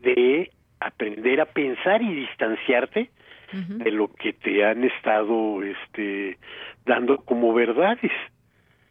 de 0.01 0.51
aprender 0.81 1.40
a 1.40 1.47
pensar 1.47 2.02
y 2.02 2.15
distanciarte 2.15 3.11
de 3.52 3.90
lo 3.90 4.12
que 4.12 4.32
te 4.32 4.65
han 4.65 4.85
estado 4.85 5.62
este 5.65 6.39
dando 6.86 7.19
como 7.24 7.52
verdades. 7.52 8.12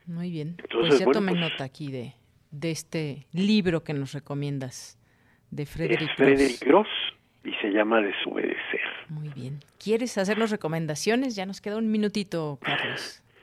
Muy 0.06 0.32
bien. 0.32 0.58
Entonces, 0.58 0.96
pues 0.96 1.00
ya 1.00 1.06
tomé 1.06 1.32
pues 1.32 1.42
nota 1.42 1.64
aquí 1.64 1.92
de, 1.92 2.14
de 2.52 2.72
este 2.72 3.26
libro 3.32 3.84
que 3.84 3.94
nos 3.94 4.14
recomiendas 4.14 4.98
de 5.52 5.66
Frederick, 5.66 6.16
Frederick 6.16 6.64
Gross. 6.66 6.88
y 7.44 7.52
se 7.62 7.70
llama 7.70 8.02
Desobedecer. 8.02 8.82
Muy 9.10 9.30
bien. 9.30 9.60
¿Quieres 9.84 10.18
hacernos 10.18 10.52
recomendaciones? 10.52 11.36
Ya 11.36 11.46
nos 11.46 11.62
queda 11.62 11.78
un 11.78 11.92
minutito, 11.92 12.60
Carlos. 12.62 13.24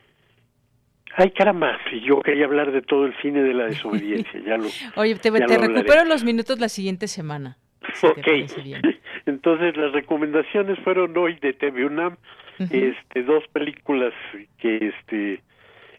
Ay, 1.18 1.30
caramba, 1.30 1.78
yo 2.04 2.20
quería 2.20 2.44
hablar 2.44 2.72
de 2.72 2.82
todo 2.82 3.06
el 3.06 3.16
cine 3.22 3.42
de 3.42 3.54
la 3.54 3.66
desobediencia, 3.68 4.38
ya 4.44 4.58
lo 4.58 4.68
Oye, 4.96 5.14
te, 5.14 5.30
recupero 5.30 6.04
los 6.04 6.24
minutos 6.24 6.60
la 6.60 6.68
siguiente 6.68 7.08
semana. 7.08 7.56
ok, 8.02 8.18
entonces 9.26 9.76
las 9.76 9.92
recomendaciones 9.92 10.78
fueron 10.80 11.16
hoy 11.16 11.38
de 11.40 11.54
TV 11.54 11.86
UNAM, 11.86 12.16
este, 12.58 13.22
dos 13.22 13.44
películas 13.52 14.12
que 14.58 14.88
este 14.88 15.42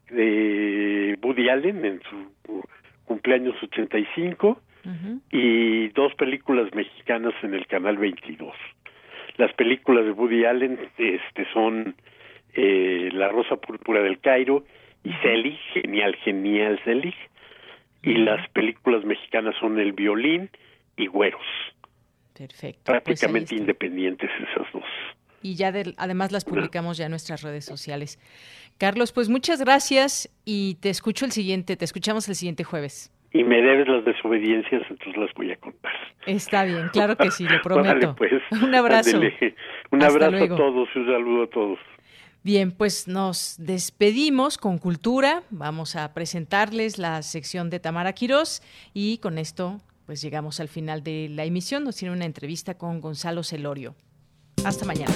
de 0.09 1.17
Woody 1.21 1.49
Allen 1.49 1.83
en 1.83 2.01
su 2.09 2.63
cumpleaños 3.07 3.55
85 3.63 4.61
y 5.31 5.89
dos 5.89 6.13
películas 6.15 6.73
mexicanas 6.73 7.33
en 7.41 7.53
el 7.53 7.67
canal 7.67 7.97
22. 7.97 8.53
Las 9.35 9.51
películas 9.53 10.05
de 10.05 10.11
Woody 10.11 10.45
Allen 10.45 10.79
este 10.97 11.45
son 11.51 11.95
eh, 12.53 13.09
La 13.11 13.27
Rosa 13.27 13.57
Púrpura 13.57 14.01
del 14.01 14.19
Cairo 14.19 14.63
y 15.03 15.11
Selig, 15.21 15.59
genial, 15.73 16.15
genial 16.23 16.79
Selig. 16.85 17.15
Y 18.01 18.13
las 18.13 18.47
películas 18.51 19.03
mexicanas 19.03 19.55
son 19.59 19.79
El 19.79 19.91
Violín 19.91 20.49
y 20.95 21.07
Güeros. 21.07 21.41
Perfecto. 22.33 22.83
Pues 22.85 23.01
Prácticamente 23.03 23.55
independientes 23.55 24.29
esas 24.39 24.71
dos. 24.71 24.83
Y 25.41 25.55
ya 25.55 25.73
además 25.97 26.31
las 26.31 26.45
publicamos 26.45 26.97
ya 26.97 27.05
en 27.05 27.11
nuestras 27.11 27.41
redes 27.41 27.65
sociales. 27.65 28.19
Carlos, 28.77 29.11
pues 29.11 29.29
muchas 29.29 29.59
gracias 29.59 30.29
y 30.45 30.75
te 30.75 30.89
escucho 30.89 31.25
el 31.25 31.31
siguiente, 31.31 31.75
te 31.75 31.85
escuchamos 31.85 32.27
el 32.29 32.35
siguiente 32.35 32.63
jueves. 32.63 33.11
Y 33.33 33.43
me 33.43 33.61
debes 33.61 33.87
las 33.87 34.05
desobediencias, 34.05 34.83
entonces 34.89 35.17
las 35.17 35.33
voy 35.33 35.51
a 35.51 35.57
contar. 35.57 35.91
Está 36.25 36.63
bien, 36.63 36.89
claro 36.93 37.17
que 37.17 37.29
sí, 37.31 37.45
lo 37.45 37.61
prometo. 37.63 38.15
pues, 38.15 38.31
un 38.63 38.73
abrazo. 38.73 39.19
Un 39.91 40.03
abrazo 40.03 40.43
a 40.43 40.47
todos 40.47 40.89
y 40.95 40.99
un 40.99 41.05
saludo 41.05 41.43
a 41.43 41.47
todos. 41.47 41.79
Bien, 42.43 42.71
pues 42.71 43.07
nos 43.07 43.57
despedimos 43.59 44.57
con 44.57 44.77
cultura. 44.77 45.43
Vamos 45.49 45.95
a 45.95 46.13
presentarles 46.13 46.97
la 46.97 47.21
sección 47.21 47.69
de 47.69 47.79
Tamara 47.79 48.13
Quirós 48.13 48.61
y 48.93 49.17
con 49.17 49.37
esto 49.37 49.81
pues 50.05 50.21
llegamos 50.21 50.61
al 50.61 50.69
final 50.69 51.03
de 51.03 51.27
la 51.29 51.43
emisión. 51.43 51.83
Nos 51.83 51.97
tiene 51.97 52.15
una 52.15 52.23
entrevista 52.23 52.77
con 52.77 53.01
Gonzalo 53.01 53.43
Celorio. 53.43 53.95
Hasta 54.63 54.85
mañana. 54.85 55.13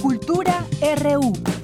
Cultura 0.00 0.64
RU. 1.02 1.55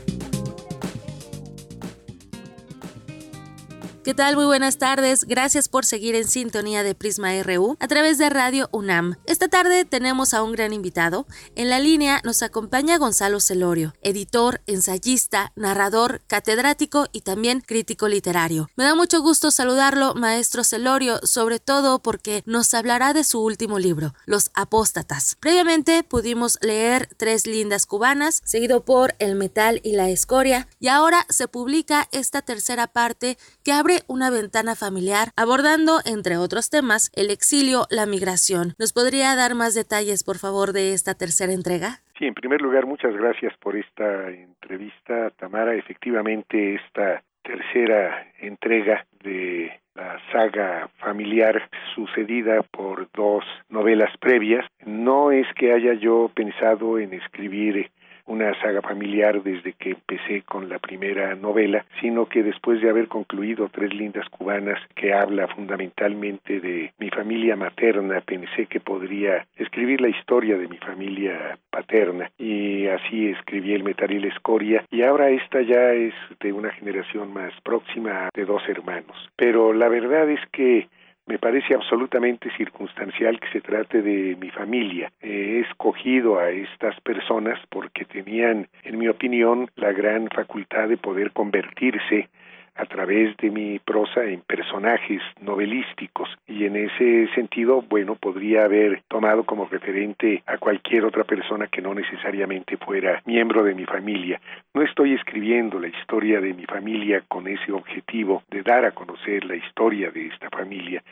¿Qué 4.05 4.15
tal? 4.15 4.35
Muy 4.35 4.47
buenas 4.47 4.79
tardes. 4.79 5.27
Gracias 5.29 5.69
por 5.69 5.85
seguir 5.85 6.17
en 6.17 6.27
sintonía 6.27 6.83
de 6.83 6.97
Prisma 6.97 7.41
RU 7.45 7.77
a 7.79 7.87
través 7.87 8.19
de 8.19 8.31
Radio 8.31 8.69
UNAM. 8.73 9.15
Esta 9.27 9.47
tarde 9.47 9.85
tenemos 9.85 10.35
a 10.35 10.43
un 10.43 10.51
gran 10.51 10.73
invitado. 10.73 11.25
En 11.55 11.71
la 11.71 11.79
línea 11.79 12.21
nos 12.25 12.43
acompaña 12.43 12.99
Gonzalo 12.99 13.39
Celorio, 13.39 13.95
editor, 14.03 14.61
ensayista, 14.67 15.53
narrador, 15.55 16.21
catedrático 16.27 17.07
y 17.13 17.21
también 17.21 17.61
crítico 17.61 18.09
literario. 18.09 18.69
Me 18.75 18.83
da 18.83 18.97
mucho 18.97 19.23
gusto 19.23 19.53
saludarlo, 19.53 20.15
maestro 20.15 20.65
Celorio, 20.65 21.21
sobre 21.23 21.61
todo 21.61 22.01
porque 22.01 22.43
nos 22.45 22.75
hablará 22.75 23.13
de 23.13 23.23
su 23.23 23.41
último 23.41 23.79
libro, 23.79 24.15
Los 24.27 24.51
Apóstatas. 24.55 25.37
Previamente 25.39 26.03
pudimos 26.03 26.59
leer 26.61 27.09
Tres 27.17 27.47
lindas 27.47 27.87
cubanas, 27.87 28.43
seguido 28.45 28.85
por 28.85 29.15
El 29.21 29.37
metal 29.37 29.81
y 29.85 29.93
la 29.93 30.11
escoria, 30.11 30.67
y 30.81 30.89
ahora 30.89 31.25
se 31.29 31.47
publica 31.47 32.09
esta 32.11 32.43
tercera 32.43 32.89
parte 32.89 33.39
que 33.63 33.71
abre 33.71 33.92
una 34.07 34.31
ventana 34.31 34.75
familiar 34.75 35.29
abordando, 35.37 36.01
entre 36.05 36.37
otros 36.37 36.71
temas, 36.71 37.11
el 37.15 37.31
exilio, 37.31 37.87
la 37.91 38.07
migración. 38.07 38.75
¿Nos 38.79 38.93
podría 38.93 39.35
dar 39.37 39.55
más 39.55 39.75
detalles, 39.75 40.25
por 40.25 40.39
favor, 40.39 40.73
de 40.73 40.93
esta 40.93 41.15
tercera 41.15 41.53
entrega? 41.53 42.01
Sí, 42.19 42.27
en 42.27 42.35
primer 42.35 42.61
lugar, 42.61 42.87
muchas 42.87 43.15
gracias 43.15 43.53
por 43.59 43.77
esta 43.77 44.31
entrevista, 44.31 45.31
Tamara. 45.39 45.75
Efectivamente, 45.75 46.77
esta 46.77 47.23
tercera 47.43 48.27
entrega 48.41 49.05
de 49.23 49.81
la 49.95 50.19
saga 50.33 50.89
familiar 50.99 51.69
sucedida 51.95 52.63
por 52.63 53.09
dos 53.13 53.45
novelas 53.69 54.17
previas. 54.19 54.65
No 54.87 55.31
es 55.33 55.47
que 55.55 55.73
haya 55.73 55.95
yo 55.95 56.31
pensado 56.35 56.99
en 56.99 57.13
escribir 57.13 57.91
una 58.27 58.59
saga 58.61 58.83
familiar 58.83 59.43
desde 59.43 59.73
que 59.75 59.91
empecé 59.91 60.43
con 60.43 60.69
la 60.69 60.79
primera 60.79 61.35
novela, 61.35 61.85
sino 62.01 62.27
que 62.27 62.43
después 62.43 62.81
de 62.81 62.91
haber 62.91 63.09
concluido 63.09 63.69
Tres 63.73 63.95
lindas 63.95 64.29
cubanas, 64.29 64.79
que 64.95 65.13
habla 65.13 65.49
fundamentalmente 65.49 66.61
de 66.61 66.93
mi 66.99 67.11
familia 67.11 67.57
materna, 67.57 68.21
pensé 68.21 68.67
que 68.67 68.81
podría 68.81 69.47
escribir 69.57 70.01
la 70.01 70.09
historia 70.09 70.57
de 70.57 70.69
mi 70.69 70.79
familia 70.79 71.59
paterna 71.71 72.31
y 72.39 72.87
así 72.87 73.29
escribí 73.29 73.75
El 73.75 73.83
la 73.83 74.29
escoria 74.29 74.85
y 74.91 75.03
ahora 75.03 75.31
esta 75.31 75.63
ya 75.63 75.93
es 75.93 76.15
de 76.41 76.53
una 76.53 76.71
generación 76.71 77.33
más 77.33 77.53
próxima 77.63 78.29
de 78.35 78.45
dos 78.45 78.63
hermanos. 78.69 79.17
Pero 79.37 79.73
la 79.73 79.89
verdad 79.89 80.29
es 80.31 80.41
que 80.51 80.89
me 81.27 81.39
parece 81.39 81.75
absolutamente 81.75 82.51
circunstancial 82.57 83.39
que 83.39 83.49
se 83.51 83.61
trate 83.61 84.03
de 84.03 84.37
mi 84.37 84.51
familia. 84.51 85.13
He 85.21 85.61
escogido 85.61 86.39
a 86.39 86.51
estas 86.51 86.99
personas 87.01 87.59
porque 87.69 88.05
tenían, 88.05 88.69
en 88.85 88.99
mi 88.99 89.09
opinión, 89.09 89.71
la 89.77 89.93
gran 89.93 90.29
facultad 90.29 90.89
de 90.89 90.97
poder 90.97 91.33
convertirse 91.33 92.29
a 92.75 92.87
través 92.87 93.37
de 93.37 93.51
mi 93.51 93.79
prosa 93.79 94.25
en 94.25 94.41
personajes 94.41 95.21
novelísticos 95.41 96.29
y 96.47 96.65
en 96.65 96.77
ese 96.77 97.29
sentido, 97.35 97.83
bueno, 97.83 98.15
podría 98.17 98.65
haber 98.65 99.03
tomado 99.09 99.45
como 99.45 99.67
referente 99.67 100.43
a 100.47 100.59
cualquier 100.59 101.05
otra 101.05 101.25
persona 101.25 101.67
que 101.67 101.83
no 101.83 101.95
necesariamente 101.95 102.77
fuera 102.77 103.23
miembro 103.27 103.63
de 103.63 103.75
mi 103.75 103.85
familia. 103.85 104.41
No 104.75 104.83
estoy 104.83 105.15
escribiendo 105.15 105.79
la 105.79 105.89
historia 105.89 106.41
de 106.41 106.55
mi 106.55 106.65
familia 106.65 107.23
con 107.29 107.47
ese 107.47 107.73
objetivo 107.73 108.43
de 108.51 108.63
dar 108.63 108.85
a 108.85 108.93
conocer 108.93 109.45
la 109.45 109.57
historia 109.57 110.11
de 110.11 110.27
esta 110.29 110.49
familia, 110.51 111.03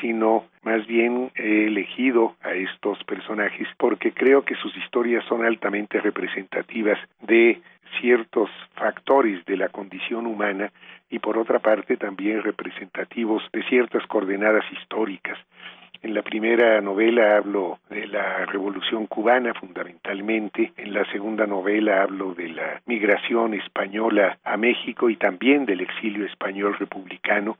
sino 0.00 0.46
más 0.62 0.86
bien 0.86 1.30
he 1.34 1.66
elegido 1.66 2.34
a 2.42 2.52
estos 2.52 3.02
personajes 3.04 3.68
porque 3.76 4.12
creo 4.12 4.42
que 4.42 4.54
sus 4.56 4.76
historias 4.76 5.24
son 5.26 5.44
altamente 5.44 6.00
representativas 6.00 6.98
de 7.20 7.60
ciertos 8.00 8.50
factores 8.74 9.44
de 9.46 9.56
la 9.56 9.68
condición 9.68 10.26
humana 10.26 10.70
y 11.10 11.18
por 11.18 11.36
otra 11.36 11.58
parte 11.58 11.96
también 11.96 12.42
representativos 12.42 13.42
de 13.52 13.62
ciertas 13.64 14.06
coordenadas 14.06 14.64
históricas. 14.72 15.38
En 16.02 16.14
la 16.14 16.22
primera 16.22 16.80
novela 16.80 17.36
hablo 17.36 17.78
de 17.90 18.06
la 18.06 18.46
Revolución 18.46 19.06
cubana 19.06 19.52
fundamentalmente, 19.52 20.72
en 20.78 20.94
la 20.94 21.04
segunda 21.12 21.46
novela 21.46 22.02
hablo 22.02 22.32
de 22.32 22.48
la 22.48 22.80
migración 22.86 23.52
española 23.52 24.38
a 24.42 24.56
México 24.56 25.10
y 25.10 25.16
también 25.16 25.66
del 25.66 25.82
exilio 25.82 26.24
español 26.24 26.74
republicano. 26.78 27.58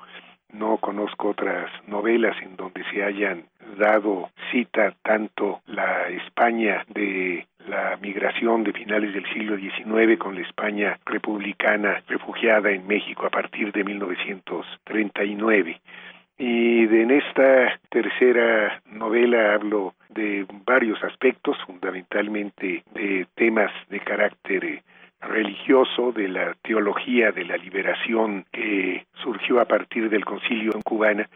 No 0.53 0.79
conozco 0.79 1.31
otras 1.31 1.71
novelas 1.87 2.37
en 2.43 2.57
donde 2.57 2.83
se 2.91 3.05
hayan 3.05 3.45
dado 3.79 4.31
cita 4.51 4.95
tanto 5.03 5.61
la 5.67 6.09
España 6.09 6.85
de 6.89 7.47
la 7.69 7.97
migración 8.01 8.65
de 8.65 8.73
finales 8.73 9.15
del 9.15 9.27
siglo 9.33 9.57
XIX 9.57 10.19
con 10.19 10.35
la 10.35 10.41
España 10.43 10.99
republicana 11.07 12.03
refugiada 12.07 12.71
en 12.71 12.87
México 12.87 13.27
a 13.27 13.31
partir 13.31 13.73
de 13.73 13.85
1939. 13.85 15.81
Y 16.39 16.85
en 16.85 17.11
esta 17.11 17.79
tercera 17.91 18.81
novela 18.87 19.55
hablo 19.55 19.95
de 20.09 20.47
varios 20.65 21.03
aspectos, 21.05 21.59
fundamentalmente 21.67 22.83
de 22.95 23.27
temas 23.35 23.71
de 23.91 24.01
carácter 24.01 24.83
religioso, 25.21 26.13
de 26.13 26.29
la 26.29 26.55
teología 26.63 27.33
de 27.33 27.45
la 27.45 27.57
liberación 27.57 28.45
que 28.53 29.07
surgió 29.23 29.61
a 29.61 29.67
partir 29.67 30.09
del 30.09 30.25
concilio 30.25 30.73
en 30.75 30.83
cubana, 30.83 31.29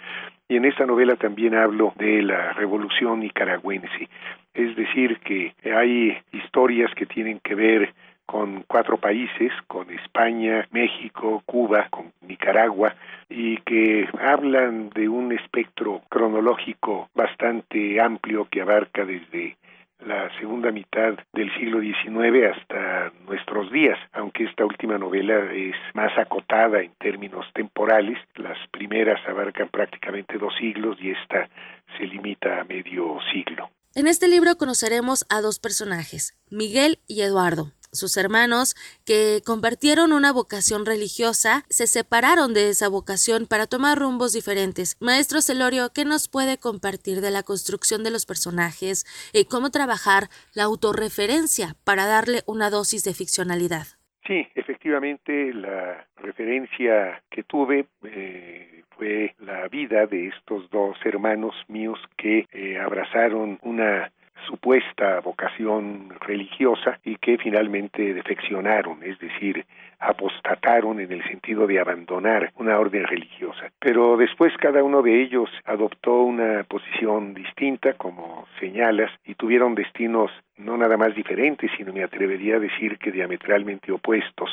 y 0.48 0.56
en 0.56 0.64
esta 0.64 0.86
novela 0.86 1.16
también 1.16 1.54
hablo 1.54 1.92
de 1.96 2.22
la 2.22 2.52
revolución 2.52 3.20
nicaragüense. 3.20 4.08
Es 4.52 4.76
decir, 4.76 5.18
que 5.20 5.54
hay 5.74 6.16
historias 6.32 6.94
que 6.94 7.06
tienen 7.06 7.40
que 7.40 7.54
ver 7.54 7.94
con 8.26 8.64
cuatro 8.66 8.96
países, 8.96 9.52
con 9.66 9.90
España, 9.90 10.66
México, 10.70 11.42
Cuba, 11.44 11.88
con 11.90 12.12
Nicaragua, 12.26 12.94
y 13.28 13.58
que 13.58 14.08
hablan 14.20 14.90
de 14.90 15.08
un 15.08 15.32
espectro 15.32 16.02
cronológico 16.08 17.08
bastante 17.14 18.00
amplio 18.00 18.46
que 18.50 18.62
abarca 18.62 19.04
desde 19.04 19.56
la 20.00 20.30
segunda 20.38 20.70
mitad 20.70 21.14
del 21.32 21.52
siglo 21.54 21.80
XIX 21.80 22.56
hasta 22.56 23.12
nuestros 23.26 23.70
días, 23.72 23.98
aunque 24.12 24.44
esta 24.44 24.64
última 24.64 24.98
novela 24.98 25.52
es 25.52 25.74
más 25.94 26.16
acotada 26.18 26.80
en 26.80 26.92
términos 26.98 27.46
temporales, 27.54 28.18
las 28.36 28.58
primeras 28.70 29.20
abarcan 29.28 29.68
prácticamente 29.68 30.38
dos 30.38 30.54
siglos 30.58 30.98
y 31.00 31.10
esta 31.10 31.48
se 31.96 32.06
limita 32.06 32.60
a 32.60 32.64
medio 32.64 33.18
siglo. 33.32 33.70
En 33.94 34.08
este 34.08 34.26
libro 34.26 34.56
conoceremos 34.56 35.24
a 35.30 35.40
dos 35.40 35.60
personajes, 35.60 36.36
Miguel 36.50 36.98
y 37.06 37.22
Eduardo, 37.22 37.70
sus 37.94 38.16
hermanos, 38.16 38.74
que 39.04 39.40
compartieron 39.44 40.12
una 40.12 40.32
vocación 40.32 40.86
religiosa, 40.86 41.64
se 41.68 41.86
separaron 41.86 42.54
de 42.54 42.70
esa 42.70 42.88
vocación 42.88 43.46
para 43.46 43.66
tomar 43.66 43.98
rumbos 43.98 44.32
diferentes. 44.32 44.96
Maestro 45.00 45.40
Celorio, 45.40 45.90
¿qué 45.94 46.04
nos 46.04 46.28
puede 46.28 46.58
compartir 46.58 47.20
de 47.20 47.30
la 47.30 47.42
construcción 47.42 48.04
de 48.04 48.10
los 48.10 48.26
personajes 48.26 49.04
y 49.32 49.44
cómo 49.44 49.70
trabajar 49.70 50.28
la 50.54 50.64
autorreferencia 50.64 51.76
para 51.84 52.06
darle 52.06 52.42
una 52.46 52.70
dosis 52.70 53.04
de 53.04 53.14
ficcionalidad? 53.14 53.86
Sí, 54.26 54.46
efectivamente, 54.54 55.52
la 55.52 56.06
referencia 56.16 57.22
que 57.30 57.42
tuve 57.42 57.86
eh, 58.04 58.82
fue 58.96 59.34
la 59.38 59.68
vida 59.68 60.06
de 60.06 60.28
estos 60.28 60.70
dos 60.70 60.96
hermanos 61.04 61.54
míos 61.68 61.98
que 62.16 62.46
eh, 62.52 62.78
abrazaron 62.78 63.58
una 63.62 64.10
supuesta 64.46 65.20
vocación 65.20 66.14
religiosa 66.20 66.98
y 67.04 67.16
que 67.16 67.38
finalmente 67.38 68.14
defeccionaron, 68.14 69.02
es 69.02 69.18
decir, 69.18 69.64
apostataron 69.98 71.00
en 71.00 71.12
el 71.12 71.24
sentido 71.24 71.66
de 71.66 71.80
abandonar 71.80 72.52
una 72.56 72.78
orden 72.78 73.04
religiosa. 73.04 73.70
Pero 73.78 74.16
después 74.16 74.52
cada 74.58 74.82
uno 74.82 75.02
de 75.02 75.22
ellos 75.22 75.50
adoptó 75.64 76.22
una 76.22 76.64
posición 76.64 77.34
distinta, 77.34 77.94
como 77.94 78.46
señalas, 78.60 79.10
y 79.24 79.34
tuvieron 79.34 79.74
destinos 79.74 80.30
no 80.56 80.76
nada 80.76 80.96
más 80.96 81.14
diferentes, 81.14 81.70
sino 81.76 81.92
me 81.92 82.04
atrevería 82.04 82.56
a 82.56 82.60
decir 82.60 82.98
que 82.98 83.10
diametralmente 83.10 83.92
opuestos. 83.92 84.50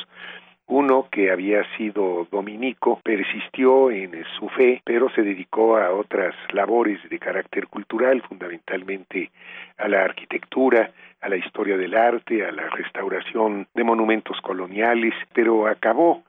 Uno 0.74 1.06
que 1.10 1.30
había 1.30 1.62
sido 1.76 2.26
dominico 2.32 2.98
persistió 3.04 3.90
en 3.90 4.24
su 4.38 4.48
fe, 4.48 4.80
pero 4.82 5.10
se 5.10 5.20
dedicó 5.20 5.76
a 5.76 5.92
otras 5.92 6.34
labores 6.50 6.98
de 7.10 7.18
carácter 7.18 7.66
cultural, 7.66 8.22
fundamentalmente 8.22 9.30
a 9.76 9.86
la 9.86 10.02
arquitectura, 10.02 10.90
a 11.20 11.28
la 11.28 11.36
historia 11.36 11.76
del 11.76 11.94
arte, 11.94 12.46
a 12.46 12.52
la 12.52 12.70
restauración 12.70 13.68
de 13.74 13.84
monumentos 13.84 14.40
coloniales, 14.40 15.12
pero 15.34 15.66
acabó 15.66 16.22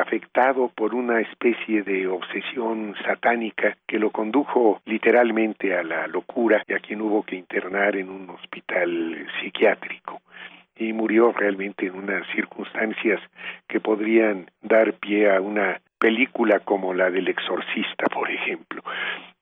afectado 0.00 0.68
por 0.74 0.94
una 0.94 1.20
especie 1.20 1.82
de 1.82 2.06
obsesión 2.06 2.94
satánica 3.04 3.76
que 3.86 3.98
lo 3.98 4.10
condujo 4.10 4.80
literalmente 4.86 5.76
a 5.76 5.82
la 5.82 6.06
locura 6.06 6.62
y 6.66 6.72
a 6.72 6.78
quien 6.78 7.02
hubo 7.02 7.22
que 7.22 7.36
internar 7.36 7.96
en 7.96 8.08
un 8.08 8.30
hospital 8.30 9.26
psiquiátrico 9.42 10.22
y 10.80 10.92
murió 10.94 11.32
realmente 11.32 11.86
en 11.86 11.94
unas 11.94 12.26
circunstancias 12.34 13.20
que 13.68 13.80
podrían 13.80 14.50
dar 14.62 14.94
pie 14.94 15.30
a 15.30 15.40
una 15.40 15.80
película 15.98 16.60
como 16.60 16.94
la 16.94 17.10
del 17.10 17.28
exorcista, 17.28 18.06
por 18.06 18.30
ejemplo. 18.30 18.82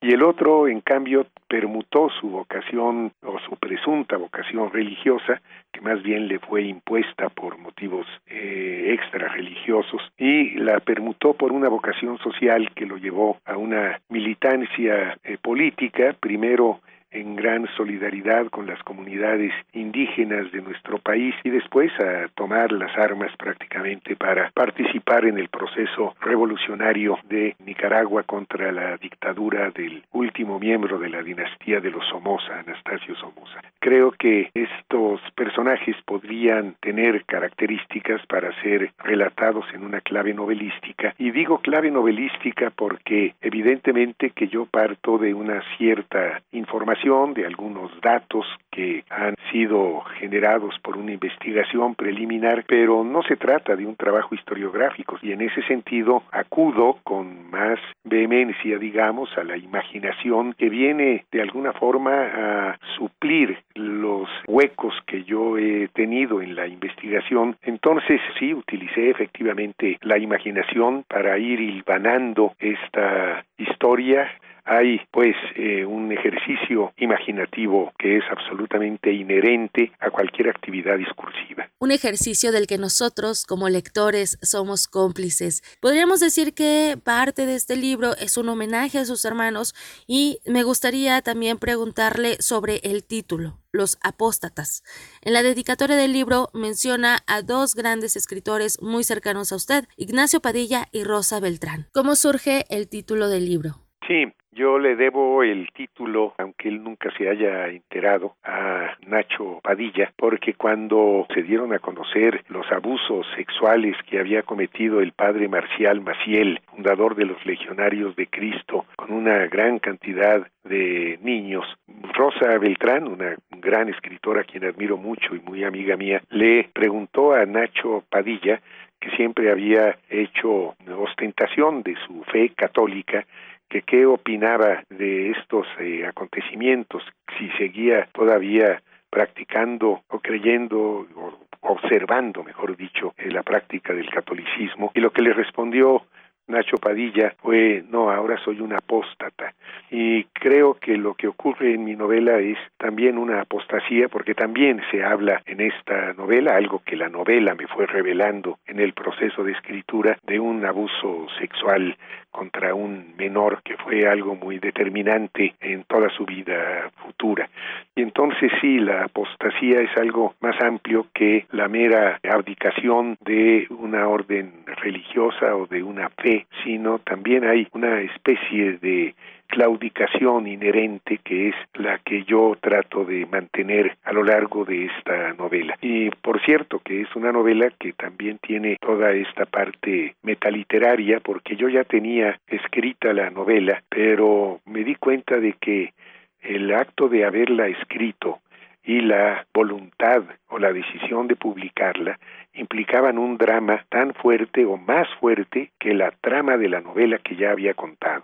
Y 0.01 0.13
el 0.13 0.23
otro, 0.25 0.67
en 0.67 0.81
cambio, 0.81 1.27
permutó 1.49 2.09
su 2.21 2.29
vocación 2.29 3.13
o 3.23 3.39
su 3.41 3.57
presunta 3.57 4.17
vocación 4.17 4.73
religiosa, 4.73 5.41
que 5.73 5.81
más 5.81 6.03
bien 6.03 6.27
le 6.27 6.41
fue 6.41 6.63
impuesta 6.63 7.29
por 7.29 7.59
motivos 7.59 8.07
eh, 8.27 8.91
extra 8.93 9.29
religiosos, 9.29 10.03
y 10.19 10.55
la 10.57 10.81
permutó 10.81 11.35
por 11.35 11.53
una 11.53 11.69
vocación 11.69 12.19
social 12.19 12.71
que 12.75 12.87
lo 12.87 12.97
llevó 12.97 13.39
a 13.45 13.57
una 13.57 14.01
militancia 14.09 15.17
eh, 15.23 15.39
política, 15.41 16.17
primero 16.19 16.81
en 17.11 17.37
gran 17.37 17.67
solidaridad 17.77 18.49
con 18.49 18.67
las 18.67 18.83
comunidades 18.83 19.53
indígenas 19.73 20.51
de 20.53 20.61
nuestro 20.61 20.99
país 20.99 21.35
y 21.45 21.51
después 21.51 21.91
a 22.01 22.29
tomar 22.35 22.73
las 22.73 22.97
armas 22.97 23.33
prácticamente 23.37 24.17
para 24.17 24.51
participar 24.51 25.25
en 25.25 25.39
el 25.39 25.49
proceso 25.49 26.15
revolucionario 26.21 27.19
de 27.29 27.57
Nicaragua 27.65 28.25
contra 28.25 28.73
la 28.73 28.97
dictadura 28.97 29.71
del 29.71 30.03
último 30.13 30.59
miembro 30.59 30.99
de 30.99 31.09
la 31.09 31.23
dinastía 31.23 31.81
de 31.81 31.91
los 31.91 32.07
Somoza, 32.09 32.59
Anastasio 32.61 33.15
Somoza. 33.17 33.61
Creo 33.79 34.13
que 34.13 34.51
estos 34.55 35.21
personajes 35.35 35.97
podrían 36.05 36.75
tener 36.81 37.25
características 37.25 38.25
para 38.27 38.53
ser 38.61 38.93
relatados 38.99 39.65
en 39.73 39.85
una 39.85 40.01
clave 40.01 40.35
novelística 40.35 41.15
y 41.19 41.31
digo 41.31 41.59
clave 41.59 41.91
novelística 41.91 42.71
porque 42.71 43.35
evidentemente 43.41 44.31
que 44.31 44.49
yo 44.49 44.67
parto 44.67 45.19
de 45.19 45.33
una 45.33 45.63
cierta 45.77 46.43
información 46.53 46.98
de 46.99 47.47
algunos 47.47 47.93
datos 48.01 48.45
que 48.73 49.05
han 49.09 49.37
sido 49.53 50.01
generados 50.19 50.75
por 50.83 50.97
una 50.97 51.13
investigación 51.13 51.95
preliminar, 51.95 52.65
pero 52.67 53.05
no 53.05 53.23
se 53.23 53.37
trata 53.37 53.77
de 53.77 53.87
un 53.87 53.95
trabajo 53.95 54.35
historiográfico 54.35 55.17
y 55.23 55.31
en 55.31 55.41
ese 55.43 55.63
sentido 55.63 56.25
acudo 56.33 56.99
con 57.05 57.49
más 57.51 57.79
vehemencia, 58.03 58.79
digamos, 58.79 59.31
a 59.39 59.45
la 59.45 59.57
imaginación 59.57 60.55
que 60.55 60.69
viene 60.69 61.25
de 61.31 61.41
alguna 61.41 61.73
forma 61.73 62.13
a 62.13 62.79
suplir 62.97 63.57
los 63.75 64.29
huecos 64.49 64.95
que 65.07 65.23
yo 65.23 65.57
he 65.57 65.87
tenido 65.95 66.43
en 66.43 66.57
la 66.57 66.67
investigación. 66.67 67.57
Entonces 67.63 68.21
sí 68.41 68.53
utilicé 68.53 69.11
efectivamente 69.11 69.99
la 70.03 70.19
imaginación 70.19 71.05
para 71.09 71.39
ir 71.39 71.61
hilvanando 71.61 72.55
esta 72.59 73.45
historia 73.57 74.29
hay 74.69 75.01
pues 75.11 75.35
eh, 75.57 75.85
un 75.85 76.13
ejercicio 76.13 76.93
imaginativo 76.99 77.93
que 77.99 78.19
es 78.19 78.25
absolutamente 78.31 79.13
inherente 79.13 79.93
a 79.99 80.11
cualquier 80.11 80.51
actividad 80.51 80.99
discursiva. 80.99 81.69
Un 81.79 81.91
ejercicio 81.91 82.53
del 82.53 82.67
que 82.67 82.77
nosotros 82.77 83.47
como 83.47 83.69
lectores 83.69 84.39
somos 84.43 84.87
cómplices. 84.87 85.63
Podríamos 85.81 86.21
decir 86.21 86.55
que 86.55 86.97
parte 87.03 87.47
de 87.47 87.55
este 87.55 87.77
libro 87.77 88.13
es 88.21 88.37
un 88.37 88.49
homenaje 88.49 88.99
a 88.99 89.05
sus 89.05 89.25
hermanos 89.25 89.75
y 90.07 90.39
me 90.47 90.63
gustaría 90.63 91.23
también 91.23 91.59
preguntarle 91.59 92.37
sobre 92.41 92.81
el 92.85 93.05
título. 93.05 93.59
Los 93.73 93.99
apóstatas. 94.03 94.83
En 95.23 95.33
la 95.33 95.43
dedicatoria 95.43 95.97
del 95.97 96.13
libro 96.13 96.49
menciona 96.53 97.19
a 97.27 97.43
dos 97.43 97.75
grandes 97.75 98.17
escritores 98.17 98.81
muy 98.83 99.05
cercanos 99.05 99.53
a 99.53 99.57
usted, 99.57 99.85
Ignacio 99.97 100.41
Padilla 100.41 100.87
y 100.91 101.05
Rosa 101.05 101.39
Beltrán. 101.39 101.87
¿Cómo 101.93 102.17
surge 102.17 102.65
el 102.71 102.89
título 102.89 103.29
del 103.29 103.45
libro? 103.45 103.77
Sí, 104.07 104.25
yo 104.59 104.77
le 104.77 104.97
debo 104.97 105.45
el 105.45 105.69
título, 105.73 106.35
aunque 106.37 106.69
él 106.69 106.83
nunca 106.83 107.13
se 107.17 107.29
haya 107.29 107.69
enterado, 107.69 108.35
a 108.43 108.97
Nacho 109.07 109.61
Padilla, 109.63 110.13
porque 110.17 110.55
cuando 110.55 111.29
se 111.33 111.45
dieron 111.45 111.73
a 111.73 111.79
conocer 111.79 112.43
los 112.49 112.67
abusos 112.73 113.25
sexuales 113.37 113.97
que 114.11 114.19
había 114.19 114.43
cometido 114.43 115.01
el 115.01 115.13
padre 115.13 115.47
Marcial 115.47 116.01
Maciel, 116.01 116.61
fundador 116.75 117.15
de 117.15 117.27
los 117.27 117.47
Legionarios 117.47 118.17
de 118.17 118.27
Cristo, 118.27 118.85
con 118.97 119.13
una 119.13 119.47
gran 119.47 119.79
cantidad 119.79 120.45
de 120.65 121.21
niños, 121.23 121.65
Rosa 122.13 122.59
Beltrán, 122.59 123.07
una 123.07 123.37
gran 123.51 123.89
escritora 123.89 124.41
a 124.41 124.45
quien 124.45 124.65
admiro 124.65 124.97
mucho 124.97 125.37
y 125.37 125.41
muy 125.41 125.63
amiga 125.63 125.97
mía, 125.97 126.21
le 126.31 126.69
preguntó 126.73 127.33
a 127.33 127.47
Nacho 127.47 128.03
Padilla 128.11 128.61
que 129.01 129.11
siempre 129.11 129.53
había 129.53 129.97
hecho 130.11 130.75
ostentación 130.99 131.83
de 131.83 131.95
su 132.07 132.25
fe 132.25 132.51
católica 132.57 133.25
que 133.69 133.83
qué 133.83 134.07
opinaba 134.07 134.83
de 134.89 135.31
estos 135.31 135.67
eh, 135.79 136.07
acontecimientos, 136.07 137.03
si 137.39 137.49
seguía 137.59 138.09
todavía 138.13 138.83
practicando 139.11 140.03
o 140.09 140.19
creyendo 140.21 141.07
o 141.17 141.39
observando, 141.61 142.43
mejor 142.45 142.77
dicho, 142.77 143.15
eh, 143.19 143.31
la 143.31 143.43
práctica 143.43 143.93
del 143.93 144.11
catolicismo. 144.11 144.91
Y 144.95 145.01
lo 145.01 145.11
que 145.11 145.23
le 145.23 145.33
respondió 145.33 146.03
Nacho 146.49 146.79
Padilla 146.79 147.35
fue, 147.43 147.85
no, 147.91 148.11
ahora 148.11 148.39
soy 148.43 148.61
un 148.61 148.73
apóstata. 148.73 149.55
Y 149.91 150.25
creo 150.25 150.75
que 150.75 150.97
lo 150.97 151.15
que 151.15 151.29
ocurre 151.29 151.75
en 151.75 151.85
mi 151.85 151.95
novela 151.95 152.39
es 152.39 152.57
también 152.79 153.19
una 153.19 153.43
apostasía, 153.43 154.09
porque 154.09 154.35
también 154.35 154.81
se 154.91 155.05
habla 155.05 155.43
en 155.45 155.61
esta 155.61 156.15
novela, 156.15 156.57
algo 156.57 156.83
que 156.85 156.97
la 156.97 157.11
novela 157.11 157.55
me 157.55 157.67
fue 157.67 157.87
revelando 157.87 158.59
en 158.67 158.81
el 158.81 158.95
proceso 158.95 159.45
de 159.45 159.53
escritura, 159.53 160.19
de 160.27 160.41
un 160.41 160.65
abuso 160.65 161.27
sexual 161.39 161.97
contra 162.31 162.75
un 162.75 163.15
menor 163.17 163.63
que 163.63 163.77
fue 163.77 164.09
algo 164.09 164.35
muy 164.35 164.59
determinante 164.59 165.55
en 165.61 165.85
toda 165.85 166.09
su 166.11 166.25
vida 166.25 166.91
futura. 166.97 167.49
Y 167.95 168.03
entonces 168.03 168.51
sí, 168.61 168.79
la 168.79 169.05
apostasía 169.05 169.81
es 169.81 169.97
algo 169.97 170.35
más 170.41 170.61
amplio 170.61 171.07
que 171.13 171.47
la 171.53 171.69
mera 171.69 172.21
abdicación 172.23 173.17
de 173.25 173.67
una 173.71 174.07
orden 174.09 174.53
religiosa 174.67 175.57
o 175.57 175.67
de 175.67 175.83
una 175.83 176.09
fe, 176.11 176.47
sino 176.65 176.99
también 176.99 177.45
hay 177.45 177.67
una 177.73 178.01
especie 178.01 178.79
de 178.79 179.15
claudicación 179.49 180.47
inherente 180.47 181.19
que 181.25 181.49
es 181.49 181.55
la 181.75 181.99
que 181.99 182.25
yo 182.25 182.57
trato 182.61 183.05
de 183.05 183.27
mantener 183.27 183.97
a 184.05 184.13
lo 184.13 184.23
largo 184.23 184.65
de 184.65 184.87
esta 184.87 185.33
novela. 185.35 185.77
Y 185.81 186.11
por 186.11 186.41
cierto 186.45 186.81
que 186.81 187.01
es 187.01 187.17
una 187.17 187.33
novela 187.33 187.71
que 187.79 187.93
también 187.93 188.39
tiene 188.39 188.77
toda 188.81 189.13
esta 189.13 189.47
parte 189.47 190.15
metaliteraria 190.23 191.21
porque 191.21 191.57
yo 191.57 191.69
ya 191.69 191.85
tenía 191.85 192.39
escrita 192.47 193.13
la 193.13 193.31
novela, 193.31 193.83
pero 193.89 194.61
me 194.67 194.85
di 194.85 194.95
cuenta 194.95 195.41
de 195.41 195.55
que 195.55 195.93
el 196.41 196.73
acto 196.73 197.09
de 197.09 197.25
haberla 197.25 197.67
escrito 197.69 198.41
y 198.85 199.01
la 199.01 199.47
voluntad 199.53 200.23
o 200.49 200.59
la 200.59 200.73
decisión 200.73 201.29
de 201.29 201.37
publicarla 201.37 202.19
implicaban 202.55 203.19
un 203.19 203.37
drama 203.37 203.85
tan 203.89 204.15
fuerte 204.15 204.65
o 204.65 204.77
más 204.77 205.07
fuerte 205.21 205.71
que 205.79 205.95
la 205.95 206.11
trama 206.11 206.57
de 206.57 206.69
la 206.69 206.81
novela 206.81 207.19
que 207.19 207.37
ya 207.37 207.51
había 207.51 207.75
contado. 207.75 208.23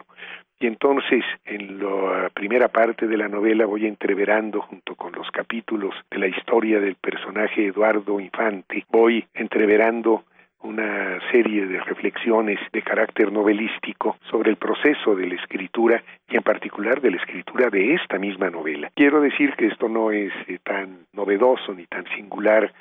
Y 0.61 0.67
entonces, 0.67 1.25
en 1.45 1.79
la 1.79 2.31
primera 2.31 2.69
parte 2.69 3.07
de 3.07 3.17
la 3.17 3.29
novela 3.29 3.67
voy 3.67 3.87
entreverando, 3.87 4.61
junto 4.63 4.95
con 4.95 5.13
los 5.13 5.31
capítulos 5.31 5.95
de 6.11 6.19
la 6.19 6.29
historia 6.29 6.81
del 6.81 6.95
personaje 6.95 7.67
Eduardo 7.67 8.21
Infante, 8.21 8.85
voy 8.91 9.27
entreverando 9.35 10.25
una 10.65 11.21
serie 11.31 11.67
de 11.67 11.79
reflexiones 11.81 12.59
de 12.73 12.83
carácter 12.83 13.31
novelístico 13.31 14.17
sobre 14.31 14.51
el 14.51 14.57
proceso 14.57 15.15
de 15.15 15.27
la 15.27 15.35
escritura 15.35 16.03
y 16.29 16.37
en 16.37 16.43
particular 16.43 17.01
de 17.03 17.11
la 17.11 17.19
escritura 17.19 17.69
de 17.69 17.95
esta 17.95 18.19
misma 18.19 18.49
novela. 18.49 18.91
Quiero 18.95 19.21
decir 19.21 19.53
que 19.57 19.67
esto 19.67 19.89
no 19.89 20.11
es 20.11 20.33
eh, 20.49 20.59
tan 20.63 21.07
novedoso 21.13 21.75
ni 21.75 21.87
tan 21.87 22.07
singular 22.17 22.73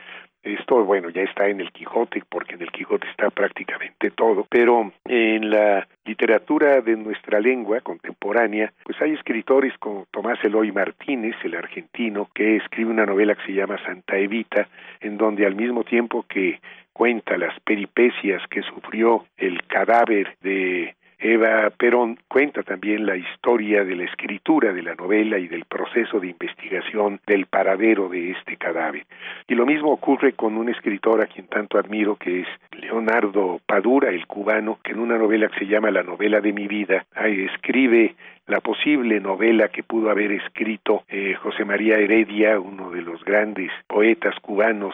esto, 0.43 0.83
bueno, 0.83 1.09
ya 1.09 1.21
está 1.21 1.47
en 1.47 1.61
el 1.61 1.71
Quijote, 1.71 2.21
porque 2.29 2.55
en 2.55 2.61
el 2.61 2.71
Quijote 2.71 3.07
está 3.09 3.29
prácticamente 3.29 4.11
todo, 4.11 4.45
pero 4.49 4.91
en 5.05 5.49
la 5.49 5.87
literatura 6.05 6.81
de 6.81 6.97
nuestra 6.97 7.39
lengua 7.39 7.79
contemporánea, 7.81 8.73
pues 8.83 9.01
hay 9.01 9.13
escritores 9.13 9.73
como 9.79 10.05
Tomás 10.11 10.43
Eloy 10.43 10.71
Martínez, 10.71 11.35
el 11.43 11.55
argentino, 11.55 12.29
que 12.33 12.57
escribe 12.57 12.91
una 12.91 13.05
novela 13.05 13.35
que 13.35 13.45
se 13.45 13.53
llama 13.53 13.83
Santa 13.85 14.17
Evita, 14.17 14.67
en 14.99 15.17
donde 15.17 15.45
al 15.45 15.55
mismo 15.55 15.83
tiempo 15.83 16.25
que 16.27 16.59
cuenta 16.91 17.37
las 17.37 17.59
peripecias 17.61 18.41
que 18.49 18.61
sufrió 18.61 19.25
el 19.37 19.63
cadáver 19.63 20.37
de 20.41 20.95
Eva 21.25 21.69
Perón 21.69 22.19
cuenta 22.27 22.63
también 22.63 23.05
la 23.05 23.15
historia 23.15 23.85
de 23.85 23.95
la 23.95 24.03
escritura 24.03 24.73
de 24.73 24.81
la 24.81 24.93
novela 24.93 25.39
y 25.39 25.47
del 25.47 25.63
proceso 25.63 26.19
de 26.19 26.27
investigación 26.27 27.21
del 27.25 27.45
paradero 27.45 28.09
de 28.09 28.31
este 28.31 28.57
cadáver. 28.57 29.05
Y 29.47 29.55
lo 29.55 29.65
mismo 29.65 29.93
ocurre 29.93 30.33
con 30.33 30.57
un 30.57 30.67
escritor 30.67 31.21
a 31.23 31.27
quien 31.27 31.47
tanto 31.47 31.77
admiro, 31.77 32.17
que 32.17 32.41
es 32.41 32.47
Leonardo 32.73 33.61
Padura, 33.65 34.09
el 34.09 34.27
cubano, 34.27 34.79
que 34.83 34.91
en 34.91 34.99
una 34.99 35.17
novela 35.17 35.47
que 35.47 35.59
se 35.59 35.65
llama 35.65 35.91
La 35.91 36.03
novela 36.03 36.41
de 36.41 36.51
mi 36.51 36.67
vida, 36.67 37.05
escribe 37.15 38.15
la 38.47 38.59
posible 38.59 39.21
novela 39.21 39.69
que 39.69 39.81
pudo 39.81 40.09
haber 40.09 40.33
escrito 40.33 41.03
eh, 41.07 41.35
José 41.35 41.63
María 41.63 41.95
Heredia, 41.99 42.59
uno 42.59 42.91
de 42.91 43.01
los 43.01 43.23
grandes 43.23 43.71
poetas 43.87 44.35
cubanos 44.41 44.93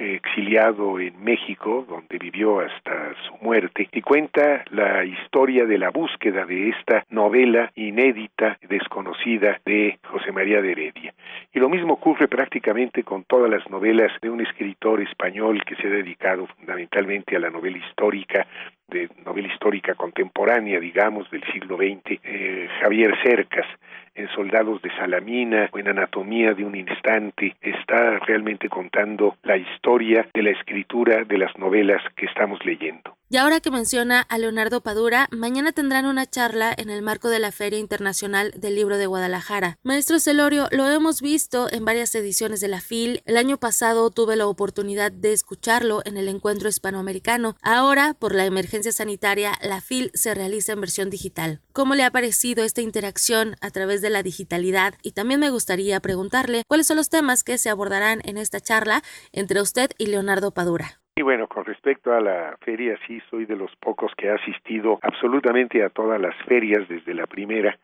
exiliado 0.00 0.98
en 0.98 1.22
México, 1.22 1.84
donde 1.88 2.18
vivió 2.18 2.60
hasta 2.60 3.14
su 3.26 3.36
muerte, 3.44 3.88
y 3.92 4.00
cuenta 4.00 4.64
la 4.70 5.04
historia 5.04 5.66
de 5.66 5.78
la 5.78 5.90
búsqueda 5.90 6.46
de 6.46 6.70
esta 6.70 7.04
novela 7.10 7.70
inédita, 7.74 8.58
desconocida 8.68 9.60
de 9.64 9.98
José 10.04 10.32
María 10.32 10.62
de 10.62 10.72
Heredia. 10.72 11.14
Y 11.52 11.58
lo 11.58 11.68
mismo 11.68 11.94
ocurre 11.94 12.28
prácticamente 12.28 13.02
con 13.02 13.24
todas 13.24 13.50
las 13.50 13.68
novelas 13.70 14.12
de 14.22 14.30
un 14.30 14.40
escritor 14.40 15.00
español 15.00 15.62
que 15.64 15.76
se 15.76 15.86
ha 15.86 15.90
dedicado 15.90 16.46
fundamentalmente 16.46 17.36
a 17.36 17.40
la 17.40 17.50
novela 17.50 17.78
histórica 17.78 18.46
de 18.90 19.08
novela 19.24 19.48
histórica 19.48 19.94
contemporánea, 19.94 20.80
digamos, 20.80 21.30
del 21.30 21.42
siglo 21.52 21.76
XX, 21.76 22.20
eh, 22.22 22.68
Javier 22.80 23.14
Cercas, 23.22 23.66
en 24.14 24.28
Soldados 24.28 24.82
de 24.82 24.90
Salamina 24.96 25.68
o 25.72 25.78
en 25.78 25.88
Anatomía 25.88 26.52
de 26.52 26.64
un 26.64 26.74
Instante, 26.74 27.56
está 27.60 28.18
realmente 28.18 28.68
contando 28.68 29.36
la 29.44 29.56
historia 29.56 30.26
de 30.34 30.42
la 30.42 30.50
escritura 30.50 31.24
de 31.24 31.38
las 31.38 31.56
novelas 31.56 32.02
que 32.16 32.26
estamos 32.26 32.64
leyendo. 32.64 33.16
Y 33.32 33.36
ahora 33.36 33.60
que 33.60 33.70
menciona 33.70 34.22
a 34.22 34.38
Leonardo 34.38 34.80
Padura, 34.80 35.28
mañana 35.30 35.70
tendrán 35.70 36.04
una 36.04 36.28
charla 36.28 36.74
en 36.76 36.90
el 36.90 37.00
marco 37.00 37.28
de 37.28 37.38
la 37.38 37.52
Feria 37.52 37.78
Internacional 37.78 38.52
del 38.56 38.74
Libro 38.74 38.98
de 38.98 39.06
Guadalajara. 39.06 39.78
Maestro 39.84 40.18
Celorio, 40.18 40.66
lo 40.72 40.88
hemos 40.88 41.20
visto 41.20 41.70
en 41.70 41.84
varias 41.84 42.12
ediciones 42.16 42.60
de 42.60 42.66
la 42.66 42.80
FIL. 42.80 43.22
El 43.26 43.36
año 43.36 43.56
pasado 43.56 44.10
tuve 44.10 44.34
la 44.34 44.48
oportunidad 44.48 45.12
de 45.12 45.32
escucharlo 45.32 46.02
en 46.04 46.16
el 46.16 46.26
encuentro 46.26 46.68
hispanoamericano. 46.68 47.56
Ahora, 47.62 48.14
por 48.14 48.34
la 48.34 48.46
emergencia 48.46 48.90
sanitaria, 48.90 49.56
la 49.62 49.80
FIL 49.80 50.10
se 50.12 50.34
realiza 50.34 50.72
en 50.72 50.80
versión 50.80 51.08
digital. 51.08 51.60
¿Cómo 51.72 51.94
le 51.94 52.02
ha 52.02 52.10
parecido 52.10 52.64
esta 52.64 52.80
interacción 52.80 53.54
a 53.60 53.70
través 53.70 54.02
de 54.02 54.10
la 54.10 54.24
digitalidad? 54.24 54.94
Y 55.02 55.12
también 55.12 55.38
me 55.38 55.50
gustaría 55.50 56.00
preguntarle 56.00 56.64
cuáles 56.66 56.88
son 56.88 56.96
los 56.96 57.10
temas 57.10 57.44
que 57.44 57.58
se 57.58 57.70
abordarán 57.70 58.22
en 58.24 58.38
esta 58.38 58.58
charla 58.58 59.04
entre 59.30 59.62
usted 59.62 59.92
y 59.98 60.06
Leonardo 60.06 60.50
Padura. 60.50 60.99
Y 61.20 61.22
bueno, 61.22 61.48
con 61.48 61.66
respecto 61.66 62.14
a 62.14 62.20
la 62.22 62.56
feria, 62.62 62.96
sí 63.06 63.20
soy 63.28 63.44
de 63.44 63.54
los 63.54 63.76
pocos 63.76 64.10
que 64.16 64.30
ha 64.30 64.36
asistido 64.36 64.98
absolutamente 65.02 65.84
a 65.84 65.90
todas 65.90 66.18
las 66.18 66.34
ferias, 66.46 66.88
desde 66.88 67.12
la 67.12 67.26
primera 67.26 67.76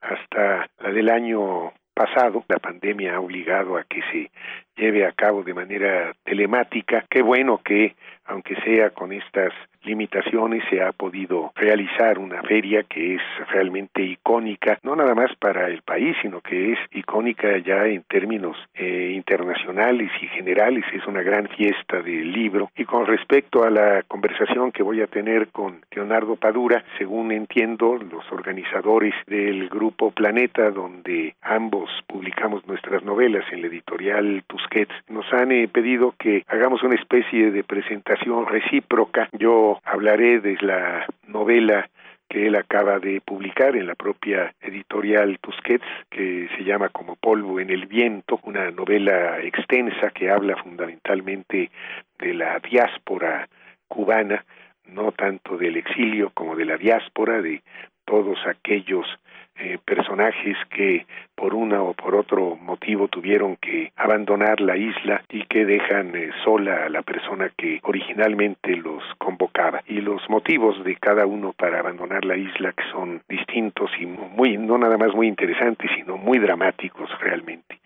hasta 0.00 0.68
la 0.78 0.92
del 0.92 1.10
año 1.10 1.72
pasado. 1.92 2.44
La 2.46 2.60
pandemia 2.60 3.16
ha 3.16 3.20
obligado 3.20 3.76
a 3.76 3.82
que 3.82 4.00
se 4.12 4.30
lleve 4.76 5.04
a 5.04 5.10
cabo 5.10 5.42
de 5.42 5.54
manera 5.54 6.14
telemática. 6.22 7.04
Qué 7.10 7.20
bueno 7.20 7.60
que, 7.64 7.96
aunque 8.26 8.56
sea 8.62 8.90
con 8.90 9.12
estas 9.12 9.52
limitaciones 9.82 10.62
se 10.70 10.82
ha 10.82 10.92
podido 10.92 11.52
realizar 11.54 12.18
una 12.18 12.42
feria 12.42 12.84
que 12.84 13.16
es 13.16 13.22
realmente 13.50 14.02
icónica, 14.02 14.78
no 14.82 14.96
nada 14.96 15.14
más 15.14 15.34
para 15.36 15.68
el 15.68 15.82
país, 15.82 16.16
sino 16.22 16.40
que 16.40 16.72
es 16.72 16.78
icónica 16.92 17.58
ya 17.58 17.86
en 17.86 18.02
términos 18.04 18.56
eh, 18.74 19.12
internacionales 19.14 20.10
y 20.22 20.26
generales. 20.28 20.84
Es 20.94 21.06
una 21.06 21.22
gran 21.22 21.48
fiesta 21.48 22.00
del 22.00 22.32
libro. 22.32 22.70
Y 22.76 22.84
con 22.84 23.06
respecto 23.06 23.64
a 23.64 23.70
la 23.70 24.02
conversación 24.08 24.72
que 24.72 24.82
voy 24.82 25.02
a 25.02 25.06
tener 25.06 25.48
con 25.48 25.80
Leonardo 25.94 26.36
Padura, 26.36 26.82
según 26.96 27.30
entiendo, 27.30 27.96
los 27.96 28.24
organizadores 28.32 29.14
del 29.26 29.68
grupo 29.68 30.10
Planeta, 30.12 30.70
donde 30.70 31.34
ambos 31.42 31.90
publicamos 32.06 32.66
nuestras 32.66 33.04
novelas 33.04 33.44
en 33.52 33.60
la 33.60 33.66
editorial 33.66 34.42
Tusquets, 34.46 34.94
nos 35.08 35.30
han 35.32 35.52
eh, 35.52 35.68
pedido 35.68 36.14
que 36.18 36.42
hagamos 36.48 36.82
una 36.82 36.94
especie 36.94 37.50
de 37.50 37.64
presentación 37.64 38.13
recíproca. 38.46 39.28
Yo 39.32 39.80
hablaré 39.84 40.40
de 40.40 40.56
la 40.60 41.06
novela 41.26 41.88
que 42.28 42.46
él 42.46 42.56
acaba 42.56 42.98
de 42.98 43.20
publicar 43.20 43.76
en 43.76 43.86
la 43.86 43.94
propia 43.94 44.54
editorial 44.60 45.38
Tusquets, 45.40 45.86
que 46.10 46.48
se 46.56 46.64
llama 46.64 46.88
Como 46.88 47.16
polvo 47.16 47.60
en 47.60 47.70
el 47.70 47.86
viento, 47.86 48.40
una 48.44 48.70
novela 48.70 49.40
extensa 49.40 50.10
que 50.10 50.30
habla 50.30 50.56
fundamentalmente 50.56 51.70
de 52.18 52.34
la 52.34 52.58
diáspora 52.58 53.48
cubana, 53.88 54.44
no 54.86 55.12
tanto 55.12 55.56
del 55.56 55.76
exilio 55.76 56.30
como 56.34 56.56
de 56.56 56.64
la 56.64 56.76
diáspora, 56.76 57.40
de 57.40 57.62
todos 58.04 58.38
aquellos 58.46 59.06
eh, 59.56 59.78
personajes 59.84 60.56
que 60.70 61.06
por 61.34 61.54
una 61.54 61.82
o 61.82 61.94
por 61.94 62.14
otro 62.14 62.56
motivo 62.56 63.08
tuvieron 63.08 63.56
que 63.56 63.92
abandonar 63.96 64.60
la 64.60 64.76
isla 64.76 65.22
y 65.28 65.44
que 65.46 65.64
dejan 65.64 66.14
eh, 66.16 66.30
sola 66.44 66.86
a 66.86 66.88
la 66.88 67.02
persona 67.02 67.50
que 67.56 67.80
originalmente 67.82 68.76
los 68.76 69.02
convocaba. 69.18 69.82
Y 69.86 70.00
los 70.00 70.28
motivos 70.28 70.82
de 70.84 70.96
cada 70.96 71.26
uno 71.26 71.52
para 71.52 71.80
abandonar 71.80 72.24
la 72.24 72.36
isla 72.36 72.72
que 72.72 72.84
son 72.90 73.22
distintos 73.28 73.90
y 73.98 74.06
muy 74.06 74.56
no 74.56 74.78
nada 74.78 74.98
más 74.98 75.14
muy 75.14 75.26
interesantes 75.26 75.90
sino 75.96 76.16
muy 76.16 76.38
dramáticos 76.38 77.08
realmente 77.20 77.78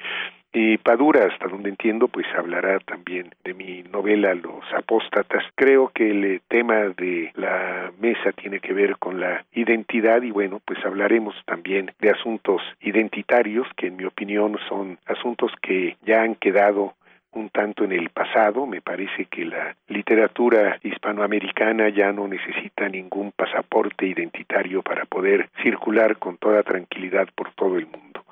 y 0.53 0.79
Padura, 0.79 1.27
hasta 1.27 1.47
donde 1.47 1.69
entiendo, 1.69 2.09
pues 2.09 2.27
hablará 2.35 2.79
también 2.81 3.35
de 3.45 3.53
mi 3.53 3.83
novela 3.83 4.35
Los 4.35 4.65
Apóstatas. 4.75 5.45
Creo 5.55 5.91
que 5.95 6.11
el 6.11 6.25
eh, 6.25 6.41
tema 6.49 6.77
de 6.97 7.33
la 7.35 7.93
mesa 8.01 8.33
tiene 8.33 8.61
que 8.61 8.73
ver 8.73 8.97
con 8.97 9.20
la 9.20 9.45
identidad 9.53 10.23
y 10.23 10.31
bueno, 10.31 10.61
pues 10.65 10.79
hablaremos 10.85 11.35
también 11.45 11.93
de 12.01 12.11
asuntos 12.11 12.62
identitarios 12.81 13.66
que 13.77 13.89
en 13.89 13.97
mi 13.97 14.05
opinión 14.05 14.59
son 14.69 14.99
asuntos 15.07 15.53
que 15.61 15.97
ya 16.07 16.23
han 16.23 16.35
quedado 16.35 16.95
un 17.33 17.51
tanto 17.51 17.85
en 17.85 17.93
el 17.93 18.09
pasado. 18.09 18.66
Me 18.66 18.81
parece 18.81 19.27
que 19.27 19.45
la 19.45 19.77
literatura 19.89 20.79
hispanoamericana 20.83 21.91
ya 21.91 22.11
no 22.12 22.27
necesita 22.27 22.89
ningún 22.89 23.33
pasaporte 23.33 24.07
identitario 24.07 24.83
para 24.83 25.05
poder 25.05 25.51
circular 25.62 26.16
con 26.16 26.39
toda 26.39 26.62
tranquilidad 26.62 27.29
por 27.35 27.53
todo 27.53 27.77
el 27.77 27.87
mundo. 27.87 28.25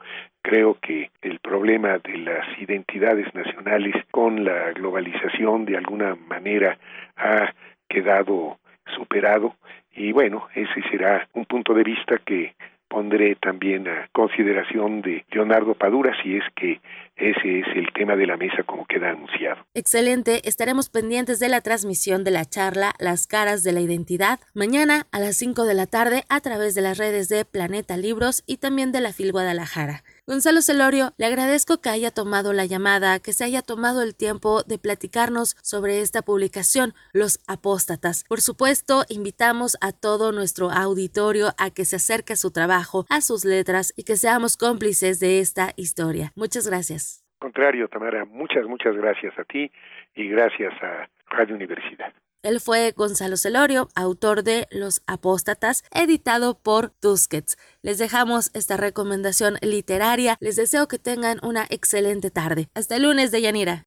Creo 0.46 0.78
que 0.80 1.10
el 1.22 1.40
problema 1.40 1.98
de 1.98 2.18
las 2.18 2.46
identidades 2.60 3.26
nacionales 3.34 3.96
con 4.12 4.44
la 4.44 4.70
globalización 4.74 5.64
de 5.64 5.76
alguna 5.76 6.14
manera 6.14 6.78
ha 7.16 7.52
quedado 7.88 8.56
superado 8.94 9.56
y 9.96 10.12
bueno, 10.12 10.46
ese 10.54 10.88
será 10.88 11.28
un 11.32 11.46
punto 11.46 11.74
de 11.74 11.82
vista 11.82 12.18
que 12.24 12.54
pondré 12.86 13.34
también 13.34 13.88
a 13.88 14.08
consideración 14.12 15.02
de 15.02 15.24
Leonardo 15.32 15.74
Padura 15.74 16.12
si 16.22 16.36
es 16.36 16.44
que 16.54 16.80
ese 17.16 17.58
es 17.58 17.66
el 17.74 17.92
tema 17.92 18.14
de 18.14 18.28
la 18.28 18.36
mesa 18.36 18.62
como 18.62 18.86
queda 18.86 19.10
anunciado. 19.10 19.66
Excelente, 19.74 20.48
estaremos 20.48 20.90
pendientes 20.90 21.40
de 21.40 21.48
la 21.48 21.60
transmisión 21.60 22.22
de 22.22 22.30
la 22.30 22.44
charla 22.44 22.94
Las 23.00 23.26
caras 23.26 23.64
de 23.64 23.72
la 23.72 23.80
identidad 23.80 24.38
mañana 24.54 25.08
a 25.10 25.18
las 25.18 25.36
5 25.38 25.64
de 25.64 25.74
la 25.74 25.86
tarde 25.86 26.22
a 26.28 26.38
través 26.38 26.76
de 26.76 26.82
las 26.82 26.98
redes 26.98 27.28
de 27.28 27.44
Planeta 27.44 27.96
Libros 27.96 28.44
y 28.46 28.58
también 28.58 28.92
de 28.92 29.00
la 29.00 29.12
FIL 29.12 29.32
Guadalajara. 29.32 30.04
Gonzalo 30.28 30.60
Celorio, 30.60 31.12
le 31.18 31.26
agradezco 31.26 31.80
que 31.80 31.88
haya 31.88 32.10
tomado 32.10 32.52
la 32.52 32.66
llamada, 32.66 33.20
que 33.20 33.32
se 33.32 33.44
haya 33.44 33.62
tomado 33.62 34.02
el 34.02 34.16
tiempo 34.16 34.64
de 34.64 34.76
platicarnos 34.76 35.54
sobre 35.62 36.00
esta 36.00 36.22
publicación, 36.22 36.94
Los 37.12 37.38
Apóstatas. 37.46 38.24
Por 38.28 38.40
supuesto, 38.40 39.04
invitamos 39.08 39.76
a 39.80 39.92
todo 39.92 40.32
nuestro 40.32 40.72
auditorio 40.72 41.50
a 41.58 41.70
que 41.70 41.84
se 41.84 41.94
acerque 41.94 42.32
a 42.32 42.36
su 42.36 42.50
trabajo, 42.50 43.06
a 43.08 43.20
sus 43.20 43.44
letras 43.44 43.94
y 43.96 44.02
que 44.02 44.16
seamos 44.16 44.56
cómplices 44.56 45.20
de 45.20 45.38
esta 45.38 45.68
historia. 45.76 46.32
Muchas 46.34 46.66
gracias. 46.66 47.24
Contrario, 47.38 47.86
Tamara, 47.86 48.24
muchas, 48.24 48.66
muchas 48.66 48.96
gracias 48.96 49.32
a 49.38 49.44
ti 49.44 49.70
y 50.16 50.28
gracias 50.28 50.72
a 50.82 51.08
Radio 51.30 51.54
Universidad. 51.54 52.12
Él 52.46 52.60
fue 52.60 52.94
Gonzalo 52.96 53.36
Celorio, 53.36 53.88
autor 53.96 54.44
de 54.44 54.68
Los 54.70 55.02
Apóstatas, 55.08 55.82
editado 55.90 56.56
por 56.56 56.90
Tusquets. 56.90 57.56
Les 57.82 57.98
dejamos 57.98 58.50
esta 58.54 58.76
recomendación 58.76 59.58
literaria. 59.62 60.36
Les 60.38 60.54
deseo 60.54 60.86
que 60.86 61.00
tengan 61.00 61.40
una 61.42 61.66
excelente 61.70 62.30
tarde. 62.30 62.68
Hasta 62.72 62.94
el 62.94 63.02
lunes 63.02 63.32
de 63.32 63.42
Yanira. 63.42 63.82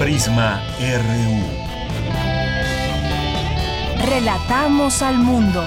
Prisma 0.00 0.66
RU. 0.80 1.44
Relatamos 4.04 5.00
al 5.02 5.18
mundo. 5.18 5.64